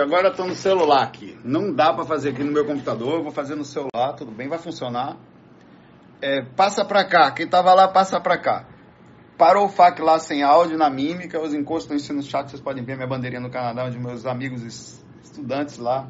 Agora 0.00 0.30
tô 0.30 0.44
no 0.44 0.54
celular 0.54 1.02
aqui. 1.02 1.38
Não 1.44 1.72
dá 1.72 1.92
para 1.92 2.04
fazer 2.04 2.30
aqui 2.30 2.42
no 2.42 2.52
meu 2.52 2.64
computador. 2.64 3.14
Eu 3.14 3.22
vou 3.22 3.32
fazer 3.32 3.54
no 3.54 3.64
celular. 3.64 4.14
Tudo 4.16 4.30
bem, 4.30 4.48
vai 4.48 4.58
funcionar. 4.58 5.16
É, 6.20 6.42
passa 6.42 6.84
para 6.84 7.04
cá. 7.04 7.30
Quem 7.32 7.46
tava 7.46 7.74
lá, 7.74 7.88
passa 7.88 8.20
para 8.20 8.38
cá. 8.38 8.66
Parou 9.36 9.66
o 9.66 9.68
FAC 9.68 10.00
lá 10.00 10.18
sem 10.18 10.42
áudio 10.42 10.78
na 10.78 10.88
mímica. 10.88 11.40
Os 11.40 11.52
encostos 11.52 11.84
estão 11.84 11.96
ensinando 11.96 12.24
no 12.24 12.30
chat. 12.30 12.48
Vocês 12.48 12.62
podem 12.62 12.84
ver 12.84 12.96
minha 12.96 13.08
bandeirinha 13.08 13.40
no 13.40 13.50
Canadá, 13.50 13.84
onde 13.84 13.98
meus 13.98 14.24
amigos 14.24 14.62
estudantes 15.22 15.78
lá 15.78 16.08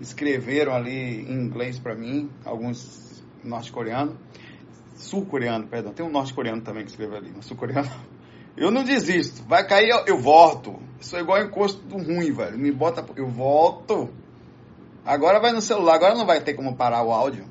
escreveram 0.00 0.74
ali 0.74 1.22
em 1.22 1.32
inglês 1.32 1.78
para 1.78 1.94
mim. 1.94 2.30
Alguns 2.44 3.24
norte-coreanos. 3.42 4.16
Sul-coreano, 4.96 5.66
perdão. 5.66 5.92
Tem 5.92 6.04
um 6.04 6.10
norte-coreano 6.10 6.60
também 6.62 6.84
que 6.84 6.90
escreveu 6.90 7.16
ali. 7.16 7.32
Sul-coreano. 7.40 7.90
Eu 8.56 8.70
não 8.70 8.84
desisto. 8.84 9.42
Vai 9.48 9.66
cair, 9.66 9.88
eu, 9.88 10.04
eu 10.06 10.18
volto. 10.18 10.78
Sou 11.02 11.18
igual 11.18 11.42
encosto 11.42 11.82
do 11.82 11.98
ruim, 11.98 12.32
velho. 12.32 12.56
Me 12.56 12.70
bota, 12.70 13.04
eu 13.16 13.28
volto. 13.28 14.08
Agora 15.04 15.40
vai 15.40 15.52
no 15.52 15.60
celular, 15.60 15.96
agora 15.96 16.14
não 16.14 16.24
vai 16.24 16.40
ter 16.40 16.54
como 16.54 16.76
parar 16.76 17.02
o 17.02 17.12
áudio. 17.12 17.44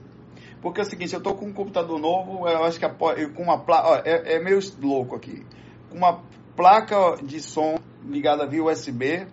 Porque 0.61 0.80
é 0.80 0.83
o 0.83 0.85
seguinte, 0.85 1.13
eu 1.13 1.21
tô 1.21 1.33
com 1.35 1.47
um 1.47 1.53
computador 1.53 1.99
novo, 1.99 2.47
eu 2.47 2.63
acho 2.63 2.79
que 2.79 2.85
a, 2.85 2.89
com 2.89 3.44
uma 3.44 3.59
placa, 3.59 4.07
é, 4.09 4.35
é 4.35 4.39
meio 4.39 4.59
louco 4.81 5.16
aqui. 5.16 5.45
Com 5.89 5.97
uma 5.97 6.22
placa 6.55 7.17
de 7.22 7.41
som 7.41 7.77
ligada 8.05 8.47
via 8.47 8.63
USB, 8.63 9.27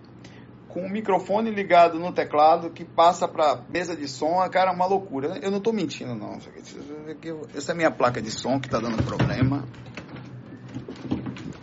com 0.68 0.80
um 0.80 0.90
microfone 0.90 1.50
ligado 1.50 1.98
no 1.98 2.12
teclado 2.12 2.70
que 2.70 2.84
passa 2.84 3.28
para 3.28 3.62
mesa 3.68 3.94
de 3.94 4.08
som, 4.08 4.40
a 4.40 4.48
cara 4.48 4.70
é 4.70 4.74
uma 4.74 4.86
loucura. 4.86 5.38
Eu 5.40 5.50
não 5.50 5.60
tô 5.60 5.72
mentindo 5.72 6.14
não. 6.14 6.38
Essa 7.54 7.72
é 7.72 7.72
a 7.72 7.76
minha 7.76 7.90
placa 7.90 8.20
de 8.20 8.30
som 8.30 8.58
que 8.58 8.68
tá 8.68 8.80
dando 8.80 9.00
problema 9.04 9.64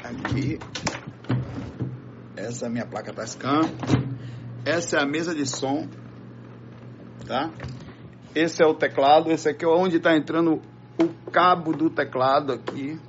aqui. 0.05 0.59
Essa 2.45 2.65
é 2.65 2.67
a 2.67 2.71
minha 2.71 2.85
placa 2.85 3.11
Tascam. 3.11 3.61
Essa 4.63 4.97
é 4.97 5.01
a 5.01 5.05
mesa 5.05 5.33
de 5.33 5.47
som, 5.47 5.87
tá? 7.25 7.49
Esse 8.35 8.61
é 8.61 8.65
o 8.67 8.75
teclado. 8.75 9.31
Esse 9.31 9.49
aqui 9.49 9.65
é 9.65 9.67
onde 9.67 9.97
está 9.97 10.15
entrando 10.15 10.61
o 11.01 11.31
cabo 11.31 11.73
do 11.73 11.89
teclado 11.89 12.53
aqui. 12.53 12.99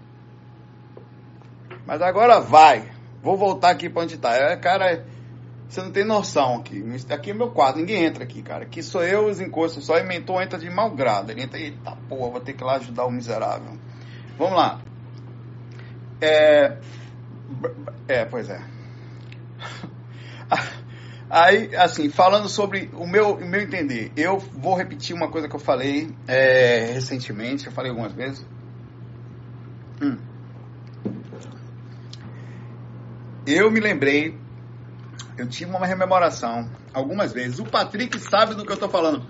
Mas 1.87 2.01
agora 2.01 2.41
vai. 2.41 2.91
Vou 3.23 3.37
voltar 3.37 3.71
aqui 3.71 3.91
para 3.91 4.05
onde 4.05 4.15
está. 4.15 4.35
É, 4.35 4.57
cara, 4.57 5.05
você 5.69 5.83
não 5.83 5.91
tem 5.91 6.05
noção 6.05 6.57
aqui. 6.57 6.83
Aqui 7.11 7.31
é 7.33 7.35
meu 7.35 7.51
quarto. 7.51 7.79
Ninguém 7.79 8.05
entra 8.05 8.25
aqui, 8.25 8.43
cara. 8.43 8.65
Aqui 8.65 8.83
sou 8.83 9.05
eu, 9.05 9.27
os 9.27 9.39
encostos. 9.39 9.85
Só 9.85 10.01
o 10.01 10.07
mentor 10.07 10.43
entra 10.43 10.59
de 10.59 10.71
mau 10.71 10.91
grado. 10.93 11.31
Ele 11.31 11.43
entra, 11.43 11.59
eita 11.59 11.95
porra, 12.09 12.31
vou 12.31 12.41
ter 12.41 12.55
que 12.55 12.65
lá 12.65 12.77
ajudar 12.77 13.05
o 13.05 13.11
miserável. 13.11 13.77
Vamos 14.39 14.57
lá. 14.57 14.81
É, 16.23 16.79
é, 18.09 18.25
pois 18.25 18.49
é. 18.49 18.76
Aí, 21.29 21.75
assim, 21.75 22.09
falando 22.09 22.49
sobre 22.49 22.89
o 22.95 23.07
meu, 23.07 23.35
o 23.35 23.45
meu 23.45 23.61
entender, 23.61 24.13
eu 24.17 24.39
vou 24.39 24.77
repetir 24.77 25.15
uma 25.15 25.29
coisa 25.29 25.49
que 25.49 25.57
eu 25.57 25.61
falei 25.61 26.15
é, 26.29 26.93
recentemente, 26.93 27.67
eu 27.67 27.73
falei 27.73 27.91
algumas 27.91 28.13
vezes. 28.13 28.47
Hum. 30.01 30.17
Eu 33.45 33.71
me 33.71 33.81
lembrei, 33.81 34.39
eu 35.37 35.49
tive 35.49 35.71
uma 35.71 35.87
rememoração 35.87 36.69
algumas 36.93 37.33
vezes. 37.33 37.59
O 37.59 37.65
Patrick 37.65 38.19
sabe 38.21 38.55
do 38.55 38.65
que 38.65 38.71
eu 38.71 38.75
estou 38.75 38.89
falando. 38.89 39.25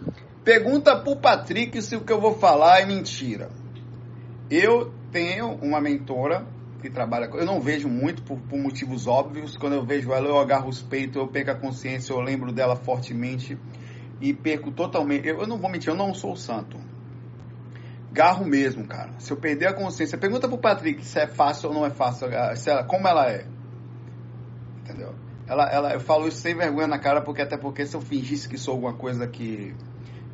Pergunta 0.44 0.96
pro 0.96 1.16
Patrick 1.16 1.80
se 1.82 1.96
o 1.96 2.02
que 2.02 2.12
eu 2.12 2.20
vou 2.20 2.34
falar 2.38 2.80
é 2.80 2.86
mentira. 2.86 3.50
Eu 4.50 4.92
tenho 5.10 5.54
uma 5.62 5.80
mentora 5.80 6.46
que 6.88 6.94
trabalha. 6.94 7.26
Eu 7.26 7.44
não 7.44 7.60
vejo 7.60 7.88
muito 7.88 8.22
por, 8.22 8.38
por, 8.38 8.58
motivos 8.58 9.06
óbvios. 9.06 9.56
Quando 9.56 9.74
eu 9.74 9.84
vejo 9.84 10.12
ela, 10.12 10.28
eu 10.28 10.38
agarro 10.38 10.68
os 10.68 10.82
peitos, 10.82 11.16
eu 11.16 11.28
perco 11.28 11.50
a 11.50 11.54
consciência, 11.54 12.12
eu 12.12 12.20
lembro 12.20 12.52
dela 12.52 12.76
fortemente 12.76 13.58
e 14.20 14.32
perco 14.32 14.70
totalmente. 14.70 15.26
Eu, 15.26 15.40
eu 15.40 15.46
não 15.46 15.58
vou 15.58 15.70
mentir, 15.70 15.88
eu 15.88 15.96
não 15.96 16.14
sou 16.14 16.36
santo. 16.36 16.78
Garro 18.12 18.46
mesmo, 18.46 18.86
cara. 18.86 19.10
Se 19.18 19.32
eu 19.32 19.36
perder 19.36 19.66
a 19.66 19.74
consciência, 19.74 20.16
pergunta 20.16 20.48
pro 20.48 20.58
Patrick 20.58 21.04
se 21.04 21.18
é 21.18 21.26
fácil 21.26 21.68
ou 21.68 21.74
não 21.74 21.84
é 21.84 21.90
fácil, 21.90 22.28
se 22.56 22.70
ela, 22.70 22.84
como 22.84 23.06
ela 23.06 23.30
é. 23.30 23.46
Entendeu? 24.80 25.14
Ela, 25.46 25.68
ela, 25.70 25.92
eu 25.92 26.00
falo 26.00 26.26
isso 26.26 26.38
sem 26.38 26.54
vergonha 26.54 26.88
na 26.88 26.98
cara, 26.98 27.20
porque 27.20 27.42
até 27.42 27.56
porque 27.56 27.86
se 27.86 27.94
eu 27.94 28.00
fingisse 28.00 28.48
que 28.48 28.56
sou 28.56 28.74
alguma 28.74 28.94
coisa 28.94 29.28
que, 29.28 29.74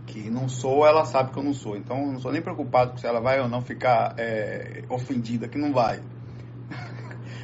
que 0.07 0.31
não 0.31 0.49
sou, 0.49 0.87
ela 0.87 1.05
sabe 1.05 1.33
que 1.33 1.39
eu 1.39 1.43
não 1.43 1.53
sou. 1.53 1.77
Então 1.77 1.99
eu 1.99 2.13
não 2.13 2.21
sou 2.21 2.33
nem 2.33 2.41
preocupado 2.41 2.99
se 2.99 3.07
ela 3.07 3.21
vai 3.21 3.41
ou 3.41 3.49
não 3.49 3.61
ficar 3.61 4.15
é, 4.17 4.85
ofendida, 4.89 5.49
que 5.49 5.59
não 5.59 5.73
vai. 5.73 6.01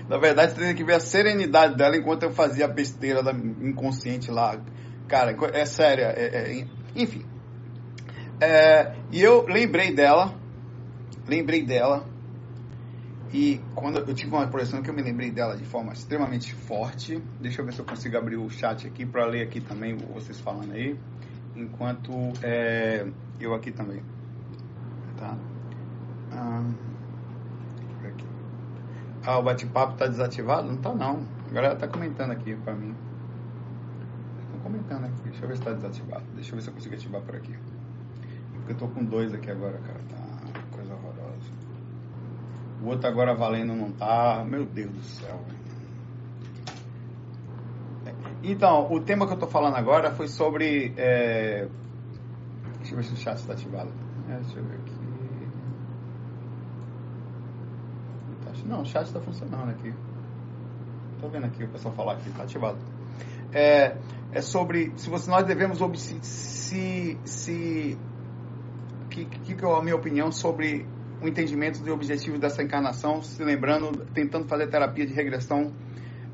Na 0.08 0.16
verdade, 0.16 0.54
tem 0.54 0.74
que 0.74 0.82
ver 0.82 0.94
a 0.94 1.00
serenidade 1.00 1.76
dela 1.76 1.96
enquanto 1.96 2.22
eu 2.22 2.30
fazia 2.30 2.64
a 2.64 2.68
besteira 2.68 3.22
da 3.22 3.32
inconsciente 3.32 4.30
lá. 4.30 4.58
Cara, 5.06 5.36
é 5.52 5.66
séria. 5.66 6.06
É, 6.16 6.60
é, 6.60 6.66
enfim. 6.96 7.24
É, 8.40 8.94
e 9.12 9.20
eu 9.20 9.44
lembrei 9.46 9.94
dela. 9.94 10.34
Lembrei 11.26 11.62
dela. 11.62 12.06
E 13.32 13.60
quando 13.74 13.98
eu 13.98 14.14
tive 14.14 14.34
uma 14.34 14.44
impressão 14.44 14.80
que 14.80 14.88
eu 14.88 14.94
me 14.94 15.02
lembrei 15.02 15.30
dela 15.30 15.54
de 15.56 15.64
forma 15.64 15.92
extremamente 15.92 16.54
forte. 16.54 17.22
Deixa 17.38 17.60
eu 17.60 17.66
ver 17.66 17.74
se 17.74 17.80
eu 17.80 17.84
consigo 17.84 18.16
abrir 18.16 18.36
o 18.36 18.48
chat 18.48 18.86
aqui 18.86 19.04
para 19.04 19.26
ler 19.26 19.42
aqui 19.42 19.60
também 19.60 19.94
vocês 20.14 20.40
falando 20.40 20.72
aí. 20.72 20.98
Enquanto 21.54 22.12
é, 22.42 23.06
eu 23.38 23.54
aqui 23.54 23.70
também. 23.70 24.02
Tá? 25.18 25.36
Ah. 26.32 26.87
Ah, 29.24 29.38
o 29.38 29.42
bate-papo 29.42 29.96
tá 29.96 30.06
desativado? 30.06 30.68
Não 30.68 30.76
tá 30.76 30.94
não. 30.94 31.20
A 31.48 31.52
galera 31.52 31.76
tá 31.76 31.88
comentando 31.88 32.30
aqui 32.30 32.54
pra 32.56 32.74
mim. 32.74 32.94
Estão 34.42 34.60
comentando 34.60 35.04
aqui. 35.04 35.22
Deixa 35.24 35.44
eu 35.44 35.48
ver 35.48 35.56
se 35.56 35.62
tá 35.62 35.72
desativado. 35.72 36.24
Deixa 36.34 36.50
eu 36.50 36.56
ver 36.56 36.62
se 36.62 36.68
eu 36.68 36.74
consigo 36.74 36.94
ativar 36.94 37.20
por 37.22 37.36
aqui. 37.36 37.54
Porque 38.52 38.72
eu 38.72 38.76
tô 38.76 38.88
com 38.88 39.04
dois 39.04 39.34
aqui 39.34 39.50
agora, 39.50 39.78
cara. 39.78 40.00
Tá 40.08 40.60
coisa 40.76 40.94
horrorosa. 40.94 41.52
O 42.82 42.86
outro 42.86 43.08
agora 43.08 43.34
valendo 43.34 43.74
não 43.74 43.90
tá. 43.92 44.44
Meu 44.46 44.64
Deus 44.64 44.92
do 44.92 45.02
céu. 45.02 45.40
Então, 48.42 48.92
o 48.92 49.00
tema 49.00 49.26
que 49.26 49.32
eu 49.32 49.38
tô 49.38 49.46
falando 49.46 49.76
agora 49.76 50.12
foi 50.12 50.28
sobre. 50.28 50.94
É... 50.96 51.68
Deixa 52.78 52.92
eu 52.92 52.96
ver 52.96 53.04
se 53.04 53.12
o 53.12 53.16
chat 53.16 53.36
está 53.36 53.52
ativado. 53.52 53.90
É, 54.28 54.36
deixa 54.36 54.58
eu 54.58 54.64
ver 54.64 54.76
aqui. 54.76 54.97
Não, 58.68 58.82
o 58.82 58.84
chat 58.84 59.06
está 59.06 59.18
funcionando 59.18 59.70
aqui. 59.70 59.94
Estou 61.14 61.30
vendo 61.30 61.46
aqui 61.46 61.64
o 61.64 61.68
pessoal 61.68 61.94
falar 61.94 62.12
aqui, 62.12 62.28
está 62.28 62.42
ativado. 62.42 62.76
É, 63.52 63.96
é 64.30 64.42
sobre 64.42 64.92
se 64.96 65.08
você, 65.08 65.30
nós 65.30 65.46
devemos 65.46 65.78
se, 66.22 67.18
se 67.24 67.98
que, 69.08 69.24
que, 69.24 69.64
é 69.64 69.78
a 69.78 69.82
minha 69.82 69.96
opinião 69.96 70.30
sobre 70.30 70.86
o 71.22 71.26
entendimento 71.26 71.82
do 71.82 71.92
objetivo 71.92 72.38
dessa 72.38 72.62
encarnação, 72.62 73.22
se 73.22 73.42
lembrando, 73.42 74.04
tentando 74.12 74.46
fazer 74.46 74.68
terapia 74.68 75.06
de 75.06 75.14
regressão, 75.14 75.72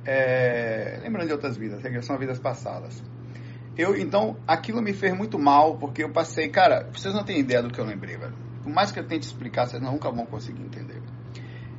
é, 0.05 0.99
lembrando 1.05 1.29
de 1.29 1.33
outras 1.33 1.57
vidas, 1.57 1.83
regressão 1.83 2.17
a 2.17 2.19
vidas 2.19 2.41
passadas. 2.41 3.01
Eu, 3.77 3.97
então, 3.97 4.37
aquilo 4.47 4.83
me 4.83 4.93
fez 4.93 5.17
muito 5.17 5.39
mal, 5.39 5.79
porque 5.79 6.03
eu 6.03 6.11
passei, 6.11 6.49
cara, 6.49 6.91
vocês 6.93 7.15
não 7.15 7.25
têm 7.25 7.39
ideia 7.39 7.63
do 7.63 7.71
que 7.71 7.81
eu 7.81 7.85
lembrei, 7.85 8.17
velho. 8.17 8.35
Por 8.63 8.73
mais 8.73 8.91
que 8.91 8.99
eu 8.99 9.07
tente 9.07 9.25
explicar, 9.27 9.67
vocês 9.67 9.81
nunca 9.81 10.11
vão 10.11 10.27
conseguir 10.27 10.63
entender 10.63 10.94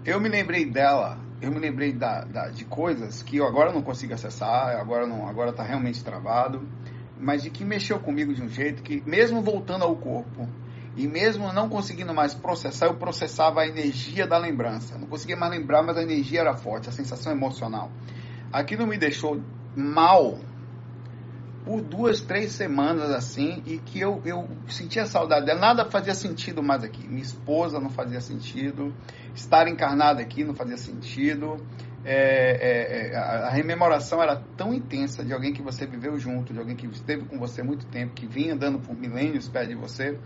eu 0.05 0.19
me 0.19 0.29
lembrei 0.29 0.65
dela, 0.65 1.17
eu 1.41 1.51
me 1.51 1.59
lembrei 1.59 1.91
da, 1.91 2.23
da, 2.23 2.47
de 2.49 2.63
coisas 2.63 3.23
que 3.23 3.37
eu 3.37 3.47
agora 3.47 3.73
não 3.73 3.81
consigo 3.81 4.13
acessar, 4.13 4.79
agora 4.79 5.07
não, 5.07 5.27
agora 5.27 5.49
está 5.49 5.63
realmente 5.63 6.03
travado, 6.03 6.67
mas 7.19 7.41
de 7.41 7.49
que 7.49 7.65
mexeu 7.65 7.99
comigo 7.99 8.33
de 8.33 8.41
um 8.43 8.47
jeito 8.47 8.83
que, 8.83 9.01
mesmo 9.05 9.41
voltando 9.41 9.83
ao 9.83 9.95
corpo, 9.95 10.47
e 10.95 11.07
mesmo 11.07 11.51
não 11.51 11.67
conseguindo 11.67 12.13
mais 12.13 12.33
processar, 12.33 12.85
eu 12.85 12.95
processava 12.95 13.61
a 13.61 13.67
energia 13.67 14.25
da 14.25 14.37
lembrança. 14.37 14.97
Não 14.97 15.07
conseguia 15.07 15.35
mais 15.35 15.51
lembrar, 15.51 15.83
mas 15.83 15.97
a 15.97 16.03
energia 16.03 16.39
era 16.39 16.55
forte, 16.55 16.87
a 16.87 16.91
sensação 16.91 17.31
emocional. 17.33 17.91
Aquilo 18.53 18.87
me 18.87 18.97
deixou 18.97 19.41
mal, 19.75 20.39
por 21.65 21.81
duas, 21.81 22.21
três 22.21 22.51
semanas 22.51 23.09
assim, 23.09 23.63
e 23.65 23.79
que 23.79 23.99
eu, 23.99 24.21
eu 24.23 24.47
sentia 24.69 25.07
saudade 25.07 25.47
dela. 25.47 25.59
Nada 25.59 25.85
fazia 25.89 26.13
sentido 26.13 26.61
mais 26.61 26.83
aqui. 26.83 27.05
Minha 27.07 27.23
esposa 27.23 27.79
não 27.79 27.89
fazia 27.89 28.21
sentido, 28.21 28.93
estar 29.33 29.67
encarnada 29.67 30.21
aqui 30.21 30.43
não 30.43 30.53
fazia 30.53 30.77
sentido. 30.77 31.57
É, 32.07 32.13
é, 32.13 33.11
é 33.13 33.17
a 33.17 33.49
rememoração 33.49 34.21
era 34.21 34.35
tão 34.55 34.71
intensa 34.71 35.25
de 35.25 35.33
alguém 35.33 35.51
que 35.51 35.61
você 35.63 35.87
viveu 35.87 36.19
junto, 36.19 36.53
de 36.53 36.59
alguém 36.59 36.75
que 36.75 36.85
esteve 36.85 37.25
com 37.25 37.39
você 37.39 37.63
muito 37.63 37.87
tempo, 37.87 38.13
que 38.13 38.27
vinha 38.27 38.53
andando 38.53 38.77
por 38.77 38.95
milênios 38.95 39.49
perto 39.49 39.69
de 39.69 39.75
você, 39.75 40.19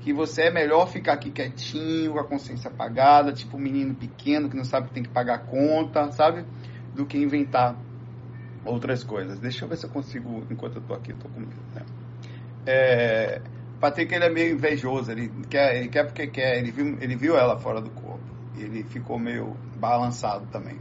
que 0.00 0.12
você 0.12 0.42
é 0.42 0.50
melhor 0.50 0.88
ficar 0.88 1.12
aqui 1.12 1.30
quietinho, 1.30 2.14
com 2.14 2.18
a 2.18 2.24
consciência 2.24 2.68
apagada, 2.68 3.32
tipo 3.32 3.56
um 3.56 3.60
menino 3.60 3.94
pequeno 3.94 4.50
que 4.50 4.56
não 4.56 4.64
sabe 4.64 4.88
que 4.88 4.94
tem 4.94 5.04
que 5.04 5.10
pagar 5.10 5.34
a 5.34 5.38
conta, 5.38 6.10
sabe? 6.10 6.44
Do 6.96 7.06
que 7.06 7.16
inventar 7.16 7.76
outras 8.64 9.04
coisas. 9.04 9.38
Deixa 9.38 9.64
eu 9.64 9.68
ver 9.68 9.76
se 9.76 9.86
eu 9.86 9.90
consigo, 9.90 10.44
enquanto 10.50 10.76
eu 10.76 10.82
tô 10.82 10.94
aqui, 10.94 11.12
tô 11.14 11.28
com 11.28 11.40
né? 11.40 11.84
É, 12.66 13.40
Patrick, 13.80 14.14
ele 14.14 14.24
é 14.24 14.30
meio 14.30 14.54
invejoso, 14.54 15.10
ele 15.10 15.30
quer, 15.48 15.76
ele 15.76 15.88
quer 15.88 16.04
porque 16.04 16.26
quer, 16.26 16.58
ele 16.58 16.70
viu, 16.70 16.98
ele 17.00 17.16
viu 17.16 17.36
ela 17.36 17.58
fora 17.58 17.80
do 17.80 17.90
corpo, 17.90 18.20
ele 18.58 18.84
ficou 18.84 19.18
meio 19.18 19.56
balançado 19.78 20.46
também. 20.52 20.78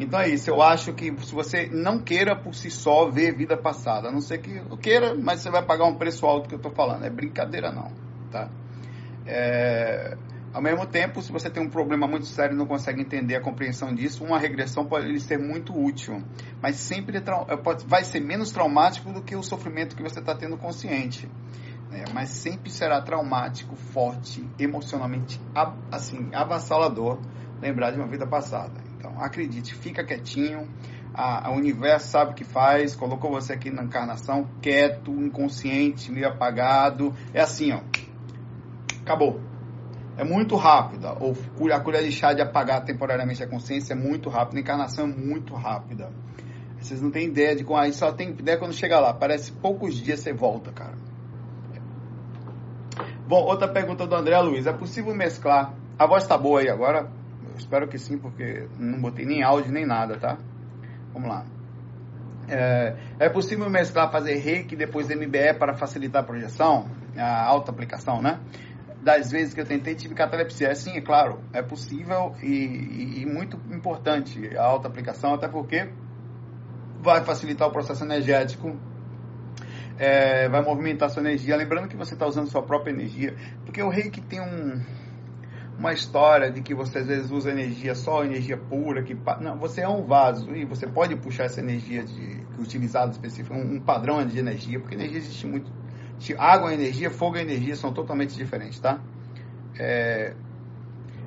Então 0.00 0.18
é 0.18 0.28
isso, 0.28 0.50
eu 0.50 0.60
acho 0.60 0.92
que 0.92 1.14
se 1.22 1.34
você 1.34 1.68
não 1.68 2.00
queira 2.00 2.34
por 2.34 2.54
si 2.54 2.70
só 2.70 3.08
ver 3.08 3.36
vida 3.36 3.56
passada, 3.56 4.08
a 4.08 4.12
não 4.12 4.20
ser 4.20 4.38
que 4.38 4.60
queira, 4.78 5.14
mas 5.14 5.40
você 5.40 5.50
vai 5.50 5.64
pagar 5.64 5.84
um 5.84 5.94
preço 5.94 6.26
alto 6.26 6.48
que 6.48 6.54
eu 6.54 6.58
tô 6.58 6.70
falando, 6.70 7.04
é 7.04 7.10
brincadeira 7.10 7.70
não, 7.70 7.92
tá? 8.30 8.48
É, 9.26 10.16
ao 10.54 10.62
mesmo 10.62 10.86
tempo, 10.86 11.20
se 11.20 11.32
você 11.32 11.50
tem 11.50 11.60
um 11.60 11.68
problema 11.68 12.06
muito 12.06 12.26
sério 12.26 12.54
e 12.54 12.56
não 12.56 12.64
consegue 12.64 13.00
entender 13.00 13.34
a 13.34 13.40
compreensão 13.40 13.92
disso, 13.92 14.22
uma 14.22 14.38
regressão 14.38 14.86
pode 14.86 15.18
ser 15.18 15.36
muito 15.36 15.76
útil, 15.76 16.22
mas 16.62 16.76
sempre 16.76 17.18
é 17.18 17.22
vai 17.88 18.04
ser 18.04 18.20
menos 18.20 18.52
traumático 18.52 19.12
do 19.12 19.20
que 19.20 19.34
o 19.34 19.42
sofrimento 19.42 19.96
que 19.96 20.02
você 20.02 20.20
está 20.20 20.32
tendo 20.32 20.56
consciente. 20.56 21.28
Né? 21.90 22.04
Mas 22.14 22.28
sempre 22.30 22.70
será 22.70 23.02
traumático, 23.02 23.74
forte, 23.74 24.48
emocionalmente 24.56 25.40
assim 25.90 26.30
avassalador 26.32 27.18
lembrar 27.60 27.90
de 27.90 27.98
uma 27.98 28.06
vida 28.06 28.24
passada. 28.24 28.80
Então, 28.96 29.20
acredite, 29.20 29.74
fica 29.74 30.04
quietinho. 30.04 30.68
A, 31.12 31.48
a 31.48 31.50
universo 31.50 32.08
sabe 32.08 32.30
o 32.30 32.34
que 32.34 32.44
faz, 32.44 32.94
colocou 32.94 33.32
você 33.32 33.52
aqui 33.52 33.70
na 33.70 33.82
encarnação, 33.82 34.48
quieto, 34.62 35.10
inconsciente, 35.10 36.12
meio 36.12 36.28
apagado. 36.28 37.12
É 37.32 37.40
assim, 37.40 37.72
ó. 37.72 37.80
Acabou 39.02 39.53
é 40.16 40.24
muito 40.24 40.56
rápida. 40.56 41.16
Ou 41.20 41.36
a 41.72 41.80
colher 41.80 42.02
de 42.02 42.12
chá 42.12 42.32
de 42.32 42.40
apagar 42.40 42.84
temporariamente 42.84 43.42
a 43.42 43.48
consciência 43.48 43.94
é 43.94 43.96
muito 43.96 44.28
rápida. 44.28 44.58
A 44.58 44.60
encarnação 44.60 45.04
é 45.06 45.08
muito 45.08 45.54
rápida. 45.54 46.10
Vocês 46.80 47.00
não 47.00 47.10
têm 47.10 47.26
ideia 47.26 47.56
de 47.56 47.64
como. 47.64 47.78
Aí 47.78 47.92
só 47.92 48.12
tem 48.12 48.30
ideia 48.30 48.58
quando 48.58 48.72
chega 48.72 49.00
lá. 49.00 49.12
Parece 49.12 49.52
poucos 49.52 49.94
dias 49.94 50.20
você 50.20 50.32
volta, 50.32 50.70
cara. 50.70 50.94
Bom, 53.26 53.42
outra 53.42 53.66
pergunta 53.66 54.06
do 54.06 54.14
André 54.14 54.38
Luiz. 54.40 54.66
É 54.66 54.72
possível 54.72 55.14
mesclar. 55.14 55.74
A 55.98 56.06
voz 56.06 56.26
tá 56.26 56.36
boa 56.36 56.60
aí 56.60 56.68
agora? 56.68 57.10
Eu 57.48 57.56
espero 57.56 57.88
que 57.88 57.98
sim, 57.98 58.18
porque 58.18 58.68
não 58.78 59.00
botei 59.00 59.24
nem 59.24 59.42
áudio 59.42 59.72
nem 59.72 59.86
nada, 59.86 60.18
tá? 60.18 60.36
Vamos 61.12 61.28
lá. 61.28 61.44
É, 62.48 62.96
é 63.18 63.28
possível 63.28 63.70
mesclar, 63.70 64.10
fazer 64.10 64.34
reiki 64.36 64.76
depois 64.76 65.08
MBE 65.08 65.54
para 65.58 65.74
facilitar 65.74 66.22
a 66.22 66.26
projeção? 66.26 66.86
A 67.16 67.44
alta 67.44 67.70
aplicação, 67.70 68.20
né? 68.20 68.40
Das 69.04 69.30
vezes 69.30 69.52
que 69.52 69.60
eu 69.60 69.66
tentei 69.66 69.94
tive 69.94 70.14
catalepsia. 70.14 70.68
É 70.68 70.74
sim, 70.74 70.96
é 70.96 71.00
claro, 71.00 71.40
é 71.52 71.62
possível 71.62 72.34
e, 72.42 72.46
e, 72.46 73.22
e 73.22 73.26
muito 73.26 73.60
importante 73.70 74.56
a 74.56 74.64
alta 74.64 74.88
aplicação, 74.88 75.34
até 75.34 75.46
porque 75.46 75.90
vai 77.00 77.22
facilitar 77.22 77.68
o 77.68 77.70
processo 77.70 78.02
energético, 78.02 78.74
é, 79.98 80.48
vai 80.48 80.62
movimentar 80.62 81.10
sua 81.10 81.20
energia. 81.20 81.54
Lembrando 81.54 81.86
que 81.86 81.96
você 81.96 82.14
está 82.14 82.26
usando 82.26 82.48
sua 82.48 82.62
própria 82.62 82.92
energia, 82.92 83.36
porque 83.66 83.82
o 83.82 83.90
reiki 83.90 84.22
tem 84.22 84.40
um, 84.40 84.82
uma 85.78 85.92
história 85.92 86.50
de 86.50 86.62
que 86.62 86.74
você 86.74 86.98
às 86.98 87.06
vezes 87.06 87.30
usa 87.30 87.50
energia 87.50 87.94
só 87.94 88.24
energia 88.24 88.56
pura, 88.56 89.02
que 89.02 89.14
não, 89.38 89.58
você 89.58 89.82
é 89.82 89.88
um 89.88 90.02
vaso 90.02 90.50
e 90.56 90.64
você 90.64 90.86
pode 90.86 91.14
puxar 91.16 91.44
essa 91.44 91.60
energia 91.60 92.02
de 92.02 92.42
utilizada 92.58 93.12
específica, 93.12 93.54
um, 93.54 93.74
um 93.74 93.80
padrão 93.80 94.24
de 94.24 94.38
energia, 94.38 94.80
porque 94.80 94.94
energia 94.94 95.18
existe 95.18 95.46
muito 95.46 95.70
Água 96.32 96.70
é 96.70 96.74
energia, 96.74 97.10
fogo 97.10 97.36
é 97.36 97.42
energia, 97.42 97.76
são 97.76 97.92
totalmente 97.92 98.34
diferentes, 98.34 98.80
tá? 98.80 99.00
É, 99.78 100.34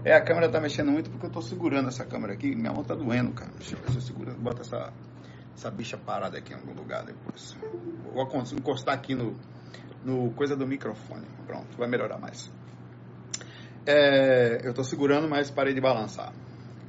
é 0.04 0.14
a 0.14 0.22
câmera 0.22 0.50
tá 0.50 0.60
mexendo 0.60 0.92
muito 0.92 1.10
porque 1.10 1.26
eu 1.26 1.30
tô 1.30 1.42
segurando 1.42 1.90
essa 1.90 2.06
câmera 2.06 2.34
aqui. 2.34 2.56
Minha 2.56 2.72
mão 2.72 2.84
tá 2.84 2.96
doendo, 2.96 3.32
cara. 3.34 3.52
Deixa 3.58 3.76
eu 3.76 3.80
ver 3.80 3.92
se 3.92 3.98
eu 3.98 4.02
seguro. 4.02 4.34
Bota 4.36 4.62
essa, 4.62 4.94
essa 5.54 5.70
bicha 5.70 5.98
parada 5.98 6.38
aqui 6.38 6.54
em 6.54 6.56
algum 6.56 6.74
lugar 6.74 7.04
depois. 7.04 7.56
Vou 8.14 8.26
encostar 8.58 8.96
aqui 8.96 9.14
no, 9.14 9.36
no 10.04 10.32
coisa 10.32 10.56
do 10.56 10.66
microfone. 10.66 11.28
Pronto, 11.46 11.78
vai 11.78 11.88
melhorar 11.88 12.18
mais. 12.18 12.52
É, 13.86 14.62
eu 14.64 14.74
tô 14.74 14.84
segurando, 14.84 15.30
mas 15.30 15.52
parei 15.52 15.74
de 15.74 15.82
balançar. 15.82 16.34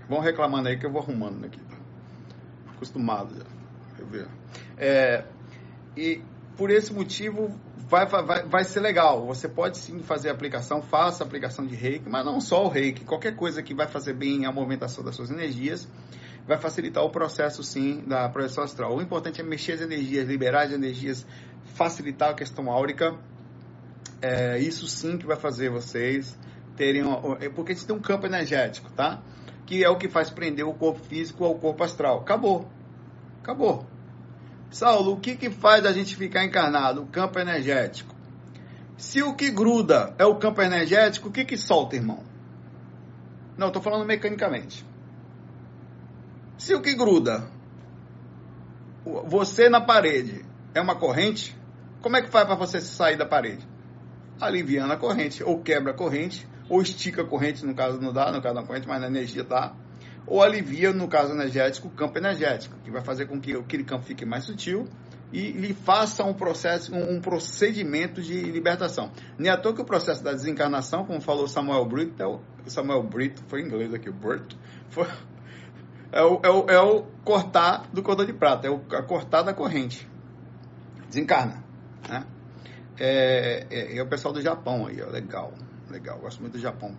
Vão 0.08 0.20
reclamando 0.20 0.68
aí 0.68 0.78
que 0.78 0.86
eu 0.86 0.90
vou 0.90 1.02
arrumando 1.02 1.44
aqui. 1.44 1.60
Acostumado 2.74 3.36
já. 3.36 3.44
Eu 3.98 4.06
ver. 4.06 4.28
É, 4.76 5.24
e 5.96 6.22
por 6.56 6.70
esse 6.70 6.92
motivo 6.92 7.58
vai, 7.88 8.06
vai, 8.06 8.42
vai 8.44 8.64
ser 8.64 8.80
legal. 8.80 9.26
Você 9.26 9.48
pode 9.48 9.78
sim 9.78 10.02
fazer 10.02 10.28
aplicação, 10.28 10.82
faça 10.82 11.24
aplicação 11.24 11.66
de 11.66 11.74
reiki, 11.74 12.08
mas 12.08 12.24
não 12.24 12.40
só 12.40 12.64
o 12.64 12.68
reiki, 12.68 13.04
qualquer 13.04 13.34
coisa 13.34 13.62
que 13.62 13.74
vai 13.74 13.88
fazer 13.88 14.12
bem 14.12 14.46
a 14.46 14.52
movimentação 14.52 15.02
das 15.02 15.16
suas 15.16 15.30
energias, 15.30 15.88
vai 16.46 16.58
facilitar 16.58 17.02
o 17.02 17.10
processo 17.10 17.62
sim 17.62 18.04
da 18.06 18.28
projeção 18.28 18.62
astral. 18.62 18.94
O 18.94 19.02
importante 19.02 19.40
é 19.40 19.44
mexer 19.44 19.72
as 19.72 19.80
energias, 19.80 20.28
liberar 20.28 20.66
as 20.66 20.72
energias, 20.72 21.26
facilitar 21.74 22.30
a 22.30 22.34
questão 22.34 22.70
áurica. 22.70 23.16
É, 24.20 24.58
isso 24.58 24.86
sim 24.86 25.16
que 25.16 25.26
vai 25.26 25.36
fazer 25.36 25.70
vocês 25.70 26.36
terem. 26.76 27.02
Uma, 27.02 27.38
é 27.40 27.48
porque 27.48 27.72
gente 27.72 27.86
tem 27.86 27.96
um 27.96 28.00
campo 28.00 28.26
energético, 28.26 28.90
tá? 28.92 29.22
Que 29.64 29.84
é 29.84 29.88
o 29.88 29.96
que 29.96 30.08
faz 30.08 30.30
prender 30.30 30.66
o 30.66 30.74
corpo 30.74 31.00
físico 31.04 31.44
ao 31.44 31.54
corpo 31.54 31.84
astral. 31.84 32.20
Acabou. 32.20 32.68
Acabou. 33.42 33.86
Saulo, 34.70 35.12
o 35.12 35.20
que, 35.20 35.34
que 35.34 35.50
faz 35.50 35.86
a 35.86 35.92
gente 35.92 36.14
ficar 36.14 36.44
encarnado? 36.44 37.02
O 37.02 37.06
campo 37.06 37.38
energético. 37.38 38.14
Se 38.96 39.22
o 39.22 39.34
que 39.34 39.50
gruda 39.50 40.14
é 40.18 40.24
o 40.24 40.36
campo 40.36 40.60
energético, 40.60 41.28
o 41.28 41.32
que, 41.32 41.44
que 41.44 41.56
solta, 41.56 41.96
irmão? 41.96 42.22
Não, 43.56 43.68
estou 43.68 43.82
falando 43.82 44.04
mecanicamente. 44.04 44.84
Se 46.58 46.74
o 46.74 46.82
que 46.82 46.94
gruda, 46.94 47.48
você 49.26 49.68
na 49.68 49.80
parede, 49.80 50.44
é 50.74 50.80
uma 50.80 50.96
corrente, 50.96 51.56
como 52.02 52.16
é 52.16 52.22
que 52.22 52.28
faz 52.28 52.46
para 52.46 52.56
você 52.56 52.80
sair 52.80 53.16
da 53.16 53.24
parede? 53.24 53.66
Aliviando 54.40 54.92
a 54.92 54.96
corrente, 54.96 55.42
ou 55.42 55.62
quebra 55.62 55.92
a 55.92 55.94
corrente, 55.94 56.46
ou 56.68 56.82
estica 56.82 57.22
a 57.22 57.24
corrente, 57.24 57.64
no 57.64 57.74
caso 57.74 58.00
não 58.00 58.12
dá, 58.12 58.30
no 58.30 58.42
caso 58.42 58.56
da 58.56 58.62
corrente, 58.64 58.86
mas 58.86 59.00
na 59.00 59.06
energia 59.06 59.44
dá 59.44 59.74
ou 60.28 60.42
alivia, 60.42 60.92
no 60.92 61.08
caso 61.08 61.32
energético, 61.32 61.88
o 61.88 61.90
campo 61.90 62.18
energético, 62.18 62.76
que 62.84 62.90
vai 62.90 63.02
fazer 63.02 63.26
com 63.26 63.40
que 63.40 63.54
aquele 63.54 63.84
campo 63.84 64.04
fique 64.04 64.24
mais 64.24 64.44
sutil 64.44 64.86
e 65.32 65.52
lhe 65.52 65.74
faça 65.74 66.24
um 66.24 66.32
processo, 66.32 66.94
um, 66.94 67.20
procedimento 67.20 68.22
de 68.22 68.40
libertação. 68.42 69.10
Nem 69.38 69.50
à 69.50 69.56
toa 69.56 69.74
que 69.74 69.80
o 69.82 69.84
processo 69.84 70.22
da 70.22 70.32
desencarnação, 70.32 71.04
como 71.04 71.20
falou 71.20 71.46
Samuel 71.46 71.84
Brito, 71.86 72.22
é 72.22 72.70
Samuel 72.70 73.02
Brito, 73.02 73.42
foi 73.46 73.62
em 73.62 73.66
inglês 73.66 73.92
aqui, 73.92 74.08
o 74.08 74.14
foi, 74.90 75.06
é, 76.12 76.22
o, 76.22 76.40
é, 76.42 76.50
o, 76.50 76.70
é 76.70 76.80
o 76.80 77.02
cortar 77.24 77.88
do 77.92 78.02
cordão 78.02 78.24
de 78.24 78.32
prata, 78.32 78.66
é 78.66 78.70
o 78.70 78.80
cortar 79.06 79.42
da 79.42 79.52
corrente. 79.52 80.08
Desencarna. 81.08 81.62
Né? 82.08 82.24
É, 82.98 83.66
é, 83.70 83.96
é, 83.96 84.02
o 84.02 84.08
pessoal 84.08 84.32
do 84.32 84.40
Japão 84.40 84.86
aí, 84.86 85.00
ó, 85.02 85.10
legal, 85.10 85.52
legal, 85.90 86.18
gosto 86.18 86.40
muito 86.40 86.54
do 86.54 86.58
Japão. 86.58 86.94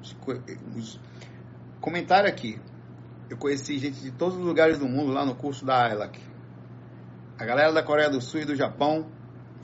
Os, 0.75 0.99
comentário 1.81 2.29
aqui, 2.29 2.59
eu 3.29 3.37
conheci 3.37 3.77
gente 3.77 4.01
de 4.01 4.11
todos 4.11 4.37
os 4.37 4.43
lugares 4.43 4.79
do 4.79 4.87
mundo 4.87 5.11
lá 5.11 5.25
no 5.25 5.35
curso 5.35 5.63
da 5.63 5.85
AILAC. 5.85 6.19
A 7.37 7.45
galera 7.45 7.71
da 7.71 7.83
Coreia 7.83 8.09
do 8.09 8.19
Sul 8.19 8.41
e 8.41 8.45
do 8.45 8.55
Japão, 8.55 9.07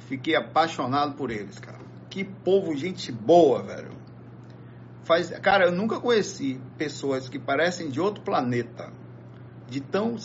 fiquei 0.07 0.36
apaixonado 0.36 1.15
por 1.15 1.31
eles, 1.31 1.60
cara. 1.60 1.79
Que 2.10 2.24
povo, 2.24 2.75
gente 2.75 3.12
boa, 3.12 3.63
velho. 3.63 3.91
Faz, 5.03 5.29
cara, 5.39 5.65
eu 5.65 5.72
nunca 5.72 6.00
conheci 6.00 6.60
pessoas 6.77 7.27
que 7.27 7.38
parecem 7.38 7.89
de 7.89 8.00
outro 8.00 8.24
planeta. 8.24 8.93
De 9.67 9.81
tão. 9.81 10.15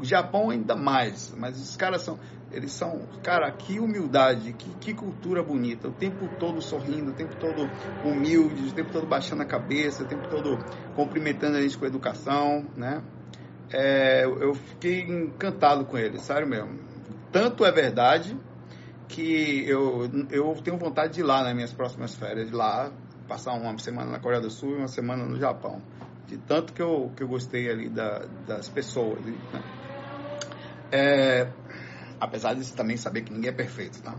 O 0.00 0.04
Japão 0.04 0.50
ainda 0.50 0.74
mais. 0.74 1.34
Mas 1.36 1.60
os 1.60 1.76
caras 1.76 2.02
são. 2.02 2.18
Eles 2.54 2.72
são, 2.72 3.00
cara, 3.22 3.50
que 3.50 3.80
humildade, 3.80 4.52
que, 4.52 4.70
que 4.76 4.94
cultura 4.94 5.42
bonita. 5.42 5.88
O 5.88 5.92
tempo 5.92 6.28
todo 6.38 6.62
sorrindo, 6.62 7.10
o 7.10 7.14
tempo 7.14 7.34
todo 7.36 7.68
humilde, 8.02 8.68
o 8.68 8.72
tempo 8.72 8.92
todo 8.92 9.06
baixando 9.06 9.42
a 9.42 9.46
cabeça, 9.46 10.04
o 10.04 10.06
tempo 10.06 10.28
todo 10.28 10.58
cumprimentando 10.94 11.56
a 11.56 11.60
gente 11.60 11.76
com 11.76 11.84
educação, 11.84 12.64
né? 12.76 13.02
É, 13.72 14.24
eu 14.24 14.54
fiquei 14.54 15.02
encantado 15.02 15.84
com 15.84 15.98
eles, 15.98 16.22
sério 16.22 16.46
mesmo. 16.46 16.78
Tanto 17.32 17.64
é 17.64 17.72
verdade 17.72 18.38
que 19.08 19.68
eu, 19.68 20.08
eu 20.30 20.54
tenho 20.62 20.78
vontade 20.78 21.14
de 21.14 21.20
ir 21.20 21.24
lá 21.24 21.42
nas 21.42 21.54
minhas 21.54 21.72
próximas 21.72 22.14
férias, 22.14 22.48
de 22.48 22.54
lá, 22.54 22.92
passar 23.26 23.52
uma 23.54 23.76
semana 23.78 24.12
na 24.12 24.20
Coreia 24.20 24.40
do 24.40 24.50
Sul 24.50 24.72
e 24.72 24.78
uma 24.78 24.88
semana 24.88 25.24
no 25.24 25.36
Japão. 25.38 25.82
De 26.28 26.38
tanto 26.38 26.72
que 26.72 26.80
eu, 26.80 27.10
que 27.16 27.22
eu 27.22 27.28
gostei 27.28 27.68
ali 27.68 27.88
da, 27.88 28.24
das 28.46 28.68
pessoas. 28.68 29.20
Né? 29.24 29.34
É, 30.90 31.48
Apesar 32.24 32.54
de 32.54 32.72
também 32.72 32.96
saber 32.96 33.22
que 33.22 33.32
ninguém 33.32 33.50
é 33.50 33.52
perfeito, 33.52 34.02
tá? 34.02 34.14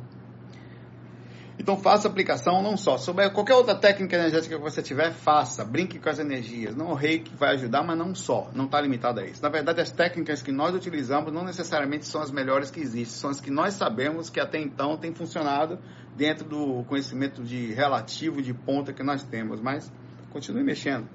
Então 1.57 1.77
faça 1.77 2.07
aplicação 2.07 2.62
não 2.62 2.75
só 2.75 2.97
sobre 2.97 3.29
qualquer 3.29 3.55
outra 3.55 3.74
técnica 3.74 4.15
energética 4.17 4.57
que 4.57 4.62
você 4.62 4.81
tiver, 4.81 5.12
faça, 5.12 5.63
brinque 5.63 5.97
com 5.97 6.09
as 6.09 6.19
energias. 6.19 6.75
Não 6.75 6.88
o 6.88 6.93
reiki 6.93 7.33
vai 7.35 7.53
ajudar, 7.55 7.81
mas 7.81 7.97
não 7.97 8.13
só, 8.13 8.51
não 8.53 8.65
está 8.65 8.81
limitado 8.81 9.21
a 9.21 9.25
isso. 9.25 9.41
Na 9.41 9.47
verdade, 9.47 9.79
as 9.79 9.89
técnicas 9.89 10.41
que 10.41 10.51
nós 10.51 10.75
utilizamos 10.75 11.31
não 11.31 11.45
necessariamente 11.45 12.05
são 12.05 12.21
as 12.21 12.29
melhores 12.29 12.69
que 12.69 12.81
existem, 12.81 13.05
são 13.05 13.29
as 13.29 13.39
que 13.39 13.50
nós 13.50 13.74
sabemos 13.74 14.29
que 14.29 14.39
até 14.39 14.59
então 14.59 14.97
têm 14.97 15.13
funcionado 15.13 15.79
dentro 16.15 16.45
do 16.45 16.83
conhecimento 16.83 17.41
de 17.41 17.74
relativo 17.74 18.41
de 18.41 18.53
ponta 18.53 18.91
que 18.91 19.01
nós 19.01 19.24
temos, 19.24 19.62
mas 19.62 19.89
continue 20.31 20.63
mexendo. 20.63 21.07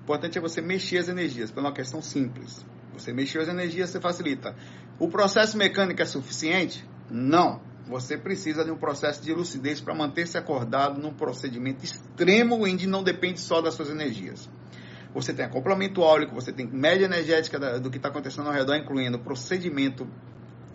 O 0.00 0.02
importante 0.04 0.38
é 0.38 0.40
você 0.40 0.62
mexer 0.62 0.98
as 0.98 1.08
energias, 1.08 1.50
por 1.50 1.60
uma 1.60 1.72
questão 1.72 2.00
simples. 2.00 2.64
Você 2.94 3.12
mexer 3.12 3.40
as 3.40 3.48
energias, 3.48 3.90
você 3.90 4.00
facilita. 4.00 4.54
O 4.98 5.08
processo 5.08 5.56
mecânico 5.56 6.00
é 6.02 6.06
suficiente? 6.06 6.86
Não 7.10 7.60
você 7.86 8.16
precisa 8.16 8.64
de 8.64 8.70
um 8.70 8.76
processo 8.76 9.22
de 9.22 9.32
lucidez 9.32 9.80
para 9.80 9.94
manter-se 9.94 10.38
acordado 10.38 11.00
num 11.00 11.12
procedimento 11.12 11.84
extremo 11.84 12.64
onde 12.64 12.86
não 12.86 13.02
depende 13.02 13.40
só 13.40 13.60
das 13.60 13.74
suas 13.74 13.90
energias. 13.90 14.48
Você 15.12 15.32
tem 15.32 15.44
acoplamento 15.44 16.02
áurico, 16.02 16.34
você 16.34 16.52
tem 16.52 16.66
média 16.66 17.04
energética 17.04 17.78
do 17.78 17.90
que 17.90 17.98
está 17.98 18.08
acontecendo 18.08 18.48
ao 18.48 18.54
redor, 18.54 18.74
incluindo 18.74 19.18
procedimento 19.18 20.08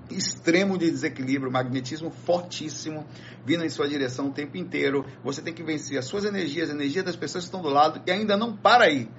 extremo 0.10 0.78
de 0.78 0.90
desequilíbrio, 0.90 1.52
magnetismo 1.52 2.10
fortíssimo 2.10 3.06
vindo 3.46 3.66
em 3.66 3.70
sua 3.70 3.88
direção 3.88 4.28
o 4.28 4.32
tempo 4.32 4.58
inteiro. 4.58 5.06
Você 5.24 5.42
tem 5.42 5.54
que 5.54 5.64
vencer 5.64 5.98
as 5.98 6.06
suas 6.06 6.26
energias, 6.26 6.70
a 6.70 6.74
energia 6.74 7.04
das 7.04 7.16
pessoas 7.16 7.44
que 7.44 7.48
estão 7.48 7.62
do 7.62 7.70
lado 7.70 8.02
e 8.06 8.12
ainda 8.12 8.38
não 8.38 8.56
para 8.56 8.86
aí. 8.86 9.10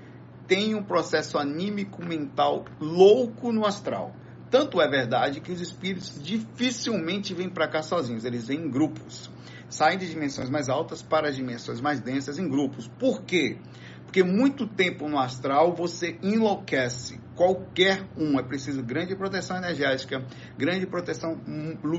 Tem 0.47 0.75
um 0.75 0.83
processo 0.83 1.39
anímico 1.39 2.05
mental 2.05 2.65
louco 2.81 3.53
no 3.53 3.67
astral. 3.67 4.15
Tanto 4.51 4.81
é 4.81 4.89
verdade 4.89 5.41
que 5.41 5.53
os 5.53 5.61
espíritos 5.61 6.21
dificilmente 6.21 7.33
vêm 7.33 7.49
para 7.49 7.69
cá 7.69 7.83
sozinhos, 7.83 8.25
eles 8.25 8.49
vêm 8.49 8.59
em 8.59 8.71
grupos. 8.71 9.31
Saem 9.69 9.97
de 9.97 10.09
dimensões 10.09 10.51
mais 10.51 10.69
altas 10.69 11.01
para 11.01 11.29
as 11.29 11.37
dimensões 11.37 11.81
mais 11.81 12.01
densas 12.01 12.37
em 12.37 12.49
grupos. 12.49 12.89
Por 12.89 13.23
quê? 13.23 13.59
Porque 14.05 14.25
muito 14.25 14.67
tempo 14.67 15.09
no 15.09 15.21
astral 15.21 15.73
você 15.73 16.19
enlouquece. 16.21 17.20
Qualquer 17.41 18.07
um. 18.19 18.39
É 18.39 18.43
preciso 18.43 18.83
grande 18.83 19.17
proteção 19.17 19.57
energética, 19.57 20.23
grande 20.59 20.87
proteção 20.87 21.41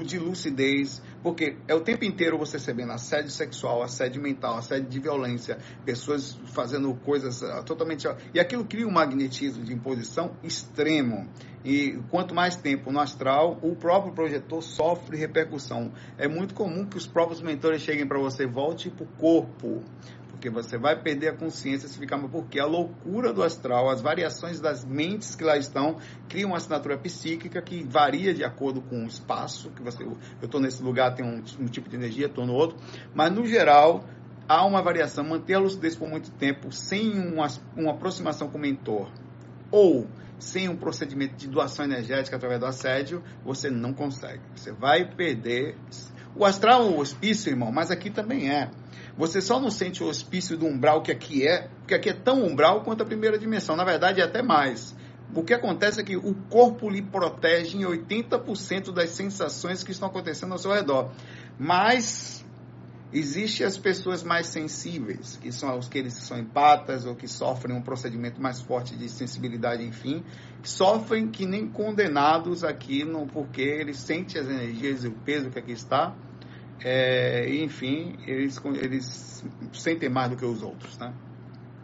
de 0.05 0.19
lucidez, 0.19 1.01
porque 1.23 1.57
é 1.67 1.73
o 1.73 1.81
tempo 1.81 2.05
inteiro 2.05 2.37
você 2.37 2.57
recebendo 2.57 2.91
assédio 2.91 3.31
sexual, 3.31 3.81
assédio 3.81 4.21
mental, 4.21 4.59
assédio 4.59 4.87
de 4.87 4.99
violência, 4.99 5.57
pessoas 5.83 6.39
fazendo 6.53 6.93
coisas 6.93 7.41
uh, 7.41 7.63
totalmente. 7.65 8.07
E 8.35 8.39
aquilo 8.39 8.63
cria 8.65 8.85
um 8.85 8.91
magnetismo 8.91 9.63
de 9.63 9.73
imposição 9.73 10.37
extremo. 10.43 11.27
E 11.65 11.99
quanto 12.11 12.35
mais 12.35 12.55
tempo 12.55 12.91
no 12.91 12.99
astral, 12.99 13.57
o 13.63 13.75
próprio 13.75 14.13
projetor 14.13 14.61
sofre 14.61 15.17
repercussão. 15.17 15.91
É 16.19 16.27
muito 16.27 16.53
comum 16.53 16.85
que 16.85 16.97
os 16.97 17.07
próprios 17.07 17.41
mentores 17.41 17.81
cheguem 17.81 18.07
para 18.07 18.19
você, 18.19 18.45
volte 18.45 18.91
para 18.91 19.05
o 19.05 19.07
corpo 19.07 19.83
porque 20.41 20.49
você 20.49 20.75
vai 20.75 20.99
perder 20.99 21.27
a 21.27 21.33
consciência 21.33 21.87
se 21.87 21.99
ficar, 21.99 22.17
porque 22.17 22.59
a 22.59 22.65
loucura 22.65 23.31
do 23.31 23.43
astral, 23.43 23.91
as 23.91 24.01
variações 24.01 24.59
das 24.59 24.83
mentes 24.83 25.35
que 25.35 25.43
lá 25.43 25.55
estão, 25.55 25.97
criam 26.27 26.49
uma 26.49 26.57
assinatura 26.57 26.97
psíquica 26.97 27.61
que 27.61 27.83
varia 27.83 28.33
de 28.33 28.43
acordo 28.43 28.81
com 28.81 29.03
o 29.03 29.07
espaço, 29.07 29.69
que 29.69 29.83
você, 29.83 30.01
eu 30.01 30.17
estou 30.41 30.59
nesse 30.59 30.81
lugar, 30.81 31.13
tem 31.13 31.23
um, 31.23 31.43
um 31.59 31.67
tipo 31.67 31.87
de 31.87 31.95
energia, 31.95 32.25
estou 32.25 32.43
no 32.43 32.53
outro, 32.53 32.75
mas 33.13 33.31
no 33.31 33.45
geral, 33.45 34.03
há 34.47 34.65
uma 34.65 34.81
variação, 34.81 35.23
manter 35.23 35.53
a 35.53 35.59
lucidez 35.59 35.95
por 35.95 36.09
muito 36.09 36.31
tempo, 36.31 36.71
sem 36.71 37.19
uma, 37.19 37.47
uma 37.77 37.91
aproximação 37.91 38.49
com 38.49 38.57
o 38.57 38.61
mentor, 38.61 39.11
ou 39.69 40.07
sem 40.39 40.67
um 40.67 40.75
procedimento 40.75 41.35
de 41.35 41.47
doação 41.47 41.85
energética 41.85 42.35
através 42.35 42.59
do 42.59 42.65
assédio, 42.65 43.21
você 43.45 43.69
não 43.69 43.93
consegue. 43.93 44.41
Você 44.55 44.71
vai 44.71 45.05
perder. 45.05 45.77
O 46.35 46.43
astral 46.43 46.81
é 46.81 46.85
um 46.85 46.97
hospício, 46.97 47.51
irmão, 47.51 47.71
mas 47.71 47.91
aqui 47.91 48.09
também 48.09 48.49
é. 48.49 48.71
Você 49.17 49.41
só 49.41 49.59
não 49.59 49.69
sente 49.69 50.03
o 50.03 50.07
hospício 50.07 50.57
do 50.57 50.65
umbral 50.65 51.01
que 51.01 51.11
aqui 51.11 51.47
é, 51.47 51.69
porque 51.79 51.93
aqui 51.93 52.09
é 52.09 52.13
tão 52.13 52.43
umbral 52.43 52.83
quanto 52.83 53.03
a 53.03 53.05
primeira 53.05 53.37
dimensão. 53.37 53.75
Na 53.75 53.83
verdade, 53.83 54.21
é 54.21 54.23
até 54.23 54.41
mais. 54.41 54.95
O 55.33 55.43
que 55.43 55.53
acontece 55.53 56.01
é 56.01 56.03
que 56.03 56.17
o 56.17 56.33
corpo 56.49 56.89
lhe 56.89 57.01
protege 57.01 57.77
em 57.77 57.81
80% 57.81 58.91
das 58.91 59.11
sensações 59.11 59.83
que 59.83 59.91
estão 59.91 60.09
acontecendo 60.09 60.51
ao 60.51 60.57
seu 60.57 60.71
redor. 60.71 61.11
Mas 61.57 62.41
Existem 63.13 63.67
as 63.67 63.77
pessoas 63.77 64.23
mais 64.23 64.47
sensíveis, 64.47 65.37
que 65.41 65.51
são 65.51 65.77
os 65.77 65.89
que 65.89 66.09
são 66.09 66.39
empatas 66.39 67.05
ou 67.05 67.13
que 67.13 67.27
sofrem 67.27 67.75
um 67.75 67.81
procedimento 67.81 68.41
mais 68.41 68.61
forte 68.61 68.95
de 68.95 69.09
sensibilidade, 69.09 69.83
enfim, 69.83 70.23
que 70.63 70.69
sofrem 70.69 71.27
que 71.27 71.45
nem 71.45 71.67
condenados 71.67 72.63
aqui, 72.63 73.05
porque 73.33 73.61
eles 73.61 73.97
sentem 73.97 74.41
as 74.41 74.47
energias 74.47 75.03
e 75.03 75.09
o 75.09 75.11
peso 75.11 75.49
que 75.49 75.59
aqui 75.59 75.73
está, 75.73 76.15
é, 76.83 77.47
enfim, 77.55 78.17
eles, 78.25 78.59
eles 78.81 79.43
sentem 79.73 80.09
mais 80.09 80.31
do 80.31 80.37
que 80.37 80.45
os 80.45 80.61
outros, 80.63 80.97
né? 80.97 81.13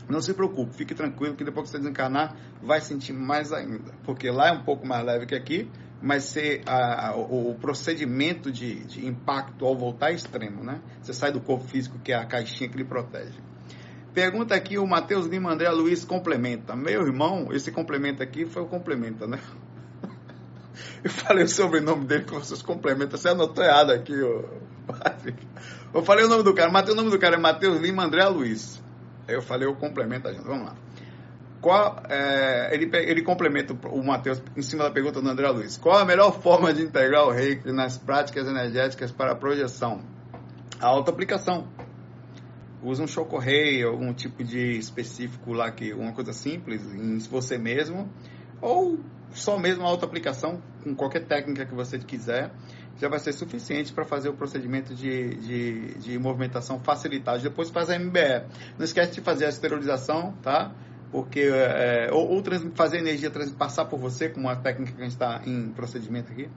Não 0.10 0.22
se 0.22 0.34
preocupe, 0.34 0.74
fique 0.74 0.96
tranquilo 0.96 1.36
que 1.36 1.44
depois 1.44 1.66
que 1.66 1.72
você 1.72 1.80
desencarnar, 1.80 2.36
vai 2.62 2.80
sentir 2.80 3.14
mais 3.14 3.52
ainda. 3.52 3.94
Porque 4.04 4.32
lá 4.32 4.48
é 4.48 4.52
um 4.54 4.64
pouco 4.64 4.88
mais 4.88 5.06
leve 5.06 5.26
que 5.26 5.36
aqui, 5.36 5.70
mas 6.02 6.24
ser 6.24 6.62
a, 6.66 7.10
a, 7.10 7.16
o, 7.16 7.56
procedimento 7.56 8.52
de, 8.52 8.86
de, 8.86 9.06
impacto 9.06 9.66
ao 9.66 9.76
voltar 9.76 10.12
é 10.12 10.16
extremo, 10.16 10.64
né? 10.64 10.82
Você 11.02 11.14
sai 11.14 11.32
do 11.32 11.42
corpo 11.42 11.66
físico, 11.66 12.00
que 12.00 12.14
é 12.14 12.16
a 12.16 12.26
caixinha 12.26 12.70
que 12.70 12.78
lhe 12.78 12.86
protege. 12.86 13.38
Pergunta 14.14 14.56
aqui, 14.56 14.78
o 14.78 14.88
Matheus 14.88 15.28
Lima 15.28 15.52
André 15.52 15.70
Luiz 15.70 16.06
complementa. 16.06 16.76
Meu 16.76 17.06
irmão, 17.06 17.50
esse 17.52 17.72
complemento 17.72 18.24
aqui 18.24 18.46
foi 18.46 18.64
o 18.64 18.66
complemento, 18.66 19.28
né? 19.28 19.40
Eu 21.04 21.12
falei 21.12 21.44
o 21.44 21.50
sobrenome 21.50 22.06
dele 22.06 22.24
com 22.24 22.40
vocês 22.40 22.62
complementam. 22.62 23.18
Você 23.18 23.30
anotou 23.30 23.64
errado 23.64 23.92
aqui, 23.92 24.14
ó. 24.22 24.67
Eu 25.94 26.04
falei 26.04 26.26
o 26.26 26.28
nome 26.28 26.44
do 26.44 26.54
cara, 26.54 26.70
Mateus, 26.70 26.94
o 26.94 26.98
nome 26.98 27.10
do 27.10 27.20
cara 27.20 27.36
é 27.36 27.40
Matheus 27.40 27.80
Lima 27.80 28.04
André 28.04 28.26
Luiz. 28.28 28.82
Aí 29.28 29.36
eu 29.36 29.42
falei 29.42 29.68
o 29.68 29.76
complemento 29.76 30.28
a 30.28 30.34
gente. 30.34 30.44
Vamos 30.44 30.68
lá. 30.68 30.76
Qual, 31.62 32.04
é, 32.08 32.70
ele, 32.74 32.90
ele 32.94 33.24
complementa 33.24 33.74
o 33.90 34.04
Matheus 34.04 34.42
em 34.56 34.62
cima 34.62 34.84
da 34.84 34.92
pergunta 34.92 35.22
do 35.22 35.28
André 35.28 35.50
Luiz. 35.50 35.78
Qual 35.78 35.98
a 35.98 36.06
melhor 36.06 36.32
forma 36.40 36.74
de 36.74 36.84
integrar 36.84 37.26
o 37.26 37.32
reiki 37.32 37.72
nas 37.72 37.98
práticas 37.98 38.48
energéticas 38.48 39.12
para 39.12 39.32
a 39.32 39.36
projeção? 39.36 40.02
A 40.80 40.88
auto-aplicação. 40.88 41.68
Usa 42.84 43.04
um 43.04 43.08
chocorrei, 43.08 43.84
algum 43.84 44.14
tipo 44.14 44.44
de 44.44 44.78
específico 44.78 45.52
lá, 45.52 45.72
que 45.72 45.94
uma 45.94 46.14
coisa 46.14 46.32
simples, 46.32 46.82
em 46.94 47.18
você 47.18 47.58
mesmo, 47.58 48.08
ou 48.62 49.00
só 49.32 49.58
mesmo 49.58 49.84
a 49.84 49.90
auto-aplicação, 49.90 50.62
com 50.84 50.96
qualquer 50.96 51.26
técnica 51.26 51.66
que 51.66 51.74
você 51.74 51.98
quiser, 51.98 52.52
já 53.00 53.08
vai 53.08 53.20
ser 53.20 53.34
suficiente 53.34 53.94
para 53.94 54.06
fazer 54.06 54.30
o 54.30 54.34
procedimento 54.34 54.94
de, 54.96 55.36
de, 55.36 55.94
de 56.00 56.20
movimentação 56.20 56.80
facilitado. 56.80 57.42
Depois 57.42 57.70
faz 57.70 57.90
a 57.90 57.98
MBE. 57.98 58.46
Não 58.78 58.84
esquece 58.84 59.14
de 59.14 59.22
fazer 59.22 59.46
a 59.46 59.50
esterilização, 59.50 60.34
tá? 60.42 60.72
Porque, 61.12 61.42
é, 61.42 62.10
ou, 62.12 62.30
ou 62.30 62.44
fazer 62.76 62.98
a 62.98 63.00
energia 63.00 63.32
passar 63.58 63.86
por 63.86 64.00
você, 64.00 64.30
com 64.30 64.42
uma 64.42 64.56
técnica 64.56 64.92
que 64.94 65.02
a 65.02 65.04
gente 65.04 65.14
está 65.14 65.42
em 65.46 65.70
procedimento 65.70 66.32
aqui. 66.32 66.50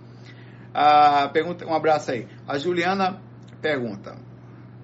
A 0.72 1.28
pergunta, 1.28 1.66
um 1.66 1.74
abraço 1.74 2.10
aí. 2.10 2.26
A 2.48 2.58
Juliana 2.58 3.20
pergunta: 3.60 4.16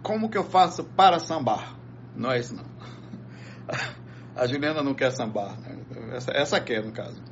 Como 0.03 0.29
que 0.29 0.39
eu 0.39 0.45
faço 0.45 0.85
para 0.85 1.19
sambar? 1.19 1.77
Não 2.15 2.31
é 2.31 2.39
isso, 2.39 2.55
não. 2.55 2.65
A 4.37 4.47
Juliana 4.47 4.83
não 4.83 4.93
quer 4.93 5.11
sambar. 5.13 5.59
Né? 5.61 5.79
Essa, 6.13 6.31
essa 6.33 6.61
quer, 6.61 6.85
no 6.85 6.93
caso. 6.93 7.23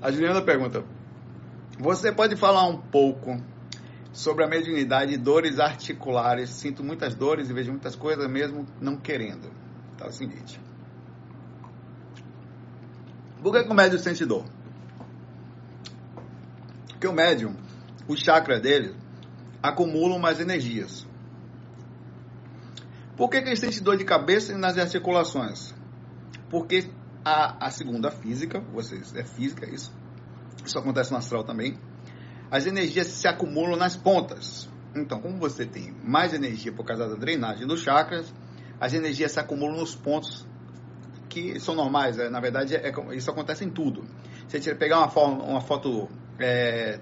A 0.00 0.10
Juliana 0.10 0.40
pergunta: 0.42 0.84
Você 1.78 2.12
pode 2.12 2.36
falar 2.36 2.66
um 2.68 2.78
pouco 2.78 3.36
sobre 4.16 4.44
a 4.44 4.48
mediunidade 4.48 5.12
e 5.12 5.18
dores 5.18 5.60
articulares? 5.60 6.48
Sinto 6.48 6.82
muitas 6.82 7.14
dores 7.14 7.50
e 7.50 7.52
vejo 7.52 7.70
muitas 7.70 7.94
coisas 7.94 8.26
mesmo 8.30 8.66
não 8.80 8.96
querendo. 8.96 9.50
Tá 9.98 10.06
é 10.06 10.08
o 10.08 10.12
seguinte. 10.12 10.58
Por 13.42 13.52
que, 13.52 13.62
que 13.62 13.70
o 13.70 13.74
médium 13.74 13.98
sente 13.98 14.24
dor? 14.24 14.44
Porque 16.88 17.06
o 17.06 17.12
médium, 17.12 17.54
o 18.08 18.16
chakra 18.16 18.58
dele, 18.58 18.96
acumulam 19.62 20.18
mais 20.18 20.40
energias. 20.40 21.06
Por 23.18 23.28
que, 23.28 23.42
que 23.42 23.48
ele 23.48 23.56
sente 23.56 23.82
dor 23.82 23.98
de 23.98 24.04
cabeça 24.04 24.56
nas 24.56 24.78
articulações? 24.78 25.74
Porque 26.48 26.90
a, 27.22 27.66
a 27.66 27.70
segunda 27.70 28.10
física, 28.10 28.60
vocês, 28.60 29.14
é 29.14 29.24
física 29.24 29.68
isso, 29.68 29.92
isso 30.64 30.78
acontece 30.78 31.10
no 31.12 31.18
astral 31.18 31.44
também, 31.44 31.78
as 32.50 32.66
energias 32.66 33.06
se 33.08 33.26
acumulam 33.26 33.76
nas 33.76 33.96
pontas. 33.96 34.68
Então, 34.94 35.20
como 35.20 35.38
você 35.38 35.66
tem 35.66 35.94
mais 36.02 36.32
energia 36.32 36.72
por 36.72 36.84
causa 36.84 37.08
da 37.08 37.14
drenagem 37.14 37.66
dos 37.66 37.82
chakras, 37.82 38.32
as 38.80 38.94
energias 38.94 39.32
se 39.32 39.40
acumulam 39.40 39.76
nos 39.76 39.94
pontos 39.94 40.46
que 41.28 41.60
são 41.60 41.74
normais. 41.74 42.18
É, 42.18 42.30
na 42.30 42.40
verdade, 42.40 42.74
é, 42.74 42.92
isso 43.14 43.30
acontece 43.30 43.64
em 43.64 43.70
tudo. 43.70 44.04
Se 44.48 44.58
gente 44.58 44.74
pegar 44.76 44.98
uma, 45.00 45.26
uma 45.44 45.60
foto 45.60 46.08
é, 46.38 46.98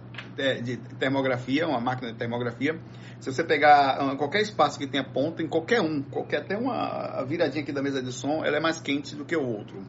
de 0.63 0.77
termografia, 0.99 1.67
uma 1.69 1.81
máquina 1.81 2.13
de 2.13 2.19
termografia, 2.19 2.81
se 3.21 3.33
você 3.33 3.45
pegar 3.45 3.97
ah, 3.99 4.17
qualquer 4.17 4.43
espaço 4.43 4.79
que 4.79 4.87
tenha 4.87 5.05
ponta, 5.05 5.43
em 5.43 5.49
qualquer 5.49 5.81
um, 5.81 6.03
qualquer 6.03 6.43
até 6.43 6.57
uma 6.57 7.25
viradinha 7.25 7.63
aqui 7.63 7.73
da 7.73 7.83
mesa 7.83 8.03
de 8.03 8.13
som, 8.13 8.45
ela 8.45 8.57
é 8.57 8.61
mais 8.61 8.81
quente 8.81 9.15
do 9.15 9.25
que 9.25 9.37
o 9.37 9.47
outro, 9.47 9.83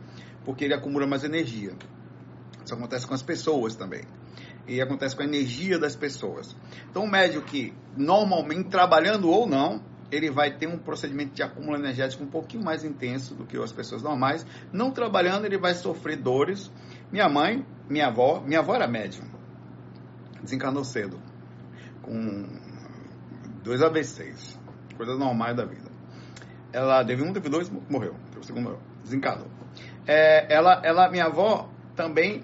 porque 0.43 0.65
ele 0.65 0.73
acumula 0.73 1.07
mais 1.07 1.23
energia. 1.23 1.73
Isso 2.63 2.73
acontece 2.73 3.07
com 3.07 3.13
as 3.13 3.21
pessoas 3.21 3.75
também. 3.75 4.03
E 4.67 4.81
acontece 4.81 5.15
com 5.15 5.21
a 5.21 5.25
energia 5.25 5.77
das 5.77 5.95
pessoas. 5.95 6.55
Então, 6.89 7.03
o 7.03 7.09
médium 7.09 7.41
que 7.41 7.73
normalmente 7.95 8.69
trabalhando 8.69 9.29
ou 9.29 9.47
não, 9.47 9.81
ele 10.11 10.29
vai 10.29 10.55
ter 10.55 10.67
um 10.67 10.77
procedimento 10.77 11.33
de 11.33 11.43
acúmulo 11.43 11.77
energético 11.77 12.23
um 12.23 12.27
pouquinho 12.27 12.63
mais 12.63 12.83
intenso 12.83 13.35
do 13.35 13.45
que 13.45 13.57
as 13.57 13.71
pessoas 13.71 14.01
normais. 14.01 14.45
Não 14.71 14.91
trabalhando, 14.91 15.45
ele 15.45 15.57
vai 15.57 15.73
sofrer 15.73 16.17
dores. 16.17 16.71
Minha 17.11 17.27
mãe, 17.27 17.65
minha 17.89 18.07
avó, 18.07 18.41
minha 18.41 18.59
avó 18.59 18.75
era 18.75 18.87
médium, 18.87 19.25
desencarnou 20.41 20.83
cedo, 20.83 21.19
com 22.01 22.47
dois 23.63 23.81
AVCs, 23.81 24.59
coisas 24.95 25.17
normais 25.17 25.55
da 25.55 25.65
vida. 25.65 25.91
Ela 26.71 27.03
teve 27.05 27.23
um, 27.23 27.31
teve 27.31 27.49
dois, 27.49 27.69
morreu, 27.89 28.15
teve 28.29 28.39
o 28.39 28.43
segundo 28.43 28.63
morreu, 28.63 28.81
desencarnou. 29.03 29.47
É, 30.07 30.53
ela, 30.53 30.81
ela, 30.83 31.09
minha 31.09 31.25
avó 31.25 31.69
também, 31.95 32.43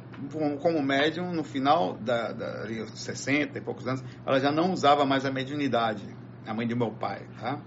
como 0.62 0.82
médium, 0.82 1.34
no 1.34 1.44
final 1.44 1.96
da, 1.96 2.32
da 2.32 2.62
ali, 2.62 2.86
60 2.88 3.58
e 3.58 3.62
poucos 3.62 3.88
anos, 3.88 4.04
ela 4.26 4.40
já 4.40 4.52
não 4.52 4.72
usava 4.72 5.06
mais 5.06 5.26
a 5.26 5.32
mediunidade 5.32 6.22
a 6.46 6.54
mãe 6.54 6.68
de 6.68 6.76
meu 6.76 6.92
pai, 6.92 7.22
tá? 7.40 7.60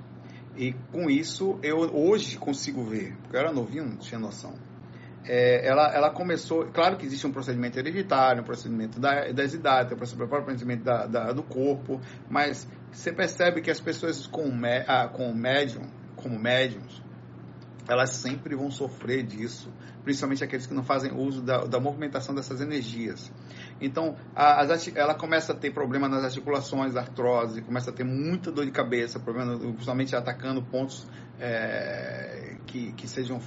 E 0.57 0.73
com 0.93 1.11
isso 1.11 1.59
eu 1.62 1.79
hoje 1.79 2.38
consigo 2.38 2.85
ver, 2.85 3.17
porque 3.23 3.37
eu 3.37 3.41
era 3.41 3.53
novinho, 3.53 3.85
não 3.85 3.97
tinha 3.97 4.19
noção. 4.19 4.55
É, 5.26 5.67
ela, 5.67 5.93
ela 5.93 6.11
começou, 6.11 6.67
claro 6.67 6.97
que 6.97 7.07
existe 7.07 7.26
um 7.26 7.33
procedimento 7.33 7.79
hereditário, 7.79 8.43
um 8.43 8.45
procedimento 8.45 9.00
da, 9.00 9.33
das 9.33 9.55
idades, 9.55 9.93
um 9.93 9.97
procedimento 9.97 10.85
da, 10.85 11.07
da, 11.07 11.33
do 11.33 11.43
corpo, 11.43 12.00
mas 12.29 12.69
você 12.93 13.11
percebe 13.11 13.62
que 13.62 13.71
as 13.71 13.81
pessoas 13.81 14.26
com, 14.26 14.50
ah, 14.87 15.09
com 15.09 15.33
médium, 15.33 15.83
como 16.14 16.38
médiums, 16.38 17.03
elas 17.88 18.11
sempre 18.11 18.55
vão 18.55 18.71
sofrer 18.71 19.23
disso, 19.23 19.73
principalmente 20.03 20.43
aqueles 20.43 20.67
que 20.67 20.75
não 20.75 20.83
fazem 20.83 21.12
uso 21.12 21.43
da, 21.43 21.64
da 21.64 21.79
movimentação 21.79 22.35
dessas 22.35 22.61
energias. 22.61 23.31
Então, 23.81 24.17
a, 24.35 24.67
ela 24.95 25.14
começa 25.14 25.53
a 25.53 25.57
ter 25.57 25.73
problema 25.73 26.09
nas 26.09 26.25
articulações, 26.25 26.97
artrose, 26.97 27.61
começa 27.62 27.91
a 27.91 27.93
ter 27.93 28.05
muita 28.05 28.50
dor 28.50 28.64
de 28.64 28.71
cabeça, 28.71 29.21
problema, 29.21 29.59
principalmente 29.59 30.17
atacando 30.17 30.62
pontos 30.62 31.07
é, 31.38 32.57
que, 32.67 32.93
que 32.93 33.07
sejam 33.09 33.41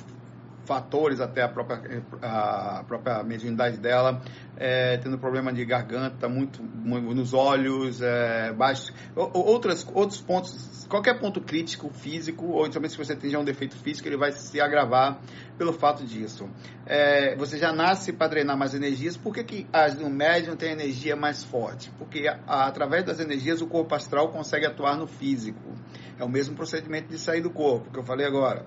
fatores 0.67 1.21
até 1.21 1.41
a 1.41 1.47
própria, 1.47 2.03
a 2.21 2.83
própria 2.86 3.24
mediunidade 3.24 3.77
dela, 3.77 4.21
é, 4.57 4.97
tendo 4.97 5.17
problema 5.17 5.53
de 5.53 5.63
garganta, 5.63 6.27
muito, 6.27 6.62
muito 6.62 7.15
nos 7.15 7.33
olhos, 7.33 8.01
é, 8.01 8.51
baixo, 8.51 8.93
outras, 9.15 9.88
outros 9.93 10.19
pontos, 10.19 10.86
qualquer 10.89 11.19
ponto 11.19 11.39
crítico 11.39 11.89
físico, 11.89 12.45
ou 12.47 12.69
também 12.69 12.89
se 12.89 12.97
você 12.97 13.15
tem 13.15 13.29
já 13.29 13.39
um 13.39 13.45
defeito 13.45 13.77
físico, 13.77 14.07
ele 14.07 14.17
vai 14.17 14.31
se 14.33 14.59
agravar 14.59 15.19
pelo 15.57 15.71
fato 15.71 16.05
disso. 16.05 16.50
É, 16.86 17.36
você 17.36 17.57
já 17.57 17.71
nasce 17.71 18.12
para 18.12 18.27
drenar 18.27 18.57
mais 18.57 18.75
energias, 18.75 19.15
por 19.15 19.33
que, 19.33 19.43
que 19.43 19.67
as 19.71 19.95
do 19.95 20.09
médium 20.09 20.55
tem 20.55 20.71
energia 20.71 21.15
mais 21.15 21.43
forte? 21.43 21.91
Porque 21.97 22.27
a, 22.27 22.67
através 22.67 23.05
das 23.05 23.19
energias 23.19 23.62
o 23.62 23.67
corpo 23.67 23.95
astral 23.95 24.29
consegue 24.29 24.65
atuar 24.65 24.97
no 24.97 25.07
físico. 25.07 25.77
É 26.19 26.24
o 26.24 26.29
mesmo 26.29 26.55
procedimento 26.55 27.09
de 27.09 27.19
sair 27.19 27.41
do 27.41 27.51
corpo, 27.51 27.91
que 27.91 28.00
eu 28.00 28.03
falei 28.03 28.25
agora. 28.25 28.65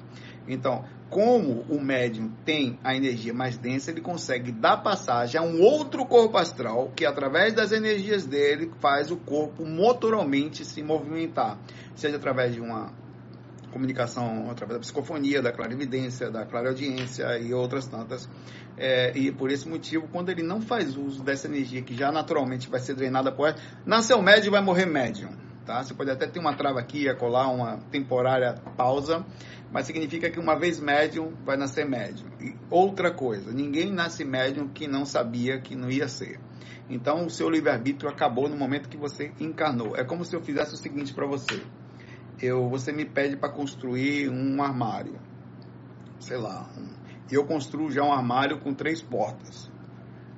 Então, 0.49 0.85
como 1.09 1.65
o 1.69 1.81
médium 1.81 2.31
tem 2.45 2.79
a 2.85 2.95
energia 2.95 3.35
mais 3.35 3.59
densa, 3.59 3.91
ele 3.91 4.01
consegue 4.01 4.53
dar 4.53 4.79
passagem 4.79 5.41
a 5.41 5.43
um 5.43 5.61
outro 5.61 6.07
corpo 6.07 6.39
astral 6.39 6.93
que, 6.95 7.05
através 7.05 7.53
das 7.53 7.73
energias 7.73 8.25
dele, 8.25 8.71
faz 8.81 9.11
o 9.11 9.17
corpo 9.17 9.65
motoralmente 9.65 10.65
se 10.65 10.83
movimentar, 10.83 11.59
seja 11.95 12.17
através 12.17 12.55
de 12.55 12.61
uma 12.61 12.93
comunicação, 13.73 14.51
através 14.51 14.79
da 14.79 14.81
psicofonia, 14.81 15.41
da 15.41 15.53
clarividência, 15.53 16.31
da 16.31 16.45
clareaudiência 16.45 17.39
e 17.39 17.53
outras 17.55 17.87
tantas. 17.87 18.29
É, 18.77 19.17
e 19.17 19.33
por 19.33 19.51
esse 19.51 19.69
motivo, 19.69 20.09
quando 20.09 20.31
ele 20.31 20.43
não 20.43 20.61
faz 20.61 20.97
uso 20.97 21.23
dessa 21.23 21.47
energia 21.47 21.83
que 21.83 21.95
já 21.95 22.11
naturalmente 22.13 22.69
vai 22.69 22.81
ser 22.81 22.95
drenada 22.95 23.33
por 23.33 23.49
ela, 23.49 23.57
nasceu 23.85 24.21
médium 24.23 24.53
vai 24.53 24.63
morrer 24.63 24.87
médium. 24.87 25.31
Tá? 25.71 25.85
Você 25.85 25.95
pode 25.95 26.11
até 26.11 26.27
ter 26.27 26.41
uma 26.41 26.53
trava 26.53 26.81
aqui, 26.81 27.15
colar 27.15 27.47
uma 27.47 27.77
temporária 27.93 28.55
pausa, 28.77 29.25
mas 29.71 29.87
significa 29.87 30.29
que 30.29 30.41
uma 30.41 30.59
vez 30.59 30.81
médium, 30.81 31.33
vai 31.45 31.57
nascer 31.57 31.89
médium. 31.89 32.27
E 32.41 32.57
outra 32.69 33.15
coisa, 33.15 33.53
ninguém 33.53 33.93
nasce 33.93 34.25
médium 34.25 34.67
que 34.67 34.89
não 34.89 35.07
sabia 35.07 35.61
que 35.61 35.77
não 35.77 35.89
ia 35.89 36.09
ser. 36.09 36.41
Então, 36.89 37.25
o 37.25 37.31
seu 37.31 37.49
livre-arbítrio 37.49 38.11
acabou 38.11 38.49
no 38.49 38.57
momento 38.57 38.89
que 38.89 38.97
você 38.97 39.31
encarnou. 39.39 39.95
É 39.95 40.03
como 40.03 40.25
se 40.25 40.35
eu 40.35 40.43
fizesse 40.43 40.75
o 40.75 40.77
seguinte 40.77 41.15
para 41.15 41.25
você. 41.25 41.63
Eu, 42.43 42.69
você 42.69 42.91
me 42.91 43.05
pede 43.05 43.37
para 43.37 43.53
construir 43.53 44.29
um 44.29 44.61
armário. 44.61 45.21
Sei 46.19 46.37
lá. 46.37 46.69
Um, 46.77 46.89
eu 47.31 47.47
construo 47.47 47.93
já 47.93 48.03
um 48.03 48.13
armário 48.13 48.59
com 48.59 48.75
três 48.75 49.01
portas. 49.01 49.71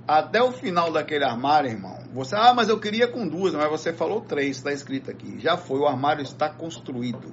Até 0.06 0.42
o 0.42 0.50
final 0.50 0.92
daquele 0.92 1.24
armário, 1.24 1.70
irmão, 1.70 1.98
você, 2.12 2.34
ah, 2.34 2.52
mas 2.52 2.68
eu 2.68 2.78
queria 2.78 3.06
com 3.06 3.26
duas, 3.26 3.54
mas 3.54 3.70
você 3.70 3.92
falou 3.92 4.20
três, 4.20 4.56
está 4.56 4.72
escrito 4.72 5.10
aqui. 5.10 5.38
Já 5.38 5.56
foi, 5.56 5.78
o 5.78 5.86
armário 5.86 6.22
está 6.22 6.48
construído. 6.48 7.32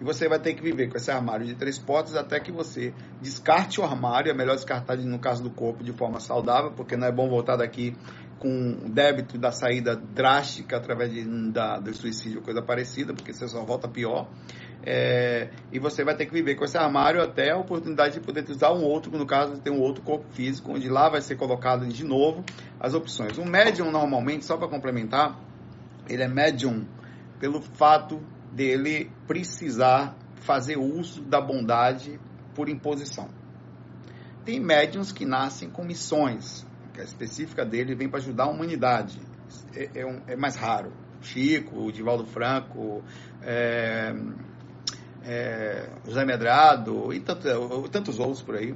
E 0.00 0.04
você 0.04 0.28
vai 0.28 0.38
ter 0.38 0.54
que 0.54 0.62
viver 0.62 0.88
com 0.88 0.96
esse 0.96 1.10
armário 1.10 1.46
de 1.46 1.54
três 1.54 1.78
portas 1.78 2.14
até 2.14 2.38
que 2.38 2.52
você 2.52 2.92
descarte 3.20 3.80
o 3.80 3.84
armário. 3.84 4.30
É 4.30 4.34
melhor 4.34 4.54
descartar, 4.54 4.96
no 4.98 5.18
caso 5.18 5.42
do 5.42 5.50
corpo, 5.50 5.82
de 5.82 5.92
forma 5.92 6.20
saudável, 6.20 6.72
porque 6.72 6.96
não 6.96 7.06
é 7.06 7.12
bom 7.12 7.28
voltar 7.28 7.56
daqui 7.56 7.96
com 8.38 8.90
débito 8.90 9.38
da 9.38 9.50
saída 9.50 9.96
drástica 9.96 10.76
através 10.76 11.10
de, 11.10 11.24
da, 11.50 11.78
do 11.78 11.94
suicídio 11.94 12.38
ou 12.38 12.44
coisa 12.44 12.60
parecida, 12.60 13.14
porque 13.14 13.32
você 13.32 13.48
só 13.48 13.64
volta 13.64 13.88
pior. 13.88 14.28
É, 14.88 15.48
e 15.72 15.80
você 15.80 16.04
vai 16.04 16.14
ter 16.14 16.26
que 16.26 16.32
viver 16.32 16.54
com 16.54 16.64
esse 16.64 16.78
armário 16.78 17.20
até 17.20 17.50
a 17.50 17.56
oportunidade 17.56 18.14
de 18.14 18.20
poder 18.20 18.48
usar 18.48 18.72
um 18.72 18.84
outro, 18.84 19.10
no 19.18 19.26
caso 19.26 19.58
ter 19.58 19.70
um 19.70 19.80
outro 19.80 20.00
corpo 20.00 20.24
físico, 20.30 20.72
onde 20.72 20.88
lá 20.88 21.08
vai 21.08 21.20
ser 21.20 21.34
colocado 21.34 21.84
de 21.88 22.04
novo 22.04 22.44
as 22.78 22.94
opções. 22.94 23.36
O 23.36 23.44
médium, 23.44 23.90
normalmente, 23.90 24.44
só 24.44 24.56
para 24.56 24.68
complementar, 24.68 25.36
ele 26.08 26.22
é 26.22 26.28
médium 26.28 26.86
pelo 27.40 27.60
fato 27.60 28.22
dele 28.52 29.10
precisar 29.26 30.16
fazer 30.36 30.78
uso 30.78 31.20
da 31.20 31.40
bondade 31.40 32.20
por 32.54 32.68
imposição. 32.68 33.28
Tem 34.44 34.60
médiums 34.60 35.10
que 35.10 35.26
nascem 35.26 35.68
com 35.68 35.82
missões, 35.82 36.64
que 36.94 37.00
a 37.00 37.04
específica 37.04 37.66
dele 37.66 37.96
vem 37.96 38.08
para 38.08 38.20
ajudar 38.20 38.44
a 38.44 38.50
humanidade. 38.50 39.20
É, 39.74 40.02
é, 40.02 40.06
um, 40.06 40.20
é, 40.28 40.36
mais 40.36 40.54
raro. 40.54 40.92
Chico, 41.20 41.90
Divaldo 41.90 42.24
Franco, 42.24 43.02
é, 43.42 44.14
é, 45.26 45.88
José 46.06 46.24
Medrado 46.24 47.12
e 47.12 47.20
tanto, 47.20 47.88
tantos 47.90 48.18
outros 48.18 48.40
por 48.42 48.54
aí, 48.54 48.74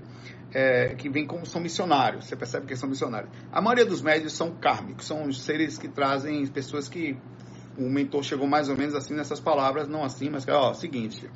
é, 0.53 0.95
que 0.97 1.09
vêm 1.09 1.27
como 1.27 1.47
são 1.47 1.61
missionários. 1.61 2.27
Você 2.27 2.35
percebe 2.35 2.67
que 2.67 2.77
são 2.77 2.89
missionários. 2.89 3.31
A 3.53 3.61
maioria 3.61 3.87
dos 3.87 4.03
médios 4.03 4.33
são 4.33 4.53
kármicos, 4.53 5.07
são 5.07 5.33
seres 5.33 5.79
que 5.79 5.89
trazem 5.89 6.45
pessoas 6.49 6.89
que 6.89 7.17
o 7.79 7.89
mentor 7.89 8.25
chegou 8.25 8.49
mais 8.49 8.69
ou 8.69 8.77
menos 8.77 8.95
assim 8.95 9.15
nessas 9.15 9.39
palavras, 9.39 9.89
não 9.89 10.03
assim, 10.03 10.29
mas 10.29 10.47
ó, 10.49 10.75
seguinte, 10.75 11.31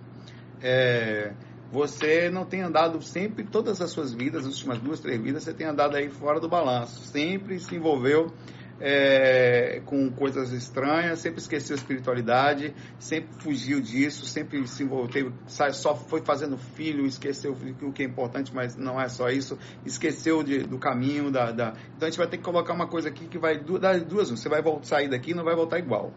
é, 0.61 1.33
você 1.70 2.29
não 2.29 2.44
tem 2.44 2.61
andado 2.61 3.00
sempre, 3.03 3.44
todas 3.44 3.81
as 3.81 3.90
suas 3.90 4.12
vidas, 4.12 4.44
as 4.44 4.53
últimas 4.53 4.79
duas, 4.81 5.00
três 5.00 5.20
vidas, 5.20 5.44
você 5.44 5.55
tem 5.55 5.66
andado 5.66 5.96
aí 5.96 6.11
fora 6.11 6.40
do 6.40 6.48
balanço, 6.48 7.05
sempre 7.07 7.59
se 7.61 7.77
envolveu 7.77 8.33
é, 8.80 9.80
com 9.84 10.10
coisas 10.10 10.52
estranhas, 10.52 11.20
sempre 11.20 11.40
esqueceu 11.40 11.74
a 11.74 11.78
espiritualidade, 11.78 12.74
sempre 12.98 13.30
fugiu 13.40 13.80
disso, 13.80 14.26
sempre 14.26 14.66
se 14.66 14.82
envolveu, 14.82 15.32
só 15.46 15.94
foi 15.94 16.22
fazendo 16.22 16.56
filho, 16.56 17.06
esqueceu 17.06 17.56
o 17.82 17.92
que 17.92 18.02
é 18.02 18.06
importante, 18.06 18.54
mas 18.54 18.76
não 18.76 19.00
é 19.00 19.08
só 19.08 19.28
isso, 19.28 19.58
esqueceu 19.84 20.42
de, 20.42 20.58
do 20.58 20.78
caminho, 20.78 21.30
da, 21.30 21.52
da, 21.52 21.74
Então 21.96 22.06
a 22.06 22.10
gente 22.10 22.18
vai 22.18 22.28
ter 22.28 22.38
que 22.38 22.42
colocar 22.42 22.72
uma 22.72 22.88
coisa 22.88 23.08
aqui 23.08 23.26
que 23.26 23.38
vai 23.38 23.58
dar 23.58 24.00
duas, 24.00 24.30
você 24.30 24.48
vai 24.48 24.62
sair 24.82 25.08
daqui 25.08 25.30
e 25.30 25.34
não 25.34 25.44
vai 25.44 25.54
voltar 25.54 25.78
igual. 25.78 26.12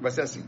Vai 0.00 0.10
ser 0.10 0.22
assim. 0.22 0.44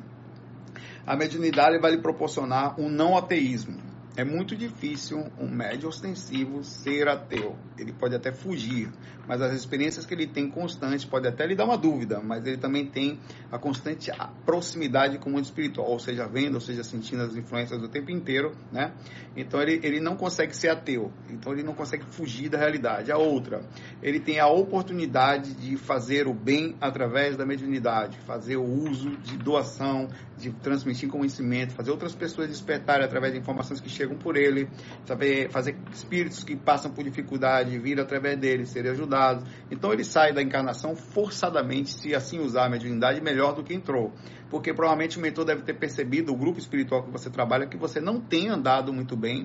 A 1.06 1.16
mediunidade 1.16 1.78
vai 1.78 1.92
lhe 1.92 2.02
proporcionar 2.02 2.78
um 2.80 2.88
não 2.88 3.16
ateísmo. 3.16 3.95
É 4.16 4.24
muito 4.24 4.56
difícil 4.56 5.26
um 5.38 5.46
médio 5.46 5.90
ostensivo 5.90 6.64
ser 6.64 7.06
ateu. 7.06 7.54
Ele 7.76 7.92
pode 7.92 8.14
até 8.14 8.32
fugir, 8.32 8.90
mas 9.28 9.42
as 9.42 9.52
experiências 9.52 10.06
que 10.06 10.14
ele 10.14 10.26
tem 10.26 10.48
constantes 10.48 11.04
pode 11.04 11.28
até 11.28 11.46
lhe 11.46 11.54
dar 11.54 11.66
uma 11.66 11.76
dúvida, 11.76 12.18
mas 12.22 12.46
ele 12.46 12.56
também 12.56 12.86
tem 12.86 13.20
a 13.52 13.58
constante 13.58 14.10
proximidade 14.46 15.18
com 15.18 15.28
o 15.28 15.32
mundo 15.34 15.44
espiritual, 15.44 15.90
ou 15.90 15.98
seja, 15.98 16.26
vendo, 16.26 16.54
ou 16.54 16.62
seja, 16.62 16.82
sentindo 16.82 17.24
as 17.24 17.36
influências 17.36 17.78
do 17.78 17.90
tempo 17.90 18.10
inteiro, 18.10 18.56
né? 18.72 18.94
Então 19.36 19.60
ele, 19.60 19.80
ele 19.82 20.00
não 20.00 20.16
consegue 20.16 20.56
ser 20.56 20.70
ateu, 20.70 21.12
então 21.28 21.52
ele 21.52 21.62
não 21.62 21.74
consegue 21.74 22.06
fugir 22.06 22.48
da 22.48 22.56
realidade. 22.56 23.12
A 23.12 23.18
outra, 23.18 23.68
ele 24.02 24.18
tem 24.18 24.40
a 24.40 24.48
oportunidade 24.48 25.52
de 25.52 25.76
fazer 25.76 26.26
o 26.26 26.32
bem 26.32 26.74
através 26.80 27.36
da 27.36 27.44
mediunidade, 27.44 28.18
fazer 28.20 28.56
o 28.56 28.64
uso 28.64 29.10
de 29.18 29.36
doação, 29.36 30.08
de 30.38 30.52
transmitir 30.52 31.08
conhecimento, 31.08 31.74
fazer 31.74 31.90
outras 31.90 32.14
pessoas 32.14 32.48
despertarem 32.48 33.04
através 33.04 33.34
de 33.34 33.38
informações 33.38 33.80
que 33.80 33.88
chegam 33.88 34.05
por 34.14 34.36
ele, 34.36 34.68
saber 35.04 35.50
fazer 35.50 35.76
espíritos 35.92 36.44
que 36.44 36.54
passam 36.54 36.92
por 36.92 37.02
dificuldade 37.02 37.78
vir 37.78 37.98
através 37.98 38.38
dele, 38.38 38.66
serem 38.66 38.92
ajudados. 38.92 39.44
Então 39.70 39.92
ele 39.92 40.04
sai 40.04 40.32
da 40.32 40.42
encarnação 40.42 40.94
forçadamente, 40.94 41.90
se 41.90 42.14
assim 42.14 42.38
usar 42.38 42.66
a 42.66 42.68
mediunidade, 42.68 43.20
melhor 43.20 43.54
do 43.54 43.64
que 43.64 43.74
entrou. 43.74 44.12
Porque 44.48 44.72
provavelmente 44.72 45.18
o 45.18 45.20
mentor 45.20 45.44
deve 45.44 45.62
ter 45.62 45.74
percebido, 45.74 46.32
o 46.32 46.36
grupo 46.36 46.58
espiritual 46.58 47.02
que 47.02 47.10
você 47.10 47.28
trabalha, 47.30 47.66
que 47.66 47.76
você 47.76 48.00
não 48.00 48.20
tem 48.20 48.48
andado 48.48 48.92
muito 48.92 49.16
bem 49.16 49.44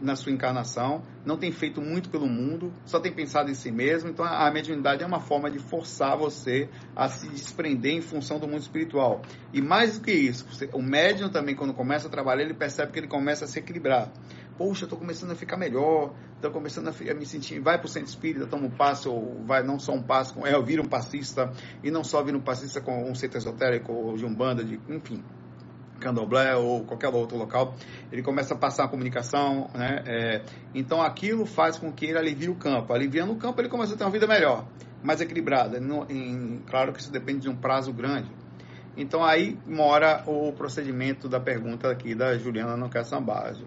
na 0.00 0.16
sua 0.16 0.32
encarnação, 0.32 1.02
não 1.24 1.36
tem 1.36 1.52
feito 1.52 1.80
muito 1.80 2.08
pelo 2.08 2.26
mundo, 2.26 2.72
só 2.84 2.98
tem 2.98 3.12
pensado 3.12 3.50
em 3.50 3.54
si 3.54 3.70
mesmo. 3.70 4.10
Então 4.10 4.24
a 4.24 4.50
mediunidade 4.50 5.02
é 5.02 5.06
uma 5.06 5.20
forma 5.20 5.50
de 5.50 5.58
forçar 5.58 6.16
você 6.16 6.68
a 6.94 7.08
se 7.08 7.28
desprender 7.28 7.92
em 7.92 8.00
função 8.00 8.38
do 8.38 8.48
mundo 8.48 8.60
espiritual. 8.60 9.22
E 9.52 9.60
mais 9.60 9.98
do 9.98 10.04
que 10.04 10.12
isso, 10.12 10.46
o 10.72 10.82
médium 10.82 11.28
também, 11.28 11.54
quando 11.54 11.74
começa 11.74 12.08
a 12.08 12.10
trabalhar, 12.10 12.42
ele 12.42 12.54
percebe 12.54 12.92
que 12.92 12.98
ele 12.98 13.08
começa 13.08 13.44
a 13.44 13.48
se 13.48 13.58
equilibrar. 13.58 14.10
Poxa, 14.56 14.84
estou 14.84 14.98
começando 14.98 15.30
a 15.30 15.34
ficar 15.34 15.56
melhor, 15.56 16.14
estou 16.34 16.50
começando 16.50 16.88
a, 16.88 17.14
me 17.14 17.24
sentir. 17.24 17.60
Vai 17.60 17.78
para 17.78 17.86
o 17.86 17.88
centro 17.88 18.08
espírita, 18.08 18.46
toma 18.46 18.66
um 18.66 18.70
passo, 18.70 19.10
ou 19.10 19.42
vai 19.44 19.62
não 19.62 19.78
só 19.78 19.92
um 19.92 20.02
passo, 20.02 20.38
é, 20.46 20.62
vira 20.62 20.82
um 20.82 20.88
passista, 20.88 21.50
e 21.82 21.90
não 21.90 22.04
só 22.04 22.22
vira 22.22 22.36
um 22.36 22.42
passista 22.42 22.78
com 22.80 23.10
um 23.10 23.14
centro 23.14 23.38
esotérico, 23.38 23.90
ou 23.90 24.16
de 24.16 24.26
um 24.26 24.34
banda, 24.34 24.62
de, 24.62 24.78
enfim, 24.88 25.24
candomblé 26.00 26.56
ou 26.56 26.84
qualquer 26.84 27.08
outro 27.08 27.36
local, 27.36 27.74
ele 28.10 28.22
começa 28.22 28.54
a 28.54 28.56
passar 28.56 28.84
a 28.84 28.88
comunicação, 28.88 29.70
né? 29.74 30.02
É, 30.06 30.42
então 30.74 31.00
aquilo 31.00 31.46
faz 31.46 31.78
com 31.78 31.92
que 31.92 32.06
ele 32.06 32.18
alivie 32.18 32.48
o 32.48 32.56
campo. 32.56 32.92
Aliviando 32.92 33.32
o 33.32 33.36
campo, 33.36 33.60
ele 33.60 33.68
começa 33.68 33.94
a 33.94 33.96
ter 33.96 34.04
uma 34.04 34.10
vida 34.10 34.26
melhor, 34.26 34.66
mais 35.02 35.20
equilibrada. 35.20 35.78
Em, 36.08 36.62
claro 36.66 36.92
que 36.92 37.00
isso 37.00 37.12
depende 37.12 37.40
de 37.42 37.48
um 37.48 37.54
prazo 37.54 37.92
grande. 37.92 38.30
Então 38.96 39.24
aí 39.24 39.56
mora 39.66 40.24
o 40.26 40.52
procedimento 40.52 41.28
da 41.28 41.38
pergunta 41.38 41.90
aqui 41.90 42.14
da 42.14 42.36
Juliana 42.36 42.76
no 42.76 42.88
Caçambage. 42.88 43.64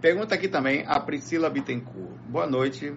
Pergunta 0.00 0.34
aqui 0.34 0.48
também 0.48 0.84
a 0.86 0.98
Priscila 1.00 1.50
Bittencourt. 1.50 2.16
Boa 2.28 2.46
noite. 2.46 2.94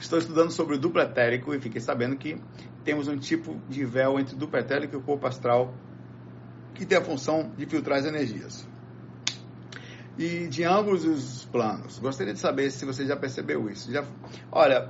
Estou 0.00 0.18
estudando 0.18 0.50
sobre 0.50 0.76
o 0.76 0.78
duplo 0.78 1.00
etérico 1.00 1.54
e 1.54 1.60
fiquei 1.60 1.80
sabendo 1.80 2.16
que 2.16 2.40
temos 2.84 3.08
um 3.08 3.18
tipo 3.18 3.60
de 3.68 3.84
véu 3.84 4.18
entre 4.18 4.34
o 4.34 4.38
duplo 4.38 4.58
etérico 4.58 4.94
e 4.94 4.98
o 4.98 5.02
corpo 5.02 5.26
astral 5.26 5.74
que 6.78 6.86
tem 6.86 6.96
a 6.96 7.02
função 7.02 7.50
de 7.58 7.66
filtrar 7.66 7.98
as 7.98 8.06
energias. 8.06 8.64
E 10.16 10.46
de 10.46 10.62
ambos 10.62 11.04
os 11.04 11.44
planos. 11.46 11.98
Gostaria 11.98 12.32
de 12.32 12.38
saber 12.38 12.70
se 12.70 12.84
você 12.84 13.04
já 13.04 13.16
percebeu 13.16 13.68
isso. 13.68 13.90
Já, 13.92 14.04
olha, 14.50 14.88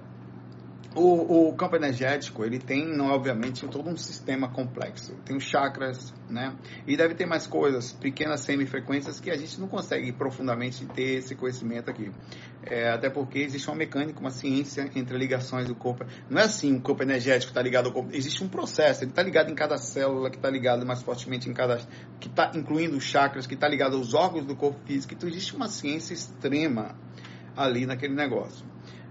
o, 0.94 1.48
o, 1.48 1.52
campo 1.54 1.76
energético, 1.76 2.44
ele 2.44 2.58
tem, 2.58 2.98
obviamente, 3.00 3.66
todo 3.68 3.88
um 3.88 3.96
sistema 3.96 4.48
complexo. 4.48 5.14
Tem 5.24 5.36
os 5.36 5.44
chakras, 5.44 6.14
né? 6.28 6.56
E 6.86 6.96
deve 6.96 7.14
ter 7.14 7.26
mais 7.26 7.46
coisas, 7.46 7.92
pequenas 7.92 8.40
semifrequências, 8.40 9.20
que 9.20 9.30
a 9.30 9.36
gente 9.36 9.60
não 9.60 9.68
consegue 9.68 10.10
profundamente 10.12 10.86
ter 10.86 11.18
esse 11.18 11.34
conhecimento 11.34 11.90
aqui. 11.90 12.10
É, 12.62 12.90
até 12.90 13.08
porque 13.10 13.38
existe 13.38 13.68
uma 13.68 13.76
mecânica, 13.76 14.18
uma 14.18 14.30
ciência 14.30 14.90
entre 14.94 15.16
ligações 15.16 15.68
do 15.68 15.74
corpo. 15.74 16.04
Não 16.28 16.40
é 16.40 16.44
assim, 16.44 16.76
o 16.76 16.80
corpo 16.80 17.02
energético 17.02 17.50
está 17.50 17.62
ligado 17.62 17.86
ao 17.86 17.92
corpo. 17.92 18.10
Existe 18.12 18.42
um 18.42 18.48
processo, 18.48 19.04
ele 19.04 19.10
está 19.10 19.22
ligado 19.22 19.50
em 19.50 19.54
cada 19.54 19.76
célula, 19.76 20.30
que 20.30 20.36
está 20.36 20.50
ligado 20.50 20.86
mais 20.86 21.02
fortemente 21.02 21.48
em 21.48 21.52
cada... 21.52 21.78
que 22.18 22.28
está 22.28 22.50
incluindo 22.54 22.96
os 22.96 23.04
chakras, 23.04 23.46
que 23.46 23.54
está 23.54 23.68
ligado 23.68 23.94
aos 23.94 24.14
órgãos 24.14 24.46
do 24.46 24.56
corpo 24.56 24.80
físico. 24.86 25.14
Então 25.14 25.28
existe 25.28 25.54
uma 25.54 25.68
ciência 25.68 26.14
extrema 26.14 26.96
ali 27.54 27.86
naquele 27.86 28.14
negócio. 28.14 28.66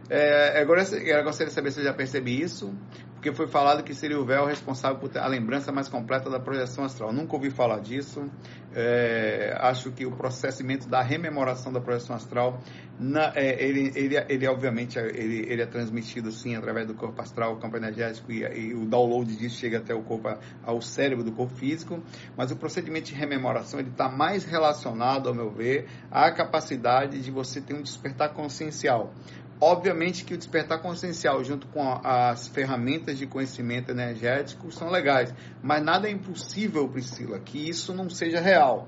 É, 0.09 0.61
agora, 0.61 0.81
eu 0.81 1.23
gostaria 1.23 1.47
de 1.47 1.53
saber 1.53 1.71
se 1.71 1.81
eu 1.81 1.83
já 1.83 1.93
percebi 1.93 2.41
isso, 2.41 2.73
porque 3.13 3.33
foi 3.33 3.47
falado 3.47 3.83
que 3.83 3.93
seria 3.93 4.17
o 4.19 4.23
véu 4.23 4.45
responsável 4.45 4.99
por 4.99 5.17
a 5.17 5.27
lembrança 5.27 5.71
mais 5.71 5.89
completa 5.89 6.29
da 6.29 6.39
projeção 6.39 6.85
astral. 6.85 7.11
Nunca 7.11 7.35
ouvi 7.35 7.49
falar 7.49 7.79
disso. 7.79 8.29
É, 8.73 9.57
acho 9.59 9.91
que 9.91 10.05
o 10.05 10.11
processamento 10.11 10.87
da 10.87 11.01
rememoração 11.01 11.73
da 11.73 11.81
projeção 11.81 12.15
astral, 12.15 12.61
na, 12.99 13.33
é, 13.35 13.61
ele, 13.63 13.91
ele, 13.95 14.15
ele, 14.29 14.47
obviamente 14.47 14.99
ele, 14.99 15.51
ele, 15.51 15.61
é 15.61 15.65
transmitido 15.65 16.31
sim 16.31 16.55
através 16.55 16.85
do 16.85 16.93
corpo 16.93 17.19
astral, 17.19 17.57
campo 17.57 17.75
energético 17.75 18.31
e, 18.31 18.43
e, 18.43 18.73
o 18.75 18.85
download 18.85 19.35
disso 19.35 19.57
chega 19.57 19.79
até 19.79 19.95
o 19.95 20.03
corpo, 20.03 20.29
ao 20.63 20.79
cérebro 20.79 21.23
do 21.23 21.31
corpo 21.31 21.55
físico. 21.55 21.99
Mas 22.37 22.51
o 22.51 22.55
procedimento 22.55 23.07
de 23.07 23.15
rememoração 23.15 23.79
ele 23.79 23.89
está 23.89 24.07
mais 24.07 24.45
relacionado, 24.45 25.27
ao 25.27 25.33
meu 25.33 25.49
ver, 25.49 25.87
à 26.11 26.31
capacidade 26.31 27.19
de 27.19 27.31
você 27.31 27.59
ter 27.59 27.73
um 27.73 27.81
despertar 27.81 28.29
consciencial. 28.29 29.11
Obviamente 29.59 30.23
que 30.23 30.35
o 30.35 30.37
despertar 30.37 30.79
consciencial, 30.81 31.43
junto 31.43 31.65
com 31.67 31.81
as 32.03 32.47
ferramentas 32.47 33.17
de 33.17 33.25
conhecimento 33.25 33.89
energético, 33.89 34.71
são 34.71 34.89
legais, 34.89 35.33
mas 35.63 35.83
nada 35.83 36.07
é 36.07 36.11
impossível, 36.11 36.87
Priscila, 36.87 37.39
que 37.39 37.67
isso 37.67 37.91
não 37.91 38.07
seja 38.07 38.39
real. 38.39 38.87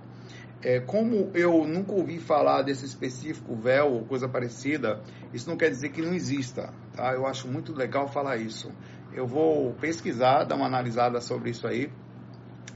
É, 0.62 0.80
como 0.80 1.32
eu 1.34 1.66
nunca 1.66 1.94
ouvi 1.94 2.20
falar 2.20 2.62
desse 2.62 2.86
específico 2.86 3.56
véu 3.56 3.94
ou 3.94 4.04
coisa 4.04 4.28
parecida, 4.28 5.02
isso 5.34 5.50
não 5.50 5.58
quer 5.58 5.70
dizer 5.70 5.90
que 5.90 6.02
não 6.02 6.14
exista. 6.14 6.72
Tá? 6.94 7.14
Eu 7.14 7.26
acho 7.26 7.48
muito 7.48 7.74
legal 7.74 8.08
falar 8.08 8.38
isso. 8.38 8.70
Eu 9.14 9.26
vou 9.26 9.74
pesquisar, 9.74 10.44
dar 10.44 10.56
uma 10.56 10.68
analisada 10.68 11.20
sobre 11.20 11.50
isso 11.50 11.66
aí, 11.66 11.90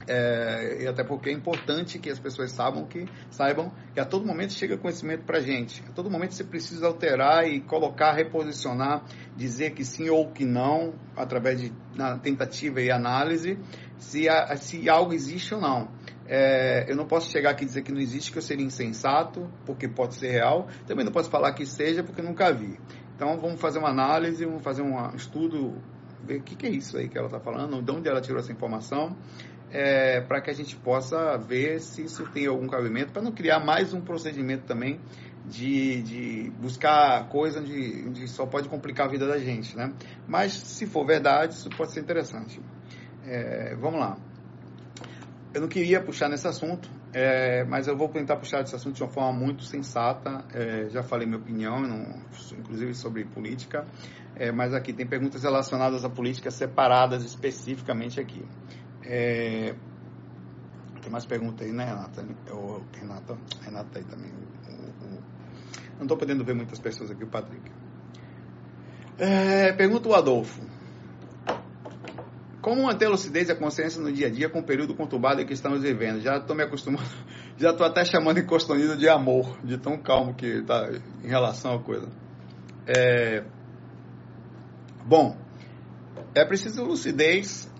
é, 0.06 0.82
e 0.82 0.86
até 0.86 1.02
porque 1.02 1.30
é 1.30 1.32
importante 1.32 1.98
que 1.98 2.10
as 2.10 2.18
pessoas 2.18 2.52
saibam 2.52 2.84
que, 2.84 3.06
saibam 3.30 3.72
que 3.92 4.00
a 4.00 4.04
todo 4.04 4.26
momento 4.26 4.52
chega 4.52 4.76
conhecimento 4.76 5.24
para 5.24 5.38
a 5.38 5.40
gente. 5.40 5.82
A 5.88 5.92
todo 5.92 6.10
momento 6.10 6.34
você 6.34 6.44
precisa 6.44 6.86
alterar 6.86 7.48
e 7.48 7.60
colocar, 7.60 8.12
reposicionar, 8.12 9.04
dizer 9.36 9.70
que 9.70 9.84
sim 9.84 10.10
ou 10.10 10.30
que 10.30 10.44
não, 10.44 10.94
através 11.16 11.60
de 11.60 11.72
na 11.94 12.18
tentativa 12.18 12.80
e 12.80 12.90
análise, 12.90 13.58
se, 13.98 14.28
a, 14.28 14.56
se 14.56 14.88
algo 14.88 15.14
existe 15.14 15.54
ou 15.54 15.60
não. 15.60 15.88
É, 16.26 16.90
eu 16.90 16.96
não 16.96 17.06
posso 17.06 17.30
chegar 17.30 17.50
aqui 17.50 17.64
e 17.64 17.66
dizer 17.66 17.82
que 17.82 17.92
não 17.92 18.00
existe, 18.00 18.32
que 18.32 18.38
eu 18.38 18.42
seria 18.42 18.64
insensato, 18.64 19.50
porque 19.64 19.88
pode 19.88 20.14
ser 20.14 20.30
real. 20.30 20.68
Também 20.86 21.04
não 21.04 21.12
posso 21.12 21.30
falar 21.30 21.52
que 21.52 21.64
seja, 21.64 22.02
porque 22.02 22.20
nunca 22.20 22.52
vi. 22.52 22.78
Então 23.14 23.38
vamos 23.40 23.60
fazer 23.60 23.78
uma 23.78 23.90
análise, 23.90 24.44
vamos 24.44 24.62
fazer 24.62 24.82
um 24.82 25.14
estudo, 25.14 25.80
ver 26.22 26.38
o 26.38 26.42
que, 26.42 26.56
que 26.56 26.66
é 26.66 26.70
isso 26.70 26.96
aí 26.96 27.08
que 27.08 27.16
ela 27.16 27.28
está 27.28 27.38
falando, 27.38 27.80
de 27.80 27.90
onde 27.90 28.08
ela 28.08 28.20
tirou 28.20 28.40
essa 28.40 28.52
informação 28.52 29.16
é, 29.74 30.20
para 30.20 30.40
que 30.40 30.50
a 30.50 30.54
gente 30.54 30.76
possa 30.76 31.36
ver 31.36 31.80
se 31.80 32.04
isso 32.04 32.24
tem 32.30 32.46
algum 32.46 32.68
cabimento, 32.68 33.12
para 33.12 33.20
não 33.20 33.32
criar 33.32 33.58
mais 33.58 33.92
um 33.92 34.00
procedimento 34.00 34.64
também 34.66 35.00
de, 35.44 36.00
de 36.02 36.50
buscar 36.60 37.28
coisa 37.28 37.58
onde, 37.58 38.04
onde, 38.06 38.28
só 38.28 38.46
pode 38.46 38.68
complicar 38.68 39.06
a 39.06 39.10
vida 39.10 39.26
da 39.26 39.36
gente, 39.36 39.76
né? 39.76 39.92
Mas 40.28 40.52
se 40.52 40.86
for 40.86 41.04
verdade, 41.04 41.54
isso 41.54 41.68
pode 41.76 41.90
ser 41.90 42.00
interessante. 42.00 42.60
É, 43.26 43.74
vamos 43.74 43.98
lá. 43.98 44.16
Eu 45.52 45.60
não 45.60 45.68
queria 45.68 46.00
puxar 46.00 46.28
nesse 46.28 46.46
assunto, 46.46 46.88
é, 47.12 47.64
mas 47.64 47.88
eu 47.88 47.96
vou 47.96 48.08
tentar 48.08 48.36
puxar 48.36 48.62
esse 48.62 48.74
assunto 48.74 48.94
de 48.94 49.02
uma 49.02 49.10
forma 49.10 49.32
muito 49.32 49.64
sensata. 49.64 50.44
É, 50.54 50.88
já 50.88 51.02
falei 51.02 51.26
minha 51.26 51.38
opinião, 51.38 51.80
não, 51.80 52.22
inclusive 52.58 52.94
sobre 52.94 53.24
política, 53.24 53.84
é, 54.36 54.52
mas 54.52 54.72
aqui 54.72 54.92
tem 54.92 55.06
perguntas 55.06 55.42
relacionadas 55.42 56.04
à 56.04 56.08
política 56.08 56.50
separadas 56.50 57.24
especificamente 57.24 58.20
aqui. 58.20 58.44
É... 59.06 59.74
Tem 61.02 61.10
mais 61.12 61.26
perguntas 61.26 61.66
aí, 61.66 61.72
né, 61.72 61.84
Renata? 61.84 62.26
Eu, 62.46 62.82
Renata, 62.98 63.38
Renata 63.62 63.98
aí 63.98 64.04
também. 64.04 64.30
O, 64.30 64.70
o, 64.70 65.16
o... 65.16 65.22
Não 65.96 66.02
estou 66.02 66.16
podendo 66.16 66.44
ver 66.44 66.54
muitas 66.54 66.78
pessoas 66.78 67.10
aqui, 67.10 67.24
o 67.24 67.28
Patrick. 67.28 67.70
É... 69.18 69.72
Pergunta 69.72 70.08
o 70.08 70.14
Adolfo. 70.14 70.62
Como 72.64 72.84
manter 72.84 73.04
a 73.04 73.10
lucidez 73.10 73.50
e 73.50 73.52
a 73.52 73.54
consciência 73.54 74.00
no 74.00 74.10
dia 74.10 74.28
a 74.28 74.30
dia 74.30 74.48
com 74.48 74.60
o 74.60 74.62
período 74.62 74.94
conturbado 74.94 75.38
em 75.38 75.44
que 75.44 75.52
estamos 75.52 75.82
vivendo? 75.82 76.22
Já 76.22 76.38
estou 76.38 76.56
me 76.56 76.62
acostumando, 76.62 77.04
já 77.58 77.72
estou 77.72 77.86
até 77.86 78.06
chamando 78.06 78.38
em 78.38 78.46
Costonido 78.46 78.96
de 78.96 79.06
amor, 79.06 79.58
de 79.62 79.76
tão 79.76 79.98
calmo 79.98 80.32
que 80.32 80.46
está 80.46 80.88
em 81.22 81.28
relação 81.28 81.74
à 81.74 81.78
coisa. 81.78 82.08
É... 82.86 83.44
Bom, 85.04 85.36
é 86.34 86.42
preciso 86.42 86.82
lucidez 86.84 87.70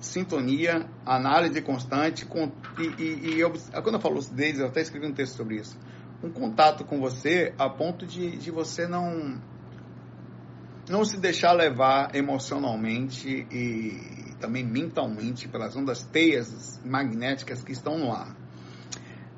sintonia, 0.00 0.88
análise 1.04 1.60
constante, 1.62 2.24
com, 2.24 2.50
e, 2.78 3.02
e, 3.02 3.34
e 3.34 3.40
eu, 3.40 3.52
quando 3.82 3.94
eu 3.94 4.00
falo 4.00 4.16
lucidez, 4.16 4.58
eu 4.58 4.66
até 4.66 4.80
escrevi 4.80 5.06
um 5.06 5.12
texto 5.12 5.36
sobre 5.36 5.56
isso, 5.56 5.78
um 6.22 6.30
contato 6.30 6.84
com 6.84 7.00
você 7.00 7.52
a 7.58 7.68
ponto 7.68 8.06
de, 8.06 8.36
de 8.36 8.50
você 8.50 8.86
não 8.86 9.40
não 10.88 11.04
se 11.04 11.18
deixar 11.18 11.52
levar 11.52 12.14
emocionalmente 12.14 13.46
e 13.50 14.34
também 14.40 14.64
mentalmente 14.64 15.46
pelas 15.46 15.76
ondas 15.76 16.02
teias 16.02 16.80
magnéticas 16.82 17.62
que 17.62 17.72
estão 17.72 17.98
no 17.98 18.10
ar. 18.10 18.34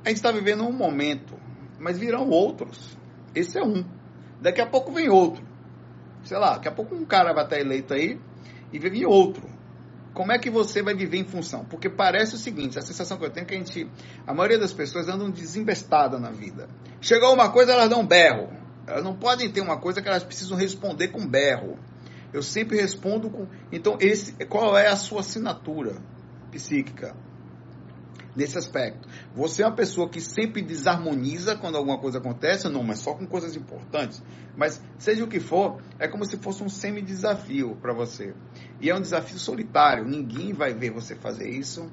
A 0.04 0.08
gente 0.08 0.18
está 0.18 0.30
vivendo 0.30 0.62
um 0.62 0.72
momento, 0.72 1.34
mas 1.76 1.98
virão 1.98 2.28
outros. 2.28 2.96
Esse 3.34 3.58
é 3.58 3.64
um. 3.64 3.84
Daqui 4.40 4.60
a 4.60 4.66
pouco 4.66 4.92
vem 4.92 5.08
outro. 5.08 5.44
Sei 6.22 6.38
lá, 6.38 6.54
daqui 6.54 6.68
a 6.68 6.72
pouco 6.72 6.94
um 6.94 7.04
cara 7.04 7.32
vai 7.32 7.42
estar 7.42 7.58
eleito 7.58 7.94
aí 7.94 8.20
e 8.72 8.78
vir 8.78 9.04
outro 9.04 9.49
como 10.12 10.32
é 10.32 10.38
que 10.38 10.50
você 10.50 10.82
vai 10.82 10.94
viver 10.94 11.18
em 11.18 11.24
função? 11.24 11.64
Porque 11.64 11.88
parece 11.88 12.34
o 12.34 12.38
seguinte, 12.38 12.78
a 12.78 12.82
sensação 12.82 13.16
que 13.16 13.24
eu 13.24 13.30
tenho 13.30 13.44
é 13.44 13.46
que 13.46 13.54
a 13.54 13.58
gente, 13.58 13.90
a 14.26 14.34
maioria 14.34 14.58
das 14.58 14.72
pessoas 14.72 15.08
andam 15.08 15.30
desembestada 15.30 16.18
na 16.18 16.30
vida. 16.30 16.68
Chegou 17.00 17.32
uma 17.32 17.50
coisa, 17.50 17.72
elas 17.72 17.88
dão 17.88 18.00
um 18.00 18.06
berro. 18.06 18.50
Elas 18.86 19.04
não 19.04 19.14
podem 19.14 19.50
ter 19.50 19.60
uma 19.60 19.78
coisa 19.78 20.02
que 20.02 20.08
elas 20.08 20.24
precisam 20.24 20.56
responder 20.56 21.08
com 21.08 21.26
berro. 21.26 21.78
Eu 22.32 22.42
sempre 22.42 22.76
respondo 22.76 23.30
com. 23.30 23.46
Então, 23.70 23.96
esse, 24.00 24.32
qual 24.46 24.76
é 24.76 24.88
a 24.88 24.96
sua 24.96 25.20
assinatura 25.20 25.96
psíquica? 26.50 27.14
Nesse 28.34 28.58
aspecto. 28.58 29.08
Você 29.34 29.62
é 29.62 29.66
uma 29.66 29.74
pessoa 29.74 30.08
que 30.08 30.20
sempre 30.20 30.62
desarmoniza 30.62 31.56
quando 31.56 31.76
alguma 31.76 31.98
coisa 31.98 32.18
acontece, 32.18 32.68
não, 32.68 32.82
mas 32.82 33.00
só 33.00 33.14
com 33.14 33.26
coisas 33.26 33.56
importantes. 33.56 34.22
Mas 34.56 34.82
seja 34.98 35.24
o 35.24 35.28
que 35.28 35.40
for, 35.40 35.80
é 35.98 36.08
como 36.08 36.24
se 36.24 36.36
fosse 36.36 36.62
um 36.62 36.68
semi-desafio 36.68 37.76
para 37.80 37.92
você. 37.92 38.34
E 38.80 38.90
é 38.90 38.94
um 38.94 39.00
desafio 39.00 39.38
solitário, 39.38 40.04
ninguém 40.04 40.52
vai 40.52 40.74
ver 40.74 40.90
você 40.90 41.14
fazer 41.14 41.48
isso. 41.48 41.90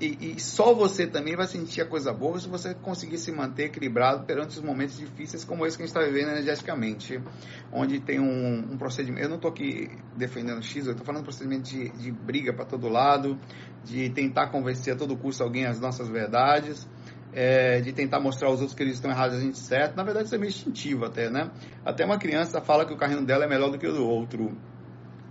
E, 0.00 0.34
e, 0.36 0.40
só 0.40 0.74
você 0.74 1.06
também 1.06 1.36
vai 1.36 1.46
sentir 1.46 1.82
a 1.82 1.86
coisa 1.86 2.12
boa 2.12 2.38
se 2.38 2.48
você 2.48 2.74
conseguir 2.74 3.18
se 3.18 3.30
manter 3.30 3.64
equilibrado 3.64 4.24
perante 4.24 4.58
os 4.58 4.62
momentos 4.62 4.96
difíceis 4.96 5.44
como 5.44 5.66
esse 5.66 5.76
que 5.76 5.82
a 5.82 5.86
gente 5.86 5.96
está 5.96 6.06
vivendo 6.06 6.30
energeticamente, 6.30 7.20
onde 7.72 8.00
tem 8.00 8.18
um, 8.18 8.72
um 8.72 8.76
procedimento. 8.76 9.24
Eu 9.24 9.28
não 9.28 9.36
estou 9.36 9.50
aqui 9.50 9.90
defendendo 10.16 10.62
X, 10.62 10.86
eu 10.86 10.92
estou 10.92 11.06
falando 11.06 11.24
procedimento 11.24 11.70
de, 11.70 11.90
de 11.90 12.10
briga 12.10 12.52
para 12.52 12.64
todo 12.64 12.88
lado, 12.88 13.38
de 13.84 14.10
tentar 14.10 14.48
convencer 14.48 14.94
a 14.94 14.96
todo 14.96 15.16
custo 15.16 15.42
alguém 15.42 15.66
as 15.66 15.80
nossas 15.80 16.08
verdades. 16.08 16.88
É, 17.34 17.80
de 17.80 17.94
tentar 17.94 18.20
mostrar 18.20 18.48
aos 18.48 18.60
outros 18.60 18.76
que 18.76 18.82
eles 18.82 18.96
estão 18.96 19.10
errados 19.10 19.36
e 19.36 19.38
a 19.38 19.40
gente 19.40 19.58
certo. 19.58 19.96
Na 19.96 20.02
verdade, 20.02 20.26
isso 20.26 20.34
é 20.34 20.38
meio 20.38 20.50
instintivo 20.50 21.06
até, 21.06 21.30
né? 21.30 21.50
Até 21.82 22.04
uma 22.04 22.18
criança 22.18 22.60
fala 22.60 22.84
que 22.84 22.92
o 22.92 22.96
carrinho 22.96 23.24
dela 23.24 23.46
é 23.46 23.48
melhor 23.48 23.70
do 23.70 23.78
que 23.78 23.86
o 23.86 23.92
do 23.92 24.06
outro. 24.06 24.54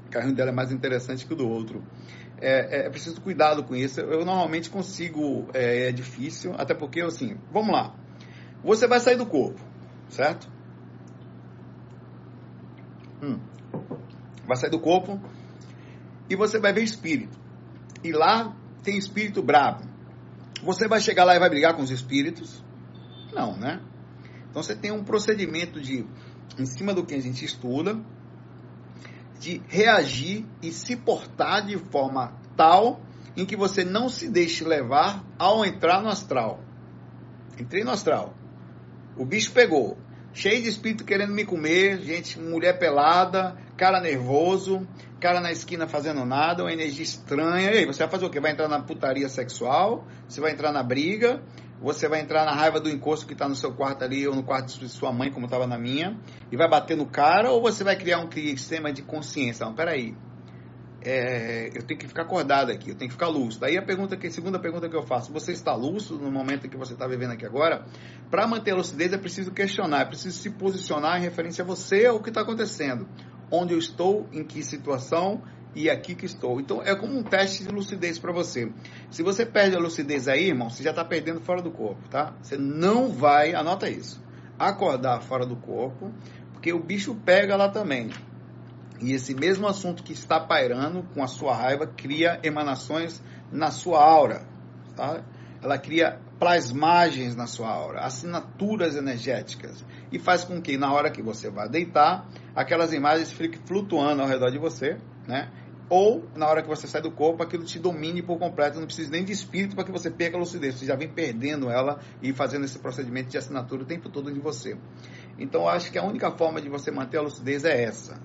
O 0.08 0.10
carrinho 0.10 0.34
dela 0.34 0.50
é 0.50 0.54
mais 0.54 0.72
interessante 0.72 1.28
que 1.28 1.34
o 1.34 1.36
do 1.36 1.48
outro. 1.48 1.84
É, 2.42 2.80
é, 2.80 2.88
é 2.88 2.90
preciso 2.90 3.22
cuidado 3.22 3.64
com 3.64 3.76
isso. 3.76 4.00
Eu, 4.00 4.12
eu 4.14 4.26
normalmente 4.26 4.68
consigo, 4.68 5.48
é, 5.54 5.90
é, 5.90 5.92
difícil, 5.92 6.56
até 6.58 6.74
porque, 6.74 7.02
assim, 7.02 7.38
vamos 7.52 7.72
lá. 7.72 7.94
Você 8.64 8.88
vai 8.88 9.00
sair 9.00 9.16
do 9.16 9.28
corpo, 9.28 9.62
certo? 10.10 10.50
Hum. 13.22 13.40
Vai 14.48 14.58
sair 14.58 14.72
do 14.72 14.80
corpo 14.80 15.22
e 16.28 16.36
você 16.36 16.60
vai 16.60 16.74
ver 16.74 16.84
espírito. 16.84 17.40
E 18.04 18.12
lá 18.12 18.56
tem 18.84 18.98
espírito 18.98 19.42
bravo. 19.42 19.88
Você 20.64 20.88
vai 20.88 21.00
chegar 21.00 21.24
lá 21.24 21.36
e 21.36 21.40
vai 21.40 21.50
brigar 21.50 21.76
com 21.76 21.82
os 21.82 21.92
espíritos? 21.92 22.64
Não, 23.34 23.58
né? 23.58 23.82
Então 24.50 24.62
você 24.62 24.76
tem 24.76 24.92
um 24.92 25.04
procedimento 25.04 25.80
de, 25.80 26.06
em 26.58 26.66
cima 26.66 26.94
do 26.94 27.06
que 27.06 27.16
a 27.16 27.22
gente 27.22 27.46
estuda, 27.46 28.00
de 29.40 29.62
reagir 29.68 30.46
e 30.62 30.72
se 30.72 30.96
portar 30.96 31.66
de 31.66 31.78
forma 31.78 32.38
tal 32.56 33.02
em 33.36 33.46
que 33.46 33.56
você 33.56 33.84
não 33.84 34.10
se 34.10 34.30
deixe 34.30 34.64
levar 34.64 35.24
ao 35.40 35.66
entrar 35.66 36.02
no 36.02 36.10
astral. 36.10 36.60
Entrei 37.58 37.84
no 37.84 37.92
astral. 37.92 38.36
O 39.18 39.26
bicho 39.26 39.52
pegou. 39.52 39.98
Cheio 40.34 40.62
de 40.62 40.70
espírito 40.70 41.04
querendo 41.04 41.34
me 41.34 41.44
comer, 41.44 42.00
gente, 42.02 42.40
mulher 42.40 42.80
pelada, 42.80 43.58
cara 43.76 44.00
nervoso, 44.00 44.88
cara 45.22 45.40
na 45.40 45.52
esquina 45.52 45.88
fazendo 45.88 46.26
nada, 46.26 46.64
uma 46.64 46.74
energia 46.74 47.04
estranha. 47.04 47.72
E 47.72 47.78
aí, 47.78 47.86
você 47.86 48.00
vai 48.00 48.10
fazer 48.10 48.26
o 48.26 48.30
quê? 48.30 48.40
Vai 48.40 48.52
entrar 48.52 48.68
na 48.68 48.82
putaria 48.82 49.30
sexual? 49.30 50.06
Você 50.28 50.42
vai 50.42 50.52
entrar 50.52 50.72
na 50.72 50.82
briga? 50.82 51.42
Você 51.80 52.08
vai 52.08 52.22
entrar 52.22 52.44
na 52.44 52.54
raiva 52.54 52.80
do 52.80 52.90
encosto 52.90 53.26
que 53.28 53.34
está 53.34 53.48
no 53.48 53.56
seu 53.56 53.72
quarto 53.74 54.04
ali, 54.04 54.28
ou 54.28 54.36
no 54.36 54.44
quarto 54.44 54.78
de 54.78 54.90
sua 54.90 55.14
mãe, 55.14 55.32
como 55.32 55.46
estava 55.46 55.66
na 55.66 55.78
minha, 55.78 56.20
e 56.52 56.58
vai 56.58 56.68
bater 56.68 56.98
no 56.98 57.06
cara? 57.06 57.52
Ou 57.52 57.62
você 57.62 57.84
vai 57.84 57.96
criar 57.96 58.20
um 58.20 58.32
sistema 58.32 58.92
de 58.92 59.04
consciência? 59.04 59.66
Não, 59.66 59.74
peraí 59.74 60.16
é, 61.04 61.70
eu 61.74 61.82
tenho 61.82 62.00
que 62.00 62.08
ficar 62.08 62.24
acordado 62.24 62.72
aqui, 62.72 62.92
eu 62.92 62.96
tenho 62.96 63.10
que 63.10 63.14
ficar 63.14 63.28
lúcido. 63.28 63.66
Aí 63.66 63.78
a 63.78 63.82
pergunta 63.82 64.16
que, 64.16 64.30
segunda 64.30 64.60
pergunta 64.60 64.88
que 64.88 64.96
eu 64.96 65.04
faço, 65.04 65.34
você 65.34 65.52
está 65.52 65.74
lúcido 65.74 66.20
no 66.20 66.32
momento 66.32 66.70
que 66.70 66.78
você 66.78 66.94
está 66.94 67.08
vivendo 67.08 67.32
aqui 67.32 67.46
agora? 67.46 67.86
Para 68.30 68.46
manter 68.46 68.72
a 68.72 68.76
lucidez 68.76 69.12
é 69.12 69.18
preciso 69.18 69.52
questionar, 69.52 70.02
é 70.02 70.06
preciso 70.06 70.38
se 70.38 70.50
posicionar 70.52 71.18
em 71.18 71.22
referência 71.22 71.64
a 71.64 71.66
você 71.66 72.08
ou 72.08 72.18
o 72.18 72.24
que 72.24 72.30
está 72.30 72.42
acontecendo. 72.42 73.08
Onde 73.52 73.74
eu 73.74 73.80
estou, 73.80 74.28
em 74.32 74.44
que 74.44 74.64
situação 74.64 75.42
e 75.76 75.90
aqui 75.90 76.16
que 76.16 76.26
estou. 76.26 76.60
Então 76.60 76.82
é 76.82 76.96
como 76.96 77.18
um 77.18 77.24
teste 77.24 77.64
de 77.64 77.70
lucidez 77.70 78.20
para 78.20 78.32
você. 78.32 78.72
Se 79.10 79.24
você 79.24 79.46
perde 79.46 79.76
a 79.76 79.80
lucidez 79.80 80.28
aí, 80.28 80.50
irmão, 80.50 80.70
você 80.70 80.84
já 80.84 80.92
está 80.92 81.04
perdendo 81.04 81.42
fora 81.42 81.62
do 81.62 81.72
corpo, 81.72 82.08
tá? 82.10 82.34
Você 82.42 82.58
não 82.58 83.10
vai, 83.10 83.54
anota 83.54 83.90
isso, 83.90 84.22
acordar 84.58 85.22
fora 85.22 85.46
do 85.46 85.56
corpo, 85.56 86.12
porque 86.54 86.74
o 86.74 86.80
bicho 86.80 87.16
pega 87.26 87.56
lá 87.56 87.70
também. 87.70 88.10
E 89.02 89.14
esse 89.14 89.34
mesmo 89.34 89.68
assunto 89.68 90.04
que 90.04 90.14
está 90.14 90.40
pairando 90.40 91.04
com 91.14 91.24
a 91.24 91.28
sua 91.28 91.56
raiva 91.56 91.88
cria 91.88 92.40
emanações 92.44 93.22
na 93.52 93.72
sua 93.72 94.04
aura. 94.04 94.46
Tá? 94.96 95.24
Ela 95.62 95.78
cria 95.78 96.20
plasmagens 96.40 97.36
na 97.36 97.48
sua 97.48 97.70
aura, 97.70 98.02
assinaturas 98.02 98.96
energéticas. 98.96 99.84
E 100.12 100.20
faz 100.20 100.44
com 100.44 100.62
que 100.62 100.78
na 100.78 100.94
hora 100.94 101.10
que 101.10 101.22
você 101.22 101.50
vai 101.50 101.70
deitar, 101.70 102.28
aquelas 102.56 102.94
imagens 102.94 103.32
fiquem 103.32 103.60
flutuando 103.66 104.22
ao 104.22 104.28
redor 104.28 104.52
de 104.52 104.58
você, 104.58 104.98
né? 105.28 105.50
Ou 105.90 106.24
na 106.36 106.48
hora 106.48 106.62
que 106.62 106.70
você 106.70 106.88
sai 106.88 107.02
do 107.02 107.12
corpo, 107.12 107.44
aquilo 107.44 107.66
te 107.66 107.78
domine 107.78 108.22
por 108.22 108.40
completo, 108.40 108.80
não 108.80 108.86
precisa 108.86 109.12
nem 109.12 109.26
de 109.26 109.34
espírito 109.34 109.76
para 109.76 109.84
que 109.84 109.92
você 109.92 110.10
perca 110.10 110.38
a 110.38 110.40
lucidez. 110.40 110.76
Você 110.76 110.86
já 110.86 110.96
vem 110.96 111.10
perdendo 111.10 111.70
ela 111.70 112.00
e 112.22 112.32
fazendo 112.32 112.64
esse 112.64 112.80
procedimento 112.80 113.30
de 113.30 113.38
assinatura 113.38 113.84
o 113.84 113.86
tempo 113.86 114.10
todo 114.10 114.32
de 114.32 114.40
você. 114.40 114.78
Então, 115.38 115.62
eu 115.62 115.70
acho 115.70 115.92
que 115.92 115.98
a 115.98 116.04
única 116.04 116.32
forma 116.32 116.62
de 116.62 116.70
você 116.70 116.92
manter 116.92 117.18
a 117.18 117.22
lucidez 117.22 117.66
é 117.66 117.84
essa 117.84 118.18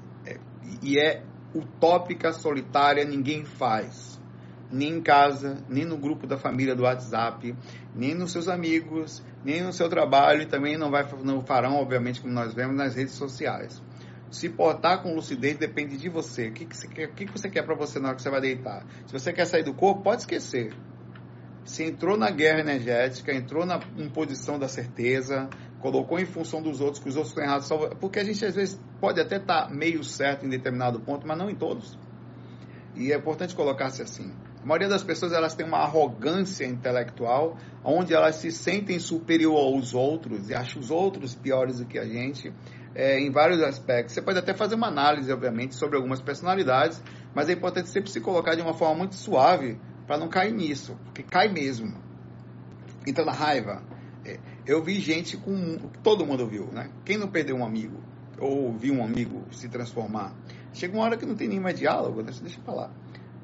e 0.83 0.99
é 0.99 1.23
utópica, 1.55 2.33
solitária, 2.33 3.05
ninguém 3.05 3.45
faz. 3.45 4.17
Nem 4.71 4.95
em 4.95 5.03
casa, 5.03 5.63
nem 5.69 5.85
no 5.85 5.97
grupo 5.97 6.27
da 6.27 6.37
família 6.37 6.75
do 6.75 6.83
WhatsApp, 6.83 7.55
nem 7.95 8.15
nos 8.15 8.33
seus 8.33 8.49
amigos, 8.49 9.23
nem 9.47 9.63
no 9.63 9.73
seu 9.73 9.89
trabalho 9.89 10.43
e 10.43 10.47
também 10.47 10.77
não, 10.77 10.91
vai, 10.91 11.07
não 11.23 11.41
farão, 11.41 11.77
obviamente, 11.77 12.21
como 12.21 12.33
nós 12.33 12.53
vemos 12.53 12.77
nas 12.77 12.97
redes 12.97 13.15
sociais. 13.15 13.81
Se 14.29 14.49
portar 14.49 15.05
com 15.05 15.15
lucidez 15.15 15.57
depende 15.57 15.97
de 15.97 16.09
você. 16.09 16.49
O 16.49 16.53
que, 16.53 16.67
que 16.67 16.77
você 16.77 16.89
quer, 16.89 17.15
que, 17.15 17.27
que 17.27 17.49
quer 17.49 17.63
para 17.63 17.77
você 17.77 18.01
na 18.01 18.09
hora 18.09 18.17
que 18.17 18.23
você 18.23 18.29
vai 18.29 18.41
deitar? 18.41 18.85
Se 19.07 19.13
você 19.13 19.33
quer 19.33 19.47
sair 19.47 19.63
do 19.63 19.73
corpo, 19.73 20.03
pode 20.03 20.23
esquecer. 20.23 20.75
Se 21.65 21.85
entrou 21.85 22.17
na 22.17 22.29
guerra 22.29 22.59
energética, 22.59 23.33
entrou 23.33 23.65
na 23.65 23.79
imposição 23.97 24.59
da 24.59 24.67
certeza, 24.67 25.49
colocou 25.81 26.19
em 26.19 26.27
função 26.27 26.61
dos 26.61 26.81
outros, 26.81 27.01
que 27.01 27.09
os 27.09 27.15
outros 27.15 27.31
estão 27.31 27.45
errados, 27.45 27.69
porque 28.01 28.19
a 28.19 28.25
gente 28.25 28.45
às 28.45 28.57
vezes 28.57 28.81
pode 29.01 29.21
até 29.21 29.37
estar 29.37 29.69
tá 29.69 29.73
meio 29.73 30.03
certo 30.03 30.45
em 30.45 30.49
determinado 30.49 30.99
ponto, 30.99 31.25
mas 31.25 31.39
não 31.39 31.49
em 31.49 31.55
todos. 31.55 31.97
E 32.97 33.13
é 33.13 33.17
importante 33.17 33.55
colocar-se 33.55 34.03
assim. 34.03 34.33
A 34.67 34.69
maioria 34.69 34.89
das 34.89 35.05
pessoas 35.05 35.33
elas 35.33 35.55
têm 35.55 35.65
uma 35.65 35.79
arrogância 35.79 36.65
intelectual, 36.65 37.57
onde 37.85 38.13
elas 38.13 38.35
se 38.35 38.51
sentem 38.51 38.99
superior 38.99 39.57
aos 39.57 39.95
outros 39.95 40.51
e 40.51 40.57
acham 40.57 40.81
os 40.83 40.91
outros 40.91 41.37
piores 41.37 41.79
do 41.79 41.87
que 41.87 41.97
a 41.97 42.05
gente 42.05 42.53
é, 42.93 43.17
em 43.21 43.31
vários 43.31 43.63
aspectos. 43.63 44.13
Você 44.13 44.21
pode 44.21 44.41
até 44.41 44.53
fazer 44.55 44.75
uma 44.75 44.89
análise, 44.89 45.33
obviamente, 45.33 45.77
sobre 45.77 45.97
algumas 45.97 46.21
personalidades, 46.21 47.01
mas 47.33 47.49
é 47.49 47.53
importante 47.53 47.91
sempre 47.91 48.11
se 48.11 48.21
colocar 48.21 48.57
de 48.57 48.61
uma 48.61 48.75
forma 48.75 48.97
muito 48.97 49.15
suave 49.15 49.79
para 50.05 50.19
não 50.19 50.29
cair 50.29 50.53
nisso, 50.53 50.99
porque 51.05 51.23
cai 51.23 51.49
mesmo. 51.49 52.03
Então, 53.07 53.25
na 53.25 53.31
raiva, 53.31 53.85
é, 54.25 54.41
eu 54.67 54.83
vi 54.83 54.99
gente 54.99 55.37
com. 55.37 55.79
Todo 56.03 56.27
mundo 56.27 56.45
viu, 56.45 56.73
né? 56.73 56.91
Quem 57.05 57.17
não 57.17 57.29
perdeu 57.29 57.55
um 57.55 57.65
amigo? 57.65 58.03
Ou 58.41 58.73
viu 58.77 58.95
um 58.95 59.05
amigo 59.05 59.45
se 59.53 59.69
transformar? 59.69 60.35
Chega 60.73 60.93
uma 60.93 61.05
hora 61.05 61.17
que 61.17 61.25
não 61.25 61.37
tem 61.37 61.47
nem 61.47 61.61
mais 61.61 61.79
diálogo, 61.79 62.21
né? 62.21 62.33
deixa 62.43 62.59
eu 62.59 62.65
falar. 62.65 62.91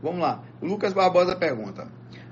Vamos 0.03 0.21
lá. 0.21 0.43
O 0.61 0.67
Lucas 0.67 0.93
Barbosa 0.93 1.37
pergunta: 1.37 1.87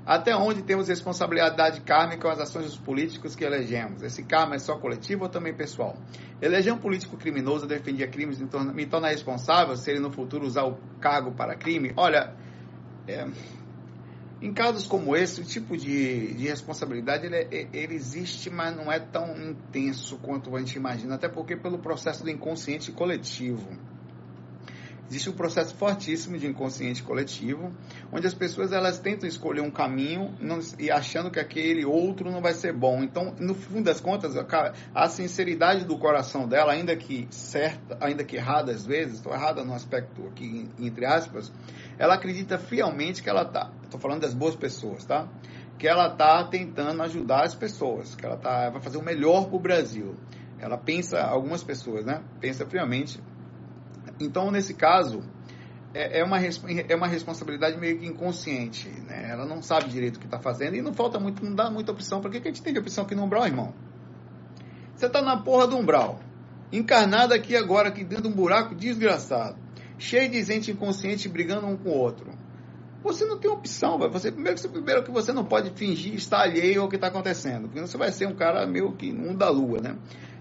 Até 0.04 0.34
onde 0.34 0.62
temos 0.62 0.88
responsabilidade 0.88 1.80
kármica 1.82 2.22
com 2.22 2.28
as 2.28 2.40
ações 2.40 2.66
dos 2.66 2.78
políticos 2.78 3.36
que 3.36 3.44
elegemos? 3.44 4.02
Esse 4.02 4.24
karma 4.24 4.56
é 4.56 4.58
só 4.58 4.76
coletivo 4.76 5.22
ou 5.24 5.28
também 5.28 5.54
pessoal? 5.54 5.96
Eleger 6.42 6.74
um 6.74 6.78
político 6.78 7.16
criminoso 7.16 7.66
defendia 7.66 8.08
crimes 8.08 8.40
me 8.40 8.86
torna 8.86 9.08
responsável 9.08 9.76
se 9.76 9.90
ele 9.90 10.00
no 10.00 10.10
futuro 10.10 10.44
usar 10.44 10.64
o 10.64 10.76
cargo 11.00 11.30
para 11.32 11.54
crime? 11.54 11.92
Olha, 11.96 12.34
é, 13.06 13.28
em 14.42 14.54
casos 14.54 14.86
como 14.86 15.14
esse, 15.14 15.40
o 15.40 15.44
tipo 15.44 15.76
de, 15.76 16.34
de 16.34 16.48
responsabilidade 16.48 17.26
ele, 17.26 17.36
é, 17.36 17.68
ele, 17.72 17.94
existe, 17.94 18.48
mas 18.48 18.74
não 18.74 18.90
é 18.90 18.98
tão 18.98 19.36
intenso 19.36 20.18
quanto 20.18 20.56
a 20.56 20.58
gente 20.58 20.76
imagina, 20.76 21.14
até 21.14 21.28
porque 21.28 21.56
pelo 21.56 21.78
processo 21.78 22.24
do 22.24 22.30
inconsciente 22.30 22.90
coletivo. 22.90 23.68
Existe 25.10 25.28
um 25.28 25.32
processo 25.32 25.74
fortíssimo 25.74 26.38
de 26.38 26.46
inconsciente 26.46 27.02
coletivo, 27.02 27.72
onde 28.12 28.28
as 28.28 28.32
pessoas 28.32 28.70
elas 28.70 29.00
tentam 29.00 29.28
escolher 29.28 29.60
um 29.60 29.70
caminho 29.70 30.32
não, 30.40 30.60
e 30.78 30.88
achando 30.88 31.32
que 31.32 31.40
aquele 31.40 31.84
outro 31.84 32.30
não 32.30 32.40
vai 32.40 32.54
ser 32.54 32.72
bom. 32.72 33.02
Então, 33.02 33.34
no 33.40 33.52
fim 33.52 33.82
das 33.82 34.00
contas, 34.00 34.36
a 34.94 35.08
sinceridade 35.08 35.84
do 35.84 35.98
coração 35.98 36.46
dela, 36.46 36.72
ainda 36.72 36.94
que 36.94 37.26
certa, 37.28 37.98
ainda 38.00 38.22
que 38.22 38.36
errada 38.36 38.70
às 38.70 38.86
vezes, 38.86 39.16
estou 39.16 39.34
errada 39.34 39.64
no 39.64 39.74
aspecto 39.74 40.28
aqui 40.28 40.68
entre 40.78 41.04
aspas, 41.04 41.52
ela 41.98 42.14
acredita 42.14 42.56
fielmente 42.56 43.20
que 43.20 43.28
ela 43.28 43.44
tá, 43.44 43.72
estou 43.82 43.98
falando 43.98 44.20
das 44.20 44.32
boas 44.32 44.54
pessoas, 44.54 45.04
tá? 45.04 45.28
Que 45.76 45.88
ela 45.88 46.08
tá 46.08 46.44
tentando 46.44 47.02
ajudar 47.02 47.42
as 47.42 47.54
pessoas, 47.56 48.14
que 48.14 48.24
ela 48.24 48.36
tá, 48.36 48.70
vai 48.70 48.80
fazer 48.80 48.98
o 48.98 49.02
melhor 49.02 49.48
para 49.48 49.56
o 49.56 49.60
Brasil. 49.60 50.14
Ela 50.60 50.78
pensa, 50.78 51.20
algumas 51.20 51.64
pessoas, 51.64 52.04
né? 52.04 52.22
Pensa 52.38 52.64
friamente. 52.64 53.20
Então, 54.20 54.50
nesse 54.50 54.74
caso, 54.74 55.22
é, 55.94 56.20
é 56.20 56.24
uma, 56.24 56.38
é 56.38 56.94
uma 56.94 57.06
responsabilidade 57.06 57.78
meio 57.78 57.98
que 57.98 58.06
inconsciente, 58.06 58.88
né? 58.88 59.28
Ela 59.30 59.44
não 59.44 59.62
sabe 59.62 59.88
direito 59.88 60.16
o 60.16 60.20
que 60.20 60.26
está 60.26 60.38
fazendo 60.38 60.76
e 60.76 60.82
não 60.82 60.92
falta 60.92 61.18
muito, 61.18 61.44
não 61.44 61.54
dá 61.54 61.70
muita 61.70 61.92
opção. 61.92 62.20
Por 62.20 62.30
que, 62.30 62.40
que 62.40 62.48
a 62.48 62.50
gente 62.50 62.62
tem 62.62 62.72
de 62.72 62.78
opção 62.78 63.04
aqui 63.04 63.14
no 63.14 63.24
umbral, 63.24 63.46
irmão? 63.46 63.74
Você 64.94 65.06
está 65.06 65.22
na 65.22 65.36
porra 65.38 65.66
do 65.66 65.76
umbral, 65.78 66.20
encarnado 66.70 67.32
aqui 67.32 67.56
agora, 67.56 67.88
aqui 67.88 68.04
dentro 68.04 68.24
de 68.24 68.28
um 68.28 68.36
buraco 68.36 68.74
desgraçado 68.74 69.56
cheio 70.00 70.30
de 70.30 70.42
gente 70.42 70.70
inconsciente 70.70 71.28
brigando 71.28 71.66
um 71.66 71.76
com 71.76 71.90
o 71.90 71.96
outro. 71.96 72.32
você 73.02 73.24
não 73.24 73.38
tem 73.38 73.50
opção. 73.50 73.98
Você, 73.98 74.32
primeiro, 74.32 74.68
primeiro 74.68 75.02
que 75.02 75.10
você 75.10 75.32
não 75.32 75.44
pode 75.44 75.70
fingir 75.70 76.14
estar 76.14 76.40
alheio 76.40 76.82
ao 76.82 76.88
que 76.88 76.96
está 76.96 77.08
acontecendo, 77.08 77.68
porque 77.68 77.80
você 77.80 77.96
vai 77.96 78.10
ser 78.10 78.26
um 78.26 78.34
cara 78.34 78.66
meio 78.66 78.92
que 78.92 79.12
um 79.12 79.34
da 79.34 79.50
lua, 79.50 79.80
né? 79.80 79.96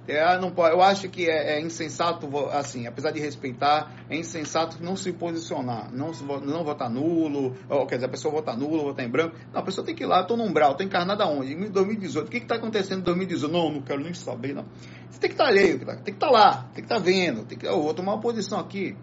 É, 0.10 0.40
não 0.40 0.50
pode, 0.50 0.74
eu 0.74 0.82
acho 0.82 1.08
que 1.08 1.30
é, 1.30 1.58
é, 1.58 1.62
insensato, 1.62 2.28
assim, 2.52 2.88
apesar 2.88 3.12
de 3.12 3.20
respeitar, 3.20 3.92
é 4.10 4.18
insensato 4.18 4.84
não 4.84 4.96
se 4.96 5.14
posicionar, 5.14 5.94
não, 5.94 6.12
não 6.42 6.64
votar 6.64 6.90
nulo, 6.90 7.56
ou, 7.70 7.86
quer 7.86 7.96
dizer, 7.96 8.08
a 8.08 8.10
pessoa 8.10 8.34
votar 8.34 8.58
nulo, 8.58 8.86
votar 8.86 9.06
em 9.06 9.10
branco. 9.10 9.36
Não, 9.54 9.62
a 9.62 9.64
pessoa 9.64 9.86
tem 9.86 9.94
que 9.94 10.04
ir 10.04 10.08
lá, 10.08 10.22
estou 10.22 10.36
no 10.36 10.46
umbral, 10.46 10.72
estou 10.72 10.84
encarnado 10.84 11.22
aonde? 11.22 11.54
Em 11.54 11.70
2018. 11.70 12.28
O 12.28 12.32
que 12.32 12.38
está 12.38 12.56
acontecendo 12.56 13.02
em 13.02 13.04
2018? 13.04 13.54
Não, 13.54 13.72
não 13.72 13.82
quero 13.84 14.02
nem 14.02 14.14
saber, 14.16 14.56
não. 14.56 14.66
Você 15.12 15.20
tem 15.20 15.30
que 15.30 15.36
estar 15.36 15.44
tá 15.44 15.50
alheio, 15.52 15.78
tem 15.78 15.86
que 15.86 16.10
estar 16.10 16.28
tá 16.28 16.32
lá, 16.32 16.56
tem 16.74 16.84
que 16.84 16.92
estar 16.92 16.96
tá 16.96 17.02
vendo, 17.02 17.46
tem 17.46 17.56
que, 17.56 17.68
eu 17.68 17.80
vou 17.80 17.94
tomar 17.94 18.14
uma 18.14 18.22
posição 18.22 18.60
aqui, 18.60 18.98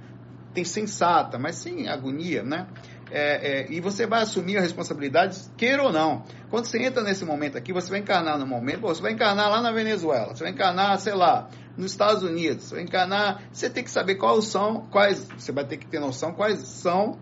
tem 0.53 0.65
sensata, 0.65 1.39
mas 1.39 1.55
sem 1.55 1.89
agonia, 1.89 2.43
né? 2.43 2.67
É, 3.11 3.61
é, 3.61 3.73
e 3.73 3.81
você 3.81 4.05
vai 4.05 4.23
assumir 4.23 4.59
a 4.59 4.61
responsabilidade, 4.61 5.39
queira 5.57 5.83
ou 5.83 5.93
não. 5.93 6.25
Quando 6.51 6.65
você 6.65 6.83
entra 6.83 7.03
nesse 7.03 7.25
momento 7.25 7.57
aqui, 7.57 7.73
você 7.73 7.89
vai 7.89 8.01
encarnar 8.01 8.39
no 8.39 8.47
momento, 8.47 8.81
você 8.81 9.01
vai 9.01 9.13
encarnar 9.13 9.49
lá 9.49 9.63
na 9.63 9.71
Venezuela, 9.71 10.35
você 10.35 10.43
vai 10.43 10.53
encarnar, 10.53 10.99
sei 10.99 11.15
lá, 11.15 11.49
nos 11.77 11.93
Estados 11.93 12.23
Unidos, 12.25 12.65
você 12.65 12.75
vai 12.77 12.85
encarnar. 12.85 13.43
Você 13.53 13.71
tem 13.71 13.85
que 13.85 13.91
saber 13.91 14.17
quais 14.17 14.47
são, 14.47 14.87
quais, 14.91 15.29
você 15.37 15.53
vai 15.53 15.65
ter 15.65 15.77
que 15.77 15.87
ter 15.87 16.01
noção 16.01 16.33
quais 16.33 16.59
são 16.61 17.19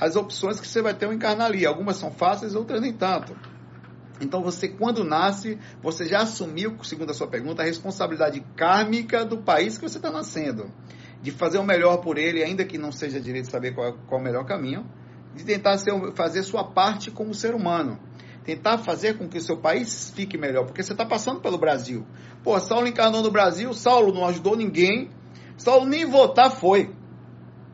as 0.00 0.16
opções 0.16 0.60
que 0.60 0.66
você 0.66 0.80
vai 0.80 0.94
ter 0.94 1.06
ao 1.06 1.12
encarnar 1.12 1.48
ali. 1.48 1.66
Algumas 1.66 1.96
são 1.96 2.10
fáceis, 2.10 2.54
outras 2.54 2.80
nem 2.80 2.92
tanto. 2.92 3.36
Então 4.20 4.42
você, 4.42 4.68
quando 4.68 5.04
nasce, 5.04 5.58
você 5.82 6.06
já 6.06 6.22
assumiu, 6.22 6.76
segundo 6.82 7.10
a 7.10 7.14
sua 7.14 7.28
pergunta, 7.28 7.62
a 7.62 7.66
responsabilidade 7.66 8.40
kármica 8.56 9.24
do 9.24 9.38
país 9.38 9.76
que 9.76 9.88
você 9.88 9.98
está 9.98 10.10
nascendo. 10.10 10.72
De 11.20 11.30
fazer 11.32 11.58
o 11.58 11.64
melhor 11.64 11.98
por 11.98 12.16
ele, 12.16 12.42
ainda 12.42 12.64
que 12.64 12.78
não 12.78 12.92
seja 12.92 13.20
direito 13.20 13.50
saber 13.50 13.74
qual, 13.74 13.92
qual 14.06 14.20
é 14.20 14.22
o 14.22 14.24
melhor 14.24 14.46
caminho 14.46 14.86
de 15.38 15.44
tentar 15.44 15.78
ser, 15.78 15.92
fazer 16.14 16.42
sua 16.42 16.64
parte 16.64 17.10
como 17.10 17.32
ser 17.32 17.54
humano. 17.54 17.98
Tentar 18.44 18.78
fazer 18.78 19.16
com 19.16 19.28
que 19.28 19.38
o 19.38 19.40
seu 19.40 19.56
país 19.56 20.10
fique 20.14 20.36
melhor, 20.36 20.64
porque 20.64 20.82
você 20.82 20.92
está 20.92 21.06
passando 21.06 21.40
pelo 21.40 21.58
Brasil. 21.58 22.04
Pô, 22.42 22.58
Saulo 22.58 22.88
encarnou 22.88 23.22
no 23.22 23.30
Brasil, 23.30 23.72
Saulo 23.72 24.12
não 24.12 24.26
ajudou 24.26 24.56
ninguém, 24.56 25.10
Saulo 25.56 25.86
nem 25.86 26.04
votar 26.04 26.50
foi, 26.50 26.90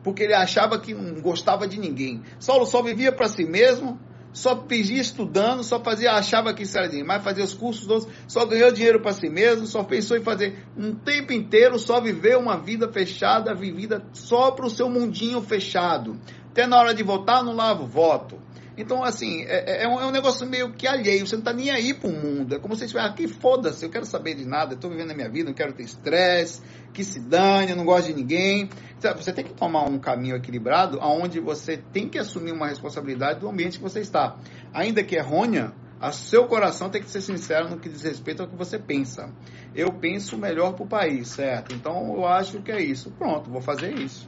porque 0.03 0.23
ele 0.23 0.33
achava 0.33 0.79
que 0.79 0.93
não 0.93 1.21
gostava 1.21 1.67
de 1.67 1.79
ninguém. 1.79 2.21
Saulo 2.39 2.65
só 2.65 2.81
vivia 2.83 3.11
para 3.11 3.27
si 3.27 3.45
mesmo, 3.45 3.99
só 4.35 4.53
pedia 4.53 4.99
estudando, 4.99 5.63
só 5.63 5.79
fazia, 5.79 6.11
achava 6.11 6.53
que 6.53 6.63
isso 6.63 6.77
era 6.77 6.91
mas 7.05 7.23
fazia 7.23 7.43
os 7.43 7.53
cursos 7.53 7.87
todos, 7.87 8.07
só 8.27 8.45
ganhou 8.45 8.69
dinheiro 8.69 8.99
para 9.01 9.13
si 9.13 9.29
mesmo, 9.29 9.65
só 9.65 9.81
pensou 9.81 10.17
em 10.17 10.21
fazer 10.21 10.65
um 10.77 10.93
tempo 10.93 11.31
inteiro, 11.31 11.79
só 11.79 12.01
viver 12.01 12.37
uma 12.37 12.57
vida 12.57 12.91
fechada, 12.91 13.55
vivida 13.55 14.05
só 14.11 14.51
para 14.51 14.65
o 14.65 14.69
seu 14.69 14.89
mundinho 14.89 15.41
fechado. 15.41 16.19
Até 16.55 16.65
na 16.65 16.79
hora 16.79 16.93
de 16.93 17.03
votar, 17.03 17.43
não 17.43 17.53
lava 17.53 17.83
o 17.83 17.85
voto. 17.85 18.39
Então, 18.77 19.03
assim, 19.03 19.43
é, 19.43 19.81
é, 19.81 19.83
é, 19.83 19.87
um, 19.89 19.99
é, 19.99 20.05
um, 20.05 20.11
negócio 20.11 20.47
meio 20.47 20.71
que 20.71 20.87
alheio. 20.87 21.27
Você 21.27 21.35
não 21.35 21.41
está 21.41 21.51
nem 21.51 21.69
aí 21.69 21.93
para 21.93 22.09
o 22.09 22.13
mundo. 22.13 22.55
É 22.55 22.59
como 22.59 22.73
se 22.75 22.79
você 22.79 22.85
estivesse, 22.85 23.09
ah, 23.09 23.11
que 23.11 23.27
foda-se, 23.27 23.83
eu 23.83 23.89
quero 23.89 24.05
saber 24.05 24.35
de 24.35 24.45
nada, 24.45 24.73
estou 24.73 24.89
vivendo 24.89 25.11
a 25.11 25.13
minha 25.13 25.29
vida, 25.29 25.49
não 25.49 25.53
quero 25.53 25.73
ter 25.73 25.83
estresse, 25.83 26.61
que 26.93 27.03
se 27.03 27.19
dane, 27.19 27.71
eu 27.71 27.75
não 27.75 27.83
gosto 27.83 28.07
de 28.07 28.13
ninguém. 28.13 28.69
Você 29.01 29.33
tem 29.33 29.43
que 29.43 29.53
tomar 29.53 29.83
um 29.83 29.99
caminho 29.99 30.37
equilibrado, 30.37 30.97
onde 31.01 31.41
você 31.41 31.75
tem 31.75 32.07
que 32.07 32.17
assumir 32.17 32.53
uma 32.53 32.67
responsabilidade 32.69 33.41
do 33.41 33.49
ambiente 33.49 33.77
que 33.77 33.83
você 33.83 33.99
está. 33.99 34.37
Ainda 34.73 35.03
que 35.03 35.17
errônea, 35.17 35.73
a 35.99 36.13
seu 36.13 36.47
coração 36.47 36.89
tem 36.89 37.01
que 37.01 37.09
ser 37.09 37.19
sincero 37.19 37.69
no 37.69 37.79
que 37.79 37.89
diz 37.89 38.01
respeito 38.01 38.41
ao 38.41 38.47
que 38.47 38.55
você 38.55 38.79
pensa. 38.79 39.29
Eu 39.75 39.91
penso 39.91 40.37
melhor 40.37 40.71
para 40.71 40.85
o 40.85 40.87
país, 40.87 41.27
certo? 41.27 41.75
Então 41.75 42.15
eu 42.15 42.25
acho 42.25 42.61
que 42.61 42.71
é 42.71 42.81
isso. 42.81 43.11
Pronto, 43.11 43.49
vou 43.49 43.61
fazer 43.61 43.93
isso. 43.99 44.25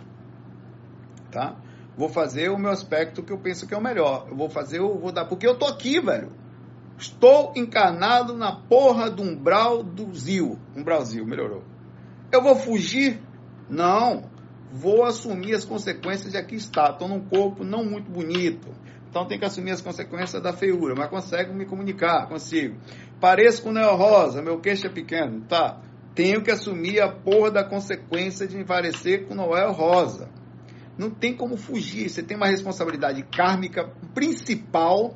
Tá? 1.32 1.56
Vou 1.98 2.10
fazer 2.10 2.50
o 2.50 2.60
meu 2.60 2.70
aspecto 2.70 3.24
que 3.24 3.34
eu 3.34 3.40
penso 3.40 3.66
que 3.66 3.74
é 3.74 3.78
o 3.78 3.82
melhor. 3.82 4.28
Eu 4.30 4.38
vou 4.38 4.50
fazer, 4.50 4.78
eu 4.78 5.00
vou 5.00 5.12
dar. 5.12 5.26
Porque 5.26 5.48
eu 5.48 5.58
tô 5.58 5.66
aqui, 5.66 6.00
velho. 6.00 6.32
Estou 6.96 7.54
encarnado 7.56 8.36
na 8.36 8.52
porra 8.52 9.10
do 9.10 9.24
umbral 9.24 9.82
do 9.82 10.14
Zil. 10.14 10.60
Umbralzil, 10.76 11.26
melhorou. 11.26 11.64
Eu 12.32 12.44
vou 12.44 12.56
fugir? 12.56 13.20
Não. 13.68 14.30
Vou 14.72 15.06
assumir 15.06 15.56
as 15.56 15.66
consequências 15.66 16.32
de 16.32 16.38
aqui 16.38 16.56
estar. 16.56 16.92
Estou 16.92 17.08
num 17.08 17.22
corpo 17.22 17.64
não 17.64 17.84
muito 17.84 18.12
bonito. 18.12 18.68
Então 19.10 19.26
tem 19.26 19.40
que 19.40 19.46
assumir 19.46 19.72
as 19.72 19.82
consequências 19.82 20.42
da 20.42 20.54
feiura. 20.54 20.94
Mas 20.96 21.10
consigo 21.10 21.52
me 21.52 21.66
comunicar, 21.66 22.28
consigo. 22.28 22.78
Pareço 23.20 23.64
com 23.64 23.72
Neo 23.72 23.96
Rosa, 23.96 24.42
meu 24.44 24.60
queixo 24.60 24.86
é 24.86 24.90
pequeno. 24.90 25.42
Tá. 25.48 25.82
Tenho 26.14 26.44
que 26.44 26.52
assumir 26.52 27.00
a 27.02 27.12
porra 27.12 27.50
da 27.50 27.64
consequência 27.64 28.48
de 28.48 28.56
me 28.56 28.66
parecer 28.66 29.28
com 29.28 29.34
Noel 29.34 29.72
Rosa. 29.72 30.30
Não 30.98 31.10
tem 31.10 31.36
como 31.36 31.58
fugir. 31.58 32.10
Você 32.10 32.24
tem 32.24 32.36
uma 32.36 32.48
responsabilidade 32.48 33.24
kármica 33.24 33.92
principal. 34.14 35.16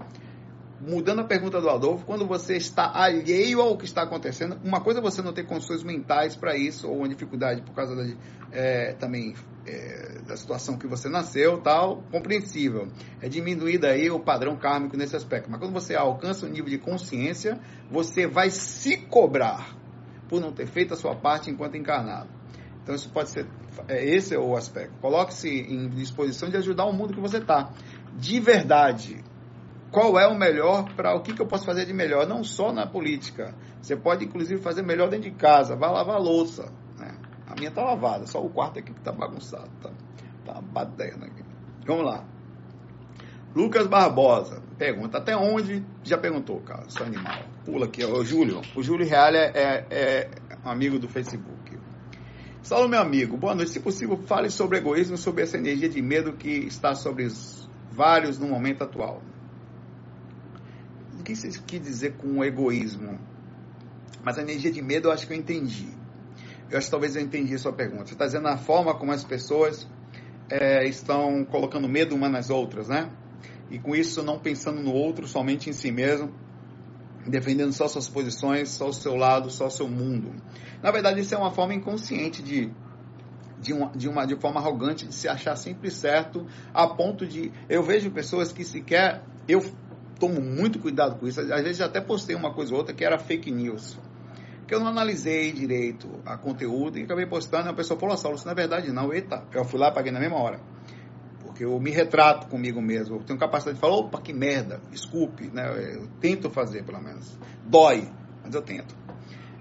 Mudando 0.80 1.20
a 1.20 1.24
pergunta 1.24 1.62
do 1.62 1.70
Adolfo, 1.70 2.06
quando 2.06 2.26
você 2.26 2.58
está 2.58 2.92
alheio 2.92 3.62
ao 3.62 3.78
que 3.78 3.86
está 3.86 4.02
acontecendo, 4.02 4.60
uma 4.64 4.82
coisa 4.82 5.00
é 5.00 5.02
você 5.02 5.22
não 5.22 5.32
ter 5.32 5.44
condições 5.46 5.84
mentais 5.84 6.36
para 6.36 6.58
isso, 6.58 6.90
ou 6.90 6.98
uma 6.98 7.08
dificuldade 7.08 7.62
por 7.62 7.76
causa 7.76 7.96
da, 7.96 8.04
é, 8.52 8.94
também 8.94 9.36
é, 9.68 10.22
da 10.28 10.36
situação 10.36 10.80
que 10.80 10.88
você 10.88 11.08
nasceu, 11.08 11.62
tal, 11.62 12.02
compreensível. 12.12 12.88
É 13.22 13.30
diminuir 13.30 13.78
daí 13.78 14.10
o 14.10 14.20
padrão 14.20 14.58
kármico 14.58 14.98
nesse 14.98 15.16
aspecto. 15.16 15.52
Mas 15.52 15.60
quando 15.60 15.74
você 15.74 15.94
alcança 15.96 16.48
um 16.48 16.50
nível 16.50 16.70
de 16.70 16.80
consciência, 16.80 17.60
você 17.90 18.26
vai 18.26 18.50
se 18.50 18.98
cobrar 18.98 19.78
por 20.28 20.42
não 20.42 20.52
ter 20.52 20.66
feito 20.66 20.96
a 20.96 20.98
sua 20.98 21.16
parte 21.16 21.52
enquanto 21.52 21.78
encarnado. 21.78 22.41
Então 22.84 22.96
isso 22.96 23.10
pode 23.10 23.30
ser, 23.30 23.48
é, 23.88 24.04
esse 24.04 24.34
é 24.34 24.40
o 24.40 24.56
aspecto. 24.56 24.94
Coloque-se 25.00 25.50
em 25.50 25.90
disposição 25.90 26.50
de 26.50 26.58
ajudar 26.58 26.86
o 26.86 26.94
mundo 26.94 27.14
que 27.14 27.20
você 27.20 27.38
está. 27.38 27.72
De 28.18 28.40
verdade. 28.40 29.24
Qual 29.92 30.18
é 30.18 30.26
o 30.26 30.38
melhor 30.38 30.86
para 30.96 31.14
o 31.16 31.22
que, 31.22 31.34
que 31.34 31.42
eu 31.42 31.48
posso 31.48 31.66
fazer 31.66 31.86
de 31.86 31.94
melhor? 31.94 32.28
Não 32.28 32.44
só 32.44 32.72
na 32.72 32.88
política. 32.88 33.54
Você 33.82 33.96
pode, 33.96 34.26
inclusive, 34.26 34.62
fazer 34.62 34.82
melhor 34.82 35.10
dentro 35.10 35.30
de 35.30 35.36
casa. 35.36 35.76
Vai 35.76 35.92
lavar 35.92 36.16
a 36.16 36.20
louça. 36.20 36.72
Né? 36.98 37.14
A 37.48 37.56
minha 37.56 37.70
está 37.70 37.84
lavada, 37.84 38.26
só 38.26 38.44
o 38.44 38.50
quarto 38.50 38.80
aqui 38.80 38.94
que 38.94 39.00
está 39.00 39.12
bagunçado. 39.12 39.70
Tá, 39.82 39.92
tá 40.46 40.62
batendo 40.62 41.26
aqui. 41.26 41.44
Vamos 41.86 42.06
lá. 42.06 42.24
Lucas 43.54 43.86
Barbosa 43.86 44.62
pergunta: 44.78 45.20
até 45.20 45.36
onde? 45.38 45.86
Já 46.04 46.18
perguntou, 46.18 46.60
cara, 46.62 46.90
seu 46.90 47.06
animal. 47.06 47.44
Pula 47.64 47.86
aqui, 47.86 48.04
o 48.04 48.24
Júlio. 48.24 48.62
O 48.76 48.82
Júlio 48.82 49.08
Real 49.08 49.36
é, 49.36 49.52
é, 49.54 49.86
é 49.92 50.30
amigo 50.64 50.98
do 50.98 51.08
Facebook. 51.08 51.71
Saulo, 52.64 52.88
meu 52.88 53.02
amigo, 53.02 53.36
boa 53.38 53.56
noite. 53.56 53.72
Se 53.72 53.80
possível, 53.80 54.18
fale 54.28 54.50
sobre 54.52 54.78
egoísmo, 54.78 55.18
sobre 55.18 55.44
essa 55.44 55.58
energia 55.58 55.90
de 55.90 56.00
medo 56.00 56.34
que 56.34 56.48
está 56.50 56.94
sobre 56.94 57.24
os 57.24 57.68
vários 57.92 58.38
no 58.38 58.48
momento 58.48 58.84
atual. 58.84 59.22
O 61.20 61.24
que 61.24 61.36
você 61.36 61.50
quis 61.66 61.82
dizer 61.82 62.14
com 62.18 62.44
egoísmo? 62.44 63.20
Mas 64.24 64.38
a 64.38 64.44
energia 64.44 64.72
de 64.72 64.82
medo 64.82 65.08
eu 65.08 65.12
acho 65.12 65.26
que 65.26 65.34
eu 65.34 65.38
entendi. 65.38 65.90
Eu 66.70 66.78
acho 66.78 66.86
que 66.86 66.92
talvez 66.92 67.16
eu 67.16 67.22
entendi 67.24 67.56
a 67.56 67.58
sua 67.58 67.74
pergunta. 67.74 68.06
Você 68.06 68.14
está 68.14 68.28
dizendo 68.28 68.48
a 68.48 68.58
forma 68.58 68.94
como 68.94 69.12
as 69.12 69.24
pessoas 69.24 69.88
é, 70.48 70.88
estão 70.88 71.44
colocando 71.44 71.90
medo 71.90 72.16
umas 72.16 72.32
nas 72.32 72.50
outras, 72.52 72.88
né? 72.88 73.10
E 73.72 73.80
com 73.80 73.96
isso 73.96 74.22
não 74.22 74.38
pensando 74.38 74.82
no 74.82 74.94
outro, 74.94 75.28
somente 75.28 75.68
em 75.68 75.74
si 75.74 75.92
mesmo, 75.92 76.32
defendendo 77.28 77.72
só 77.74 77.88
suas 77.88 78.10
posições, 78.10 78.70
só 78.70 78.90
o 78.90 78.94
seu 78.94 79.16
lado, 79.16 79.50
só 79.50 79.68
o 79.68 79.72
seu 79.72 79.88
mundo. 79.88 80.34
Na 80.82 80.92
verdade, 80.92 81.20
isso 81.20 81.36
é 81.36 81.38
uma 81.38 81.52
forma 81.52 81.74
inconsciente 81.74 82.42
de, 82.42 82.72
de, 83.60 83.74
uma, 83.74 83.92
de, 83.92 84.10
uma, 84.10 84.26
de 84.26 84.36
forma 84.36 84.60
arrogante 84.60 85.06
de 85.06 85.14
se 85.14 85.28
achar 85.28 85.56
sempre 85.56 85.92
certo, 85.92 86.46
a 86.74 86.88
ponto 86.88 87.26
de. 87.26 87.52
Eu 87.70 87.84
vejo 87.84 88.10
pessoas 88.12 88.52
que 88.52 88.64
sequer. 88.64 89.24
Eu 89.48 89.64
tomo 90.20 90.42
muito 90.42 90.80
cuidado 90.80 91.20
com 91.20 91.28
isso. 91.28 91.40
Às 91.42 91.64
vezes 91.64 91.82
até 91.82 92.00
postei 92.02 92.36
uma 92.36 92.54
coisa 92.54 92.74
ou 92.74 92.80
outra 92.80 92.94
que 92.94 93.04
era 93.04 93.18
fake 93.18 93.52
news. 93.52 93.98
Que 94.68 94.76
eu 94.76 94.80
não 94.80 94.88
analisei 94.88 95.52
direito 95.52 96.08
a 96.26 96.38
conteúdo 96.38 96.98
e 96.98 97.04
acabei 97.04 97.26
postando. 97.26 97.68
E 97.68 97.72
a 97.72 97.74
pessoa 97.74 98.00
falou: 98.00 98.16
Saulo, 98.18 98.38
isso 98.38 98.46
não 98.46 98.54
é 98.54 98.56
verdade, 98.56 98.92
não. 98.92 99.14
Eita, 99.14 99.44
eu 99.54 99.66
fui 99.66 99.80
lá 99.80 99.92
paguei 99.92 100.12
na 100.12 100.20
mesma 100.20 100.38
hora. 100.38 100.60
Porque 101.62 101.66
eu 101.66 101.80
me 101.80 101.92
retrato 101.92 102.48
comigo 102.48 102.82
mesmo. 102.82 103.18
Eu 103.18 103.24
tenho 103.24 103.38
capacidade 103.38 103.76
de 103.76 103.82
falar: 103.82 103.96
opa, 103.96 104.20
que 104.20 104.34
merda, 104.34 104.82
desculpe. 104.90 105.48
Né? 105.54 105.96
Eu 105.96 106.08
tento 106.20 106.50
fazer, 106.50 106.84
pelo 106.84 107.00
menos. 107.00 107.38
Dói, 107.66 108.10
mas 108.44 108.56
eu 108.56 108.64
tento. 108.64 108.96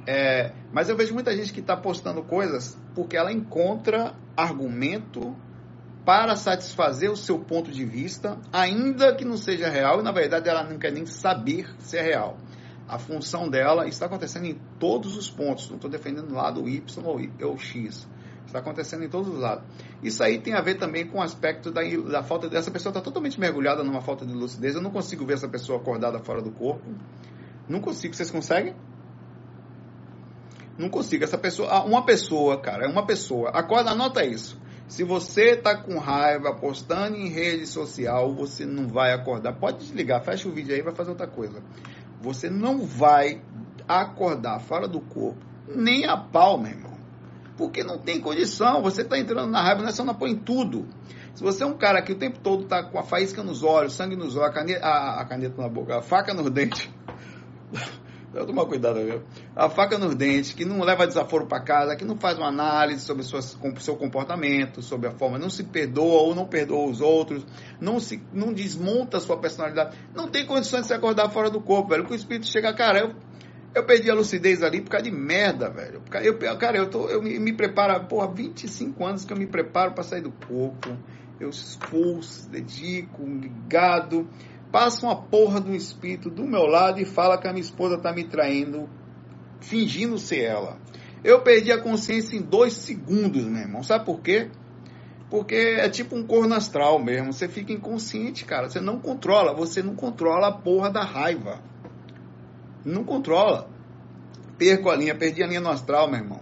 É, 0.06 0.52
mas 0.72 0.88
eu 0.88 0.96
vejo 0.96 1.12
muita 1.12 1.36
gente 1.36 1.52
que 1.52 1.60
está 1.60 1.76
postando 1.76 2.22
coisas 2.22 2.78
porque 2.94 3.18
ela 3.18 3.30
encontra 3.30 4.14
argumento 4.34 5.36
para 6.02 6.36
satisfazer 6.36 7.10
o 7.10 7.16
seu 7.16 7.38
ponto 7.38 7.70
de 7.70 7.84
vista, 7.84 8.38
ainda 8.50 9.14
que 9.14 9.24
não 9.24 9.36
seja 9.36 9.68
real, 9.68 10.00
e 10.00 10.02
na 10.02 10.10
verdade 10.10 10.48
ela 10.48 10.64
não 10.64 10.78
quer 10.78 10.90
nem 10.90 11.04
saber 11.04 11.68
se 11.78 11.98
é 11.98 12.02
real. 12.02 12.38
A 12.88 12.98
função 12.98 13.48
dela 13.48 13.86
está 13.86 14.06
acontecendo 14.06 14.46
em 14.46 14.58
todos 14.78 15.18
os 15.18 15.30
pontos, 15.30 15.68
não 15.68 15.76
estou 15.76 15.90
defendendo 15.90 16.34
lado 16.34 16.66
Y 16.66 17.04
ou 17.42 17.58
X. 17.58 18.08
Está 18.50 18.58
acontecendo 18.58 19.04
em 19.04 19.08
todos 19.08 19.32
os 19.32 19.38
lados. 19.38 19.64
Isso 20.02 20.20
aí 20.24 20.40
tem 20.40 20.54
a 20.54 20.60
ver 20.60 20.74
também 20.74 21.06
com 21.06 21.18
o 21.18 21.22
aspecto 21.22 21.70
da, 21.70 21.82
da 21.82 22.20
falta 22.24 22.48
dessa 22.48 22.68
pessoa 22.68 22.90
está 22.90 23.00
totalmente 23.00 23.38
mergulhada 23.38 23.84
numa 23.84 24.00
falta 24.00 24.26
de 24.26 24.32
lucidez. 24.32 24.74
Eu 24.74 24.82
não 24.82 24.90
consigo 24.90 25.24
ver 25.24 25.34
essa 25.34 25.48
pessoa 25.48 25.78
acordada 25.78 26.18
fora 26.18 26.42
do 26.42 26.50
corpo. 26.50 26.82
Não 27.68 27.80
consigo. 27.80 28.12
Vocês 28.12 28.28
conseguem? 28.28 28.74
Não 30.76 30.88
consigo. 30.88 31.22
Essa 31.22 31.38
pessoa, 31.38 31.68
ah, 31.70 31.84
uma 31.84 32.04
pessoa, 32.04 32.60
cara, 32.60 32.86
é 32.86 32.88
uma 32.88 33.06
pessoa. 33.06 33.50
Acorda, 33.50 33.92
anota 33.92 34.24
isso. 34.24 34.60
Se 34.88 35.04
você 35.04 35.54
tá 35.54 35.76
com 35.76 35.96
raiva, 35.98 36.52
postando 36.52 37.16
em 37.16 37.28
rede 37.28 37.68
social, 37.68 38.34
você 38.34 38.66
não 38.66 38.88
vai 38.88 39.12
acordar. 39.12 39.52
Pode 39.52 39.78
desligar, 39.78 40.24
fecha 40.24 40.48
o 40.48 40.52
vídeo 40.52 40.74
aí, 40.74 40.82
vai 40.82 40.92
fazer 40.92 41.10
outra 41.10 41.28
coisa. 41.28 41.62
Você 42.20 42.50
não 42.50 42.84
vai 42.84 43.40
acordar 43.86 44.58
fora 44.58 44.88
do 44.88 45.00
corpo, 45.00 45.38
nem 45.68 46.04
a 46.04 46.16
pau, 46.16 46.58
meu 46.58 46.72
irmão. 46.72 46.89
Porque 47.60 47.84
não 47.84 47.98
tem 47.98 48.18
condição, 48.18 48.80
você 48.80 49.04
tá 49.04 49.18
entrando 49.18 49.50
na 49.50 49.60
raiva, 49.60 49.82
não 49.82 50.10
é 50.10 50.14
põe 50.14 50.34
tudo. 50.34 50.88
Se 51.34 51.42
você 51.42 51.62
é 51.62 51.66
um 51.66 51.76
cara 51.76 52.00
que 52.00 52.10
o 52.10 52.14
tempo 52.14 52.38
todo 52.38 52.64
tá 52.64 52.82
com 52.82 52.98
a 52.98 53.02
faísca 53.02 53.42
nos 53.42 53.62
olhos, 53.62 53.92
sangue 53.92 54.16
nos 54.16 54.34
olhos, 54.34 54.48
a 54.48 54.50
caneta, 54.50 54.86
a, 54.86 55.20
a 55.20 55.24
caneta 55.26 55.60
na 55.60 55.68
boca, 55.68 55.98
a 55.98 56.00
faca 56.00 56.32
nos 56.32 56.48
dentes. 56.50 56.88
Eu 58.32 58.46
tomar 58.46 58.64
cuidado, 58.64 59.04
viu? 59.04 59.22
A 59.54 59.68
faca 59.68 59.98
nos 59.98 60.14
dentes, 60.14 60.54
que 60.54 60.64
não 60.64 60.80
leva 60.80 61.06
desaforo 61.06 61.46
para 61.46 61.60
casa, 61.62 61.96
que 61.96 62.04
não 62.04 62.16
faz 62.16 62.38
uma 62.38 62.46
análise 62.46 63.02
sobre 63.02 63.24
o 63.24 63.80
seu 63.80 63.96
comportamento, 63.96 64.80
sobre 64.80 65.08
a 65.08 65.10
forma, 65.10 65.36
não 65.36 65.50
se 65.50 65.64
perdoa 65.64 66.22
ou 66.22 66.34
não 66.34 66.46
perdoa 66.46 66.88
os 66.88 67.02
outros, 67.02 67.44
não 67.78 68.00
se 68.00 68.22
não 68.32 68.54
desmonta 68.54 69.18
a 69.18 69.20
sua 69.20 69.36
personalidade, 69.36 69.98
não 70.14 70.28
tem 70.28 70.46
condições 70.46 70.82
de 70.82 70.86
se 70.86 70.94
acordar 70.94 71.28
fora 71.28 71.50
do 71.50 71.60
corpo, 71.60 71.90
velho. 71.90 72.06
Que 72.06 72.12
o 72.12 72.16
espírito 72.16 72.46
chega, 72.46 72.72
cara, 72.72 73.00
eu, 73.00 73.14
eu 73.74 73.84
perdi 73.84 74.10
a 74.10 74.14
lucidez 74.14 74.62
ali 74.62 74.80
por 74.80 74.90
causa 74.90 75.04
de 75.04 75.10
merda, 75.10 75.70
velho. 75.70 76.02
Eu, 76.22 76.58
cara, 76.58 76.76
eu, 76.76 76.88
tô, 76.88 77.08
eu 77.08 77.22
me, 77.22 77.38
me 77.38 77.52
preparo, 77.52 78.06
porra, 78.06 78.32
25 78.32 79.04
anos 79.04 79.24
que 79.24 79.32
eu 79.32 79.36
me 79.36 79.46
preparo 79.46 79.92
para 79.92 80.02
sair 80.02 80.22
do 80.22 80.32
corpo. 80.32 80.96
Eu 81.38 81.48
expulso, 81.48 82.48
dedico, 82.50 83.24
ligado 83.24 84.28
passa 84.70 85.06
uma 85.06 85.16
porra 85.16 85.60
do 85.60 85.74
espírito 85.74 86.30
do 86.30 86.44
meu 86.44 86.66
lado 86.66 87.00
e 87.00 87.04
fala 87.04 87.38
que 87.38 87.48
a 87.48 87.52
minha 87.52 87.62
esposa 87.62 87.98
tá 87.98 88.12
me 88.12 88.24
traindo, 88.24 88.88
fingindo 89.60 90.18
ser 90.18 90.44
ela. 90.44 90.78
Eu 91.22 91.42
perdi 91.42 91.70
a 91.70 91.78
consciência 91.78 92.36
em 92.36 92.42
dois 92.42 92.72
segundos, 92.72 93.44
meu 93.44 93.60
irmão. 93.60 93.82
Sabe 93.82 94.06
por 94.06 94.20
quê? 94.20 94.48
Porque 95.28 95.54
é 95.54 95.88
tipo 95.88 96.16
um 96.16 96.26
corno 96.26 96.54
astral 96.54 96.98
mesmo. 96.98 97.32
Você 97.32 97.46
fica 97.46 97.72
inconsciente, 97.72 98.44
cara. 98.44 98.70
Você 98.70 98.80
não 98.80 98.98
controla. 98.98 99.52
Você 99.54 99.82
não 99.82 99.94
controla 99.94 100.48
a 100.48 100.52
porra 100.52 100.90
da 100.90 101.04
raiva. 101.04 101.62
Não 102.84 103.04
controla. 103.04 103.68
Perco 104.58 104.90
a 104.90 104.96
linha, 104.96 105.14
perdi 105.14 105.42
a 105.42 105.46
linha 105.46 105.60
no 105.60 105.70
astral, 105.70 106.10
meu 106.10 106.20
irmão. 106.20 106.40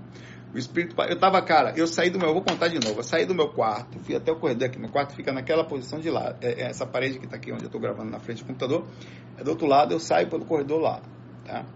O 0.54 0.58
espírito. 0.58 0.94
Eu 1.02 1.18
tava, 1.18 1.40
cara, 1.42 1.74
eu 1.76 1.86
saí 1.86 2.10
do 2.10 2.18
meu. 2.18 2.28
Eu 2.28 2.34
vou 2.34 2.42
contar 2.42 2.68
de 2.68 2.78
novo. 2.78 3.00
Eu 3.00 3.04
saí 3.04 3.26
do 3.26 3.34
meu 3.34 3.48
quarto, 3.48 3.98
fui 4.00 4.16
até 4.16 4.32
o 4.32 4.36
corredor 4.36 4.68
aqui. 4.68 4.78
Meu 4.78 4.90
quarto 4.90 5.14
fica 5.14 5.32
naquela 5.32 5.64
posição 5.64 6.00
de 6.00 6.10
lá. 6.10 6.34
É, 6.40 6.62
é 6.62 6.70
essa 6.70 6.86
parede 6.86 7.18
que 7.18 7.26
tá 7.26 7.36
aqui 7.36 7.52
onde 7.52 7.64
eu 7.64 7.70
tô 7.70 7.78
gravando 7.78 8.10
na 8.10 8.18
frente 8.18 8.42
do 8.42 8.46
computador. 8.46 8.86
É 9.36 9.44
do 9.44 9.50
outro 9.50 9.66
lado, 9.66 9.92
eu 9.92 10.00
saio 10.00 10.28
pelo 10.28 10.44
corredor 10.44 10.80
lá. 10.80 11.02
Tá? 11.44 11.66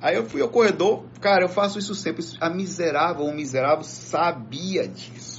Aí 0.00 0.14
eu 0.14 0.24
fui 0.24 0.42
ao 0.42 0.48
corredor, 0.48 1.04
cara, 1.20 1.44
eu 1.44 1.48
faço 1.48 1.78
isso 1.78 1.94
sempre. 1.94 2.24
A 2.40 2.50
miserável, 2.50 3.24
o 3.24 3.34
miserável 3.34 3.84
sabia 3.84 4.86
disso 4.86 5.33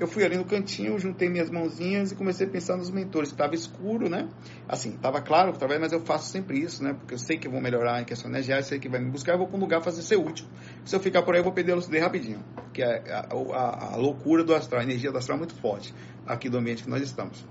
eu 0.00 0.08
fui 0.08 0.24
ali 0.24 0.36
no 0.36 0.46
cantinho, 0.46 0.98
juntei 0.98 1.28
minhas 1.28 1.50
mãozinhas 1.50 2.10
e 2.10 2.14
comecei 2.14 2.46
a 2.46 2.50
pensar 2.50 2.74
nos 2.76 2.90
mentores. 2.90 3.28
Estava 3.28 3.54
escuro, 3.54 4.08
né? 4.08 4.28
Assim, 4.66 4.94
estava 4.94 5.20
claro 5.20 5.50
através, 5.50 5.78
mas 5.78 5.92
eu 5.92 6.00
faço 6.00 6.30
sempre 6.30 6.58
isso, 6.58 6.82
né? 6.82 6.94
Porque 6.94 7.14
eu 7.14 7.18
sei 7.18 7.36
que 7.36 7.46
eu 7.46 7.52
vou 7.52 7.60
melhorar 7.60 8.00
em 8.00 8.04
questão 8.06 8.30
energética, 8.30 8.62
sei 8.62 8.78
que 8.78 8.88
vai 8.88 8.98
me 8.98 9.10
buscar, 9.10 9.32
eu 9.32 9.38
vou 9.38 9.46
para 9.46 9.58
um 9.58 9.60
lugar 9.60 9.82
fazer 9.82 10.00
ser 10.00 10.16
útil. 10.16 10.46
Se 10.86 10.96
eu 10.96 11.00
ficar 11.00 11.22
por 11.22 11.34
aí, 11.34 11.40
eu 11.40 11.44
vou 11.44 11.52
perder 11.52 11.72
a 11.72 11.74
lucidez 11.74 12.02
rapidinho. 12.02 12.42
Que 12.72 12.82
é 12.82 13.12
a, 13.12 13.28
a, 13.30 13.94
a 13.94 13.96
loucura 13.96 14.42
do 14.42 14.54
astral, 14.54 14.80
a 14.80 14.84
energia 14.84 15.12
do 15.12 15.18
astral 15.18 15.36
é 15.36 15.40
muito 15.40 15.54
forte 15.56 15.94
aqui 16.26 16.48
do 16.48 16.56
ambiente 16.56 16.82
que 16.82 16.88
nós 16.88 17.02
estamos. 17.02 17.44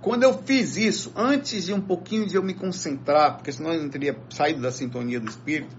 Quando 0.00 0.24
eu 0.24 0.42
fiz 0.42 0.76
isso, 0.76 1.12
antes 1.14 1.64
de 1.66 1.72
um 1.72 1.80
pouquinho 1.80 2.26
de 2.26 2.34
eu 2.34 2.42
me 2.42 2.54
concentrar, 2.54 3.36
porque 3.36 3.52
senão 3.52 3.72
eu 3.72 3.82
não 3.82 3.88
teria 3.88 4.16
saído 4.30 4.60
da 4.60 4.72
sintonia 4.72 5.20
do 5.20 5.28
espírito, 5.28 5.76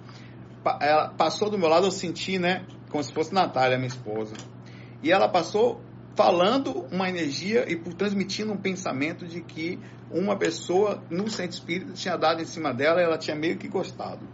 ela 0.80 1.10
passou 1.10 1.50
do 1.50 1.58
meu 1.58 1.68
lado, 1.68 1.88
eu 1.88 1.92
senti, 1.92 2.40
né? 2.40 2.66
Como 2.90 3.04
se 3.04 3.14
fosse 3.14 3.34
Natália, 3.34 3.78
minha 3.78 3.88
esposa 3.88 4.34
e 5.02 5.12
ela 5.12 5.28
passou 5.28 5.82
falando 6.16 6.86
uma 6.92 7.08
energia 7.08 7.66
e 7.72 7.76
por 7.76 7.94
transmitindo 7.94 8.52
um 8.52 8.58
pensamento 8.58 9.26
de 9.26 9.42
que 9.42 9.80
uma 10.12 10.36
pessoa 10.36 11.02
no 11.10 11.30
centro 11.30 11.52
espírita 11.52 11.94
tinha 11.94 12.18
dado 12.18 12.42
em 12.42 12.46
cima 12.46 12.74
dela 12.74 13.00
e 13.00 13.04
ela 13.04 13.18
tinha 13.18 13.36
meio 13.36 13.58
que 13.58 13.68
gostado. 13.68 14.28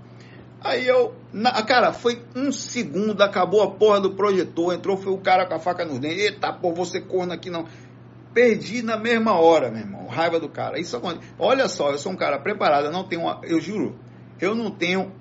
Aí 0.61 0.88
eu, 0.88 1.13
na, 1.32 1.61
cara, 1.61 1.93
foi 1.93 2.24
um 2.36 2.51
segundo, 2.51 3.22
acabou 3.22 3.61
a 3.61 3.70
porra 3.70 4.01
do 4.01 4.16
projetor, 4.16 4.74
entrou, 4.74 4.97
foi 4.97 5.13
o 5.13 5.20
cara 5.20 5.45
com 5.45 5.53
a 5.53 5.59
faca 5.59 5.86
no 5.86 5.99
dente, 5.99 6.22
eita, 6.22 6.51
pô, 6.51 6.74
você 6.74 6.99
corno 6.99 7.34
aqui 7.34 7.51
não. 7.51 7.66
Perdi 8.34 8.82
na 8.82 8.97
mesma 8.97 9.39
hora, 9.39 9.70
meu 9.70 9.82
irmão, 9.82 10.07
raiva 10.07 10.39
do 10.39 10.49
cara. 10.49 10.80
Isso 10.80 10.99
Olha 11.38 11.68
só, 11.68 11.91
eu 11.91 11.99
sou 11.99 12.11
um 12.11 12.16
cara 12.16 12.39
preparado, 12.39 12.86
eu 12.86 12.91
não 12.91 13.03
tenho, 13.03 13.22
uma, 13.22 13.39
eu 13.43 13.61
juro, 13.61 13.99
eu 14.41 14.55
não 14.55 14.72
tenho 14.72 15.13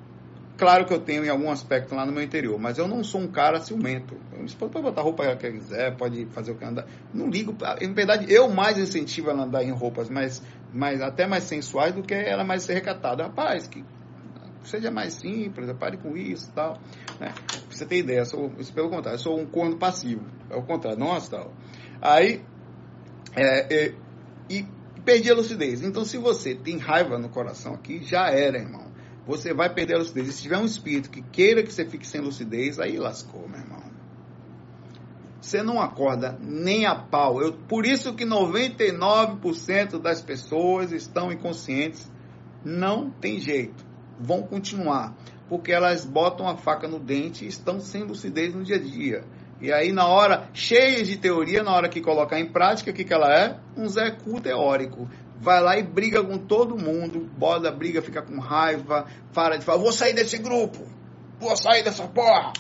Claro 0.57 0.87
que 0.87 0.95
eu 0.95 1.01
tenho 1.01 1.25
em 1.25 1.29
algum 1.29 1.51
aspecto 1.51 1.97
lá 1.97 2.07
no 2.07 2.13
meu 2.13 2.23
interior, 2.23 2.59
mas 2.61 2.79
eu 2.79 2.87
não 2.87 3.03
sou 3.03 3.21
um 3.21 3.27
cara 3.27 3.61
ciumento. 3.61 4.17
Você 4.41 4.55
pode 4.55 4.73
botar 4.73 5.03
roupa 5.03 5.35
que 5.35 5.51
quiser, 5.51 5.97
pode 5.97 6.27
fazer 6.27 6.53
o 6.53 6.55
que 6.55 6.65
andar. 6.65 6.87
Não 7.13 7.29
ligo. 7.29 7.57
Em 7.81 7.93
verdade, 7.93 8.33
eu 8.33 8.49
mais 8.49 8.79
incentivo 8.79 9.31
ela 9.31 9.43
a 9.43 9.47
andar 9.47 9.65
em 9.65 9.73
roupas 9.73 10.09
mais, 10.09 10.41
mais, 10.73 11.03
até 11.03 11.27
mais 11.27 11.43
sensuais 11.45 11.93
do 11.93 12.03
que 12.03 12.15
ela 12.15 12.45
mais 12.45 12.63
ser 12.63 12.75
recatada. 12.75 13.25
Rapaz, 13.25 13.67
que 13.67 13.85
seja 14.63 14.93
mais 14.93 15.15
simples, 15.15 15.73
pare 15.73 15.97
com 15.97 16.17
isso 16.17 16.51
e 16.51 16.53
tal. 16.53 16.79
Né? 17.19 17.35
Pra 17.47 17.61
você 17.69 17.85
ter 17.85 17.99
ideia, 17.99 18.25
sou, 18.25 18.49
pelo 18.73 18.91
contrário, 18.91 19.17
eu 19.17 19.23
sou 19.23 19.41
um 19.41 19.47
corno 19.47 19.77
passivo. 19.77 20.25
É 20.49 20.55
o 20.55 20.63
contrário, 20.63 21.01
não 21.01 21.13
astral. 21.13 21.53
Aí, 22.01 22.41
é, 23.35 23.75
é, 23.87 23.95
e 24.49 24.65
perdi 25.05 25.33
a 25.33 25.35
lucidez. 25.35 25.83
Então, 25.83 26.05
se 26.05 26.17
você 26.17 26.55
tem 26.55 26.79
raiva 26.79 27.19
no 27.19 27.29
coração 27.29 27.75
aqui, 27.75 28.05
já 28.05 28.31
era, 28.31 28.57
irmão 28.57 28.94
você 29.27 29.55
vai 29.55 29.73
perder 29.73 29.95
a 29.95 29.99
lucidez. 29.99 30.29
E 30.29 30.33
se 30.33 30.43
tiver 30.43 30.59
um 30.59 30.65
espírito 30.65 31.11
que 31.11 31.23
queira 31.23 31.63
que 31.63 31.73
você 31.73 31.85
fique 31.85 32.07
sem 32.07 32.21
lucidez, 32.21 32.79
aí 32.79 32.99
lascou, 32.99 33.49
meu 33.49 33.61
irmão. 33.61 33.83
Você 35.41 35.63
não 35.63 35.81
acorda 35.81 36.39
nem 36.41 36.87
a 36.87 36.95
pau. 36.95 37.43
Eu, 37.43 37.53
por 37.53 37.85
isso 37.85 38.15
que 38.15 38.25
99% 38.25 40.01
das 40.01 40.23
pessoas 40.23 40.91
estão 40.91 41.31
inconscientes. 41.31 42.11
Não 42.65 43.11
tem 43.11 43.39
jeito. 43.39 43.85
Vão 44.19 44.43
continuar. 44.43 45.15
Porque 45.49 45.71
elas 45.71 46.07
botam 46.07 46.49
a 46.49 46.57
faca 46.57 46.89
no 46.89 46.99
dente 46.99 47.45
e 47.45 47.49
estão 47.49 47.79
sem 47.79 48.05
lucidez 48.05 48.55
no 48.55 48.65
dia 48.65 48.77
a 48.77 48.79
dia. 48.79 49.25
E 49.61 49.73
aí, 49.73 49.93
na 49.93 50.07
hora, 50.07 50.49
cheias 50.53 51.07
de 51.07 51.17
teoria, 51.17 51.63
na 51.63 51.73
hora 51.73 51.89
que 51.89 52.01
colocar 52.01 52.41
em 52.41 52.51
prática, 52.51 52.91
o 52.91 52.95
que, 52.95 53.05
que 53.05 53.13
ela 53.13 53.33
é? 53.33 53.59
Um 53.77 53.87
Zé 53.87 54.11
Cu 54.11 54.41
teórico 54.41 55.09
vai 55.41 55.61
lá 55.61 55.79
e 55.79 55.83
briga 55.83 56.23
com 56.23 56.39
todo 56.39 56.77
mundo, 56.77 57.29
boda 57.37 57.71
briga, 57.71 58.03
fica 58.03 58.23
com 58.23 58.39
raiva, 58.39 59.07
para 59.33 59.57
de 59.57 59.65
falar, 59.65 59.79
vou 59.79 59.93
sair 59.93 60.15
desse 60.15 60.39
grupo, 60.39 60.87
vou 61.39 61.57
sair 61.57 61.83
dessa 61.83 62.07
porra. 62.07 62.53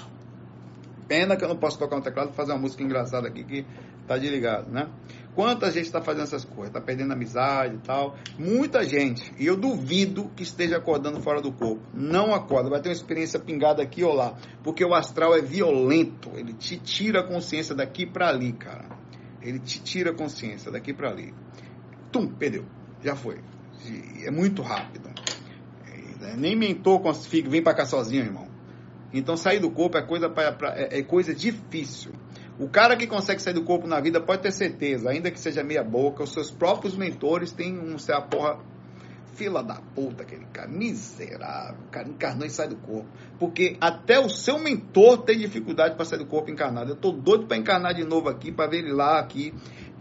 Pena 1.07 1.37
que 1.37 1.45
eu 1.45 1.49
não 1.49 1.57
posso 1.57 1.79
tocar 1.79 1.97
um 1.97 2.01
teclado 2.01 2.31
e 2.31 2.35
fazer 2.35 2.53
uma 2.53 2.59
música 2.59 2.83
engraçada 2.83 3.29
aqui 3.29 3.45
que 3.45 3.67
tá 4.07 4.17
desligado, 4.17 4.71
né? 4.71 4.89
Quanta 5.35 5.71
gente 5.71 5.87
está 5.87 6.01
fazendo 6.01 6.23
essas 6.23 6.45
coisas, 6.45 6.73
tá 6.73 6.81
perdendo 6.81 7.13
amizade 7.13 7.75
e 7.75 7.79
tal. 7.79 8.15
Muita 8.39 8.85
gente, 8.85 9.35
e 9.39 9.47
eu 9.47 9.57
duvido 9.57 10.31
que 10.37 10.43
esteja 10.43 10.77
acordando 10.77 11.21
fora 11.21 11.43
do 11.43 11.53
corpo. 11.53 11.83
Não 11.93 12.33
acorda, 12.33 12.71
vai 12.71 12.81
ter 12.81 12.89
uma 12.89 12.95
experiência 12.95 13.41
pingada 13.41 13.83
aqui 13.83 14.05
ou 14.05 14.15
lá, 14.15 14.35
porque 14.63 14.85
o 14.85 14.95
astral 14.95 15.35
é 15.35 15.43
violento, 15.43 16.31
ele 16.37 16.55
te 16.55 16.79
tira 16.79 17.21
a 17.21 17.27
consciência 17.27 17.75
daqui 17.75 18.07
para 18.07 18.29
ali, 18.29 18.53
cara. 18.53 18.87
Ele 19.43 19.59
te 19.59 19.83
tira 19.83 20.11
a 20.11 20.15
consciência 20.15 20.71
daqui 20.71 20.95
para 20.95 21.11
ali 21.11 21.35
tum, 22.15 22.29
perdeu. 22.29 22.65
Já 23.03 23.17
foi. 23.17 23.41
É 24.25 24.31
muito 24.31 24.63
rápido. 24.63 25.11
É, 26.23 26.37
nem 26.37 26.55
mentor 26.55 27.01
consegue, 27.01 27.49
vem 27.49 27.61
para 27.61 27.75
cá 27.75 27.85
sozinho, 27.85 28.25
irmão. 28.25 28.47
Então 29.13 29.37
sair 29.37 29.59
do 29.59 29.71
corpo 29.71 29.99
é 29.99 30.03
coisa, 30.03 30.31
pra, 30.31 30.53
pra, 30.53 30.79
é, 30.79 31.01
é 31.01 31.03
coisa 31.03 31.35
difícil. 31.35 32.13
O 32.57 32.69
cara 32.69 32.97
que 32.97 33.09
consegue 33.09 33.43
sair 33.43 33.53
do 33.53 33.65
corpo 33.65 33.89
na 33.89 34.01
vida 34.01 34.21
pode 34.21 34.43
ter 34.43 34.53
certeza, 34.53 35.11
ainda 35.11 35.29
que 35.29 35.41
seja 35.41 35.65
meia 35.65 35.83
boca, 35.83 36.23
os 36.23 36.33
seus 36.33 36.53
próprios 36.53 36.97
mentores 36.97 37.51
têm 37.51 37.77
um, 37.77 37.99
sei 37.99 38.15
a 38.15 38.21
porra, 38.21 38.61
fila 39.35 39.63
da 39.63 39.75
puta, 39.95 40.23
aquele 40.23 40.45
cara, 40.53 40.69
miserável, 40.69 41.81
cara 41.91 42.09
encarnou 42.09 42.47
e 42.47 42.51
sai 42.51 42.69
do 42.69 42.77
corpo. 42.77 43.09
Porque 43.39 43.77
até 43.81 44.19
o 44.21 44.29
seu 44.29 44.59
mentor 44.59 45.19
tem 45.19 45.39
dificuldade 45.39 45.97
para 45.97 46.05
sair 46.05 46.19
do 46.19 46.27
corpo 46.27 46.51
encarnado. 46.51 46.93
Eu 46.93 46.97
tô 46.97 47.11
doido 47.11 47.47
para 47.47 47.57
encarnar 47.57 47.95
de 47.95 48.05
novo 48.05 48.29
aqui, 48.29 48.53
para 48.53 48.71
ver 48.71 48.79
ele 48.79 48.93
lá 48.93 49.19
aqui. 49.19 49.53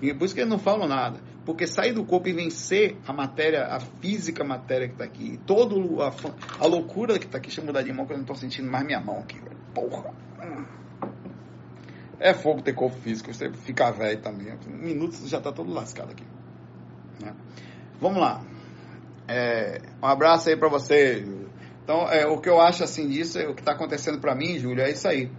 E 0.02 0.14
por 0.14 0.26
isso 0.26 0.34
que 0.34 0.42
eles 0.42 0.50
não 0.50 0.60
falam 0.60 0.88
nada. 0.88 1.20
Porque 1.46 1.68
sair 1.68 1.94
do 1.94 2.06
corpo 2.06 2.28
e 2.30 2.34
vencer 2.34 2.98
a 3.06 3.14
matéria, 3.14 3.68
a 3.68 3.80
física 3.80 4.44
matéria 4.44 4.88
que 4.88 4.94
está 4.94 5.04
aqui, 5.04 5.40
toda 5.46 5.76
a, 5.76 6.14
a, 6.64 6.68
loucura 6.68 7.20
que 7.20 7.26
está 7.26 7.38
aqui, 7.38 7.48
deixa 7.48 7.62
eu 7.62 7.66
mudar 7.66 7.82
de 7.82 7.92
mão 7.92 8.06
que 8.06 8.14
eu 8.14 8.18
não 8.18 8.24
estou 8.24 8.36
sentindo 8.36 8.70
mais 8.70 8.86
minha 8.86 9.00
mão 9.00 9.20
aqui. 9.20 9.40
Porra. 9.74 10.14
É 12.20 12.34
fogo 12.34 12.62
ter 12.62 12.74
corpo 12.74 12.96
físico, 12.98 13.34
você 13.34 13.52
ficar 13.52 13.92
velho 13.92 14.22
também. 14.22 14.58
Minuto 14.68 15.16
você 15.16 15.28
já 15.28 15.40
está 15.40 15.52
todo 15.52 15.74
lascado 15.74 16.12
aqui. 16.12 16.24
Né? 17.22 17.34
Vamos 18.00 18.22
lá. 18.22 18.42
É, 19.28 19.82
um 20.02 20.06
abraço 20.06 20.50
aí 20.50 20.56
para 20.56 20.70
você. 20.70 21.26
Então, 21.84 22.10
é, 22.10 22.26
o 22.26 22.40
que 22.40 22.48
eu 22.48 22.62
acho 22.62 22.84
assim 22.84 23.10
disso, 23.10 23.38
é, 23.38 23.48
o 23.48 23.54
que 23.54 23.62
está 23.62 23.74
acontecendo 23.74 24.20
para 24.20 24.34
mim, 24.34 24.58
Júlio, 24.58 24.84
é 24.84 24.92
isso 24.92 25.08
aí 25.08 25.30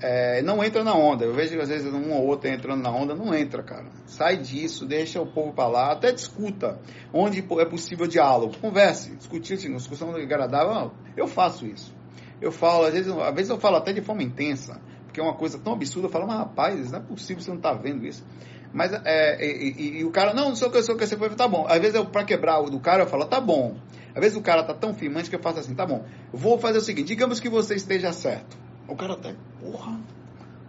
é, 0.00 0.42
não 0.42 0.62
entra 0.62 0.82
na 0.82 0.94
onda. 0.94 1.24
Eu 1.24 1.34
vejo 1.34 1.54
que 1.54 1.60
às 1.60 1.68
vezes 1.68 1.92
um 1.92 2.12
ou 2.12 2.26
outro 2.26 2.48
entrando 2.48 2.82
na 2.82 2.90
onda, 2.90 3.14
não 3.14 3.34
entra, 3.34 3.62
cara. 3.62 3.86
Sai 4.06 4.36
disso, 4.36 4.86
deixa 4.86 5.20
o 5.20 5.26
povo 5.26 5.52
para 5.52 5.68
lá, 5.68 5.92
até 5.92 6.12
discuta 6.12 6.78
onde 7.12 7.44
é 7.60 7.64
possível 7.64 8.06
diálogo. 8.06 8.56
Converse, 8.60 9.14
discutir, 9.16 9.54
assim, 9.54 9.74
discussão 9.74 10.14
agradável. 10.14 10.92
Eu 11.16 11.26
faço 11.26 11.66
isso. 11.66 11.94
Eu 12.40 12.52
falo, 12.52 12.84
às 12.84 12.92
vezes, 12.92 13.12
às 13.12 13.34
vezes 13.34 13.50
eu 13.50 13.58
falo 13.58 13.76
até 13.76 13.92
de 13.92 14.02
forma 14.02 14.22
intensa. 14.22 14.80
porque 15.04 15.20
é 15.20 15.22
uma 15.22 15.34
coisa 15.34 15.58
tão 15.58 15.72
absurda, 15.74 16.08
eu 16.08 16.12
falo, 16.12 16.26
mas 16.26 16.38
rapaz, 16.38 16.90
não 16.90 16.98
é 16.98 17.02
possível 17.02 17.42
você 17.42 17.50
não 17.50 17.60
tá 17.60 17.72
vendo 17.72 18.06
isso. 18.06 18.24
Mas, 18.72 18.92
é, 19.04 19.38
e, 19.40 19.70
e, 19.70 19.98
e, 20.00 20.04
o 20.04 20.10
cara, 20.10 20.34
não, 20.34 20.48
não 20.48 20.56
sei 20.56 20.66
o 20.66 20.70
que, 20.70 20.82
sei 20.82 20.94
o 20.94 20.98
que, 20.98 21.06
você 21.06 21.16
foi, 21.16 21.30
tá 21.30 21.46
bom. 21.46 21.64
Às 21.68 21.78
vezes, 21.78 21.94
eu, 21.94 22.04
pra 22.06 22.24
quebrar 22.24 22.58
o 22.58 22.68
do 22.68 22.80
cara, 22.80 23.04
eu 23.04 23.06
falo, 23.06 23.24
tá 23.24 23.40
bom. 23.40 23.76
Às 24.14 24.20
vezes 24.20 24.36
o 24.36 24.42
cara 24.42 24.64
tá 24.64 24.74
tão 24.74 24.92
firmante 24.92 25.30
que 25.30 25.36
eu 25.36 25.40
faço 25.40 25.60
assim, 25.60 25.74
tá 25.74 25.86
bom. 25.86 26.04
Vou 26.32 26.58
fazer 26.58 26.78
o 26.78 26.80
seguinte, 26.80 27.06
digamos 27.06 27.38
que 27.38 27.48
você 27.48 27.76
esteja 27.76 28.12
certo. 28.12 28.56
O 28.88 28.96
cara 28.96 29.14
até, 29.14 29.34
porra. 29.60 30.00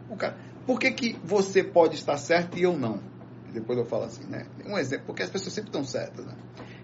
O 0.10 0.16
cara, 0.16 0.38
por 0.66 0.80
que, 0.80 0.92
que 0.92 1.20
você 1.24 1.64
pode 1.64 1.96
estar 1.96 2.18
certo 2.18 2.58
e 2.58 2.64
eu 2.64 2.78
não? 2.78 3.00
Depois 3.54 3.78
eu 3.78 3.86
falo 3.86 4.04
assim, 4.06 4.26
né? 4.26 4.46
Um 4.66 4.78
exemplo, 4.78 5.06
porque 5.08 5.24
as 5.24 5.30
pessoas 5.30 5.54
sempre 5.54 5.70
estão 5.70 5.84
certas, 5.84 6.26
né? 6.26 6.34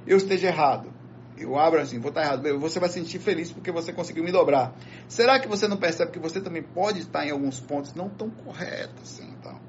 Eu 0.06 0.18
esteja 0.18 0.48
errado. 0.48 0.92
Eu 1.38 1.58
abro 1.58 1.80
assim, 1.80 2.00
vou 2.00 2.10
estar 2.10 2.22
errado. 2.22 2.60
Você 2.60 2.80
vai 2.80 2.90
se 2.90 2.96
sentir 2.96 3.20
feliz 3.20 3.52
porque 3.52 3.72
você 3.72 3.92
conseguiu 3.92 4.24
me 4.24 4.32
dobrar. 4.32 4.74
Será 5.08 5.40
que 5.40 5.48
você 5.48 5.68
não 5.68 5.78
percebe 5.78 6.12
que 6.12 6.20
você 6.20 6.40
também 6.40 6.62
pode 6.62 7.00
estar 7.00 7.26
em 7.26 7.32
alguns 7.32 7.60
pontos 7.60 7.94
não 7.94 8.10
tão 8.10 8.30
corretos 8.30 9.02
assim, 9.02 9.30
então? 9.40 9.60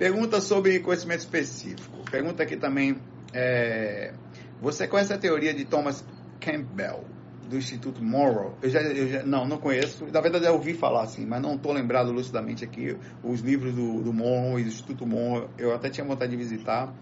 Pergunta 0.00 0.40
sobre 0.40 0.80
conhecimento 0.80 1.20
específico. 1.20 1.98
Pergunta 2.10 2.42
aqui 2.42 2.56
também. 2.56 2.96
É, 3.34 4.14
você 4.58 4.88
conhece 4.88 5.12
a 5.12 5.18
teoria 5.18 5.52
de 5.52 5.66
Thomas 5.66 6.02
Campbell, 6.40 7.04
do 7.50 7.58
Instituto 7.58 8.02
Morrow? 8.02 8.56
Eu 8.62 8.70
já, 8.70 8.80
eu 8.80 9.08
já, 9.08 9.22
não, 9.24 9.46
não 9.46 9.58
conheço. 9.58 10.06
Na 10.06 10.20
verdade, 10.20 10.46
eu 10.46 10.54
ouvi 10.54 10.72
falar 10.72 11.02
assim, 11.02 11.26
mas 11.26 11.42
não 11.42 11.56
estou 11.56 11.72
lembrado 11.72 12.12
lucidamente 12.12 12.64
aqui. 12.64 12.96
Os 13.22 13.40
livros 13.40 13.74
do, 13.74 14.02
do 14.02 14.12
Morrow 14.12 14.58
e 14.58 14.62
do 14.62 14.68
Instituto 14.68 15.06
Morrow, 15.06 15.48
eu 15.58 15.74
até 15.74 15.90
tinha 15.90 16.06
vontade 16.06 16.30
de 16.30 16.36
visitar. 16.36 16.94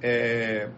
É, 0.00 0.70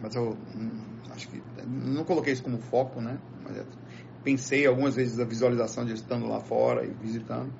mas 0.00 0.14
eu 0.14 0.36
hum, 0.54 0.70
acho 1.10 1.28
que 1.28 1.42
não 1.66 2.04
coloquei 2.04 2.32
isso 2.32 2.42
como 2.42 2.58
foco, 2.58 3.00
né? 3.00 3.18
Mas 3.42 3.56
pensei 4.22 4.66
algumas 4.66 4.94
vezes 4.94 5.18
a 5.18 5.24
visualização 5.24 5.84
de 5.84 5.94
estando 5.94 6.28
lá 6.28 6.40
fora 6.40 6.84
e 6.84 6.90
visitando. 6.90 7.50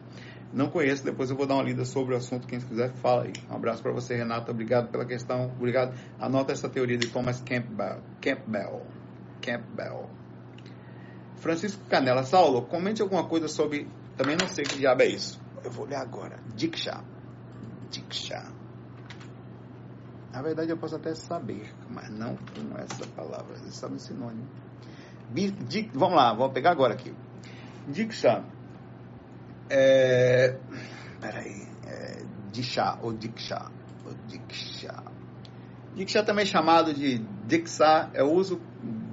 Não 0.53 0.71
conheço, 0.71 1.05
depois 1.05 1.31
eu 1.31 1.37
vou 1.37 1.47
dar 1.47 1.55
uma 1.55 1.63
lida 1.63 1.85
sobre 1.85 2.15
o 2.15 2.17
assunto, 2.17 2.47
quem 2.47 2.59
quiser 2.59 2.91
fala 2.95 3.25
aí. 3.25 3.33
Um 3.51 3.57
abraço 3.57 3.83
para 3.83 3.93
você, 3.93 4.17
Renata, 4.17 4.51
obrigado 4.51 4.91
pela 4.91 5.05
questão, 5.05 5.53
obrigado. 5.57 5.95
Anota 6.19 6.53
essa 6.53 6.69
teoria 6.69 6.97
de 6.97 7.09
Thomas 7.09 7.41
Campbell. 7.43 8.01
Campbell. 8.21 8.83
Campbell. 9.43 10.09
Francisco 11.41 11.83
Canela, 11.89 12.23
Saulo, 12.25 12.63
comente 12.63 13.03
alguma 13.03 13.25
coisa 13.25 13.49
sobre, 13.49 13.89
também 14.17 14.37
não 14.37 14.49
sei 14.49 14.65
que 14.65 14.77
diabo 14.77 15.03
é 15.03 15.07
isso. 15.07 15.41
Eu 15.65 15.71
vou 15.71 15.87
ler 15.87 15.97
agora. 15.97 16.39
Diksha. 16.55 17.03
Diksha. 17.91 18.45
Na 20.33 20.43
verdade 20.43 20.71
eu 20.71 20.77
posso 20.77 20.97
até 20.97 21.15
saber, 21.15 21.73
mas 21.89 22.11
não 22.11 22.37
com 22.37 22.79
essa 22.79 23.07
palavra, 23.17 23.57
você 23.57 23.71
sabe 23.71 23.97
o 23.97 23.99
sinônimo. 23.99 24.47
Vamos 25.95 26.17
lá, 26.17 26.33
vamos 26.33 26.53
pegar 26.53 26.71
agora 26.71 26.95
aqui. 26.95 27.15
Diksha 27.89 28.45
é, 29.71 30.57
peraí, 31.21 31.67
é, 31.87 32.23
Diksha 32.53 32.99
ou 33.03 33.13
Diksha, 33.13 33.71
ou 34.07 34.15
Diksha. 34.27 34.95
Diksha 35.95 36.23
também 36.23 36.43
é 36.43 36.47
chamado 36.47 36.95
de 36.95 37.19
Diksha, 37.47 38.11
é 38.15 38.23
o 38.23 38.33
uso 38.33 38.61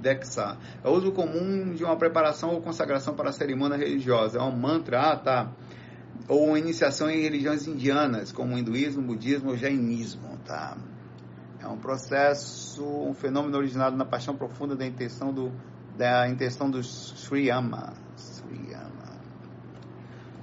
Dexa, 0.06 0.56
é 0.84 0.88
uso 0.88 1.10
comum 1.10 1.74
de 1.74 1.82
uma 1.82 1.96
preparação 1.96 2.50
ou 2.54 2.60
consagração 2.60 3.14
para 3.14 3.30
a 3.30 3.32
cerimônia 3.32 3.76
religiosa. 3.76 4.38
É 4.38 4.42
um 4.42 4.52
mantra, 4.52 5.00
ah, 5.00 5.16
tá. 5.16 5.50
Ou 6.28 6.46
uma 6.46 6.58
iniciação 6.58 7.10
em 7.10 7.22
religiões 7.22 7.66
indianas, 7.66 8.30
como 8.30 8.56
hinduísmo, 8.56 9.02
budismo 9.02 9.50
ou 9.50 9.56
jainismo, 9.56 10.38
tá? 10.44 10.76
É 11.60 11.66
um 11.66 11.76
processo, 11.76 12.84
um 12.84 13.14
fenômeno 13.14 13.56
originado 13.58 13.96
na 13.96 14.04
paixão 14.04 14.36
profunda 14.36 14.76
da 14.76 14.86
intenção 14.86 15.32
do 15.32 15.50
da 15.98 16.28
intenção 16.28 16.70
do 16.70 16.82
Sriyama. 16.82 17.94
Sriyama. 18.16 19.16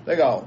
Legal. 0.06 0.46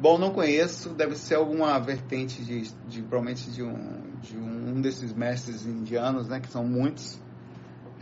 Bom, 0.00 0.16
não 0.16 0.30
conheço, 0.30 0.90
deve 0.90 1.14
ser 1.16 1.34
alguma 1.34 1.78
vertente 1.78 2.42
de, 2.42 2.72
de 2.88 3.02
provavelmente 3.02 3.50
de 3.50 3.62
um, 3.62 4.12
de 4.22 4.38
um 4.38 4.80
desses 4.80 5.12
mestres 5.12 5.66
indianos, 5.66 6.28
né, 6.28 6.40
que 6.40 6.48
são 6.48 6.64
muitos. 6.64 7.20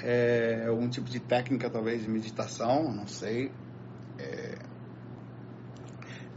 É, 0.02 0.66
algum 0.68 0.88
tipo 0.88 1.08
de 1.10 1.20
técnica, 1.20 1.68
talvez, 1.68 2.02
de 2.02 2.08
meditação, 2.08 2.92
não 2.92 3.06
sei. 3.06 3.50
É, 4.18 4.58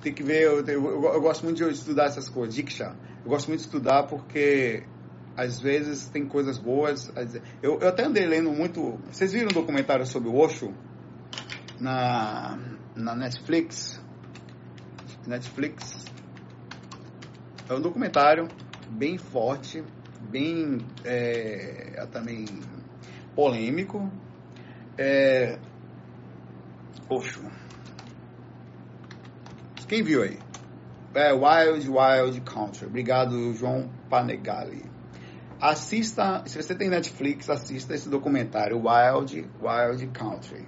tem 0.01 0.13
que 0.13 0.23
ver, 0.23 0.43
eu, 0.43 0.65
eu, 0.65 1.03
eu, 1.13 1.21
gosto 1.21 1.43
muito 1.43 1.63
de 1.63 1.71
estudar 1.71 2.05
essas 2.05 2.27
coisas, 2.27 2.55
Diksha. 2.55 2.95
Eu 3.23 3.29
gosto 3.29 3.47
muito 3.47 3.59
de 3.59 3.67
estudar 3.67 4.07
porque 4.07 4.83
às 5.37 5.59
vezes 5.59 6.09
tem 6.09 6.27
coisas 6.27 6.57
boas. 6.57 7.11
Eu, 7.61 7.79
eu 7.79 7.87
até 7.87 8.05
andei 8.05 8.25
lendo 8.25 8.51
muito. 8.51 8.99
Vocês 9.11 9.31
viram 9.31 9.47
um 9.47 9.53
documentário 9.53 10.05
sobre 10.05 10.29
o 10.29 10.35
Osho 10.35 10.73
na, 11.79 12.57
na 12.95 13.15
Netflix? 13.15 14.01
Netflix. 15.27 16.03
É 17.69 17.73
um 17.73 17.81
documentário 17.81 18.47
bem 18.89 19.17
forte, 19.17 19.83
bem 20.29 20.79
é, 21.05 22.05
também 22.11 22.45
polêmico. 23.35 24.09
É, 24.97 25.57
Oxo. 27.09 27.41
Quem 29.87 30.03
viu 30.03 30.23
aí? 30.23 30.39
É 31.13 31.33
Wild 31.33 31.89
Wild 31.89 32.41
Country. 32.41 32.85
Obrigado, 32.85 33.53
João 33.53 33.89
Panegali. 34.09 34.89
Assista, 35.59 36.43
se 36.45 36.61
você 36.61 36.73
tem 36.73 36.89
Netflix, 36.89 37.49
assista 37.49 37.93
esse 37.93 38.09
documentário, 38.09 38.77
Wild 38.77 39.49
Wild 39.61 40.07
Country. 40.07 40.65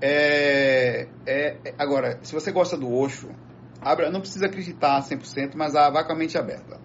É, 0.00 1.08
é, 1.24 1.58
é, 1.64 1.74
agora, 1.78 2.18
se 2.22 2.34
você 2.34 2.52
gosta 2.52 2.76
do 2.76 2.92
Osho, 2.92 3.30
não 4.12 4.20
precisa 4.20 4.46
acreditar 4.46 5.00
100%, 5.00 5.52
mas 5.54 5.72
vá 5.72 6.04
com 6.04 6.12
a 6.12 6.16
mente 6.16 6.36
aberta. 6.36 6.80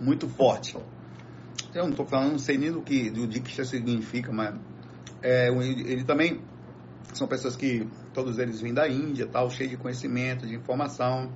Muito 0.00 0.28
forte. 0.28 0.78
Eu 1.74 1.84
não 1.84 1.90
estou 1.90 2.06
falando, 2.06 2.32
não 2.32 2.38
sei 2.38 2.58
nem 2.58 2.72
do 2.72 2.82
que 2.82 3.10
do 3.10 3.26
Diksha 3.26 3.64
significa, 3.64 4.32
mas 4.32 4.54
é, 5.22 5.48
ele, 5.48 6.04
também 6.04 6.40
são 7.12 7.28
pessoas 7.28 7.54
que 7.54 7.86
todos 8.12 8.38
eles 8.38 8.60
vêm 8.60 8.74
da 8.74 8.88
Índia, 8.88 9.26
tal, 9.26 9.50
cheio 9.50 9.70
de 9.70 9.76
conhecimento, 9.76 10.46
de 10.46 10.54
informação. 10.54 11.32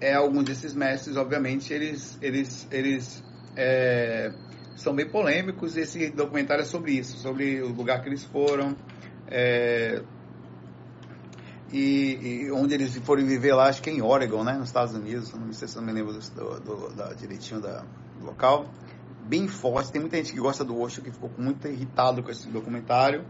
É, 0.00 0.14
alguns 0.14 0.44
desses 0.44 0.74
mestres, 0.74 1.16
obviamente, 1.16 1.72
eles, 1.72 2.16
eles, 2.22 2.68
eles 2.70 3.24
é, 3.56 4.32
são 4.76 4.94
bem 4.94 5.08
polêmicos. 5.08 5.76
Esse 5.76 6.10
documentário 6.10 6.62
é 6.62 6.64
sobre 6.64 6.92
isso, 6.92 7.18
sobre 7.18 7.60
o 7.60 7.72
lugar 7.72 8.00
que 8.00 8.08
eles 8.08 8.24
foram. 8.24 8.76
É, 9.26 10.02
e, 11.72 12.44
e, 12.46 12.52
onde 12.52 12.74
eles 12.74 12.96
foram 12.98 13.26
viver 13.26 13.54
lá, 13.54 13.68
acho 13.68 13.82
que 13.82 13.90
é 13.90 13.92
em 13.92 14.00
Oregon, 14.00 14.42
né, 14.42 14.54
nos 14.54 14.68
Estados 14.68 14.94
Unidos, 14.94 15.34
não 15.34 15.52
sei 15.52 15.68
se 15.68 15.76
eu 15.76 15.82
me 15.82 15.92
lembro 15.92 16.14
do, 16.14 16.20
do, 16.20 16.60
do 16.60 16.94
da, 16.94 17.12
direitinho 17.12 17.60
da, 17.60 17.84
do 18.18 18.24
local. 18.24 18.66
Bem 19.28 19.46
forte, 19.46 19.92
tem 19.92 20.00
muita 20.00 20.16
gente 20.16 20.32
que 20.32 20.40
gosta 20.40 20.64
do 20.64 20.80
Osho 20.80 21.02
que 21.02 21.10
ficou 21.10 21.30
muito 21.36 21.68
irritado 21.68 22.22
com 22.22 22.30
esse 22.30 22.48
documentário, 22.48 23.26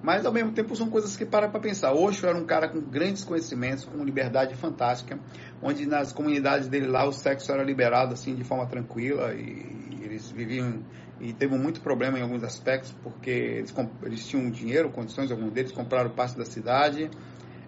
mas 0.00 0.24
ao 0.24 0.32
mesmo 0.32 0.52
tempo 0.52 0.76
são 0.76 0.88
coisas 0.88 1.16
que 1.16 1.26
param 1.26 1.50
para 1.50 1.58
pensar. 1.58 1.92
Osho 1.92 2.24
era 2.26 2.38
um 2.38 2.44
cara 2.44 2.68
com 2.68 2.80
grandes 2.80 3.24
conhecimentos, 3.24 3.84
com 3.84 4.04
liberdade 4.04 4.54
fantástica, 4.54 5.18
onde 5.60 5.84
nas 5.84 6.12
comunidades 6.12 6.68
dele 6.68 6.86
lá 6.86 7.04
o 7.04 7.12
sexo 7.12 7.50
era 7.50 7.64
liberado 7.64 8.12
assim 8.12 8.36
de 8.36 8.44
forma 8.44 8.66
tranquila 8.66 9.34
e 9.34 9.98
eles 10.00 10.30
viviam 10.30 10.80
e 11.20 11.32
teve 11.32 11.56
muito 11.56 11.80
problema 11.80 12.18
em 12.18 12.22
alguns 12.22 12.44
aspectos, 12.44 12.92
porque 13.02 13.30
eles, 13.30 13.74
eles 14.04 14.26
tinham 14.26 14.48
dinheiro, 14.48 14.90
condições, 14.90 15.30
alguns 15.30 15.52
deles 15.52 15.72
compraram 15.72 16.10
parte 16.10 16.36
da 16.36 16.44
cidade. 16.44 17.10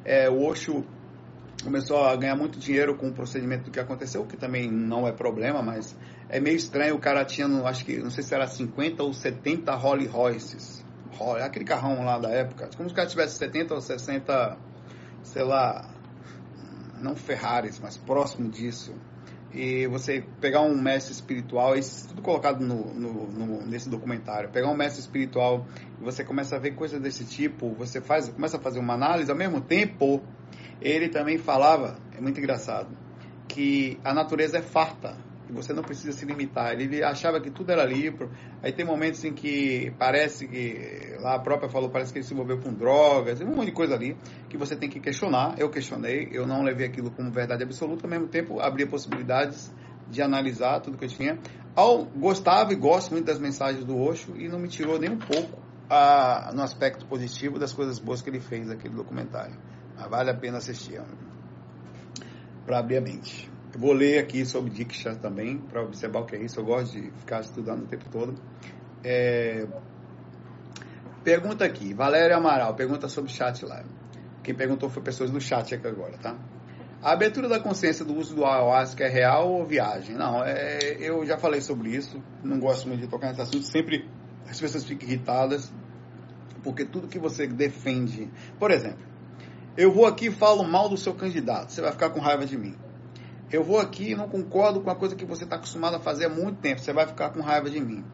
É, 0.04 0.30
o 0.30 0.44
Osho 0.44 0.84
começou 1.62 2.04
a 2.04 2.14
ganhar 2.16 2.36
muito 2.36 2.58
dinheiro 2.58 2.96
com 2.96 3.08
o 3.08 3.12
procedimento 3.12 3.64
do 3.64 3.70
que 3.70 3.80
aconteceu, 3.80 4.24
que 4.26 4.36
também 4.36 4.70
não 4.70 5.06
é 5.06 5.12
problema, 5.12 5.62
mas 5.62 5.96
é 6.28 6.40
meio 6.40 6.56
estranho. 6.56 6.94
O 6.94 6.98
cara 6.98 7.24
tinha, 7.24 7.46
acho 7.66 7.84
que, 7.84 7.98
não 7.98 8.10
sei 8.10 8.22
se 8.22 8.34
era 8.34 8.46
50 8.46 9.02
ou 9.02 9.12
70 9.12 9.74
Rolls 9.74 10.06
Royces. 10.08 10.84
Aquele 11.42 11.64
carrão 11.64 12.04
lá 12.04 12.18
da 12.18 12.30
época. 12.30 12.70
Como 12.76 12.88
se 12.88 12.92
o 12.92 12.96
cara 12.96 13.08
tivesse 13.08 13.36
70 13.36 13.74
ou 13.74 13.80
60, 13.80 14.58
sei 15.22 15.44
lá, 15.44 15.88
não 17.00 17.14
Ferraris, 17.14 17.78
mas 17.78 17.96
próximo 17.96 18.48
disso 18.48 18.94
e 19.54 19.86
você 19.86 20.24
pegar 20.40 20.62
um 20.62 20.76
mestre 20.76 21.12
espiritual, 21.12 21.76
isso 21.76 22.08
tudo 22.08 22.20
colocado 22.20 22.60
no, 22.60 22.92
no, 22.92 23.26
no, 23.28 23.66
nesse 23.66 23.88
documentário, 23.88 24.50
pegar 24.50 24.68
um 24.68 24.76
mestre 24.76 25.00
espiritual 25.00 25.64
e 26.00 26.04
você 26.04 26.24
começa 26.24 26.56
a 26.56 26.58
ver 26.58 26.72
coisas 26.72 27.00
desse 27.00 27.24
tipo, 27.24 27.72
você 27.74 28.00
faz, 28.00 28.28
começa 28.28 28.56
a 28.56 28.60
fazer 28.60 28.80
uma 28.80 28.94
análise, 28.94 29.30
ao 29.30 29.36
mesmo 29.36 29.60
tempo, 29.60 30.20
ele 30.80 31.08
também 31.08 31.38
falava, 31.38 31.96
é 32.16 32.20
muito 32.20 32.38
engraçado, 32.40 32.88
que 33.46 33.96
a 34.02 34.12
natureza 34.12 34.58
é 34.58 34.62
farta, 34.62 35.16
você 35.54 35.72
não 35.72 35.82
precisa 35.82 36.12
se 36.12 36.24
limitar. 36.26 36.72
Ele 36.72 37.02
achava 37.02 37.40
que 37.40 37.50
tudo 37.50 37.70
era 37.70 37.84
livre. 37.84 38.28
Aí 38.62 38.72
tem 38.72 38.84
momentos 38.84 39.24
em 39.24 39.32
que 39.32 39.92
parece 39.98 40.46
que, 40.46 41.16
lá 41.20 41.34
a 41.34 41.38
própria 41.38 41.68
falou, 41.68 41.88
parece 41.88 42.12
que 42.12 42.18
ele 42.18 42.26
se 42.26 42.34
envolveu 42.34 42.58
com 42.58 42.72
drogas, 42.72 43.40
um 43.40 43.46
monte 43.46 43.66
de 43.66 43.72
coisa 43.72 43.94
ali 43.94 44.16
que 44.48 44.56
você 44.56 44.76
tem 44.76 44.88
que 44.88 45.00
questionar. 45.00 45.54
Eu 45.58 45.70
questionei, 45.70 46.28
eu 46.32 46.46
não 46.46 46.62
levei 46.62 46.86
aquilo 46.86 47.10
como 47.10 47.30
verdade 47.30 47.62
absoluta, 47.62 48.06
ao 48.06 48.10
mesmo 48.10 48.26
tempo 48.26 48.60
abria 48.60 48.86
possibilidades 48.86 49.72
de 50.10 50.20
analisar 50.20 50.80
tudo 50.80 50.98
que 50.98 51.04
eu 51.04 51.08
tinha. 51.08 51.38
Ao, 51.74 52.04
gostava 52.04 52.72
e 52.72 52.76
gosto 52.76 53.12
muito 53.12 53.26
das 53.26 53.38
mensagens 53.38 53.84
do 53.84 53.98
Osho 53.98 54.36
e 54.36 54.48
não 54.48 54.58
me 54.58 54.68
tirou 54.68 54.98
nem 54.98 55.10
um 55.10 55.18
pouco 55.18 55.62
a, 55.88 56.52
no 56.54 56.62
aspecto 56.62 57.06
positivo 57.06 57.58
das 57.58 57.72
coisas 57.72 57.98
boas 57.98 58.22
que 58.22 58.30
ele 58.30 58.40
fez 58.40 58.66
naquele 58.66 58.94
documentário. 58.94 59.56
Mas 59.96 60.08
vale 60.08 60.30
a 60.30 60.34
pena 60.34 60.58
assistir 60.58 61.00
para 62.64 62.78
abrir 62.78 62.96
a 62.96 63.00
mente. 63.00 63.53
Vou 63.76 63.92
ler 63.92 64.18
aqui 64.18 64.46
sobre 64.46 64.70
Diksha 64.70 65.16
também, 65.16 65.58
para 65.58 65.82
observar 65.82 66.20
o 66.20 66.26
que 66.26 66.36
é 66.36 66.42
isso. 66.42 66.60
Eu 66.60 66.64
gosto 66.64 66.92
de 66.92 67.10
ficar 67.10 67.40
estudando 67.40 67.82
o 67.82 67.86
tempo 67.86 68.04
todo. 68.10 68.34
É... 69.02 69.66
Pergunta 71.24 71.64
aqui, 71.64 71.92
Valéria 71.92 72.36
Amaral, 72.36 72.74
pergunta 72.74 73.08
sobre 73.08 73.32
chat 73.32 73.64
lá. 73.64 73.82
Quem 74.42 74.54
perguntou 74.54 74.88
foi 74.90 75.02
pessoas 75.02 75.30
no 75.30 75.40
chat 75.40 75.74
aqui 75.74 75.86
agora, 75.86 76.16
tá? 76.18 76.36
A 77.02 77.12
abertura 77.12 77.48
da 77.48 77.58
consciência 77.58 78.04
do 78.04 78.14
uso 78.14 78.34
do 78.34 78.44
ayahuasca 78.44 79.04
é 79.04 79.08
real 79.08 79.50
ou 79.52 79.66
viagem? 79.66 80.14
Não, 80.16 80.42
é, 80.44 80.96
eu 81.00 81.24
já 81.26 81.36
falei 81.36 81.60
sobre 81.60 81.90
isso, 81.90 82.22
não 82.42 82.58
gosto 82.58 82.86
muito 82.88 83.00
de 83.00 83.08
tocar 83.08 83.28
nesse 83.28 83.42
assunto, 83.42 83.64
sempre 83.64 84.08
as 84.48 84.60
pessoas 84.60 84.84
ficam 84.84 85.08
irritadas, 85.08 85.72
porque 86.62 86.84
tudo 86.84 87.08
que 87.08 87.18
você 87.18 87.46
defende. 87.46 88.30
Por 88.58 88.70
exemplo, 88.70 89.04
eu 89.76 89.92
vou 89.92 90.06
aqui 90.06 90.26
e 90.26 90.30
falo 90.30 90.62
mal 90.62 90.88
do 90.88 90.96
seu 90.96 91.14
candidato, 91.14 91.72
você 91.72 91.80
vai 91.80 91.92
ficar 91.92 92.10
com 92.10 92.20
raiva 92.20 92.46
de 92.46 92.56
mim. 92.56 92.74
Eu 93.52 93.62
vou 93.62 93.78
aqui 93.78 94.10
e 94.10 94.14
não 94.14 94.28
concordo 94.28 94.80
com 94.80 94.90
a 94.90 94.94
coisa 94.94 95.14
que 95.14 95.24
você 95.24 95.44
está 95.44 95.56
acostumado 95.56 95.96
a 95.96 96.00
fazer 96.00 96.26
há 96.26 96.28
muito 96.28 96.60
tempo, 96.60 96.80
você 96.80 96.92
vai 96.92 97.06
ficar 97.06 97.30
com 97.30 97.40
raiva 97.40 97.70
de 97.70 97.80
mim. 97.80 98.04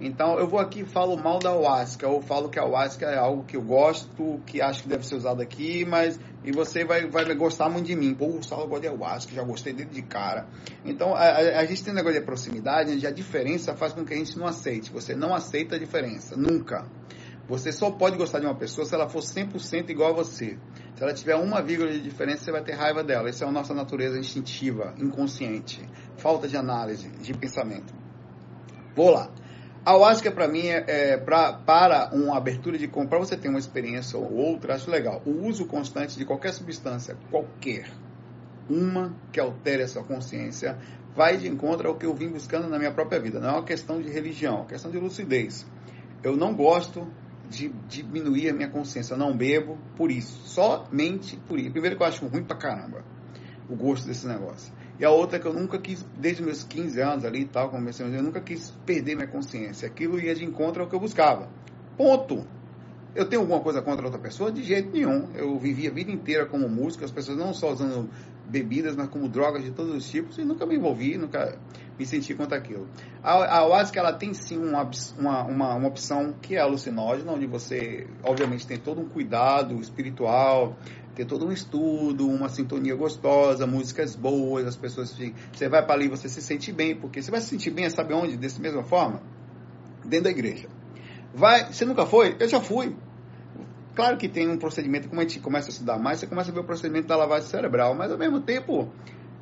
Então 0.00 0.38
eu 0.38 0.48
vou 0.48 0.58
aqui 0.58 0.80
e 0.80 0.84
falo 0.84 1.16
mal 1.16 1.38
da 1.38 1.50
ayahuasca, 1.50 2.08
ou 2.08 2.20
falo 2.20 2.48
que 2.48 2.58
a 2.58 2.62
ayahuasca 2.62 3.06
é 3.06 3.16
algo 3.16 3.44
que 3.44 3.56
eu 3.56 3.62
gosto, 3.62 4.40
que 4.44 4.60
acho 4.60 4.82
que 4.82 4.88
deve 4.88 5.06
ser 5.06 5.14
usado 5.14 5.40
aqui, 5.40 5.84
mas 5.84 6.18
e 6.44 6.50
você 6.50 6.84
vai, 6.84 7.06
vai 7.06 7.32
gostar 7.34 7.68
muito 7.70 7.86
de 7.86 7.94
mim. 7.94 8.12
Pô, 8.12 8.26
o 8.26 8.42
Saulo 8.42 8.66
gosta 8.66 8.82
de 8.82 8.88
ayahuasca, 8.88 9.32
já 9.32 9.42
gostei 9.42 9.72
dele 9.72 9.90
de 9.90 10.02
cara. 10.02 10.46
Então 10.84 11.14
a, 11.14 11.36
a, 11.60 11.64
gente 11.64 11.82
tem 11.84 11.92
um 11.92 11.96
negócio 11.96 12.18
de 12.18 12.26
proximidade, 12.26 12.92
onde 12.92 13.06
a 13.06 13.10
diferença 13.10 13.74
faz 13.74 13.92
com 13.92 14.04
que 14.04 14.12
a 14.12 14.16
gente 14.16 14.36
não 14.36 14.46
aceite. 14.46 14.92
Você 14.92 15.14
não 15.14 15.32
aceita 15.34 15.76
a 15.76 15.78
diferença, 15.78 16.36
nunca. 16.36 16.86
Você 17.46 17.72
só 17.72 17.90
pode 17.90 18.16
gostar 18.16 18.40
de 18.40 18.46
uma 18.46 18.54
pessoa 18.54 18.86
se 18.86 18.94
ela 18.94 19.08
for 19.08 19.20
100% 19.20 19.90
igual 19.90 20.10
a 20.10 20.14
você. 20.14 20.58
Se 20.94 21.02
ela 21.02 21.12
tiver 21.12 21.36
uma 21.36 21.60
vírgula 21.60 21.92
de 21.92 22.00
diferença, 22.00 22.44
você 22.44 22.52
vai 22.52 22.62
ter 22.62 22.72
raiva 22.72 23.04
dela. 23.04 23.28
Essa 23.28 23.44
é 23.44 23.48
a 23.48 23.52
nossa 23.52 23.74
natureza 23.74 24.18
instintiva, 24.18 24.94
inconsciente. 24.98 25.86
Falta 26.16 26.48
de 26.48 26.56
análise, 26.56 27.08
de 27.08 27.34
pensamento. 27.34 27.92
Vou 28.96 29.10
lá. 29.10 29.30
A 29.84 29.90
ayahuasca 29.90 30.32
para 30.32 30.48
mim 30.48 30.66
é, 30.66 30.84
é 30.86 31.16
pra, 31.18 31.52
para 31.52 32.08
uma 32.14 32.38
abertura 32.38 32.78
de 32.78 32.88
compra, 32.88 33.18
você 33.18 33.36
ter 33.36 33.50
uma 33.50 33.58
experiência 33.58 34.18
ou 34.18 34.32
outra, 34.32 34.74
acho 34.74 34.90
legal. 34.90 35.20
O 35.26 35.46
uso 35.46 35.66
constante 35.66 36.16
de 36.16 36.24
qualquer 36.24 36.54
substância, 36.54 37.18
qualquer, 37.30 37.90
uma 38.70 39.14
que 39.30 39.38
altere 39.38 39.82
a 39.82 39.88
sua 39.88 40.02
consciência, 40.02 40.78
vai 41.14 41.36
de 41.36 41.46
encontro 41.46 41.86
ao 41.86 41.96
que 41.96 42.06
eu 42.06 42.14
vim 42.14 42.28
buscando 42.28 42.66
na 42.66 42.78
minha 42.78 42.92
própria 42.92 43.20
vida. 43.20 43.38
Não 43.38 43.48
é 43.50 43.52
uma 43.52 43.64
questão 43.64 44.00
de 44.00 44.08
religião, 44.08 44.54
é 44.54 44.58
uma 44.60 44.66
questão 44.66 44.90
de 44.90 44.98
lucidez. 44.98 45.66
Eu 46.22 46.34
não 46.34 46.54
gosto 46.54 47.06
de 47.54 47.68
diminuir 47.88 48.50
a 48.50 48.52
minha 48.52 48.68
consciência. 48.68 49.14
Eu 49.14 49.18
não 49.18 49.36
bebo 49.36 49.78
por 49.96 50.10
isso. 50.10 50.46
Somente 50.46 51.36
por 51.48 51.58
isso. 51.58 51.70
Primeiro 51.70 51.96
que 51.96 52.02
eu 52.02 52.06
acho 52.06 52.26
ruim 52.26 52.44
pra 52.44 52.56
caramba 52.56 53.04
o 53.68 53.74
gosto 53.74 54.06
desse 54.06 54.26
negócio. 54.26 54.72
E 54.98 55.04
a 55.04 55.10
outra 55.10 55.38
é 55.38 55.40
que 55.40 55.46
eu 55.46 55.52
nunca 55.52 55.78
quis, 55.78 56.04
desde 56.18 56.42
meus 56.42 56.62
15 56.62 57.00
anos 57.00 57.24
ali 57.24 57.40
e 57.40 57.44
tal, 57.46 57.70
comecei, 57.70 58.06
eu 58.06 58.22
nunca 58.22 58.40
quis 58.40 58.70
perder 58.86 59.16
minha 59.16 59.26
consciência. 59.26 59.88
Aquilo 59.88 60.20
ia 60.20 60.34
de 60.34 60.44
encontro 60.44 60.82
ao 60.82 60.88
que 60.88 60.94
eu 60.94 61.00
buscava. 61.00 61.48
Ponto. 61.96 62.46
Eu 63.14 63.28
tenho 63.28 63.42
alguma 63.42 63.60
coisa 63.60 63.80
contra 63.80 64.04
outra 64.04 64.20
pessoa? 64.20 64.50
De 64.50 64.62
jeito 64.62 64.90
nenhum. 64.92 65.28
Eu 65.34 65.58
vivi 65.58 65.86
a 65.88 65.90
vida 65.90 66.10
inteira 66.10 66.46
como 66.46 66.68
músico, 66.68 67.04
as 67.04 67.10
pessoas 67.10 67.38
não 67.38 67.54
só 67.54 67.72
usando 67.72 68.08
bebidas, 68.46 68.96
mas 68.96 69.08
como 69.08 69.28
drogas 69.28 69.64
de 69.64 69.70
todos 69.70 69.94
os 69.94 70.08
tipos, 70.08 70.38
e 70.38 70.44
nunca 70.44 70.66
me 70.66 70.76
envolvi, 70.76 71.16
nunca 71.16 71.58
me 71.98 72.04
senti 72.04 72.34
contra 72.34 72.58
aquilo. 72.58 72.88
A, 73.22 73.60
a 73.60 73.90
ela 73.94 74.12
tem 74.12 74.34
sim 74.34 74.58
uma, 74.58 74.90
uma, 75.18 75.44
uma, 75.44 75.74
uma 75.74 75.88
opção 75.88 76.34
que 76.42 76.56
é 76.56 76.60
alucinógena, 76.60 77.32
onde 77.32 77.46
você, 77.46 78.06
obviamente, 78.22 78.66
tem 78.66 78.78
todo 78.78 79.00
um 79.00 79.08
cuidado 79.08 79.80
espiritual, 79.80 80.76
tem 81.14 81.24
todo 81.24 81.46
um 81.46 81.52
estudo, 81.52 82.28
uma 82.28 82.48
sintonia 82.48 82.94
gostosa, 82.96 83.66
músicas 83.66 84.16
boas, 84.16 84.66
as 84.66 84.76
pessoas. 84.76 85.16
Você 85.52 85.68
vai 85.68 85.84
para 85.84 85.94
ali, 85.94 86.08
você 86.08 86.28
se 86.28 86.42
sente 86.42 86.72
bem, 86.72 86.96
porque 86.96 87.22
você 87.22 87.30
vai 87.30 87.40
se 87.40 87.48
sentir 87.48 87.70
bem, 87.70 87.88
sabe 87.88 88.12
onde? 88.14 88.36
Dessa 88.36 88.60
mesma 88.60 88.82
forma? 88.82 89.22
Dentro 90.04 90.24
da 90.24 90.30
igreja. 90.30 90.68
Vai, 91.32 91.72
você 91.72 91.84
nunca 91.84 92.04
foi? 92.04 92.36
Eu 92.38 92.48
já 92.48 92.60
fui. 92.60 92.94
Claro 93.94 94.16
que 94.16 94.28
tem 94.28 94.48
um 94.48 94.58
procedimento, 94.58 95.08
como 95.08 95.20
a 95.20 95.24
gente 95.24 95.38
começa 95.40 95.68
a 95.68 95.70
estudar 95.70 95.98
mais, 95.98 96.18
você 96.18 96.26
começa 96.26 96.50
a 96.50 96.54
ver 96.54 96.60
o 96.60 96.64
procedimento 96.64 97.06
da 97.06 97.16
lavagem 97.16 97.48
cerebral, 97.48 97.94
mas 97.94 98.10
ao 98.10 98.18
mesmo 98.18 98.40
tempo 98.40 98.90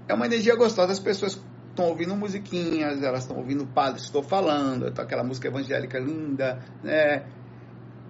é 0.06 0.14
uma 0.14 0.26
energia 0.26 0.54
gostosa. 0.54 0.92
As 0.92 1.00
pessoas 1.00 1.40
estão 1.70 1.86
ouvindo 1.86 2.14
musiquinhas, 2.14 3.02
elas 3.02 3.22
estão 3.22 3.38
ouvindo 3.38 3.64
o 3.64 3.66
padre, 3.66 4.00
estou 4.00 4.22
falando, 4.22 4.90
tá 4.90 5.02
aquela 5.02 5.24
música 5.24 5.48
evangélica 5.48 5.98
linda, 5.98 6.62
né? 6.82 7.24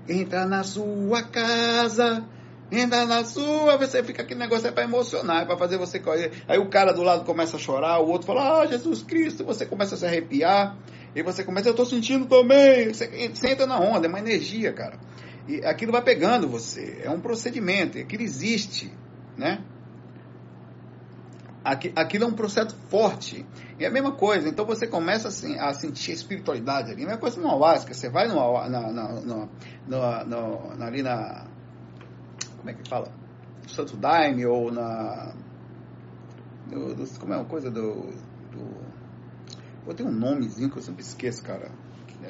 Entra 0.09 0.45
na 0.45 0.65
sua 0.65 1.23
casa, 1.23 2.25
entra 2.73 3.07
na 3.07 3.25
sua, 3.25 3.77
você 3.77 4.03
fica 4.03 4.23
aquele 4.23 4.41
negócio 4.41 4.67
é 4.67 4.73
para 4.73 4.83
emocionar, 4.83 5.43
é 5.43 5.45
para 5.45 5.57
fazer 5.57 5.79
você 5.79 6.01
correr. 6.01 6.33
Aí 6.49 6.59
o 6.59 6.69
cara 6.69 6.93
do 6.93 7.05
lado 7.05 7.25
começa 7.25 7.57
a 7.57 7.61
chorar, 7.61 8.01
o 8.01 8.09
outro 8.09 8.27
fala, 8.27 8.63
ah, 8.63 8.67
Jesus 8.67 9.05
Cristo, 9.05 9.45
você 9.45 9.65
começa 9.65 9.95
a 9.95 9.99
se 9.99 10.05
arrepiar, 10.05 10.77
e 11.15 11.23
você 11.23 11.45
começa, 11.45 11.69
eu 11.69 11.73
estou 11.73 11.87
sentindo 11.87 12.27
também. 12.27 12.93
Você, 12.93 13.29
você 13.29 13.53
entra 13.53 13.67
na 13.67 13.79
onda, 13.79 14.07
é 14.07 14.09
uma 14.09 14.19
energia, 14.19 14.73
cara. 14.73 14.99
E 15.49 15.65
aquilo 15.65 15.93
vai 15.93 16.03
pegando 16.03 16.49
você, 16.49 17.01
é 17.03 17.11
um 17.11 17.21
procedimento, 17.21 17.99
aquilo 17.99 18.23
existe, 18.23 18.93
né? 19.37 19.65
Aquilo 21.65 22.25
é 22.25 22.27
um 22.27 22.33
processo 22.33 22.77
forte. 22.89 23.47
É 23.79 23.87
a 23.87 23.91
mesma 23.91 24.13
coisa, 24.13 24.49
então 24.49 24.67
você 24.67 24.87
começa 24.87 25.29
assim, 25.29 25.59
a 25.59 25.73
sentir 25.73 26.13
espiritualidade 26.13 26.91
ali. 26.91 27.03
A 27.03 27.07
mesma 27.07 27.21
coisa 27.21 27.41
no 27.41 27.49
ayahuasca, 27.49 27.95
você 27.95 28.11
vai 28.11 28.27
no, 28.27 28.35
na, 28.69 28.93
na, 28.93 30.87
ali 30.87 31.03
na. 31.03 31.47
Como 32.57 32.71
é 32.71 32.75
que 32.75 32.89
fala? 32.89 33.13
Santo 33.69 33.97
Daime 33.97 34.45
ou 34.45 34.73
na. 34.73 35.35
Do, 36.67 36.95
do, 36.95 37.19
como 37.19 37.33
é 37.33 37.37
uma 37.37 37.45
coisa 37.45 37.71
do. 37.71 38.11
do 38.51 39.95
tenho 39.95 40.09
um 40.09 40.13
nomezinho 40.13 40.71
que 40.71 40.79
eu 40.79 40.83
sempre 40.83 41.03
esqueço, 41.03 41.43
cara. 41.45 41.71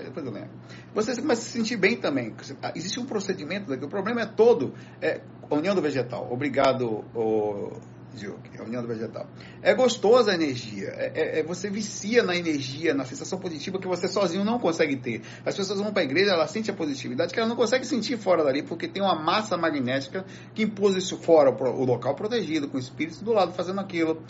É, 0.03 0.05
depois 0.05 0.26
eu 0.26 0.32
lembro. 0.32 0.50
Você 0.94 1.20
começa 1.20 1.40
a 1.40 1.44
se 1.44 1.50
sentir 1.50 1.76
bem 1.76 1.96
também. 1.96 2.34
Existe 2.74 2.98
um 2.98 3.07
procedimento 3.07 3.70
daqui. 3.70 3.84
O 3.84 3.88
problema 3.88 4.22
é 4.22 4.26
todo. 4.26 4.74
É, 5.00 5.20
união 5.50 5.74
do 5.74 5.80
vegetal. 5.80 6.28
Obrigado, 6.30 7.05
o 7.14 7.72
Diogo. 8.14 8.40
A 8.59 8.62
união 8.62 8.82
do 8.82 8.88
vegetal. 8.88 9.26
É 9.62 9.74
gostosa 9.74 10.32
a 10.32 10.34
energia. 10.34 10.88
É, 10.88 11.12
é, 11.14 11.40
é, 11.40 11.42
você 11.42 11.70
vicia 11.70 12.22
na 12.22 12.36
energia, 12.36 12.94
na 12.94 13.05
sensação 13.05 13.38
positiva 13.38 13.78
que 13.78 13.86
você 13.86 14.09
sozinho 14.09 14.44
não 14.44 14.59
consegue 14.59 14.96
ter. 14.96 15.22
As 15.46 15.57
pessoas 15.57 15.80
vão 15.80 15.92
para 15.92 16.03
a 16.03 16.05
igreja, 16.05 16.32
ela 16.32 16.46
sente 16.46 16.70
a 16.70 16.74
positividade 16.74 17.32
que 17.32 17.38
ela 17.38 17.48
não 17.48 17.57
consegue 17.57 17.86
sentir 17.86 18.18
fora 18.18 18.44
dali, 18.44 18.62
porque 18.62 18.88
tem 18.88 19.03
uma 19.03 19.14
massa 19.14 19.57
magnética 19.57 20.24
que 20.55 20.64
impôs 20.64 20.96
isso 20.96 21.16
fora, 21.16 21.50
o 21.50 21.84
local 21.84 22.14
protegido, 22.14 22.68
com 22.68 22.76
o 22.76 22.80
espírito 22.80 23.24
do 23.24 23.32
lado 23.32 23.53
fazendo 23.53 23.80
aquilo 23.80 24.22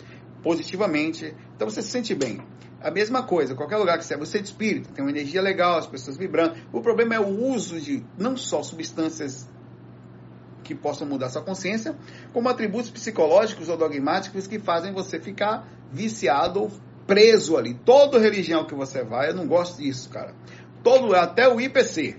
positivamente. 0.43 1.33
Então 1.55 1.69
você 1.69 1.81
se 1.81 1.89
sente 1.89 2.13
bem. 2.13 2.41
A 2.83 2.91
mesma 2.91 3.23
coisa, 3.23 3.55
qualquer 3.55 3.77
lugar 3.77 3.97
que 3.97 4.03
você 4.03 4.13
é, 4.13 4.17
você 4.17 4.39
é 4.39 4.41
de 4.41 4.47
espírito, 4.49 4.89
tem 4.91 5.03
uma 5.03 5.09
energia 5.09 5.41
legal, 5.41 5.77
as 5.77 5.87
pessoas 5.87 6.17
vibrando. 6.17 6.55
O 6.71 6.81
problema 6.81 7.15
é 7.15 7.19
o 7.19 7.45
uso 7.47 7.79
de 7.79 8.03
não 8.17 8.35
só 8.35 8.61
substâncias 8.61 9.47
que 10.63 10.75
possam 10.75 11.07
mudar 11.07 11.29
sua 11.29 11.41
consciência, 11.41 11.95
como 12.33 12.49
atributos 12.49 12.89
psicológicos 12.89 13.69
ou 13.69 13.77
dogmáticos 13.77 14.47
que 14.47 14.59
fazem 14.59 14.93
você 14.93 15.19
ficar 15.19 15.67
viciado 15.91 16.61
ou 16.61 16.71
preso 17.07 17.57
ali. 17.57 17.73
Toda 17.73 18.19
religião 18.19 18.65
que 18.65 18.75
você 18.75 19.03
vai, 19.03 19.29
eu 19.29 19.35
não 19.35 19.47
gosto 19.47 19.81
disso, 19.81 20.09
cara. 20.09 20.33
Todo, 20.83 21.15
até 21.15 21.47
o 21.47 21.61
IPC, 21.61 22.17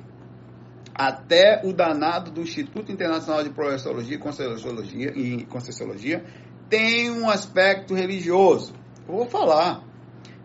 até 0.95 1.61
o 1.65 1.73
danado 1.73 2.31
do 2.31 2.41
Instituto 2.41 2.93
Internacional 2.93 3.43
de 3.43 3.51
Projeciologia 3.51 4.17
e 4.17 5.45
Conscienciologia, 5.45 6.25
tem 6.69 7.11
um 7.11 7.29
aspecto 7.29 7.95
religioso. 7.95 8.75
Eu 9.09 9.17
vou 9.17 9.27
falar. 9.27 9.83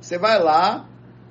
Você 0.02 0.18
vai 0.18 0.42
lá, 0.42 0.88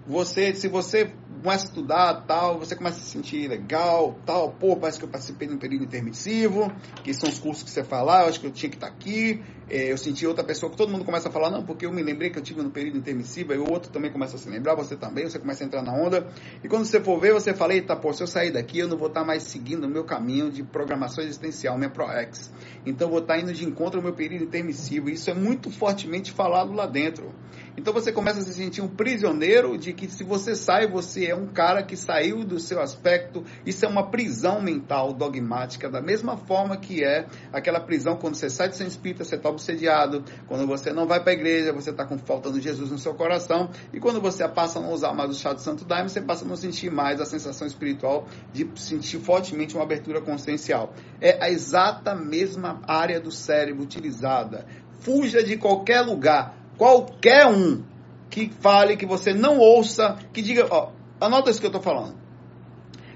você, 0.07 0.55
se 0.55 0.69
você 0.69 1.13
começa 1.43 1.65
a 1.65 1.69
estudar, 1.69 2.15
tal, 2.27 2.59
você 2.59 2.75
começa 2.75 2.97
a 2.97 3.01
se 3.01 3.11
sentir 3.11 3.47
legal, 3.49 4.19
tal, 4.25 4.51
pô, 4.53 4.77
parece 4.77 4.99
que 4.99 5.05
eu 5.05 5.09
participei 5.09 5.47
de 5.47 5.55
um 5.55 5.59
período 5.59 5.85
intermissivo, 5.85 6.73
que 7.05 7.13
são 7.15 7.29
os 7.29 7.39
cursos 7.39 7.63
que 7.63 7.71
você 7.71 7.85
fala, 7.85 8.23
eu 8.23 8.29
acho 8.29 8.41
que 8.41 8.47
eu 8.47 8.51
tinha 8.51 8.71
que 8.71 8.77
estar 8.77 8.89
aqui, 8.89 9.43
é, 9.69 9.93
eu 9.93 9.99
senti 9.99 10.27
outra 10.27 10.43
pessoa, 10.43 10.71
que 10.71 10.77
todo 10.77 10.91
mundo 10.91 11.05
começa 11.05 11.29
a 11.29 11.33
falar, 11.33 11.51
não, 11.51 11.63
porque 11.63 11.87
eu 11.87 11.93
me 11.93 12.03
lembrei 12.03 12.31
que 12.31 12.39
eu 12.39 12.43
tive 12.43 12.63
no 12.63 12.71
período 12.71 12.99
intermissivo, 12.99 13.53
aí 13.53 13.59
o 13.59 13.71
outro 13.71 13.91
também 13.93 14.11
começa 14.11 14.37
a 14.37 14.39
se 14.39 14.49
lembrar, 14.49 14.75
você 14.75 14.97
também, 14.97 15.25
você 15.25 15.39
começa 15.39 15.63
a 15.63 15.67
entrar 15.67 15.83
na 15.83 15.93
onda, 15.93 16.27
e 16.65 16.69
quando 16.69 16.87
você 16.87 17.01
for 17.01 17.21
ver, 17.21 17.35
você 17.35 17.55
fala, 17.55 17.75
eita, 17.75 17.95
pô, 17.95 18.13
se 18.13 18.23
eu 18.23 18.27
sair 18.27 18.51
daqui, 18.51 18.79
eu 18.79 18.89
não 18.89 18.97
vou 18.97 19.09
estar 19.09 19.25
mais 19.25 19.43
seguindo 19.43 19.85
o 19.85 19.89
meu 19.89 20.05
caminho 20.05 20.51
de 20.51 20.63
programação 20.63 21.23
existencial, 21.23 21.77
minha 21.77 21.91
ProEx, 21.91 22.51
então 22.85 23.09
eu 23.09 23.13
vou 23.13 23.21
estar 23.21 23.39
indo 23.39 23.53
de 23.53 23.65
encontro 23.65 23.99
ao 24.01 24.05
meu 24.05 24.15
período 24.15 24.45
intermissivo, 24.45 25.11
isso 25.11 25.31
é 25.31 25.35
muito 25.35 25.71
fortemente 25.71 26.33
falado 26.33 26.73
lá 26.73 26.87
dentro. 26.87 27.33
Então 27.79 27.95
você 27.95 28.11
começa 28.11 28.41
a 28.41 28.43
se 28.43 28.53
sentir 28.55 28.83
um 28.83 28.89
prisioneiro 28.89 29.79
de 29.79 29.93
que 29.93 30.09
se 30.09 30.25
você 30.25 30.57
sai, 30.57 30.89
você 30.89 31.27
é 31.27 31.35
um 31.35 31.47
cara 31.47 31.81
que 31.81 31.97
saiu 31.97 32.45
do 32.45 32.59
seu 32.59 32.81
aspecto. 32.81 33.45
Isso 33.65 33.85
é 33.85 33.89
uma 33.89 34.11
prisão 34.11 34.61
mental 34.61 35.13
dogmática, 35.13 35.89
da 35.89 36.03
mesma 36.03 36.37
forma 36.37 36.77
que 36.77 37.05
é 37.05 37.27
aquela 37.53 37.79
prisão 37.79 38.17
quando 38.17 38.35
você 38.35 38.51
sai 38.51 38.69
do 38.69 38.75
seu 38.75 38.85
espírito, 38.85 39.25
você 39.25 39.37
está 39.37 39.49
obsediado, 39.49 40.25
quando 40.49 40.67
você 40.67 40.93
não 40.93 41.07
vai 41.07 41.21
para 41.21 41.31
a 41.31 41.35
igreja, 41.35 41.73
você 41.73 41.91
está 41.91 42.05
com 42.05 42.19
falta 42.19 42.51
de 42.51 42.61
Jesus 42.61 42.91
no 42.91 42.99
seu 42.99 43.15
coração, 43.15 43.71
e 43.93 44.01
quando 44.01 44.21
você 44.21 44.47
passa 44.49 44.81
a 44.81 44.83
não 44.83 44.93
usar 44.93 45.15
mais 45.15 45.31
o 45.31 45.35
chá 45.35 45.53
do 45.53 45.61
Santo 45.61 45.85
Daime, 45.85 46.09
você 46.09 46.21
passa 46.21 46.45
a 46.45 46.49
não 46.49 46.57
sentir 46.57 46.91
mais 46.91 47.21
a 47.21 47.25
sensação 47.25 47.65
espiritual 47.65 48.27
de 48.53 48.69
sentir 48.75 49.21
fortemente 49.21 49.77
uma 49.77 49.85
abertura 49.85 50.21
consciencial. 50.21 50.93
É 51.21 51.39
a 51.41 51.49
exata 51.49 52.13
mesma 52.13 52.83
área 52.89 53.21
do 53.21 53.31
cérebro 53.31 53.85
utilizada. 53.85 54.67
Fuja 54.99 55.45
de 55.45 55.57
qualquer 55.57 56.01
lugar 56.01 56.59
qualquer 56.79 57.47
um 57.47 57.85
que 58.31 58.51
fale, 58.61 58.97
que 58.97 59.05
você 59.05 59.35
não 59.35 59.59
ouça, 59.59 60.17
que 60.33 60.41
diga, 60.41 60.67
ó, 60.71 60.93
anota 61.21 61.51
isso 61.51 61.61
que 61.61 61.67
eu 61.67 61.71
estou 61.71 61.83
falando. 61.83 62.17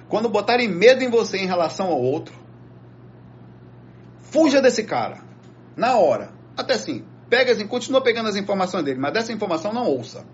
Quando 0.09 0.29
botarem 0.29 0.69
medo 0.69 1.03
em 1.03 1.09
você 1.09 1.39
em 1.39 1.47
relação 1.47 1.87
ao 1.87 2.01
outro, 2.01 2.35
fuja 4.21 4.61
desse 4.61 4.85
cara. 4.85 5.23
Na 5.77 5.97
hora. 5.97 6.33
Até 6.57 6.75
assim, 6.75 7.05
pega 7.31 7.53
assim, 7.53 7.67
continua 7.67 8.03
pegando 8.03 8.29
as 8.29 8.37
informações 8.37 8.85
dele, 8.85 8.99
mas 8.99 9.13
dessa 9.13 9.33
informação 9.33 9.73
não 9.73 9.87
ouça. 9.87 10.27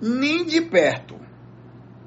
Nem 0.00 0.44
de 0.44 0.60
perto. 0.60 1.18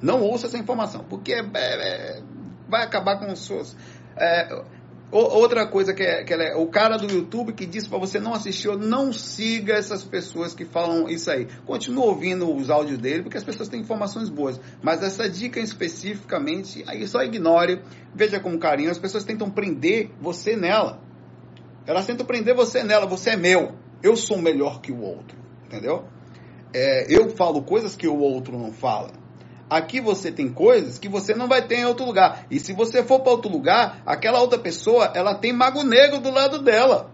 Não 0.01 0.21
ouça 0.21 0.47
essa 0.47 0.57
informação, 0.57 1.03
porque 1.09 1.33
é, 1.33 1.43
é, 1.53 2.21
vai 2.67 2.83
acabar 2.83 3.17
com 3.17 3.35
seus. 3.35 3.75
É, 4.15 4.63
Outra 5.11 5.67
coisa 5.67 5.93
que 5.93 6.01
é, 6.01 6.23
que 6.23 6.33
é, 6.33 6.55
o 6.55 6.67
cara 6.67 6.95
do 6.95 7.11
YouTube 7.11 7.51
que 7.51 7.65
disse 7.65 7.89
para 7.89 7.99
você 7.99 8.17
não 8.17 8.33
assistir, 8.33 8.69
não 8.77 9.11
siga 9.11 9.73
essas 9.73 10.05
pessoas 10.05 10.55
que 10.55 10.63
falam 10.63 11.09
isso 11.09 11.29
aí. 11.29 11.47
Continua 11.65 12.05
ouvindo 12.05 12.49
os 12.49 12.69
áudios 12.69 12.97
dele, 12.97 13.23
porque 13.23 13.37
as 13.37 13.43
pessoas 13.43 13.67
têm 13.67 13.81
informações 13.81 14.29
boas. 14.29 14.57
Mas 14.81 15.03
essa 15.03 15.29
dica 15.29 15.59
especificamente, 15.59 16.85
aí 16.87 17.05
só 17.07 17.21
ignore, 17.23 17.81
veja 18.15 18.39
com 18.39 18.57
carinho. 18.57 18.89
As 18.89 18.99
pessoas 18.99 19.25
tentam 19.25 19.49
prender 19.49 20.11
você 20.21 20.55
nela. 20.55 21.01
Elas 21.85 22.05
tentam 22.05 22.25
prender 22.25 22.55
você 22.55 22.81
nela. 22.81 23.05
Você 23.05 23.31
é 23.31 23.37
meu. 23.37 23.73
Eu 24.01 24.15
sou 24.15 24.37
melhor 24.37 24.79
que 24.79 24.93
o 24.93 25.01
outro. 25.01 25.37
Entendeu? 25.65 26.05
É, 26.73 27.13
eu 27.13 27.29
falo 27.31 27.61
coisas 27.63 27.97
que 27.97 28.07
o 28.07 28.17
outro 28.17 28.57
não 28.57 28.71
fala. 28.71 29.20
Aqui 29.71 30.01
você 30.01 30.33
tem 30.33 30.51
coisas 30.51 30.99
que 30.99 31.07
você 31.07 31.33
não 31.33 31.47
vai 31.47 31.65
ter 31.65 31.75
em 31.75 31.85
outro 31.85 32.03
lugar. 32.05 32.45
E 32.51 32.59
se 32.59 32.73
você 32.73 33.01
for 33.05 33.21
para 33.21 33.31
outro 33.31 33.49
lugar, 33.49 34.03
aquela 34.05 34.41
outra 34.41 34.59
pessoa, 34.59 35.13
ela 35.15 35.33
tem 35.33 35.53
mago 35.53 35.81
negro 35.81 36.19
do 36.19 36.29
lado 36.29 36.61
dela. 36.61 37.09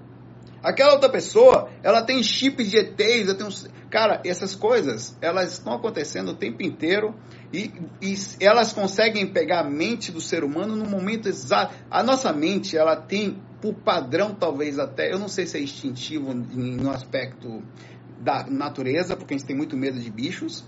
Aquela 0.63 0.93
outra 0.93 1.07
pessoa, 1.07 1.69
ela 1.83 2.01
tem 2.01 2.23
chip 2.23 2.63
de 2.63 2.79
ETs, 2.79 3.31
tem 3.35 3.45
um... 3.45 3.89
cara, 3.91 4.23
essas 4.25 4.55
coisas, 4.55 5.15
elas 5.21 5.51
estão 5.53 5.71
acontecendo 5.71 6.29
o 6.29 6.33
tempo 6.33 6.63
inteiro 6.63 7.13
e, 7.53 7.71
e, 8.01 8.15
elas 8.39 8.73
conseguem 8.73 9.27
pegar 9.27 9.59
a 9.59 9.69
mente 9.69 10.11
do 10.11 10.19
ser 10.19 10.43
humano 10.43 10.75
no 10.75 10.89
momento 10.89 11.29
exato. 11.29 11.75
A 11.91 12.01
nossa 12.01 12.33
mente, 12.33 12.75
ela 12.75 12.95
tem, 12.95 13.39
por 13.61 13.75
padrão, 13.75 14.33
talvez 14.33 14.79
até, 14.79 15.13
eu 15.13 15.19
não 15.19 15.27
sei 15.27 15.45
se 15.45 15.59
é 15.59 15.61
instintivo 15.61 16.33
no 16.33 16.89
aspecto 16.89 17.61
da 18.19 18.47
natureza, 18.49 19.15
porque 19.15 19.35
a 19.35 19.37
gente 19.37 19.45
tem 19.45 19.55
muito 19.55 19.77
medo 19.77 19.99
de 19.99 20.09
bichos, 20.09 20.65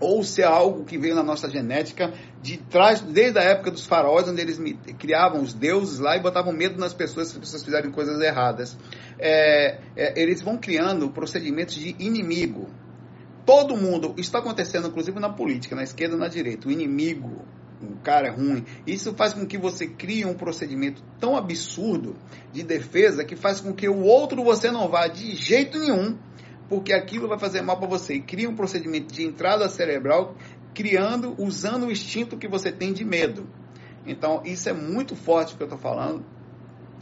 ou 0.00 0.24
se 0.24 0.40
é 0.40 0.46
algo 0.46 0.84
que 0.84 0.96
veio 0.96 1.14
na 1.14 1.22
nossa 1.22 1.48
genética 1.48 2.12
de 2.42 2.56
trás, 2.56 3.00
desde 3.00 3.38
a 3.38 3.42
época 3.42 3.70
dos 3.70 3.86
faraós, 3.86 4.26
onde 4.26 4.40
eles 4.40 4.58
criavam 4.98 5.42
os 5.42 5.52
deuses 5.52 5.98
lá 5.98 6.16
e 6.16 6.20
botavam 6.20 6.52
medo 6.52 6.80
nas 6.80 6.94
pessoas 6.94 7.28
se 7.28 7.34
as 7.34 7.38
pessoas 7.38 7.62
fizerem 7.62 7.90
coisas 7.90 8.18
erradas. 8.20 8.76
É, 9.18 9.78
é, 9.94 10.20
eles 10.20 10.40
vão 10.40 10.56
criando 10.56 11.10
procedimentos 11.10 11.74
de 11.74 11.94
inimigo. 11.98 12.68
Todo 13.44 13.76
mundo, 13.76 14.08
isso 14.16 14.28
está 14.28 14.38
acontecendo 14.38 14.88
inclusive 14.88 15.20
na 15.20 15.28
política, 15.28 15.76
na 15.76 15.82
esquerda 15.82 16.16
e 16.16 16.18
na 16.18 16.28
direita, 16.28 16.68
o 16.68 16.70
inimigo, 16.70 17.44
o 17.82 17.96
cara 18.02 18.28
é 18.28 18.30
ruim. 18.30 18.64
Isso 18.86 19.14
faz 19.14 19.34
com 19.34 19.46
que 19.46 19.58
você 19.58 19.86
crie 19.86 20.24
um 20.24 20.34
procedimento 20.34 21.02
tão 21.18 21.36
absurdo 21.36 22.16
de 22.52 22.62
defesa 22.62 23.24
que 23.24 23.36
faz 23.36 23.60
com 23.60 23.72
que 23.72 23.88
o 23.88 24.02
outro 24.02 24.42
você 24.44 24.70
não 24.70 24.88
vá 24.88 25.06
de 25.08 25.34
jeito 25.34 25.78
nenhum 25.78 26.16
porque 26.70 26.92
aquilo 26.92 27.26
vai 27.26 27.36
fazer 27.36 27.60
mal 27.62 27.76
para 27.76 27.88
você. 27.88 28.14
E 28.14 28.22
cria 28.22 28.48
um 28.48 28.54
procedimento 28.54 29.12
de 29.12 29.24
entrada 29.24 29.68
cerebral, 29.68 30.36
criando, 30.72 31.34
usando 31.36 31.86
o 31.86 31.90
instinto 31.90 32.38
que 32.38 32.46
você 32.46 32.70
tem 32.70 32.92
de 32.92 33.04
medo. 33.04 33.44
Então, 34.06 34.40
isso 34.44 34.68
é 34.68 34.72
muito 34.72 35.16
forte 35.16 35.56
que 35.56 35.62
eu 35.62 35.66
estou 35.66 35.78
falando. 35.78 36.24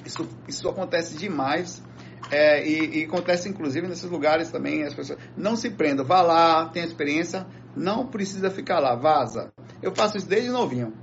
Isso, 0.06 0.26
isso 0.48 0.66
acontece 0.70 1.18
demais. 1.18 1.82
É, 2.30 2.66
e, 2.66 3.02
e, 3.02 3.04
acontece 3.04 3.46
inclusive 3.46 3.86
nesses 3.86 4.10
lugares 4.10 4.50
também. 4.50 4.84
As 4.84 4.94
pessoas 4.94 5.18
não 5.36 5.54
se 5.54 5.68
prendam, 5.68 6.04
vá 6.04 6.22
lá, 6.22 6.66
tenha 6.70 6.86
experiência, 6.86 7.46
não 7.76 8.06
precisa 8.06 8.50
ficar 8.50 8.80
lá, 8.80 8.96
vaza. 8.96 9.52
Eu 9.82 9.94
faço 9.94 10.16
isso 10.16 10.26
desde 10.26 10.48
novinho 10.48 10.94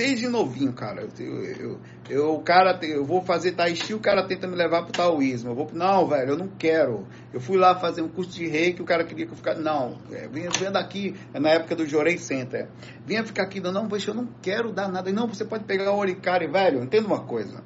desde 0.00 0.26
novinho, 0.28 0.72
cara. 0.72 1.06
Eu, 1.18 1.44
eu, 1.44 1.80
eu, 2.08 2.34
o 2.34 2.42
cara, 2.42 2.78
eu 2.82 3.04
vou 3.04 3.20
fazer 3.20 3.52
tai 3.52 3.76
chi, 3.76 3.92
o 3.92 4.00
cara 4.00 4.26
tenta 4.26 4.46
me 4.46 4.56
levar 4.56 4.84
pro 4.84 4.92
taoísmo. 4.92 5.50
Eu 5.50 5.54
vou, 5.54 5.70
não, 5.74 6.08
velho, 6.08 6.30
eu 6.30 6.38
não 6.38 6.48
quero. 6.48 7.06
Eu 7.34 7.38
fui 7.38 7.58
lá 7.58 7.78
fazer 7.78 8.00
um 8.00 8.08
curso 8.08 8.30
de 8.30 8.46
reiki, 8.46 8.80
o 8.80 8.86
cara 8.86 9.04
queria 9.04 9.26
que 9.26 9.32
eu 9.32 9.36
ficasse, 9.36 9.60
não, 9.60 9.98
é, 10.10 10.26
venha, 10.26 10.48
venha 10.58 10.70
daqui, 10.70 11.14
é 11.34 11.38
na 11.38 11.50
época 11.50 11.76
do 11.76 11.86
Jorei 11.86 12.16
Center. 12.16 12.66
Vinha 13.06 13.22
ficar 13.22 13.42
aqui, 13.42 13.60
não, 13.60 13.88
poxa, 13.88 14.10
eu 14.10 14.14
não 14.14 14.26
quero 14.40 14.72
dar 14.72 14.88
nada. 14.88 15.12
Não, 15.12 15.28
você 15.28 15.44
pode 15.44 15.64
pegar 15.64 15.92
o 15.92 15.98
oricari, 15.98 16.46
velho, 16.46 16.82
entenda 16.82 17.06
uma 17.06 17.20
coisa 17.20 17.62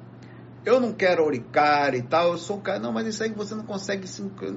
eu 0.65 0.79
não 0.79 0.91
quero 0.91 1.23
oricar 1.23 1.93
e 1.93 2.01
tal, 2.01 2.31
eu 2.31 2.37
sou 2.37 2.59
cara, 2.59 2.79
não, 2.79 2.91
mas 2.91 3.07
isso 3.07 3.23
aí 3.23 3.31
você 3.31 3.53
não 3.53 3.63
consegue, 3.63 4.07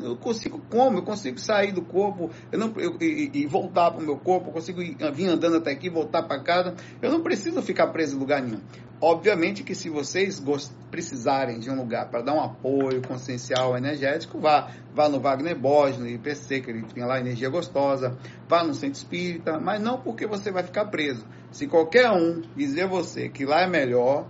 eu 0.03 0.17
consigo 0.17 0.61
como? 0.71 0.99
Eu 0.99 1.03
consigo 1.03 1.39
sair 1.39 1.73
do 1.73 1.83
corpo 1.83 2.31
eu 2.51 2.59
não, 2.59 2.73
eu, 2.77 2.97
e, 3.01 3.31
e, 3.33 3.47
voltar 3.47 3.91
para 3.91 4.01
o 4.01 4.05
meu 4.05 4.17
corpo, 4.17 4.49
eu 4.49 4.53
consigo 4.53 4.83
ir, 4.83 4.97
vir 5.13 5.27
andando 5.27 5.57
até 5.57 5.71
aqui, 5.71 5.91
voltar 5.91 6.23
para 6.23 6.43
casa, 6.43 6.75
eu 7.03 7.11
não 7.11 7.23
preciso 7.23 7.61
ficar 7.63 7.89
preso 7.89 8.17
em 8.17 8.19
lugar 8.19 8.43
nenhum. 8.43 8.61
Obviamente 9.01 9.63
que 9.63 9.77
se 9.77 9.89
vocês 9.89 10.43
precisarem 10.91 11.61
de 11.61 11.71
um 11.71 11.77
lugar 11.77 12.11
para 12.11 12.21
dar 12.21 12.35
um 12.35 12.41
apoio 12.41 13.01
consciencial, 13.01 13.77
energético, 13.77 14.41
vá, 14.41 14.73
vá 14.93 15.09
no 15.09 15.21
Wagner 15.21 15.57
Borges, 15.57 16.01
no 16.01 16.09
IPC, 16.09 16.61
que 16.61 16.71
ele 16.71 16.83
tem 16.83 17.05
lá 17.05 17.21
energia 17.21 17.49
gostosa, 17.49 18.19
vá 18.49 18.65
no 18.65 18.75
centro 18.75 18.99
espírita, 18.99 19.61
mas 19.61 19.81
não 19.81 20.01
porque 20.01 20.27
você 20.27 20.51
vai 20.51 20.65
ficar 20.65 20.87
preso. 20.87 21.25
Se 21.53 21.69
qualquer 21.69 22.11
um 22.11 22.43
dizer 22.57 22.83
a 22.83 22.87
você 22.89 23.29
que 23.29 23.45
lá 23.45 23.61
é 23.61 23.69
melhor, 23.69 24.27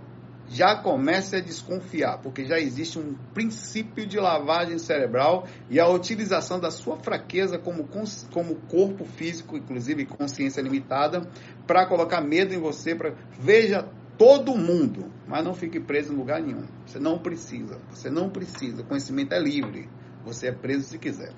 já 0.49 0.75
comece 0.75 1.35
a 1.35 1.39
desconfiar, 1.39 2.17
porque 2.17 2.43
já 2.43 2.59
existe 2.59 2.97
um 2.97 3.13
princípio 3.33 4.05
de 4.07 4.19
lavagem 4.19 4.79
cerebral 4.79 5.45
e 5.69 5.79
a 5.79 5.87
utilização 5.87 6.59
da 6.59 6.71
sua 6.71 6.97
fraqueza 6.97 7.59
como, 7.59 7.87
como 8.31 8.55
corpo 8.55 9.05
físico, 9.05 9.55
inclusive 9.55 10.05
consciência 10.05 10.61
limitada, 10.61 11.29
para 11.67 11.85
colocar 11.85 12.19
medo 12.21 12.53
em 12.53 12.59
você. 12.59 12.95
Pra, 12.95 13.13
veja 13.39 13.87
todo 14.17 14.57
mundo, 14.57 15.05
mas 15.27 15.45
não 15.45 15.53
fique 15.53 15.79
preso 15.79 16.13
em 16.13 16.17
lugar 16.17 16.41
nenhum. 16.41 16.65
Você 16.85 16.99
não 16.99 17.19
precisa, 17.19 17.79
você 17.91 18.09
não 18.09 18.29
precisa. 18.29 18.81
O 18.81 18.85
conhecimento 18.85 19.33
é 19.33 19.39
livre, 19.39 19.87
você 20.25 20.47
é 20.47 20.51
preso 20.51 20.83
se 20.83 20.97
quiser. 20.97 21.31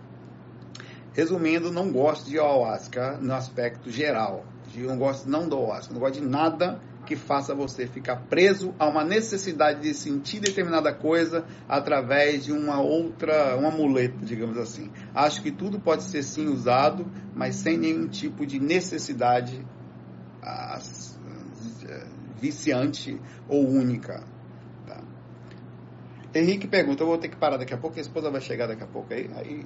Resumindo, 1.13 1.69
não 1.69 1.91
gosto 1.91 2.29
de 2.29 2.39
ayahuasca 2.39 3.17
no 3.17 3.33
aspecto 3.33 3.91
geral. 3.91 4.45
Eu 4.73 4.87
não 4.87 4.97
gosto 4.97 5.29
não 5.29 5.49
do 5.49 5.57
ayahuasca, 5.57 5.93
não 5.93 5.99
gosto 5.99 6.21
de 6.21 6.25
nada 6.25 6.79
que 7.11 7.15
faça 7.17 7.53
você 7.53 7.85
ficar 7.85 8.15
preso 8.29 8.73
a 8.79 8.87
uma 8.87 9.03
necessidade 9.03 9.81
de 9.81 9.93
sentir 9.93 10.39
determinada 10.39 10.93
coisa 10.93 11.43
através 11.67 12.45
de 12.45 12.53
uma 12.53 12.79
outra, 12.79 13.57
um 13.57 13.67
amuleto, 13.67 14.23
digamos 14.23 14.57
assim. 14.57 14.89
Acho 15.13 15.43
que 15.43 15.51
tudo 15.51 15.77
pode 15.77 16.03
ser 16.03 16.23
sim 16.23 16.47
usado, 16.47 17.05
mas 17.35 17.55
sem 17.55 17.77
nenhum 17.77 18.07
tipo 18.07 18.45
de 18.45 18.61
necessidade 18.61 19.61
as, 20.41 21.19
viciante 22.37 23.19
ou 23.49 23.67
única. 23.67 24.23
Tá? 24.87 25.03
Henrique 26.33 26.65
pergunta, 26.65 27.03
eu 27.03 27.07
vou 27.07 27.17
ter 27.17 27.27
que 27.27 27.35
parar 27.35 27.57
daqui 27.57 27.73
a 27.73 27.77
pouco, 27.77 27.97
a 27.97 28.01
esposa 28.01 28.31
vai 28.31 28.39
chegar 28.39 28.67
daqui 28.67 28.83
a 28.83 28.87
pouco 28.87 29.13
aí, 29.13 29.29
aí 29.35 29.65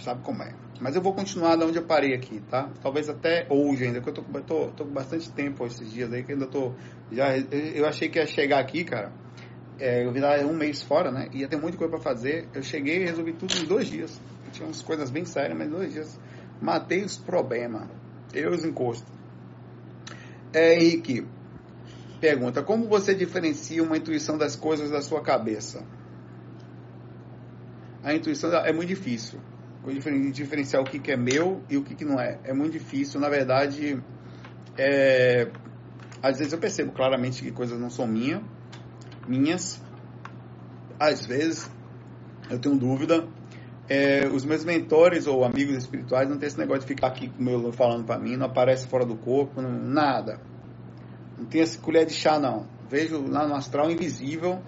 sabe 0.00 0.22
como 0.22 0.42
é. 0.42 0.65
Mas 0.80 0.94
eu 0.94 1.00
vou 1.00 1.14
continuar 1.14 1.56
de 1.56 1.64
onde 1.64 1.78
eu 1.78 1.84
parei 1.84 2.14
aqui, 2.14 2.40
tá? 2.50 2.70
Talvez 2.82 3.08
até 3.08 3.46
hoje 3.48 3.84
ainda, 3.84 4.00
porque 4.00 4.20
eu 4.20 4.24
tô, 4.24 4.40
tô, 4.42 4.70
tô 4.72 4.84
com 4.84 4.92
bastante 4.92 5.30
tempo 5.30 5.64
esses 5.66 5.90
dias 5.90 6.12
aí, 6.12 6.22
que 6.22 6.32
ainda 6.32 6.46
tô. 6.46 6.72
Já, 7.10 7.36
eu 7.38 7.86
achei 7.86 8.08
que 8.08 8.18
ia 8.18 8.26
chegar 8.26 8.58
aqui, 8.58 8.84
cara. 8.84 9.10
É, 9.78 10.04
eu 10.04 10.12
virar 10.12 10.38
um 10.44 10.54
mês 10.54 10.82
fora, 10.82 11.10
né? 11.10 11.28
Ia 11.32 11.48
ter 11.48 11.56
muita 11.56 11.78
coisa 11.78 11.90
para 11.90 12.02
fazer. 12.02 12.48
Eu 12.54 12.62
cheguei 12.62 13.02
e 13.02 13.04
resolvi 13.06 13.32
tudo 13.32 13.54
em 13.56 13.64
dois 13.64 13.88
dias. 13.88 14.20
Tinha 14.52 14.66
umas 14.66 14.82
coisas 14.82 15.10
bem 15.10 15.24
sérias, 15.24 15.56
mas 15.56 15.70
dois 15.70 15.92
dias. 15.92 16.20
Matei 16.60 17.02
os 17.04 17.16
problemas. 17.16 17.88
Eu 18.34 18.50
os 18.50 18.64
encostos. 18.64 19.10
É, 20.52 20.74
Henrique, 20.74 21.26
pergunta: 22.20 22.62
como 22.62 22.86
você 22.86 23.14
diferencia 23.14 23.82
uma 23.82 23.96
intuição 23.96 24.36
das 24.36 24.56
coisas 24.56 24.90
da 24.90 25.00
sua 25.00 25.22
cabeça? 25.22 25.84
A 28.02 28.14
intuição 28.14 28.52
é 28.52 28.72
muito 28.72 28.88
difícil 28.88 29.40
diferenciar 30.32 30.82
o 30.82 30.84
que, 30.84 30.98
que 30.98 31.12
é 31.12 31.16
meu 31.16 31.62
e 31.68 31.76
o 31.76 31.82
que, 31.82 31.94
que 31.94 32.04
não 32.04 32.20
é. 32.20 32.38
É 32.44 32.52
muito 32.52 32.72
difícil. 32.72 33.20
Na 33.20 33.28
verdade, 33.28 34.02
é, 34.76 35.48
às 36.22 36.38
vezes 36.38 36.52
eu 36.52 36.58
percebo 36.58 36.92
claramente 36.92 37.42
que 37.42 37.50
coisas 37.52 37.78
não 37.78 37.90
são 37.90 38.06
minha, 38.06 38.42
minhas. 39.26 39.80
Às 40.98 41.26
vezes 41.26 41.70
eu 42.50 42.58
tenho 42.58 42.76
dúvida, 42.76 43.26
É, 43.88 44.26
os 44.26 44.44
meus 44.44 44.64
mentores 44.64 45.28
ou 45.28 45.44
amigos 45.44 45.76
espirituais 45.76 46.28
não 46.28 46.36
tem 46.38 46.48
esse 46.48 46.58
negócio 46.58 46.82
de 46.82 46.88
ficar 46.88 47.06
aqui 47.06 47.30
meu, 47.38 47.72
falando 47.72 48.04
para 48.04 48.18
mim, 48.18 48.36
não 48.36 48.46
aparece 48.46 48.88
fora 48.88 49.06
do 49.06 49.14
corpo, 49.14 49.62
não, 49.62 49.70
nada. 49.70 50.40
Não 51.38 51.44
tem 51.44 51.60
essa 51.60 51.78
colher 51.78 52.04
de 52.04 52.12
chá, 52.12 52.36
não. 52.40 52.66
Vejo 52.90 53.22
lá 53.28 53.46
no 53.46 53.54
astral 53.54 53.88
invisível. 53.88 54.60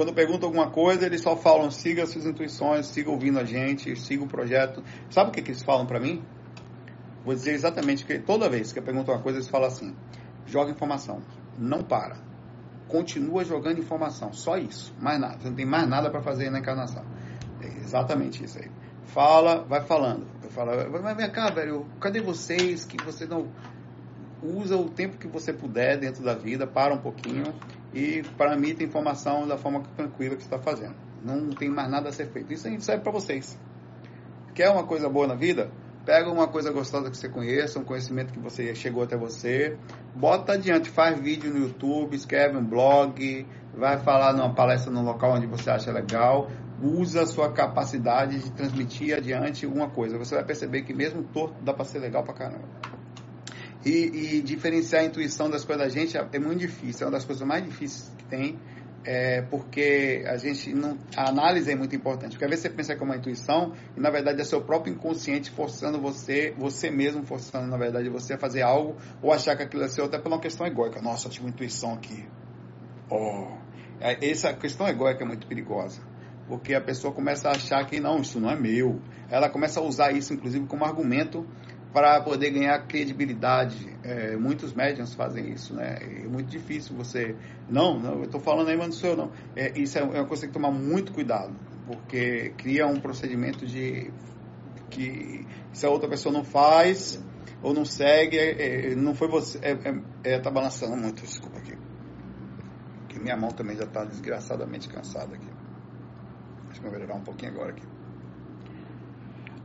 Quando 0.00 0.14
pergunto 0.14 0.46
alguma 0.46 0.70
coisa, 0.70 1.04
eles 1.04 1.20
só 1.20 1.36
falam: 1.36 1.70
siga 1.70 2.06
suas 2.06 2.24
intuições, 2.24 2.86
siga 2.86 3.10
ouvindo 3.10 3.38
a 3.38 3.44
gente, 3.44 3.94
siga 3.96 4.24
o 4.24 4.26
projeto. 4.26 4.82
Sabe 5.10 5.28
o 5.28 5.32
que, 5.34 5.42
que 5.42 5.50
eles 5.50 5.62
falam 5.62 5.84
para 5.84 6.00
mim? 6.00 6.24
Vou 7.22 7.34
dizer 7.34 7.52
exatamente 7.52 8.06
que 8.06 8.18
toda 8.18 8.48
vez 8.48 8.72
que 8.72 8.78
eu 8.78 8.82
pergunto 8.82 9.12
uma 9.12 9.20
coisa, 9.20 9.36
eles 9.36 9.48
falam 9.50 9.68
assim: 9.68 9.94
joga 10.46 10.70
informação, 10.70 11.20
não 11.58 11.82
para. 11.82 12.16
Continua 12.88 13.44
jogando 13.44 13.78
informação, 13.78 14.32
só 14.32 14.56
isso, 14.56 14.94
mais 14.98 15.20
nada. 15.20 15.38
Você 15.38 15.50
não 15.50 15.54
tem 15.54 15.66
mais 15.66 15.86
nada 15.86 16.08
para 16.08 16.22
fazer 16.22 16.48
na 16.48 16.60
encarnação. 16.60 17.04
É 17.60 17.66
exatamente 17.66 18.42
isso 18.42 18.58
aí. 18.58 18.70
Fala, 19.04 19.66
vai 19.68 19.82
falando. 19.82 20.26
Eu 20.42 20.48
falo, 20.48 20.70
mas 21.02 21.14
vem 21.14 21.30
cá, 21.30 21.50
velho, 21.50 21.84
cadê 22.00 22.22
vocês 22.22 22.86
que 22.86 22.96
você 23.04 23.26
não 23.26 23.50
usa 24.42 24.78
o 24.78 24.88
tempo 24.88 25.18
que 25.18 25.28
você 25.28 25.52
puder 25.52 25.98
dentro 25.98 26.24
da 26.24 26.34
vida, 26.34 26.66
para 26.66 26.94
um 26.94 26.98
pouquinho 27.02 27.44
e 27.92 28.22
para 28.36 28.56
mim 28.56 28.74
tem 28.74 28.86
informação 28.86 29.46
da 29.46 29.56
forma 29.56 29.82
tranquila 29.96 30.36
que 30.36 30.42
está 30.42 30.58
fazendo. 30.58 30.94
Não 31.22 31.50
tem 31.50 31.68
mais 31.68 31.90
nada 31.90 32.08
a 32.08 32.12
ser 32.12 32.26
feito. 32.26 32.52
Isso 32.52 32.66
aí 32.66 32.80
serve 32.80 33.02
para 33.02 33.12
vocês. 33.12 33.58
Quer 34.54 34.70
uma 34.70 34.84
coisa 34.84 35.08
boa 35.08 35.26
na 35.26 35.34
vida? 35.34 35.70
Pega 36.04 36.30
uma 36.30 36.48
coisa 36.48 36.72
gostosa 36.72 37.10
que 37.10 37.16
você 37.16 37.28
conheça, 37.28 37.78
um 37.78 37.84
conhecimento 37.84 38.32
que 38.32 38.38
você 38.38 38.74
chegou 38.74 39.02
até 39.02 39.16
você, 39.16 39.76
bota 40.14 40.54
adiante, 40.54 40.88
faz 40.88 41.20
vídeo 41.20 41.52
no 41.52 41.60
YouTube, 41.60 42.16
escreve 42.16 42.56
um 42.56 42.64
blog, 42.64 43.46
vai 43.74 43.98
falar 43.98 44.32
numa 44.32 44.54
palestra 44.54 44.90
no 44.90 45.02
local 45.02 45.34
onde 45.34 45.46
você 45.46 45.70
acha 45.70 45.92
legal, 45.92 46.50
usa 46.82 47.22
a 47.22 47.26
sua 47.26 47.52
capacidade 47.52 48.38
de 48.38 48.50
transmitir 48.50 49.14
adiante 49.14 49.66
alguma 49.66 49.90
coisa. 49.90 50.16
Você 50.16 50.34
vai 50.34 50.44
perceber 50.44 50.82
que 50.82 50.94
mesmo 50.94 51.22
torto 51.22 51.62
dá 51.62 51.74
para 51.74 51.84
ser 51.84 51.98
legal 51.98 52.24
para 52.24 52.34
caramba. 52.34 52.89
E, 53.84 54.36
e, 54.36 54.42
diferenciar 54.42 55.02
a 55.02 55.06
intuição 55.06 55.48
das 55.48 55.64
coisas 55.64 55.86
da 55.86 55.88
gente 55.88 56.16
é, 56.16 56.28
é, 56.32 56.38
muito 56.38 56.58
difícil, 56.58 57.04
é 57.04 57.06
uma 57.06 57.12
das 57.12 57.24
coisas 57.24 57.46
mais 57.46 57.64
difíceis 57.64 58.12
que 58.18 58.24
tem, 58.24 58.58
é, 59.02 59.40
porque 59.42 60.22
a 60.26 60.36
gente 60.36 60.74
não. 60.74 60.98
A 61.16 61.30
análise 61.30 61.70
é 61.72 61.74
muito 61.74 61.96
importante. 61.96 62.32
Porque 62.32 62.44
às 62.44 62.50
vezes 62.50 62.62
você 62.62 62.70
pensa 62.70 62.94
que 62.94 63.02
é 63.02 63.04
uma 63.04 63.16
intuição, 63.16 63.72
e 63.96 64.00
na 64.00 64.10
verdade 64.10 64.38
é 64.40 64.44
seu 64.44 64.60
próprio 64.60 64.92
inconsciente 64.92 65.50
forçando 65.50 65.98
você, 65.98 66.54
você 66.58 66.90
mesmo 66.90 67.24
forçando, 67.24 67.66
na 67.68 67.78
verdade, 67.78 68.10
você 68.10 68.34
a 68.34 68.38
fazer 68.38 68.60
algo, 68.60 68.96
ou 69.22 69.32
achar 69.32 69.56
que 69.56 69.62
aquilo 69.62 69.82
é 69.82 69.88
seu, 69.88 70.04
até 70.04 70.18
por 70.18 70.28
uma 70.28 70.40
questão 70.40 70.66
egóica. 70.66 71.00
Nossa, 71.00 71.30
tive 71.30 71.46
uma 71.46 71.50
intuição 71.50 71.94
aqui. 71.94 72.28
Oh. 73.08 73.48
Essa 73.98 74.52
questão 74.52 74.86
egóica 74.88 75.24
é 75.24 75.26
muito 75.26 75.46
perigosa 75.46 76.00
porque 76.50 76.74
a 76.74 76.80
pessoa 76.80 77.14
começa 77.14 77.48
a 77.48 77.52
achar 77.52 77.86
que 77.86 78.00
não, 78.00 78.20
isso 78.20 78.40
não 78.40 78.50
é 78.50 78.58
meu. 78.58 79.00
Ela 79.30 79.48
começa 79.48 79.78
a 79.78 79.84
usar 79.84 80.10
isso, 80.10 80.34
inclusive, 80.34 80.66
como 80.66 80.84
argumento 80.84 81.46
para 81.92 82.20
poder 82.20 82.50
ganhar 82.50 82.78
credibilidade. 82.86 83.96
É, 84.02 84.36
muitos 84.36 84.72
médiums 84.72 85.14
fazem 85.14 85.50
isso, 85.50 85.74
né? 85.74 85.98
É 86.00 86.28
muito 86.28 86.48
difícil 86.48 86.96
você. 86.96 87.36
Não, 87.68 87.98
não 87.98 88.14
eu 88.14 88.24
estou 88.24 88.40
falando 88.40 88.68
aí, 88.68 88.76
mas 88.76 88.86
não 88.86 88.92
sou 88.92 89.10
eu, 89.10 89.16
não. 89.16 89.32
É, 89.56 89.78
isso 89.78 89.98
é 89.98 90.02
uma 90.02 90.24
coisa 90.26 90.46
que 90.46 90.52
tem 90.52 90.62
que 90.62 90.68
tomar 90.68 90.70
muito 90.70 91.12
cuidado, 91.12 91.54
porque 91.86 92.50
cria 92.56 92.86
um 92.86 93.00
procedimento 93.00 93.66
de. 93.66 94.10
que 94.88 95.46
se 95.72 95.86
a 95.86 95.90
outra 95.90 96.08
pessoa 96.08 96.32
não 96.32 96.44
faz 96.44 97.22
ou 97.62 97.74
não 97.74 97.84
segue, 97.84 98.38
é, 98.38 98.92
é 98.92 98.94
não 98.94 99.14
foi 99.14 99.28
você. 99.28 99.58
É, 99.58 100.34
é, 100.34 100.38
tá 100.38 100.50
balançando 100.50 100.96
muito, 100.96 101.22
desculpa 101.22 101.58
aqui. 101.58 101.76
Que 103.08 103.18
minha 103.18 103.36
mão 103.36 103.50
também 103.50 103.76
já 103.76 103.84
está 103.84 104.04
desgraçadamente 104.04 104.88
cansada 104.88 105.34
aqui. 105.34 105.48
Deixa 106.68 106.86
eu 106.86 106.92
melhorar 106.92 107.16
um 107.16 107.24
pouquinho 107.24 107.52
agora 107.52 107.70
aqui. 107.70 107.82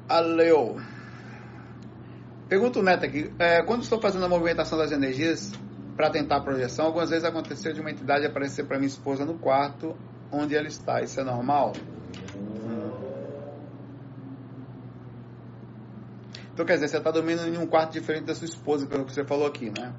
Aleu. 0.10 0.78
Pergunta 2.48 2.80
o 2.80 2.84
Neto 2.84 3.06
aqui. 3.06 3.34
É, 3.40 3.64
quando 3.64 3.82
estou 3.82 4.00
fazendo 4.00 4.26
a 4.26 4.30
movimentação 4.30 4.78
das 4.78 4.92
energias 4.92 5.52
para 5.96 6.12
tentar 6.12 6.38
a 6.38 6.42
projeção, 6.42 6.86
algumas 6.86 7.10
vezes 7.10 7.26
aconteceu 7.26 7.74
de 7.74 7.82
uma 7.82 7.90
entidade 7.90 8.26
aparecer 8.26 8.66
para 8.66 8.78
minha 8.78 8.88
esposa 8.88 9.26
no 9.26 9.40
quarto 9.40 9.96
onde 10.32 10.56
ela 10.56 10.68
está. 10.68 11.02
Isso 11.02 11.20
é 11.20 11.24
normal? 11.24 11.74
Então, 16.54 16.66
quer 16.66 16.76
dizer, 16.76 16.88
você 16.88 16.98
está 16.98 17.12
dormindo 17.12 17.42
em 17.48 17.58
um 17.58 17.66
quarto 17.66 17.92
diferente 17.94 18.26
da 18.26 18.36
sua 18.36 18.46
esposa, 18.46 18.86
pelo 18.86 19.06
que 19.06 19.12
você 19.12 19.26
falou 19.26 19.48
aqui, 19.48 19.70
né? 19.78 19.94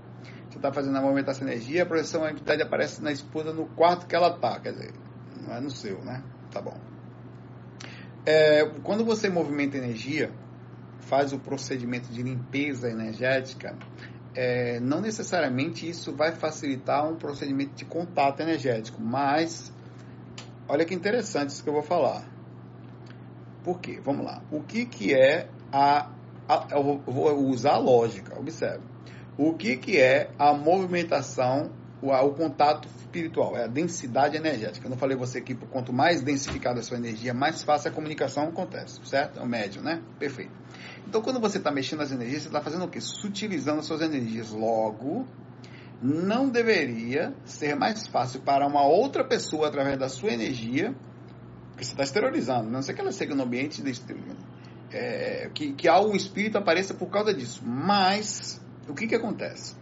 Você 0.49 0.57
está 0.57 0.73
fazendo 0.73 0.97
a 0.97 1.03
movimentação 1.03 1.47
da 1.47 1.53
energia, 1.53 1.83
a 1.83 1.87
projeção, 1.87 2.25
a 2.25 2.31
entidade 2.31 2.63
aparece 2.63 3.03
na 3.03 3.13
esposa 3.13 3.53
no 3.53 3.67
quarto 3.67 4.07
que 4.07 4.17
ela 4.17 4.29
está, 4.29 4.59
quer 4.61 4.73
dizer, 4.73 4.93
não 5.47 5.55
é 5.55 5.61
no 5.61 5.71
seu, 5.71 6.03
né? 6.03 6.23
Tá 6.51 6.63
bom. 6.63 6.79
É, 8.25 8.65
quando 8.83 9.05
você 9.05 9.29
movimenta 9.29 9.77
energia, 9.77 10.33
faz 11.01 11.33
o 11.33 11.39
procedimento 11.39 12.09
de 12.13 12.23
limpeza 12.23 12.91
energética, 12.91 13.77
é, 14.35 14.79
não 14.81 15.01
necessariamente 15.01 15.89
isso 15.89 16.15
vai 16.15 16.33
facilitar 16.33 17.09
um 17.09 17.17
procedimento 17.17 17.75
de 17.75 17.85
contato 17.85 18.41
energético, 18.41 19.01
mas 19.01 19.73
olha 20.69 20.85
que 20.85 20.95
interessante 20.95 21.51
isso 21.51 21.63
que 21.63 21.69
eu 21.69 21.75
vou 21.75 21.83
falar. 21.83 22.23
Por 23.65 23.81
quê? 23.81 24.01
Vamos 24.05 24.25
lá. 24.25 24.43
O 24.51 24.63
que, 24.63 24.85
que 24.85 25.15
é 25.15 25.49
a, 25.73 26.11
a 26.49 26.67
eu 26.71 27.03
vou 27.05 27.49
usar 27.49 27.75
a 27.75 27.79
lógica, 27.79 28.39
observe. 28.39 28.85
O 29.39 29.55
que, 29.55 29.77
que 29.77 29.99
é 29.99 30.31
a 30.39 30.53
movimentação 30.53 31.71
o, 32.01 32.11
o 32.13 32.35
contato 32.35 32.89
espiritual, 32.99 33.57
é 33.57 33.65
a 33.65 33.67
densidade 33.67 34.37
energética. 34.37 34.87
Eu 34.87 34.91
não 34.91 34.97
falei 34.97 35.17
você 35.17 35.41
que 35.41 35.55
quanto 35.55 35.93
mais 35.93 36.23
densificada 36.23 36.81
a 36.81 36.83
sua 36.83 36.97
energia, 36.97 37.33
mais 37.33 37.63
fácil 37.63 37.91
a 37.91 37.95
comunicação 37.95 38.45
acontece, 38.45 39.01
certo? 39.05 39.39
É 39.41 39.43
o 39.43 39.47
médio, 39.47 39.83
né? 39.83 40.03
Perfeito. 40.19 40.53
Então, 41.07 41.23
quando 41.23 41.41
você 41.41 41.59
está 41.59 41.71
mexendo 41.71 42.01
nas 42.01 42.11
energias, 42.11 42.43
você 42.43 42.49
está 42.49 42.61
fazendo 42.61 42.85
o 42.85 42.89
quê? 42.89 43.01
Sutilizando 43.01 43.81
as 43.81 43.87
suas 43.87 44.01
energias. 44.01 44.51
Logo, 44.51 45.27
não 46.03 46.49
deveria 46.49 47.35
ser 47.45 47.77
mais 47.77 48.07
fácil 48.07 48.41
para 48.41 48.67
uma 48.67 48.85
outra 48.85 49.25
pessoa, 49.25 49.69
através 49.69 49.99
da 49.99 50.09
sua 50.09 50.33
energia, 50.33 50.95
que 51.77 51.85
você 51.85 51.93
está 51.93 52.03
exteriorizando, 52.03 52.71
não 52.71 52.83
sei 52.83 52.95
que 52.95 53.01
ela 53.01 53.13
seja 53.13 53.35
no 53.35 53.43
ambiente 53.43 53.83
de 53.83 53.93
é, 54.93 55.51
que, 55.53 55.73
que 55.73 55.89
algo 55.89 56.17
espírito 56.17 56.59
apareça 56.59 56.95
por 56.95 57.09
causa 57.09 57.33
disso. 57.33 57.63
Mas, 57.65 58.61
o 58.89 58.95
que, 58.95 59.07
que 59.07 59.15
acontece? 59.15 59.75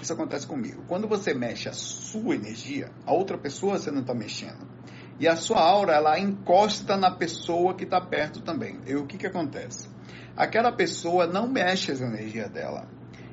Isso 0.00 0.12
acontece 0.12 0.46
comigo. 0.46 0.84
Quando 0.86 1.08
você 1.08 1.32
mexe 1.32 1.68
a 1.68 1.72
sua 1.72 2.34
energia, 2.34 2.90
a 3.04 3.12
outra 3.12 3.38
pessoa 3.38 3.78
você 3.78 3.90
não 3.90 4.02
está 4.02 4.14
mexendo. 4.14 4.75
E 5.18 5.26
a 5.26 5.34
sua 5.36 5.60
aura, 5.60 5.94
ela 5.94 6.18
encosta 6.18 6.96
na 6.96 7.10
pessoa 7.10 7.74
que 7.74 7.84
está 7.84 8.00
perto 8.00 8.40
também. 8.40 8.78
E 8.86 8.94
o 8.94 9.06
que, 9.06 9.16
que 9.16 9.26
acontece? 9.26 9.88
Aquela 10.36 10.70
pessoa 10.70 11.26
não 11.26 11.48
mexe 11.48 11.90
as 11.90 12.00
energias 12.00 12.50
dela. 12.50 12.86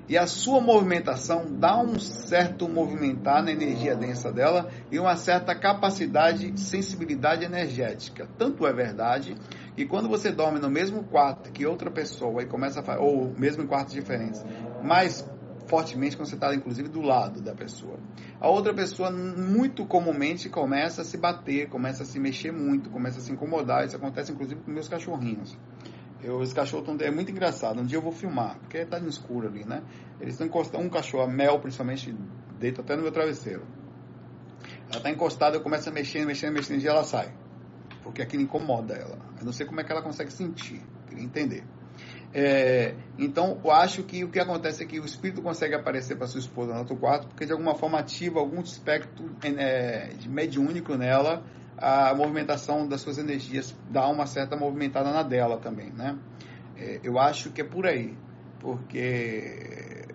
E 0.07 0.17
a 0.17 0.27
sua 0.27 0.59
movimentação 0.59 1.45
dá 1.49 1.77
um 1.79 1.97
certo 1.97 2.67
movimentar 2.67 3.41
na 3.41 3.51
energia 3.51 3.95
densa 3.95 4.31
dela 4.31 4.69
e 4.91 4.99
uma 4.99 5.15
certa 5.15 5.55
capacidade, 5.55 6.59
sensibilidade 6.59 7.45
energética. 7.45 8.27
Tanto 8.38 8.67
é 8.67 8.73
verdade 8.73 9.36
que 9.75 9.86
quando 9.86 10.09
você 10.09 10.29
dorme 10.29 10.59
no 10.59 10.69
mesmo 10.69 11.03
quarto 11.05 11.51
que 11.51 11.65
outra 11.65 11.89
pessoa 11.89 12.43
e 12.43 12.45
começa 12.45 12.81
a 12.81 12.99
ou 12.99 13.34
mesmo 13.38 13.63
em 13.63 13.67
quartos 13.67 13.93
diferentes, 13.93 14.43
mas 14.84 15.25
fortemente 15.74 16.15
quando 16.15 16.30
você 16.30 16.36
está, 16.36 16.53
inclusive, 16.53 16.88
do 16.88 17.01
lado 17.01 17.41
da 17.41 17.55
pessoa. 17.55 17.97
A 18.39 18.47
outra 18.47 18.71
pessoa, 18.76 19.09
muito 19.09 19.84
comumente, 19.88 20.47
começa 20.47 21.01
a 21.01 21.03
se 21.03 21.17
bater, 21.17 21.67
começa 21.67 22.03
a 22.03 22.05
se 22.05 22.19
mexer 22.19 22.51
muito, 22.51 22.91
começa 22.91 23.17
a 23.17 23.21
se 23.24 23.32
incomodar. 23.32 23.84
Isso 23.84 23.95
acontece, 23.95 24.32
inclusive, 24.32 24.61
com 24.61 24.69
meus 24.69 24.88
cachorrinhos. 24.88 25.57
Eu, 26.21 26.38
os 26.38 26.53
cachorros. 26.53 27.01
É 27.01 27.09
muito 27.09 27.32
engraçado. 27.32 27.82
Um 27.82 27.86
dia 27.86 27.97
eu 27.97 28.03
vou 28.03 28.11
filmar, 28.11 28.59
porque 28.59 28.78
está 28.78 28.99
no 28.99 29.09
escuro 29.09 29.47
ali, 29.47 29.65
né? 29.65 29.82
Eles 30.21 30.36
estão 30.36 30.45
encostando. 30.45 30.86
Um 30.86 30.89
cachorro, 30.89 31.24
a 31.24 31.28
Mel, 31.28 31.59
principalmente, 31.59 32.15
deita 32.59 32.82
até 32.82 32.95
no 32.95 33.01
meu 33.01 33.11
travesseiro. 33.11 33.65
Ela 34.89 34.97
está 34.97 35.09
encostada, 35.09 35.57
eu 35.57 35.61
começo 35.61 35.89
a 35.89 35.91
mexer, 35.91 36.24
mexendo, 36.24 36.53
mexendo, 36.53 36.84
e 36.84 36.88
ela 36.88 37.03
sai. 37.03 37.34
Porque 38.03 38.21
aquilo 38.21 38.43
incomoda 38.43 38.93
ela. 38.93 39.17
Eu 39.39 39.45
não 39.45 39.51
sei 39.51 39.65
como 39.65 39.82
é 39.82 39.84
que 39.84 39.91
ela 39.91 40.03
consegue 40.03 40.32
sentir. 40.32 40.84
Queria 41.07 41.24
entender. 41.24 41.63
É, 42.34 42.95
então, 43.19 43.59
eu 43.63 43.71
acho 43.71 44.03
que 44.03 44.23
o 44.23 44.29
que 44.29 44.39
acontece 44.39 44.84
é 44.84 44.88
que 44.88 44.99
o 44.99 45.05
espírito 45.05 45.41
consegue 45.41 45.75
aparecer 45.75 46.17
para 46.17 46.25
sua 46.25 46.39
esposa 46.39 46.73
no 46.73 46.79
outro 46.79 46.95
quarto, 46.95 47.27
porque 47.27 47.45
de 47.45 47.51
alguma 47.51 47.75
forma 47.75 47.99
ativa 47.99 48.39
algum 48.39 48.59
espectro 48.61 49.29
é, 49.43 50.09
mediúnico 50.27 50.95
nela, 50.95 51.43
a 51.77 52.13
movimentação 52.15 52.88
das 52.88 53.01
suas 53.01 53.17
energias 53.17 53.75
dá 53.91 54.07
uma 54.07 54.25
certa 54.25 54.55
movimentada 54.55 55.11
na 55.11 55.21
dela 55.21 55.57
também, 55.57 55.91
né? 55.91 56.17
É, 56.75 56.99
eu 57.03 57.19
acho 57.19 57.51
que 57.51 57.61
é 57.61 57.63
por 57.63 57.86
aí, 57.86 58.17
porque 58.59 60.05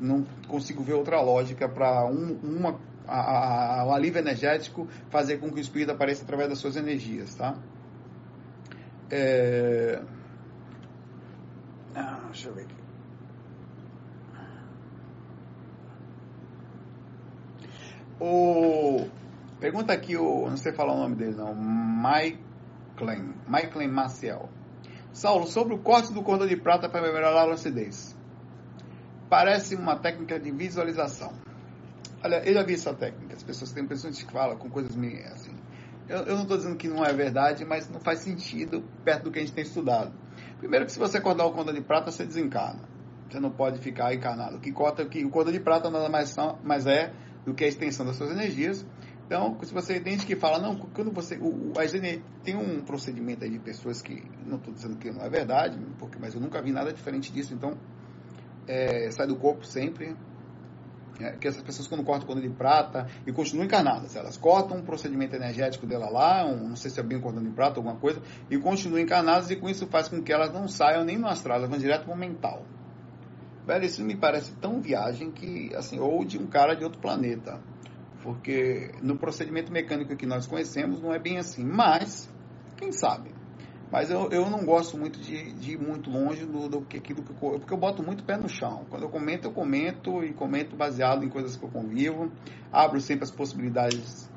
não 0.00 0.24
consigo 0.48 0.82
ver 0.82 0.94
outra 0.94 1.20
lógica 1.20 1.68
para 1.68 2.06
um, 2.06 2.38
uma 2.42 2.78
a, 3.06 3.80
a, 3.80 3.86
o 3.86 3.92
alívio 3.92 4.18
energético 4.18 4.88
fazer 5.10 5.38
com 5.38 5.50
que 5.50 5.58
o 5.58 5.60
espírito 5.60 5.92
apareça 5.92 6.22
através 6.22 6.48
das 6.48 6.58
suas 6.58 6.76
energias, 6.76 7.34
tá? 7.34 7.54
É... 9.10 10.02
Ah, 11.94 12.20
deixa 12.26 12.48
eu 12.48 12.54
ver 12.54 12.62
aqui. 12.62 12.74
O... 18.20 19.08
Pergunta 19.60 19.92
aqui, 19.92 20.16
o... 20.16 20.48
não 20.48 20.56
sei 20.56 20.72
falar 20.72 20.94
o 20.94 20.98
nome 20.98 21.16
dele 21.16 21.36
não. 21.36 21.54
Michael, 21.54 23.34
Michael 23.46 23.92
Maciel. 23.92 24.48
Saulo, 25.12 25.46
sobre 25.46 25.74
o 25.74 25.78
corte 25.78 26.12
do 26.12 26.22
cordão 26.22 26.46
de 26.46 26.56
prata 26.56 26.88
para 26.88 27.00
melhorar 27.00 27.42
a 27.42 27.44
lucidez. 27.44 28.16
Parece 29.30 29.76
uma 29.76 29.96
técnica 29.96 30.38
de 30.40 30.50
visualização. 30.50 31.32
Olha, 32.22 32.42
eu 32.44 32.54
já 32.54 32.62
vi 32.64 32.74
essa 32.74 32.92
técnica. 32.92 33.34
As 33.34 33.42
pessoas 33.42 33.72
têm 33.72 33.86
pessoas 33.86 34.20
que 34.20 34.32
falam 34.32 34.56
com 34.56 34.68
coisas 34.68 34.96
assim. 35.32 35.54
Eu, 36.08 36.18
eu 36.18 36.34
não 36.34 36.42
estou 36.42 36.56
dizendo 36.56 36.76
que 36.76 36.88
não 36.88 37.04
é 37.04 37.12
verdade, 37.12 37.64
mas 37.64 37.88
não 37.88 38.00
faz 38.00 38.20
sentido 38.20 38.82
perto 39.04 39.24
do 39.24 39.30
que 39.30 39.38
a 39.38 39.42
gente 39.42 39.52
tem 39.52 39.62
estudado. 39.62 40.12
Primeiro 40.64 40.86
que 40.86 40.92
se 40.92 40.98
você 40.98 41.18
acordar 41.18 41.44
o 41.44 41.52
cordão 41.52 41.74
de 41.74 41.82
prata, 41.82 42.10
você 42.10 42.24
desencarna. 42.24 42.80
Você 43.28 43.38
não 43.38 43.50
pode 43.50 43.80
ficar 43.80 44.14
encarnado. 44.14 44.56
O 44.56 44.60
que 44.60 44.72
corta, 44.72 45.04
que 45.04 45.22
o 45.22 45.28
cordão 45.28 45.52
de 45.52 45.60
prata 45.60 45.90
nada 45.90 46.08
mais, 46.08 46.34
mais 46.62 46.86
é 46.86 47.12
do 47.44 47.52
que 47.52 47.64
a 47.64 47.68
extensão 47.68 48.06
das 48.06 48.16
suas 48.16 48.30
energias. 48.30 48.82
Então, 49.26 49.58
se 49.62 49.74
você 49.74 49.98
entende 49.98 50.24
que 50.24 50.34
fala, 50.34 50.58
não, 50.58 50.74
quando 50.74 51.12
você. 51.12 51.36
O, 51.36 51.74
a 51.78 51.84
tem 52.42 52.56
um 52.56 52.80
procedimento 52.80 53.44
aí 53.44 53.50
de 53.50 53.58
pessoas 53.58 54.00
que. 54.00 54.24
Não 54.46 54.56
estou 54.56 54.72
dizendo 54.72 54.96
que 54.96 55.10
não 55.10 55.22
é 55.22 55.28
verdade, 55.28 55.78
porque, 55.98 56.18
mas 56.18 56.34
eu 56.34 56.40
nunca 56.40 56.62
vi 56.62 56.72
nada 56.72 56.94
diferente 56.94 57.30
disso. 57.30 57.52
Então, 57.52 57.76
é, 58.66 59.10
sai 59.10 59.26
do 59.26 59.36
corpo 59.36 59.66
sempre. 59.66 60.16
É, 61.20 61.32
que 61.32 61.46
essas 61.46 61.62
pessoas 61.62 61.86
quando 61.86 62.02
cortam 62.02 62.26
cordão 62.26 62.42
de 62.42 62.50
prata 62.50 63.06
e 63.24 63.32
continuam 63.32 63.66
encarnadas, 63.66 64.16
elas 64.16 64.36
cortam 64.36 64.78
um 64.78 64.82
procedimento 64.82 65.36
energético 65.36 65.86
dela 65.86 66.10
lá, 66.10 66.44
um, 66.44 66.70
não 66.70 66.76
sei 66.76 66.90
se 66.90 66.98
é 66.98 67.02
bem 67.04 67.20
cordão 67.20 67.42
de 67.42 67.50
prata, 67.50 67.78
alguma 67.78 67.96
coisa, 67.96 68.20
e 68.50 68.58
continuam 68.58 69.00
encarnadas 69.00 69.48
e 69.50 69.56
com 69.56 69.68
isso 69.68 69.86
faz 69.86 70.08
com 70.08 70.20
que 70.20 70.32
elas 70.32 70.52
não 70.52 70.66
saiam 70.66 71.04
nem 71.04 71.16
no 71.16 71.28
astral, 71.28 71.58
elas 71.58 71.70
vão 71.70 71.78
direto 71.78 72.04
para 72.04 72.14
o 72.14 72.18
mental. 72.18 72.64
Velho, 73.66 73.84
isso 73.84 74.04
me 74.04 74.16
parece 74.16 74.54
tão 74.56 74.80
viagem 74.80 75.30
que, 75.30 75.74
assim, 75.74 75.98
ou 75.98 76.24
de 76.24 76.36
um 76.36 76.46
cara 76.46 76.74
de 76.74 76.84
outro 76.84 77.00
planeta. 77.00 77.60
Porque 78.22 78.90
no 79.02 79.16
procedimento 79.16 79.72
mecânico 79.72 80.16
que 80.16 80.26
nós 80.26 80.46
conhecemos 80.46 81.00
não 81.00 81.14
é 81.14 81.18
bem 81.18 81.38
assim. 81.38 81.64
Mas, 81.64 82.30
quem 82.76 82.92
sabe? 82.92 83.30
Mas 83.90 84.10
eu, 84.10 84.28
eu 84.30 84.50
não 84.50 84.64
gosto 84.64 84.98
muito 84.98 85.20
de, 85.20 85.52
de 85.52 85.72
ir 85.72 85.78
muito 85.78 86.10
longe 86.10 86.44
do, 86.44 86.68
do 86.68 86.82
que 86.82 86.96
aquilo 86.96 87.22
que 87.22 87.30
eu, 87.30 87.58
porque 87.60 87.72
eu 87.72 87.78
boto 87.78 88.02
muito 88.02 88.24
pé 88.24 88.36
no 88.36 88.48
chão. 88.48 88.84
Quando 88.90 89.04
eu 89.04 89.08
comento, 89.08 89.48
eu 89.48 89.52
comento 89.52 90.24
e 90.24 90.32
comento 90.32 90.74
baseado 90.76 91.24
em 91.24 91.28
coisas 91.28 91.56
que 91.56 91.64
eu 91.64 91.70
convivo. 91.70 92.30
Abro 92.72 93.00
sempre 93.00 93.24
as 93.24 93.30
possibilidades 93.30 94.28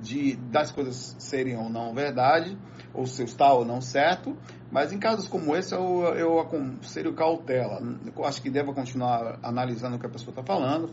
de 0.00 0.34
das 0.36 0.72
coisas 0.72 1.14
serem 1.18 1.56
ou 1.56 1.70
não 1.70 1.94
verdade, 1.94 2.58
ou 2.92 3.06
se 3.06 3.22
está 3.22 3.52
ou 3.52 3.64
não 3.64 3.80
certo. 3.80 4.36
Mas 4.70 4.92
em 4.92 4.98
casos 4.98 5.28
como 5.28 5.54
esse, 5.54 5.74
eu, 5.74 6.02
eu 6.16 6.40
aconselho 6.40 7.14
cautela. 7.14 7.80
Eu 8.16 8.24
acho 8.24 8.42
que 8.42 8.50
deva 8.50 8.72
continuar 8.72 9.38
analisando 9.42 9.96
o 9.96 9.98
que 9.98 10.06
a 10.06 10.10
pessoa 10.10 10.30
está 10.30 10.42
falando, 10.42 10.90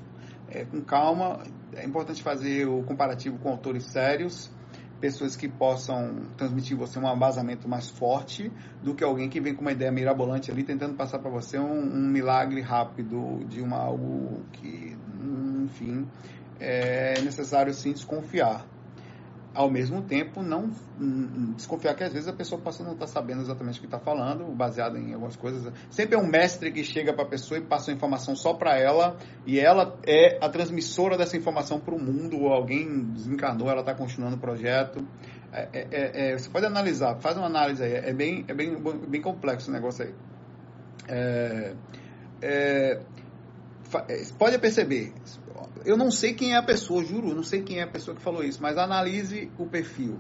é, 0.49 0.63
com 0.65 0.81
calma. 0.81 1.43
É 1.73 1.85
importante 1.85 2.21
fazer 2.21 2.67
o 2.67 2.83
comparativo 2.83 3.39
com 3.39 3.49
autores 3.49 3.85
sérios 3.85 4.51
pessoas 4.99 5.35
que 5.35 5.47
possam 5.47 6.27
transmitir 6.37 6.75
você 6.75 6.99
um 6.99 7.13
embasamento 7.13 7.67
mais 7.67 7.89
forte 7.89 8.51
do 8.83 8.93
que 8.93 9.03
alguém 9.03 9.29
que 9.29 9.39
vem 9.39 9.55
com 9.55 9.61
uma 9.61 9.71
ideia 9.71 9.91
mirabolante 9.91 10.51
ali 10.51 10.63
tentando 10.63 10.95
passar 10.95 11.19
para 11.19 11.29
você 11.29 11.57
um, 11.57 11.79
um, 11.79 12.07
milagre 12.07 12.61
rápido 12.61 13.43
de 13.47 13.61
uma 13.61 13.77
algo 13.77 14.41
que, 14.53 14.95
enfim, 15.63 16.05
é 16.59 17.21
necessário 17.21 17.73
sim 17.73 17.93
desconfiar 17.93 18.65
ao 19.53 19.69
mesmo 19.69 20.01
tempo 20.01 20.41
não 20.41 20.69
desconfiar 21.55 21.95
que 21.95 22.03
às 22.03 22.13
vezes 22.13 22.27
a 22.27 22.33
pessoa 22.33 22.61
possa 22.61 22.83
não 22.83 22.93
estar 22.93 23.05
tá 23.05 23.11
sabendo 23.11 23.41
exatamente 23.41 23.77
o 23.77 23.81
que 23.81 23.87
está 23.87 23.99
falando, 23.99 24.45
baseado 24.55 24.97
em 24.97 25.13
algumas 25.13 25.35
coisas. 25.35 25.73
Sempre 25.89 26.15
é 26.15 26.17
um 26.17 26.27
mestre 26.27 26.71
que 26.71 26.83
chega 26.83 27.13
para 27.13 27.23
a 27.23 27.27
pessoa 27.27 27.57
e 27.57 27.61
passa 27.61 27.91
a 27.91 27.93
informação 27.93 28.35
só 28.35 28.53
para 28.53 28.77
ela, 28.77 29.17
e 29.45 29.59
ela 29.59 29.97
é 30.05 30.37
a 30.43 30.49
transmissora 30.49 31.17
dessa 31.17 31.35
informação 31.35 31.79
para 31.79 31.95
o 31.95 31.99
mundo, 31.99 32.39
ou 32.39 32.53
alguém 32.53 33.05
desencarnou, 33.05 33.69
ela 33.69 33.81
está 33.81 33.93
continuando 33.95 34.35
o 34.35 34.39
projeto. 34.39 35.05
É, 35.51 35.67
é, 35.73 35.87
é, 35.91 36.31
é, 36.31 36.37
você 36.37 36.49
pode 36.49 36.65
analisar, 36.65 37.15
faz 37.19 37.35
uma 37.35 37.47
análise 37.47 37.83
aí, 37.83 37.93
é 37.93 38.13
bem, 38.13 38.45
é 38.47 38.53
bem, 38.53 38.77
bem 39.07 39.21
complexo 39.21 39.71
o 39.71 39.73
negócio 39.73 40.05
aí. 40.05 40.13
É, 41.07 41.73
é, 42.41 43.01
pode 44.37 44.59
perceber, 44.59 45.13
eu 45.85 45.97
não 45.97 46.11
sei 46.11 46.33
quem 46.33 46.53
é 46.53 46.57
a 46.57 46.63
pessoa, 46.63 47.03
juro, 47.03 47.33
não 47.33 47.43
sei 47.43 47.61
quem 47.61 47.79
é 47.79 47.83
a 47.83 47.87
pessoa 47.87 48.15
que 48.15 48.21
falou 48.21 48.43
isso, 48.43 48.61
mas 48.61 48.77
analise 48.77 49.51
o 49.57 49.65
perfil. 49.65 50.19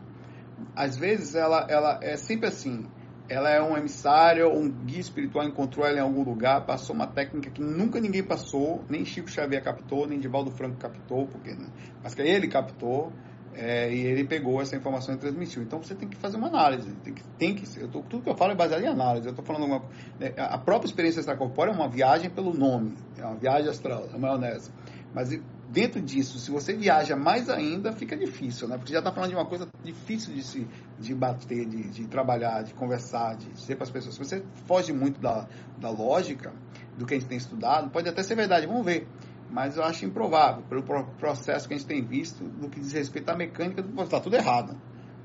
Às 0.75 0.97
vezes 0.97 1.35
ela, 1.35 1.65
ela 1.69 1.99
é 2.01 2.17
sempre 2.17 2.47
assim. 2.47 2.85
Ela 3.27 3.51
é 3.51 3.61
um 3.61 3.77
emissário, 3.77 4.51
um 4.51 4.67
guia 4.67 4.99
espiritual 4.99 5.45
encontrou 5.45 5.85
ela 5.85 5.97
em 5.97 6.01
algum 6.01 6.23
lugar, 6.23 6.65
passou 6.65 6.95
uma 6.95 7.05
técnica 7.05 7.51
que 7.51 7.61
nunca 7.61 7.99
ninguém 7.99 8.23
passou, 8.23 8.83
nem 8.89 9.05
Chico 9.05 9.29
Xavier 9.29 9.63
captou, 9.63 10.07
nem 10.07 10.19
Divaldo 10.19 10.49
Franco 10.49 10.77
captou, 10.77 11.27
porque, 11.27 11.51
né? 11.51 11.67
mas 12.03 12.15
que 12.15 12.21
ele 12.23 12.47
captou. 12.47 13.13
É, 13.53 13.91
e 13.91 14.05
ele 14.05 14.23
pegou 14.23 14.61
essa 14.61 14.75
informação 14.75 15.15
e 15.15 15.17
transmitiu. 15.17 15.61
Então 15.63 15.81
você 15.81 15.93
tem 15.93 16.07
que 16.07 16.15
fazer 16.15 16.37
uma 16.37 16.47
análise. 16.47 16.91
Tem 17.03 17.13
que, 17.13 17.23
tem 17.37 17.55
que 17.55 17.79
eu 17.79 17.89
tô, 17.89 18.01
tudo 18.03 18.23
que 18.23 18.29
eu 18.29 18.37
falo 18.37 18.53
é 18.53 18.55
baseado 18.55 18.81
em 18.83 18.87
análise. 18.87 19.27
Eu 19.27 19.31
estou 19.31 19.43
falando 19.43 19.65
uma, 19.65 19.83
né, 20.19 20.33
a 20.37 20.57
própria 20.57 20.87
experiência 20.87 21.19
extracorpórea 21.19 21.71
é 21.71 21.75
uma 21.75 21.89
viagem 21.89 22.29
pelo 22.29 22.53
nome, 22.53 22.93
é 23.17 23.25
uma 23.25 23.35
viagem 23.35 23.69
astral, 23.69 24.07
é 24.13 24.17
maionese. 24.17 24.71
Mas 25.13 25.29
dentro 25.69 26.01
disso, 26.01 26.37
se 26.39 26.51
você 26.51 26.73
viaja 26.73 27.15
mais 27.15 27.49
ainda, 27.49 27.91
fica 27.93 28.15
difícil, 28.15 28.67
né? 28.67 28.77
Porque 28.77 28.93
já 28.93 28.99
está 28.99 29.11
falando 29.11 29.29
de 29.29 29.35
uma 29.35 29.45
coisa 29.45 29.67
difícil 29.83 30.33
de 30.33 30.43
se 30.43 30.67
de 30.99 31.15
bater, 31.15 31.65
de, 31.65 31.89
de 31.89 32.07
trabalhar, 32.07 32.63
de 32.63 32.73
conversar, 32.73 33.35
de 33.35 33.49
dizer 33.49 33.75
para 33.75 33.83
as 33.83 33.91
pessoas. 33.91 34.15
Se 34.15 34.23
você 34.23 34.43
foge 34.65 34.93
muito 34.93 35.19
da, 35.19 35.47
da 35.77 35.89
lógica, 35.89 36.53
do 36.97 37.05
que 37.05 37.13
a 37.13 37.19
gente 37.19 37.27
tem 37.27 37.37
estudado, 37.37 37.89
pode 37.89 38.07
até 38.07 38.21
ser 38.21 38.35
verdade, 38.35 38.67
vamos 38.67 38.85
ver. 38.85 39.07
Mas 39.49 39.77
eu 39.77 39.83
acho 39.83 40.05
improvável, 40.05 40.63
pelo 40.63 40.83
processo 40.83 41.67
que 41.67 41.73
a 41.73 41.77
gente 41.77 41.87
tem 41.87 42.03
visto, 42.03 42.43
no 42.43 42.69
que 42.69 42.79
diz 42.79 42.91
respeito 42.91 43.29
à 43.29 43.35
mecânica, 43.35 43.83
está 44.03 44.19
tudo 44.19 44.35
errado. 44.35 44.79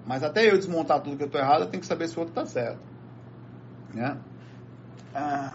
Mas 0.07 0.23
até 0.23 0.51
eu 0.51 0.57
desmontar 0.57 1.03
tudo 1.03 1.17
que 1.17 1.23
eu 1.23 1.27
estou 1.27 1.41
errado, 1.41 1.63
eu 1.63 1.69
tenho 1.69 1.81
que 1.81 1.87
saber 1.87 2.09
se 2.09 2.17
o 2.17 2.21
outro 2.21 2.33
está 2.33 2.47
certo. 2.47 2.81
Né? 3.93 4.19
Ah, 5.15 5.55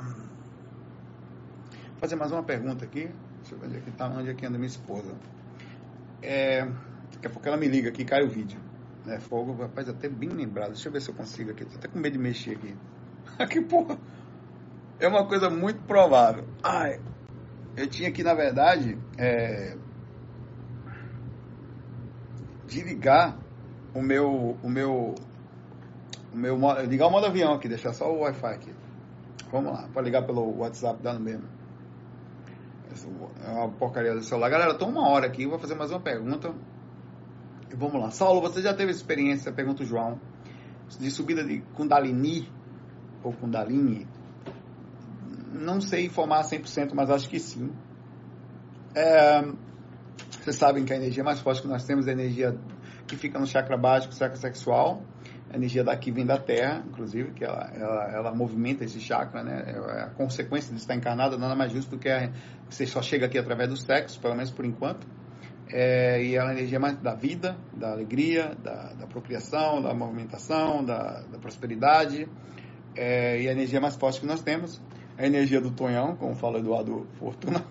vou 1.91 1.99
fazer 1.99 2.15
mais 2.15 2.31
uma 2.31 2.43
pergunta 2.43 2.85
aqui. 2.85 3.09
Deixa 3.49 3.55
eu 3.55 3.59
ver 3.59 3.65
onde 3.65 3.77
é 3.77 3.81
que, 3.81 3.91
tá, 3.91 4.07
onde 4.07 4.29
é 4.29 4.33
que 4.35 4.45
anda 4.45 4.57
minha 4.59 4.67
esposa. 4.67 5.11
É, 6.21 6.65
daqui 7.11 7.25
a 7.25 7.29
pouco 7.31 7.47
ela 7.47 7.57
me 7.57 7.67
liga 7.67 7.89
aqui 7.89 8.05
cai 8.05 8.21
o 8.21 8.29
vídeo. 8.29 8.59
É, 9.07 9.19
fogo, 9.19 9.53
rapaz, 9.53 9.89
até 9.89 10.07
bem 10.07 10.29
lembrado. 10.29 10.69
Deixa 10.69 10.87
eu 10.87 10.91
ver 10.91 11.01
se 11.01 11.09
eu 11.09 11.15
consigo 11.15 11.49
aqui. 11.49 11.65
Tô 11.65 11.77
até 11.77 11.87
com 11.87 11.97
medo 11.97 12.13
de 12.13 12.19
mexer 12.19 12.51
aqui. 12.51 12.75
Aqui, 13.39 13.61
porra. 13.61 13.97
É 14.99 15.07
uma 15.07 15.25
coisa 15.25 15.49
muito 15.49 15.81
provável. 15.83 16.45
Ai, 16.61 16.99
eu 17.77 17.87
tinha 17.87 18.09
aqui, 18.09 18.21
na 18.21 18.33
verdade, 18.33 18.97
é, 19.17 19.77
de 22.67 22.81
ligar 22.81 23.37
o 23.93 24.01
meu, 24.01 24.57
o 24.61 24.69
meu, 24.69 25.15
o 26.33 26.37
meu, 26.37 26.59
ligar 26.85 27.07
o 27.07 27.11
modo 27.11 27.27
avião 27.27 27.53
aqui, 27.53 27.69
deixar 27.69 27.93
só 27.93 28.11
o 28.11 28.19
Wi-Fi 28.21 28.53
aqui. 28.53 28.73
Vamos 29.51 29.71
lá, 29.71 29.87
pode 29.93 30.05
ligar 30.05 30.25
pelo 30.25 30.57
WhatsApp, 30.57 31.01
dá 31.01 31.13
no 31.13 31.21
mesmo. 31.21 31.58
É 33.43 33.49
uma 33.49 33.69
porcaria 33.69 34.13
do 34.13 34.23
celular. 34.23 34.49
Galera, 34.49 34.71
estou 34.71 34.89
uma 34.89 35.07
hora 35.07 35.27
aqui, 35.27 35.45
vou 35.45 35.59
fazer 35.59 35.75
mais 35.75 35.91
uma 35.91 35.99
pergunta. 35.99 36.53
E 37.71 37.75
vamos 37.75 38.01
lá. 38.01 38.09
Saulo, 38.09 38.41
você 38.41 38.61
já 38.61 38.73
teve 38.73 38.91
experiência, 38.91 39.51
pergunta 39.51 39.83
o 39.83 39.85
João, 39.85 40.19
de 40.99 41.11
subida 41.11 41.43
de 41.43 41.61
Kundalini 41.75 42.51
ou 43.23 43.31
Kundalini? 43.31 44.07
Não 45.53 45.79
sei 45.79 46.05
informar 46.05 46.43
100%, 46.43 46.93
mas 46.93 47.09
acho 47.11 47.29
que 47.29 47.39
sim. 47.39 47.71
É, 48.95 49.41
vocês 50.41 50.55
sabem 50.55 50.83
que 50.83 50.91
a 50.91 50.95
energia 50.95 51.23
mais 51.23 51.39
forte 51.39 51.61
que 51.61 51.67
nós 51.67 51.83
temos 51.83 52.07
é 52.07 52.09
a 52.09 52.13
energia 52.13 52.57
que 53.05 53.15
fica 53.15 53.37
no 53.37 53.45
chakra 53.45 53.77
básico, 53.77 54.15
chakra 54.15 54.37
sexual. 54.37 55.03
A 55.51 55.55
energia 55.55 55.83
daqui 55.83 56.11
vem 56.11 56.25
da 56.25 56.37
Terra, 56.37 56.83
inclusive, 56.87 57.31
que 57.31 57.43
ela, 57.43 57.71
ela, 57.73 58.11
ela 58.11 58.35
movimenta 58.35 58.83
esse 58.83 58.99
chakra, 58.99 59.43
né? 59.43 59.63
É 59.67 60.01
a 60.03 60.09
consequência 60.09 60.73
de 60.73 60.79
estar 60.79 60.95
encarnada 60.95 61.37
nada 61.37 61.55
mais 61.55 61.71
justo 61.71 61.91
do 61.91 61.97
que 61.97 62.07
a, 62.07 62.31
você 62.69 62.85
só 62.85 63.01
chega 63.01 63.25
aqui 63.25 63.37
através 63.37 63.67
do 63.67 63.75
sexo, 63.75 64.19
pelo 64.19 64.35
menos 64.35 64.51
por 64.51 64.63
enquanto. 64.63 65.07
É, 65.71 66.23
e 66.23 66.35
ela 66.35 66.49
é 66.49 66.53
a 66.53 66.57
energia 66.57 66.79
mais 66.79 66.97
da 66.97 67.15
vida, 67.15 67.57
da 67.73 67.91
alegria, 67.91 68.55
da, 68.61 68.93
da 68.93 69.07
da 69.81 69.93
movimentação, 69.93 70.83
da, 70.83 71.21
da 71.21 71.39
prosperidade. 71.39 72.27
É, 72.95 73.41
e 73.41 73.47
a 73.47 73.51
energia 73.51 73.81
mais 73.81 73.95
forte 73.95 74.19
que 74.19 74.27
nós 74.27 74.41
temos 74.41 74.79
é 75.17 75.23
a 75.23 75.27
energia 75.27 75.59
do 75.59 75.71
Tonhão, 75.71 76.15
como 76.15 76.35
fala 76.35 76.59
Eduardo 76.59 77.07
Fortuna. 77.17 77.63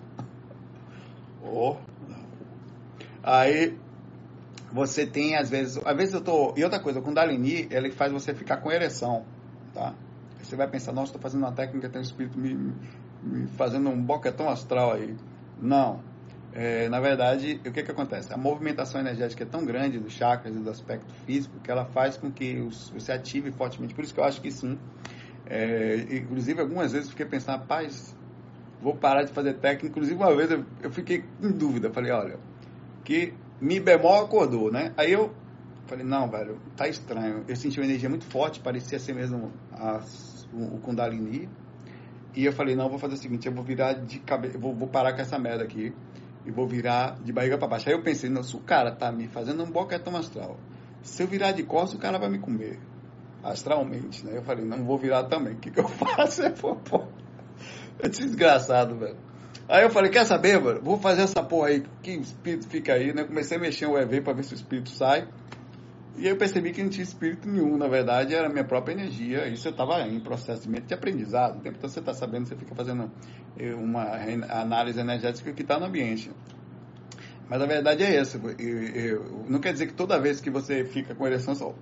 oh. 1.42 1.76
Aí 3.22 3.76
você 4.72 5.06
tem, 5.06 5.36
às 5.36 5.50
vezes, 5.50 5.80
às 5.84 5.96
vezes 5.96 6.14
eu 6.14 6.20
tô. 6.20 6.54
E 6.56 6.64
outra 6.64 6.80
coisa, 6.80 6.98
o 7.00 7.02
Kundalini, 7.02 7.68
ele 7.70 7.90
faz 7.90 8.12
você 8.12 8.34
ficar 8.34 8.58
com 8.58 8.70
ereção, 8.70 9.24
tá? 9.72 9.94
Você 10.42 10.56
vai 10.56 10.68
pensar, 10.68 10.92
nossa, 10.92 11.08
estou 11.08 11.20
fazendo 11.20 11.42
uma 11.42 11.52
técnica, 11.52 11.88
tem 11.88 12.00
um 12.00 12.04
espírito 12.04 12.38
me, 12.38 12.54
me 13.22 13.46
fazendo 13.56 13.88
um 13.90 14.00
boquetão 14.00 14.48
astral 14.48 14.92
aí. 14.92 15.16
Não. 15.60 16.00
É, 16.52 16.88
na 16.88 17.00
verdade, 17.00 17.60
o 17.66 17.72
que, 17.72 17.82
que 17.82 17.90
acontece? 17.90 18.32
A 18.32 18.36
movimentação 18.36 19.00
energética 19.00 19.44
é 19.44 19.46
tão 19.46 19.64
grande 19.64 19.98
dos 19.98 20.12
chakras 20.12 20.54
e 20.56 20.58
do 20.58 20.70
aspecto 20.70 21.12
físico 21.26 21.58
que 21.60 21.70
ela 21.70 21.84
faz 21.84 22.16
com 22.16 22.30
que 22.30 22.58
os, 22.58 22.90
você 22.90 23.12
ative 23.12 23.50
fortemente. 23.52 23.94
Por 23.94 24.02
isso 24.02 24.14
que 24.14 24.20
eu 24.20 24.24
acho 24.24 24.40
que 24.40 24.50
sim. 24.50 24.78
É, 25.46 26.06
inclusive, 26.10 26.60
algumas 26.60 26.92
vezes 26.92 27.06
eu 27.06 27.10
fiquei 27.10 27.26
pensando, 27.26 27.58
rapaz, 27.58 28.14
vou 28.80 28.94
parar 28.96 29.24
de 29.24 29.32
fazer 29.32 29.54
técnica. 29.54 29.86
Inclusive, 29.86 30.16
uma 30.16 30.34
vez 30.34 30.50
eu, 30.50 30.64
eu 30.82 30.90
fiquei 30.90 31.24
em 31.42 31.52
dúvida. 31.52 31.90
Falei, 31.90 32.10
olha, 32.12 32.38
que 33.04 33.34
Mi 33.60 33.80
bemol 33.80 34.24
acordou, 34.24 34.70
né? 34.70 34.92
Aí 34.96 35.12
eu 35.12 35.34
Falei, 35.88 36.04
não, 36.04 36.28
velho, 36.28 36.60
tá 36.76 36.86
estranho. 36.86 37.44
Eu 37.48 37.56
senti 37.56 37.80
uma 37.80 37.86
energia 37.86 38.10
muito 38.10 38.26
forte, 38.26 38.60
parecia 38.60 38.98
ser 38.98 39.14
mesmo 39.14 39.50
a, 39.72 40.02
o, 40.52 40.76
o 40.76 40.80
Kundalini. 40.80 41.48
E 42.36 42.44
eu 42.44 42.52
falei, 42.52 42.76
não, 42.76 42.90
vou 42.90 42.98
fazer 42.98 43.14
o 43.14 43.16
seguinte, 43.16 43.48
eu 43.48 43.54
vou 43.54 43.64
virar 43.64 43.94
de 43.94 44.18
cabeça, 44.18 44.58
vou, 44.58 44.74
vou 44.74 44.86
parar 44.86 45.14
com 45.14 45.22
essa 45.22 45.38
merda 45.38 45.64
aqui 45.64 45.94
e 46.44 46.50
vou 46.50 46.68
virar 46.68 47.18
de 47.24 47.32
barriga 47.32 47.56
para 47.56 47.66
baixo. 47.66 47.88
Aí 47.88 47.94
eu 47.94 48.02
pensei, 48.02 48.28
não, 48.28 48.42
o 48.42 48.60
cara 48.60 48.94
tá 48.94 49.10
me 49.10 49.28
fazendo 49.28 49.64
um 49.64 49.70
boquetão 49.70 50.14
astral, 50.14 50.58
se 51.00 51.22
eu 51.22 51.26
virar 51.26 51.52
de 51.52 51.62
costas, 51.62 51.94
o 51.94 51.98
cara 51.98 52.18
vai 52.18 52.28
me 52.28 52.38
comer 52.38 52.78
astralmente, 53.42 54.26
né? 54.26 54.36
Eu 54.36 54.42
falei, 54.42 54.66
não 54.66 54.84
vou 54.84 54.98
virar 54.98 55.24
também. 55.24 55.54
O 55.54 55.56
que, 55.58 55.70
que 55.70 55.80
eu 55.80 55.88
faço? 55.88 56.42
É, 56.42 56.50
pô. 56.50 56.76
é 57.98 58.08
desgraçado, 58.10 58.98
velho. 58.98 59.16
Aí 59.68 59.82
eu 59.82 59.90
falei, 59.90 60.10
quer 60.10 60.24
saber, 60.24 60.58
mano? 60.58 60.80
Vou 60.82 60.98
fazer 60.98 61.22
essa 61.22 61.42
porra 61.42 61.68
aí, 61.68 61.84
que 62.02 62.12
espírito 62.12 62.66
fica 62.68 62.94
aí, 62.94 63.12
né? 63.12 63.24
Comecei 63.24 63.58
a 63.58 63.60
mexer 63.60 63.86
o 63.86 63.98
EV 63.98 64.22
para 64.22 64.32
ver 64.32 64.44
se 64.44 64.54
o 64.54 64.56
espírito 64.56 64.88
sai. 64.88 65.28
E 66.16 66.22
aí 66.22 66.30
eu 66.30 66.36
percebi 66.38 66.72
que 66.72 66.82
não 66.82 66.88
tinha 66.88 67.04
espírito 67.04 67.46
nenhum, 67.46 67.76
na 67.76 67.86
verdade, 67.86 68.34
era 68.34 68.48
minha 68.48 68.64
própria 68.64 68.94
energia. 68.94 69.46
Isso 69.46 69.68
eu 69.68 69.72
estava 69.72 70.00
em 70.02 70.18
processo 70.20 70.66
de 70.68 70.94
aprendizado. 70.94 71.58
O 71.58 71.60
tempo 71.60 71.78
todo 71.78 71.90
você 71.90 72.00
está 72.00 72.14
sabendo, 72.14 72.48
você 72.48 72.56
fica 72.56 72.74
fazendo 72.74 73.10
eh, 73.58 73.74
uma 73.74 74.04
análise 74.48 74.98
energética 74.98 75.52
que 75.52 75.62
está 75.62 75.78
no 75.78 75.84
ambiente. 75.84 76.30
Mas 77.48 77.60
a 77.60 77.66
verdade 77.66 78.02
é 78.02 78.16
essa. 78.16 78.38
não 79.48 79.60
quer 79.60 79.72
dizer 79.72 79.86
que 79.86 79.94
toda 79.94 80.18
vez 80.18 80.40
que 80.40 80.50
você 80.50 80.84
fica 80.84 81.14
com 81.14 81.26
ereção, 81.26 81.54
só 81.54 81.74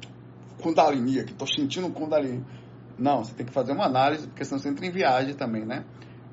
Kundalini 0.61 1.21
aqui, 1.21 1.33
estou 1.33 1.47
sentindo 1.47 1.87
um 1.87 1.93
Kundalini. 1.93 2.45
Não, 2.99 3.23
você 3.23 3.33
tem 3.33 3.47
que 3.47 3.53
fazer 3.53 3.73
uma 3.73 3.87
análise, 3.87 4.27
porque 4.27 4.45
senão 4.45 4.59
você 4.59 4.69
entra 4.69 4.85
em 4.87 4.91
viagem 4.91 5.35
também, 5.35 5.65
né? 5.65 5.85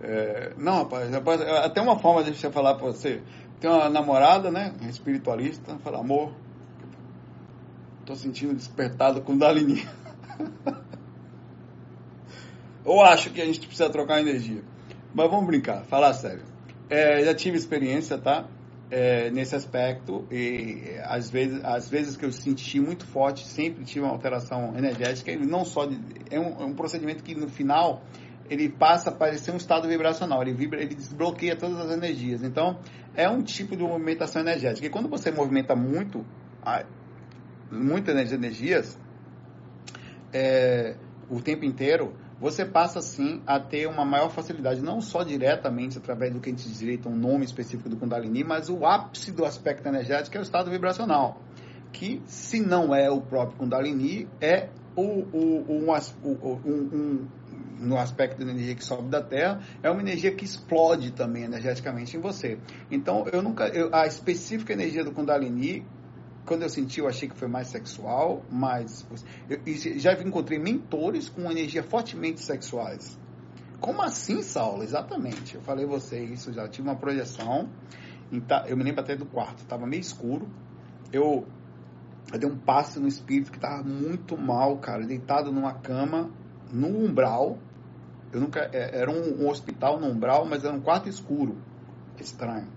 É, 0.03 0.53
não, 0.57 0.79
rapaz, 0.79 1.09
rapaz, 1.09 1.41
até 1.41 1.81
uma 1.81 1.97
forma 1.97 2.23
de 2.23 2.35
você 2.35 2.51
falar 2.51 2.75
para 2.75 2.87
você. 2.87 3.21
Tem 3.59 3.71
uma 3.71 3.89
namorada, 3.89 4.51
né? 4.51 4.73
Espiritualista, 4.89 5.77
fala, 5.79 5.99
amor, 5.99 6.33
Tô 8.05 8.15
sentindo 8.15 8.53
despertado 8.53 9.21
com 9.21 9.37
Dalini. 9.37 9.87
Ou 12.83 13.01
acho 13.01 13.29
que 13.29 13.41
a 13.41 13.45
gente 13.45 13.61
precisa 13.61 13.89
trocar 13.89 14.19
energia. 14.19 14.61
Mas 15.13 15.29
vamos 15.29 15.45
brincar, 15.45 15.85
falar 15.85 16.13
sério. 16.13 16.43
É, 16.89 17.23
já 17.23 17.33
tive 17.33 17.57
experiência, 17.57 18.17
tá? 18.17 18.45
É, 18.91 19.31
nesse 19.31 19.55
aspecto 19.55 20.27
e 20.29 20.99
às 21.05 21.29
vezes, 21.29 21.63
às 21.63 21.89
vezes 21.89 22.17
que 22.17 22.25
eu 22.25 22.31
senti 22.31 22.79
muito 22.79 23.07
forte, 23.07 23.47
sempre 23.47 23.85
tive 23.85 24.01
uma 24.01 24.11
alteração 24.11 24.77
energética. 24.77 25.31
Ele 25.31 25.45
não 25.45 25.63
só 25.63 25.85
de, 25.85 25.97
é, 26.29 26.37
um, 26.37 26.61
é 26.61 26.65
um 26.65 26.73
procedimento 26.73 27.23
que 27.23 27.33
no 27.33 27.47
final 27.47 28.03
ele 28.53 28.69
passa 28.69 29.09
a 29.09 29.13
parecer 29.13 29.51
um 29.51 29.57
estado 29.57 29.87
vibracional, 29.87 30.41
ele 30.41 30.53
vibra, 30.53 30.81
ele 30.81 30.93
desbloqueia 30.95 31.55
todas 31.55 31.79
as 31.79 31.91
energias. 31.91 32.43
Então, 32.43 32.79
é 33.15 33.27
um 33.27 33.41
tipo 33.41 33.75
de 33.75 33.83
movimentação 33.83 34.41
energética. 34.41 34.85
E 34.85 34.89
quando 34.89 35.09
você 35.09 35.31
movimenta 35.31 35.75
muito, 35.75 36.25
muitas 37.71 38.31
energias 38.31 38.97
é, 40.31 40.95
o 41.29 41.41
tempo 41.41 41.65
inteiro, 41.65 42.13
você 42.39 42.65
passa 42.65 43.01
sim 43.01 43.41
a 43.47 43.59
ter 43.59 43.87
uma 43.87 44.05
maior 44.05 44.29
facilidade, 44.29 44.81
não 44.81 45.01
só 45.01 45.23
diretamente 45.23 45.97
através 45.97 46.33
do 46.33 46.39
que 46.39 46.49
a 46.49 46.51
gente 46.51 46.67
direita 46.69 47.09
um 47.09 47.15
nome 47.15 47.45
específico 47.45 47.89
do 47.89 47.97
Kundalini, 47.97 48.43
mas 48.43 48.69
o 48.69 48.85
ápice 48.85 49.31
do 49.31 49.45
aspecto 49.45 49.87
energético 49.87 50.37
é 50.37 50.39
o 50.39 50.43
estado 50.43 50.69
vibracional, 50.69 51.41
que 51.91 52.21
se 52.25 52.59
não 52.59 52.93
é 52.93 53.09
o 53.09 53.21
próprio 53.21 53.57
Kundalini, 53.57 54.27
é 54.41 54.69
o, 54.95 55.01
o, 55.01 55.65
o, 55.67 55.91
um, 56.25 56.71
um, 56.71 57.27
no 57.83 57.97
aspecto 57.97 58.43
da 58.43 58.51
energia 58.51 58.75
que 58.75 58.83
sobe 58.83 59.09
da 59.09 59.21
Terra, 59.21 59.61
é 59.81 59.89
uma 59.89 60.01
energia 60.01 60.33
que 60.33 60.45
explode 60.45 61.11
também 61.11 61.43
energeticamente 61.43 62.17
em 62.17 62.19
você. 62.19 62.57
Então, 62.89 63.25
eu 63.31 63.41
nunca, 63.41 63.67
eu, 63.67 63.93
a 63.93 64.07
específica 64.07 64.73
energia 64.73 65.03
do 65.03 65.11
Kundalini 65.11 65.85
quando 66.45 66.63
eu 66.63 66.69
senti, 66.69 66.99
eu 66.99 67.07
achei 67.07 67.29
que 67.29 67.37
foi 67.37 67.47
mais 67.47 67.67
sexual, 67.67 68.43
eu, 69.49 69.59
já 69.97 70.13
encontrei 70.21 70.59
mentores 70.59 71.29
com 71.29 71.49
energia 71.49 71.83
fortemente 71.83 72.41
sexuais. 72.41 73.17
Como 73.79 74.01
assim, 74.01 74.41
Saulo? 74.41 74.83
Exatamente. 74.83 75.55
Eu 75.55 75.61
falei 75.61 75.85
você 75.85 76.23
isso, 76.23 76.53
já 76.53 76.67
tive 76.67 76.87
uma 76.87 76.95
projeção. 76.95 77.69
Então, 78.31 78.65
eu 78.65 78.77
me 78.77 78.83
lembro 78.83 79.01
até 79.01 79.15
do 79.15 79.25
quarto, 79.25 79.59
estava 79.59 79.85
meio 79.85 80.01
escuro. 80.01 80.47
Eu, 81.11 81.45
eu 82.31 82.39
dei 82.39 82.49
um 82.49 82.57
passe 82.57 82.99
no 82.99 83.07
espírito 83.07 83.51
que 83.51 83.57
estava 83.57 83.83
muito 83.83 84.37
mal, 84.37 84.77
cara, 84.77 85.05
deitado 85.05 85.51
numa 85.51 85.73
cama, 85.73 86.31
no 86.71 86.87
umbral. 86.87 87.57
Eu 88.33 88.41
nunca 88.41 88.67
é, 88.73 88.99
era 88.99 89.11
um, 89.11 89.43
um 89.43 89.49
hospital 89.49 89.99
no 89.99 90.07
umbral, 90.07 90.45
mas 90.45 90.65
era 90.65 90.73
um 90.73 90.81
quarto 90.81 91.07
escuro. 91.07 91.55
Estranho. 92.19 92.67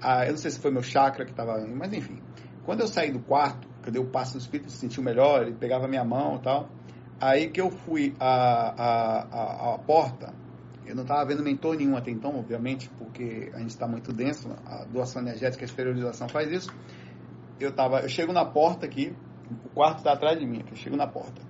Ah, 0.00 0.24
eu 0.24 0.30
não 0.30 0.38
sei 0.38 0.50
se 0.50 0.60
foi 0.60 0.70
meu 0.70 0.82
chakra 0.82 1.24
que 1.24 1.32
estava, 1.32 1.58
mas 1.66 1.92
enfim. 1.92 2.22
Quando 2.64 2.80
eu 2.80 2.86
saí 2.86 3.10
do 3.10 3.20
quarto, 3.20 3.66
que 3.82 3.88
eu 3.88 3.92
dei 3.92 4.02
o 4.02 4.06
passo 4.06 4.34
no 4.34 4.40
espírito, 4.40 4.70
se 4.70 4.78
sentiu 4.78 5.02
melhor, 5.02 5.42
ele 5.42 5.54
pegava 5.54 5.88
minha 5.88 6.04
mão 6.04 6.36
e 6.36 6.42
tal. 6.42 6.68
Aí 7.20 7.50
que 7.50 7.60
eu 7.60 7.70
fui 7.70 8.14
à, 8.20 8.82
à, 8.82 9.74
à, 9.74 9.78
porta, 9.78 10.32
eu 10.86 10.94
não 10.94 11.02
estava 11.02 11.24
vendo 11.24 11.42
mentor 11.42 11.76
nenhum 11.76 11.96
até 11.96 12.10
então, 12.10 12.38
obviamente, 12.38 12.88
porque 12.98 13.50
a 13.54 13.58
gente 13.58 13.70
está 13.70 13.86
muito 13.86 14.12
denso, 14.12 14.48
a 14.66 14.84
doação 14.84 15.22
energética, 15.22 15.64
a 15.64 15.66
exteriorização 15.66 16.28
faz 16.28 16.50
isso. 16.50 16.70
Eu, 17.58 17.72
tava, 17.72 18.00
eu 18.00 18.08
chego 18.08 18.32
na 18.32 18.44
porta 18.44 18.84
aqui, 18.84 19.14
o 19.64 19.68
quarto 19.70 19.98
está 19.98 20.12
atrás 20.12 20.38
de 20.38 20.46
mim, 20.46 20.64
eu 20.68 20.76
chego 20.76 20.96
na 20.96 21.06
porta. 21.06 21.40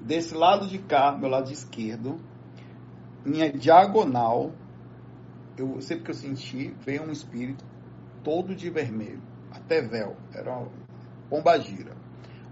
Desse 0.00 0.34
lado 0.34 0.66
de 0.66 0.78
cá, 0.78 1.12
meu 1.12 1.28
lado 1.28 1.50
esquerdo, 1.50 2.16
minha 3.24 3.52
diagonal, 3.52 4.52
eu 5.56 5.80
sempre 5.80 6.04
que 6.04 6.10
eu 6.10 6.14
senti, 6.14 6.74
veio 6.84 7.02
um 7.02 7.10
espírito 7.10 7.64
todo 8.22 8.54
de 8.54 8.70
vermelho 8.70 9.20
Tevel, 9.70 10.16
era 10.34 10.52
uma 10.52 10.68
pombagira, 11.28 11.92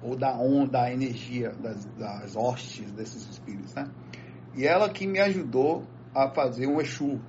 ou 0.00 0.16
da 0.16 0.32
onda, 0.38 0.70
da 0.78 0.92
energia 0.92 1.50
das, 1.50 1.84
das 1.96 2.36
hostes 2.36 2.92
desses 2.92 3.28
espíritos, 3.28 3.74
né? 3.74 3.90
E 4.54 4.64
ela 4.64 4.88
que 4.88 5.04
me 5.04 5.18
ajudou 5.18 5.82
a 6.14 6.30
fazer 6.30 6.68
um 6.68 6.80
Exu, 6.80 7.20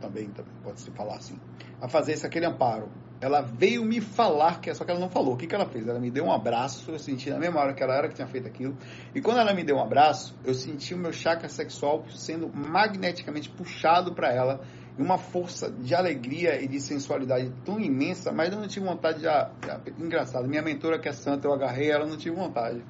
também, 0.00 0.30
também 0.30 0.52
pode-se 0.62 0.90
falar 0.92 1.16
assim, 1.16 1.38
a 1.78 1.86
fazer 1.88 2.12
esse 2.12 2.26
aquele 2.26 2.46
amparo. 2.46 2.88
Ela 3.24 3.40
veio 3.40 3.82
me 3.86 4.02
falar, 4.02 4.60
que 4.60 4.72
só 4.74 4.84
que 4.84 4.90
ela 4.90 5.00
não 5.00 5.08
falou. 5.08 5.32
O 5.32 5.36
que, 5.38 5.46
que 5.46 5.54
ela 5.54 5.64
fez? 5.64 5.88
Ela 5.88 5.98
me 5.98 6.10
deu 6.10 6.26
um 6.26 6.30
abraço, 6.30 6.90
eu 6.90 6.98
senti 6.98 7.30
na 7.30 7.38
mesma 7.38 7.58
hora 7.58 7.72
que 7.72 7.82
ela 7.82 7.96
era 7.96 8.06
que 8.06 8.14
tinha 8.14 8.26
feito 8.26 8.46
aquilo. 8.46 8.76
E 9.14 9.20
quando 9.22 9.38
ela 9.38 9.54
me 9.54 9.64
deu 9.64 9.76
um 9.76 9.82
abraço, 9.82 10.36
eu 10.44 10.52
senti 10.52 10.92
o 10.92 10.98
meu 10.98 11.10
chakra 11.10 11.48
sexual 11.48 12.04
sendo 12.10 12.50
magneticamente 12.54 13.48
puxado 13.48 14.12
para 14.12 14.30
ela 14.30 14.60
uma 14.98 15.16
força 15.16 15.70
de 15.70 15.94
alegria 15.94 16.62
e 16.62 16.68
de 16.68 16.78
sensualidade 16.78 17.50
tão 17.64 17.80
imensa, 17.80 18.30
mas 18.30 18.52
eu 18.52 18.60
não 18.60 18.68
tive 18.68 18.84
vontade 18.84 19.20
de. 19.20 19.90
de 19.90 20.04
engraçado, 20.04 20.46
minha 20.46 20.60
mentora, 20.60 20.98
que 20.98 21.08
é 21.08 21.12
santa, 21.14 21.48
eu 21.48 21.54
agarrei 21.54 21.90
ela, 21.90 22.04
não 22.04 22.18
tive 22.18 22.36
vontade. 22.36 22.84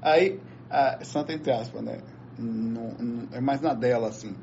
Aí, 0.00 0.40
santa 1.02 1.34
entre 1.34 1.52
aspas, 1.52 1.82
né? 1.82 1.98
Não, 2.38 2.92
não, 2.98 3.28
é 3.30 3.42
mais 3.42 3.60
na 3.60 3.74
dela, 3.74 4.08
assim. 4.08 4.34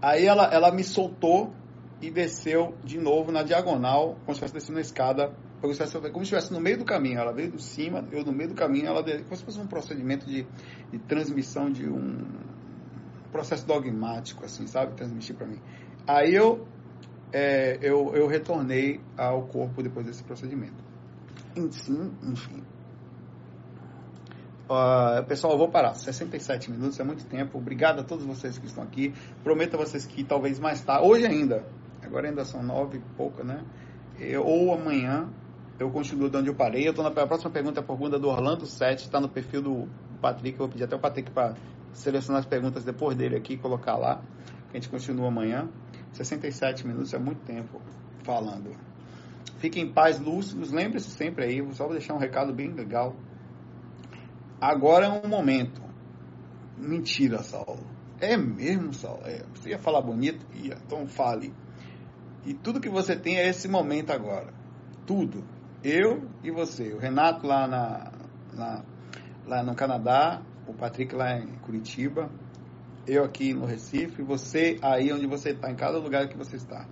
Aí 0.00 0.24
ela, 0.24 0.44
ela 0.46 0.72
me 0.72 0.82
soltou 0.82 1.52
e 2.00 2.10
desceu 2.10 2.74
de 2.84 2.98
novo 2.98 3.32
na 3.32 3.42
diagonal, 3.42 4.16
como 4.24 4.26
se 4.26 4.44
estivesse 4.44 4.54
descendo 4.54 4.78
a 4.78 4.80
escada, 4.80 5.32
como 5.60 5.74
se, 5.74 5.82
estivesse, 5.82 6.12
como 6.12 6.24
se 6.24 6.34
estivesse 6.34 6.52
no 6.52 6.60
meio 6.60 6.78
do 6.78 6.84
caminho. 6.84 7.18
Ela 7.18 7.32
veio 7.32 7.50
do 7.50 7.60
cima, 7.60 8.06
eu 8.12 8.24
no 8.24 8.32
meio 8.32 8.50
do 8.50 8.54
caminho, 8.54 8.86
ela 8.86 9.02
veio, 9.02 9.24
como 9.24 9.36
se 9.36 9.44
fosse 9.44 9.58
um 9.58 9.66
procedimento 9.66 10.26
de, 10.26 10.46
de 10.92 10.98
transmissão 11.00 11.70
de 11.70 11.88
um 11.88 12.24
processo 13.32 13.66
dogmático, 13.66 14.44
assim, 14.44 14.66
sabe? 14.66 14.94
Transmitir 14.94 15.34
para 15.34 15.46
mim. 15.46 15.60
Aí 16.06 16.34
eu, 16.34 16.66
é, 17.32 17.78
eu, 17.82 18.14
eu 18.14 18.26
retornei 18.26 19.00
ao 19.16 19.42
corpo 19.42 19.82
depois 19.82 20.06
desse 20.06 20.22
procedimento. 20.22 20.88
Sim, 21.70 22.12
enfim. 22.22 22.62
Uh, 24.68 25.24
pessoal, 25.26 25.54
eu 25.54 25.58
vou 25.58 25.70
parar. 25.70 25.94
67 25.94 26.70
minutos 26.70 27.00
é 27.00 27.04
muito 27.04 27.24
tempo. 27.24 27.58
Obrigado 27.58 28.00
a 28.00 28.04
todos 28.04 28.24
vocês 28.24 28.58
que 28.58 28.66
estão 28.66 28.84
aqui. 28.84 29.14
Prometo 29.42 29.74
a 29.74 29.78
vocês 29.78 30.06
que 30.06 30.22
talvez 30.22 30.60
mais 30.60 30.82
tarde, 30.82 31.06
hoje 31.06 31.26
ainda, 31.26 31.64
agora 32.08 32.28
ainda 32.28 32.44
são 32.44 32.62
nove 32.62 32.98
e 32.98 33.00
pouca, 33.16 33.44
né? 33.44 33.64
Eu, 34.18 34.44
ou 34.44 34.74
amanhã 34.74 35.28
eu 35.78 35.90
continuo 35.90 36.28
de 36.28 36.36
onde 36.36 36.48
eu 36.48 36.54
parei. 36.54 36.86
Eu 36.86 36.90
estou 36.90 37.04
na 37.04 37.10
próxima 37.10 37.50
pergunta, 37.50 37.80
é 37.80 37.82
a 37.82 37.86
pergunta 37.86 38.18
do 38.18 38.28
Orlando 38.28 38.66
7, 38.66 39.04
está 39.04 39.20
no 39.20 39.28
perfil 39.28 39.62
do 39.62 39.88
Patrick. 40.20 40.58
Eu 40.58 40.66
vou 40.66 40.68
pedir 40.68 40.84
até 40.84 40.96
o 40.96 40.98
Patrick 40.98 41.30
para 41.30 41.54
selecionar 41.92 42.40
as 42.40 42.46
perguntas 42.46 42.82
depois 42.82 43.16
dele 43.16 43.36
aqui 43.36 43.54
e 43.54 43.58
colocar 43.58 43.96
lá. 43.96 44.20
A 44.70 44.76
gente 44.76 44.88
continua 44.88 45.28
amanhã. 45.28 45.68
67 46.12 46.86
minutos 46.86 47.14
é 47.14 47.18
muito 47.18 47.40
tempo 47.44 47.80
falando. 48.24 48.72
Fiquem 49.58 49.84
em 49.84 49.92
paz, 49.92 50.18
lúcidos. 50.18 50.72
Lembre-se 50.72 51.10
sempre 51.10 51.44
aí, 51.44 51.74
só 51.74 51.84
vou 51.84 51.92
deixar 51.92 52.14
um 52.14 52.18
recado 52.18 52.52
bem 52.52 52.72
legal. 52.72 53.14
Agora 54.60 55.06
é 55.06 55.08
um 55.08 55.28
momento. 55.28 55.80
Mentira, 56.76 57.42
Saulo. 57.42 57.86
É 58.20 58.36
mesmo, 58.36 58.92
Saulo? 58.92 59.22
É. 59.24 59.44
Você 59.54 59.70
ia 59.70 59.78
falar 59.78 60.00
bonito? 60.00 60.44
Ia. 60.54 60.76
Então 60.84 61.06
fale. 61.06 61.52
E 62.48 62.54
tudo 62.54 62.80
que 62.80 62.88
você 62.88 63.14
tem 63.14 63.36
é 63.36 63.46
esse 63.46 63.68
momento 63.68 64.10
agora. 64.10 64.54
Tudo. 65.06 65.44
Eu 65.84 66.26
e 66.42 66.50
você. 66.50 66.94
O 66.94 66.98
Renato 66.98 67.46
lá, 67.46 67.68
na, 67.68 68.10
na 68.54 68.82
lá 69.46 69.62
no 69.62 69.74
Canadá, 69.74 70.40
o 70.66 70.72
Patrick 70.72 71.14
lá 71.14 71.38
em 71.38 71.58
Curitiba, 71.58 72.30
eu 73.06 73.22
aqui 73.22 73.52
no 73.52 73.66
Recife, 73.66 74.22
você 74.22 74.78
aí 74.80 75.12
onde 75.12 75.26
você 75.26 75.50
está, 75.50 75.70
em 75.70 75.74
cada 75.74 75.98
lugar 75.98 76.26
que 76.26 76.38
você 76.38 76.56
está. 76.56 76.86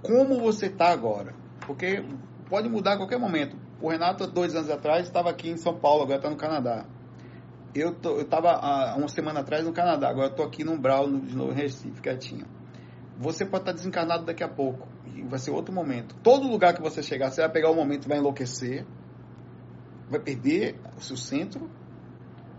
Como 0.00 0.38
você 0.38 0.66
está 0.66 0.90
agora? 0.92 1.34
Porque 1.66 2.04
pode 2.48 2.68
mudar 2.68 2.92
a 2.92 2.96
qualquer 2.96 3.18
momento. 3.18 3.56
O 3.82 3.90
Renato, 3.90 4.28
dois 4.28 4.54
anos 4.54 4.70
atrás, 4.70 5.06
estava 5.06 5.28
aqui 5.28 5.50
em 5.50 5.56
São 5.56 5.74
Paulo, 5.76 6.04
agora 6.04 6.18
está 6.18 6.30
no 6.30 6.36
Canadá. 6.36 6.86
Eu 7.74 7.96
estava 8.20 8.52
há 8.52 8.94
uma 8.94 9.08
semana 9.08 9.40
atrás 9.40 9.64
no 9.64 9.72
Canadá, 9.72 10.08
agora 10.08 10.28
estou 10.28 10.46
aqui 10.46 10.62
no 10.62 10.78
Brau, 10.78 11.10
de 11.10 11.34
novo 11.34 11.50
em 11.50 11.56
Recife, 11.56 12.00
quietinho. 12.00 12.46
Você 13.18 13.44
pode 13.44 13.62
estar 13.62 13.72
desencarnado 13.72 14.24
daqui 14.24 14.42
a 14.42 14.48
pouco, 14.48 14.88
e 15.14 15.22
vai 15.22 15.38
ser 15.38 15.50
outro 15.50 15.72
momento. 15.72 16.14
Todo 16.22 16.48
lugar 16.48 16.74
que 16.74 16.82
você 16.82 17.02
chegar, 17.02 17.30
você 17.30 17.40
vai 17.40 17.50
pegar 17.50 17.70
o 17.70 17.72
um 17.72 17.76
momento, 17.76 18.08
vai 18.08 18.18
enlouquecer, 18.18 18.84
vai 20.10 20.20
perder 20.20 20.76
o 20.96 21.00
seu 21.00 21.16
centro, 21.16 21.70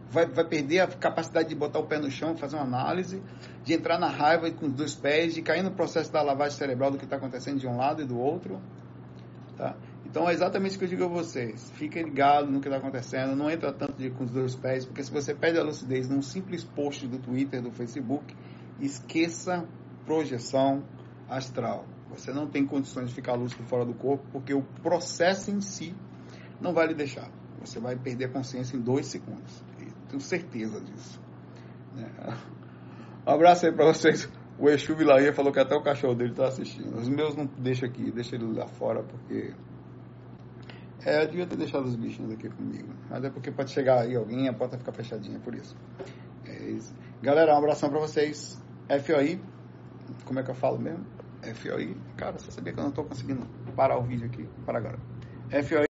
vai, 0.10 0.26
vai 0.26 0.46
perder 0.46 0.80
a 0.80 0.88
capacidade 0.88 1.50
de 1.50 1.56
botar 1.56 1.80
o 1.80 1.86
pé 1.86 2.00
no 2.00 2.10
chão, 2.10 2.38
fazer 2.38 2.56
uma 2.56 2.64
análise, 2.64 3.22
de 3.64 3.74
entrar 3.74 4.00
na 4.00 4.08
raiva 4.08 4.50
com 4.52 4.68
os 4.68 4.74
dois 4.74 4.96
pés, 4.96 5.34
de 5.34 5.42
cair 5.42 5.64
no 5.64 5.72
processo 5.72 6.12
da 6.12 6.22
lavagem 6.22 6.58
cerebral 6.58 6.92
do 6.92 6.98
que 6.98 7.04
está 7.04 7.18
acontecendo 7.18 7.60
de 7.60 7.68
um 7.68 7.76
lado 7.76 8.02
e 8.02 8.06
do 8.06 8.18
outro. 8.18 8.62
Tá? 9.58 9.76
Então 10.06 10.30
é 10.30 10.34
exatamente 10.34 10.72
isso 10.72 10.80
que 10.80 10.86
eu 10.86 10.90
digo 10.90 11.04
a 11.04 11.08
vocês. 11.08 11.70
Fiquem 11.72 12.04
ligados 12.04 12.50
no 12.50 12.62
que 12.62 12.68
está 12.68 12.78
acontecendo, 12.78 13.36
não 13.36 13.50
entra 13.50 13.74
tanto 13.74 13.94
de, 13.94 14.10
com 14.10 14.24
os 14.24 14.32
dois 14.32 14.56
pés, 14.56 14.86
porque 14.86 15.04
se 15.04 15.12
você 15.12 15.34
perde 15.34 15.60
a 15.60 15.64
lucidez 15.64 16.08
num 16.08 16.22
simples 16.22 16.64
post 16.64 17.06
do 17.08 17.18
Twitter, 17.18 17.62
do 17.62 17.72
Facebook, 17.72 18.34
esqueça 18.80 19.68
projeção 20.06 20.84
astral. 21.30 21.86
Você 22.10 22.32
não 22.32 22.48
tem 22.48 22.66
condições 22.66 23.10
de 23.10 23.16
ficar 23.16 23.34
lúcido 23.34 23.64
fora 23.64 23.86
do 23.86 23.94
corpo, 23.94 24.24
porque 24.32 24.54
o 24.54 24.62
processo 24.82 25.52
em 25.52 25.60
si 25.60 25.96
não 26.62 26.74
vai 26.74 26.88
lhe 26.88 26.94
deixar. 26.94 27.30
Você 27.60 27.80
vai 27.80 27.96
perder 27.96 28.26
a 28.26 28.30
consciência 28.30 28.78
em 28.78 28.82
dois 28.82 29.08
segundos. 29.08 29.64
tenho 30.08 30.22
certeza 30.22 30.80
disso. 30.80 31.20
É. 31.98 32.34
Um 33.28 33.34
abraço 33.34 33.66
aí 33.66 33.72
para 33.72 33.86
vocês. 33.86 34.30
O 34.58 34.70
Exu 34.70 34.96
Vilaia 34.96 35.34
falou 35.34 35.52
que 35.52 35.60
até 35.60 35.76
o 35.76 35.82
cachorro 35.82 36.16
dele 36.16 36.32
está 36.32 36.48
assistindo. 36.48 36.96
Os 36.98 37.10
meus 37.10 37.36
não 37.36 37.46
deixa 37.58 37.86
aqui, 37.86 38.12
deixa 38.12 38.36
ele 38.36 38.46
lá 38.54 38.68
fora, 38.68 39.04
porque. 39.04 39.54
É, 41.04 41.24
eu 41.24 41.28
devia 41.28 41.46
ter 41.46 41.58
deixado 41.58 41.86
os 41.86 41.96
bichinhos 41.96 42.32
aqui 42.32 42.50
comigo. 42.50 42.90
Mas 43.10 43.24
é 43.24 43.30
porque 43.30 43.52
pode 43.52 43.72
chegar 43.72 44.02
aí 44.02 44.16
alguém, 44.16 44.48
a 44.48 44.54
porta 44.54 44.78
fica 44.78 44.92
fechadinha, 44.92 45.40
por 45.40 45.54
isso. 45.54 45.76
É 46.46 46.70
isso. 46.70 46.96
Galera, 47.22 47.54
um 47.54 47.58
abração 47.58 47.90
para 47.90 48.00
vocês. 48.00 48.62
FOI. 48.88 49.42
Como 50.26 50.40
é 50.40 50.44
que 50.44 50.52
eu 50.52 50.56
falo 50.56 50.80
mesmo? 50.80 51.04
FOI. 51.44 51.96
Cara, 52.18 52.34
você 52.38 52.52
sabia 52.52 52.74
que 52.74 52.80
eu 52.80 52.84
não 52.84 52.90
estou 52.90 53.06
conseguindo 53.06 53.46
parar 53.76 53.98
o 53.98 54.04
vídeo 54.04 54.26
aqui? 54.26 54.48
Para 54.66 54.80
agora. 54.80 54.98
FOI. 55.50 55.84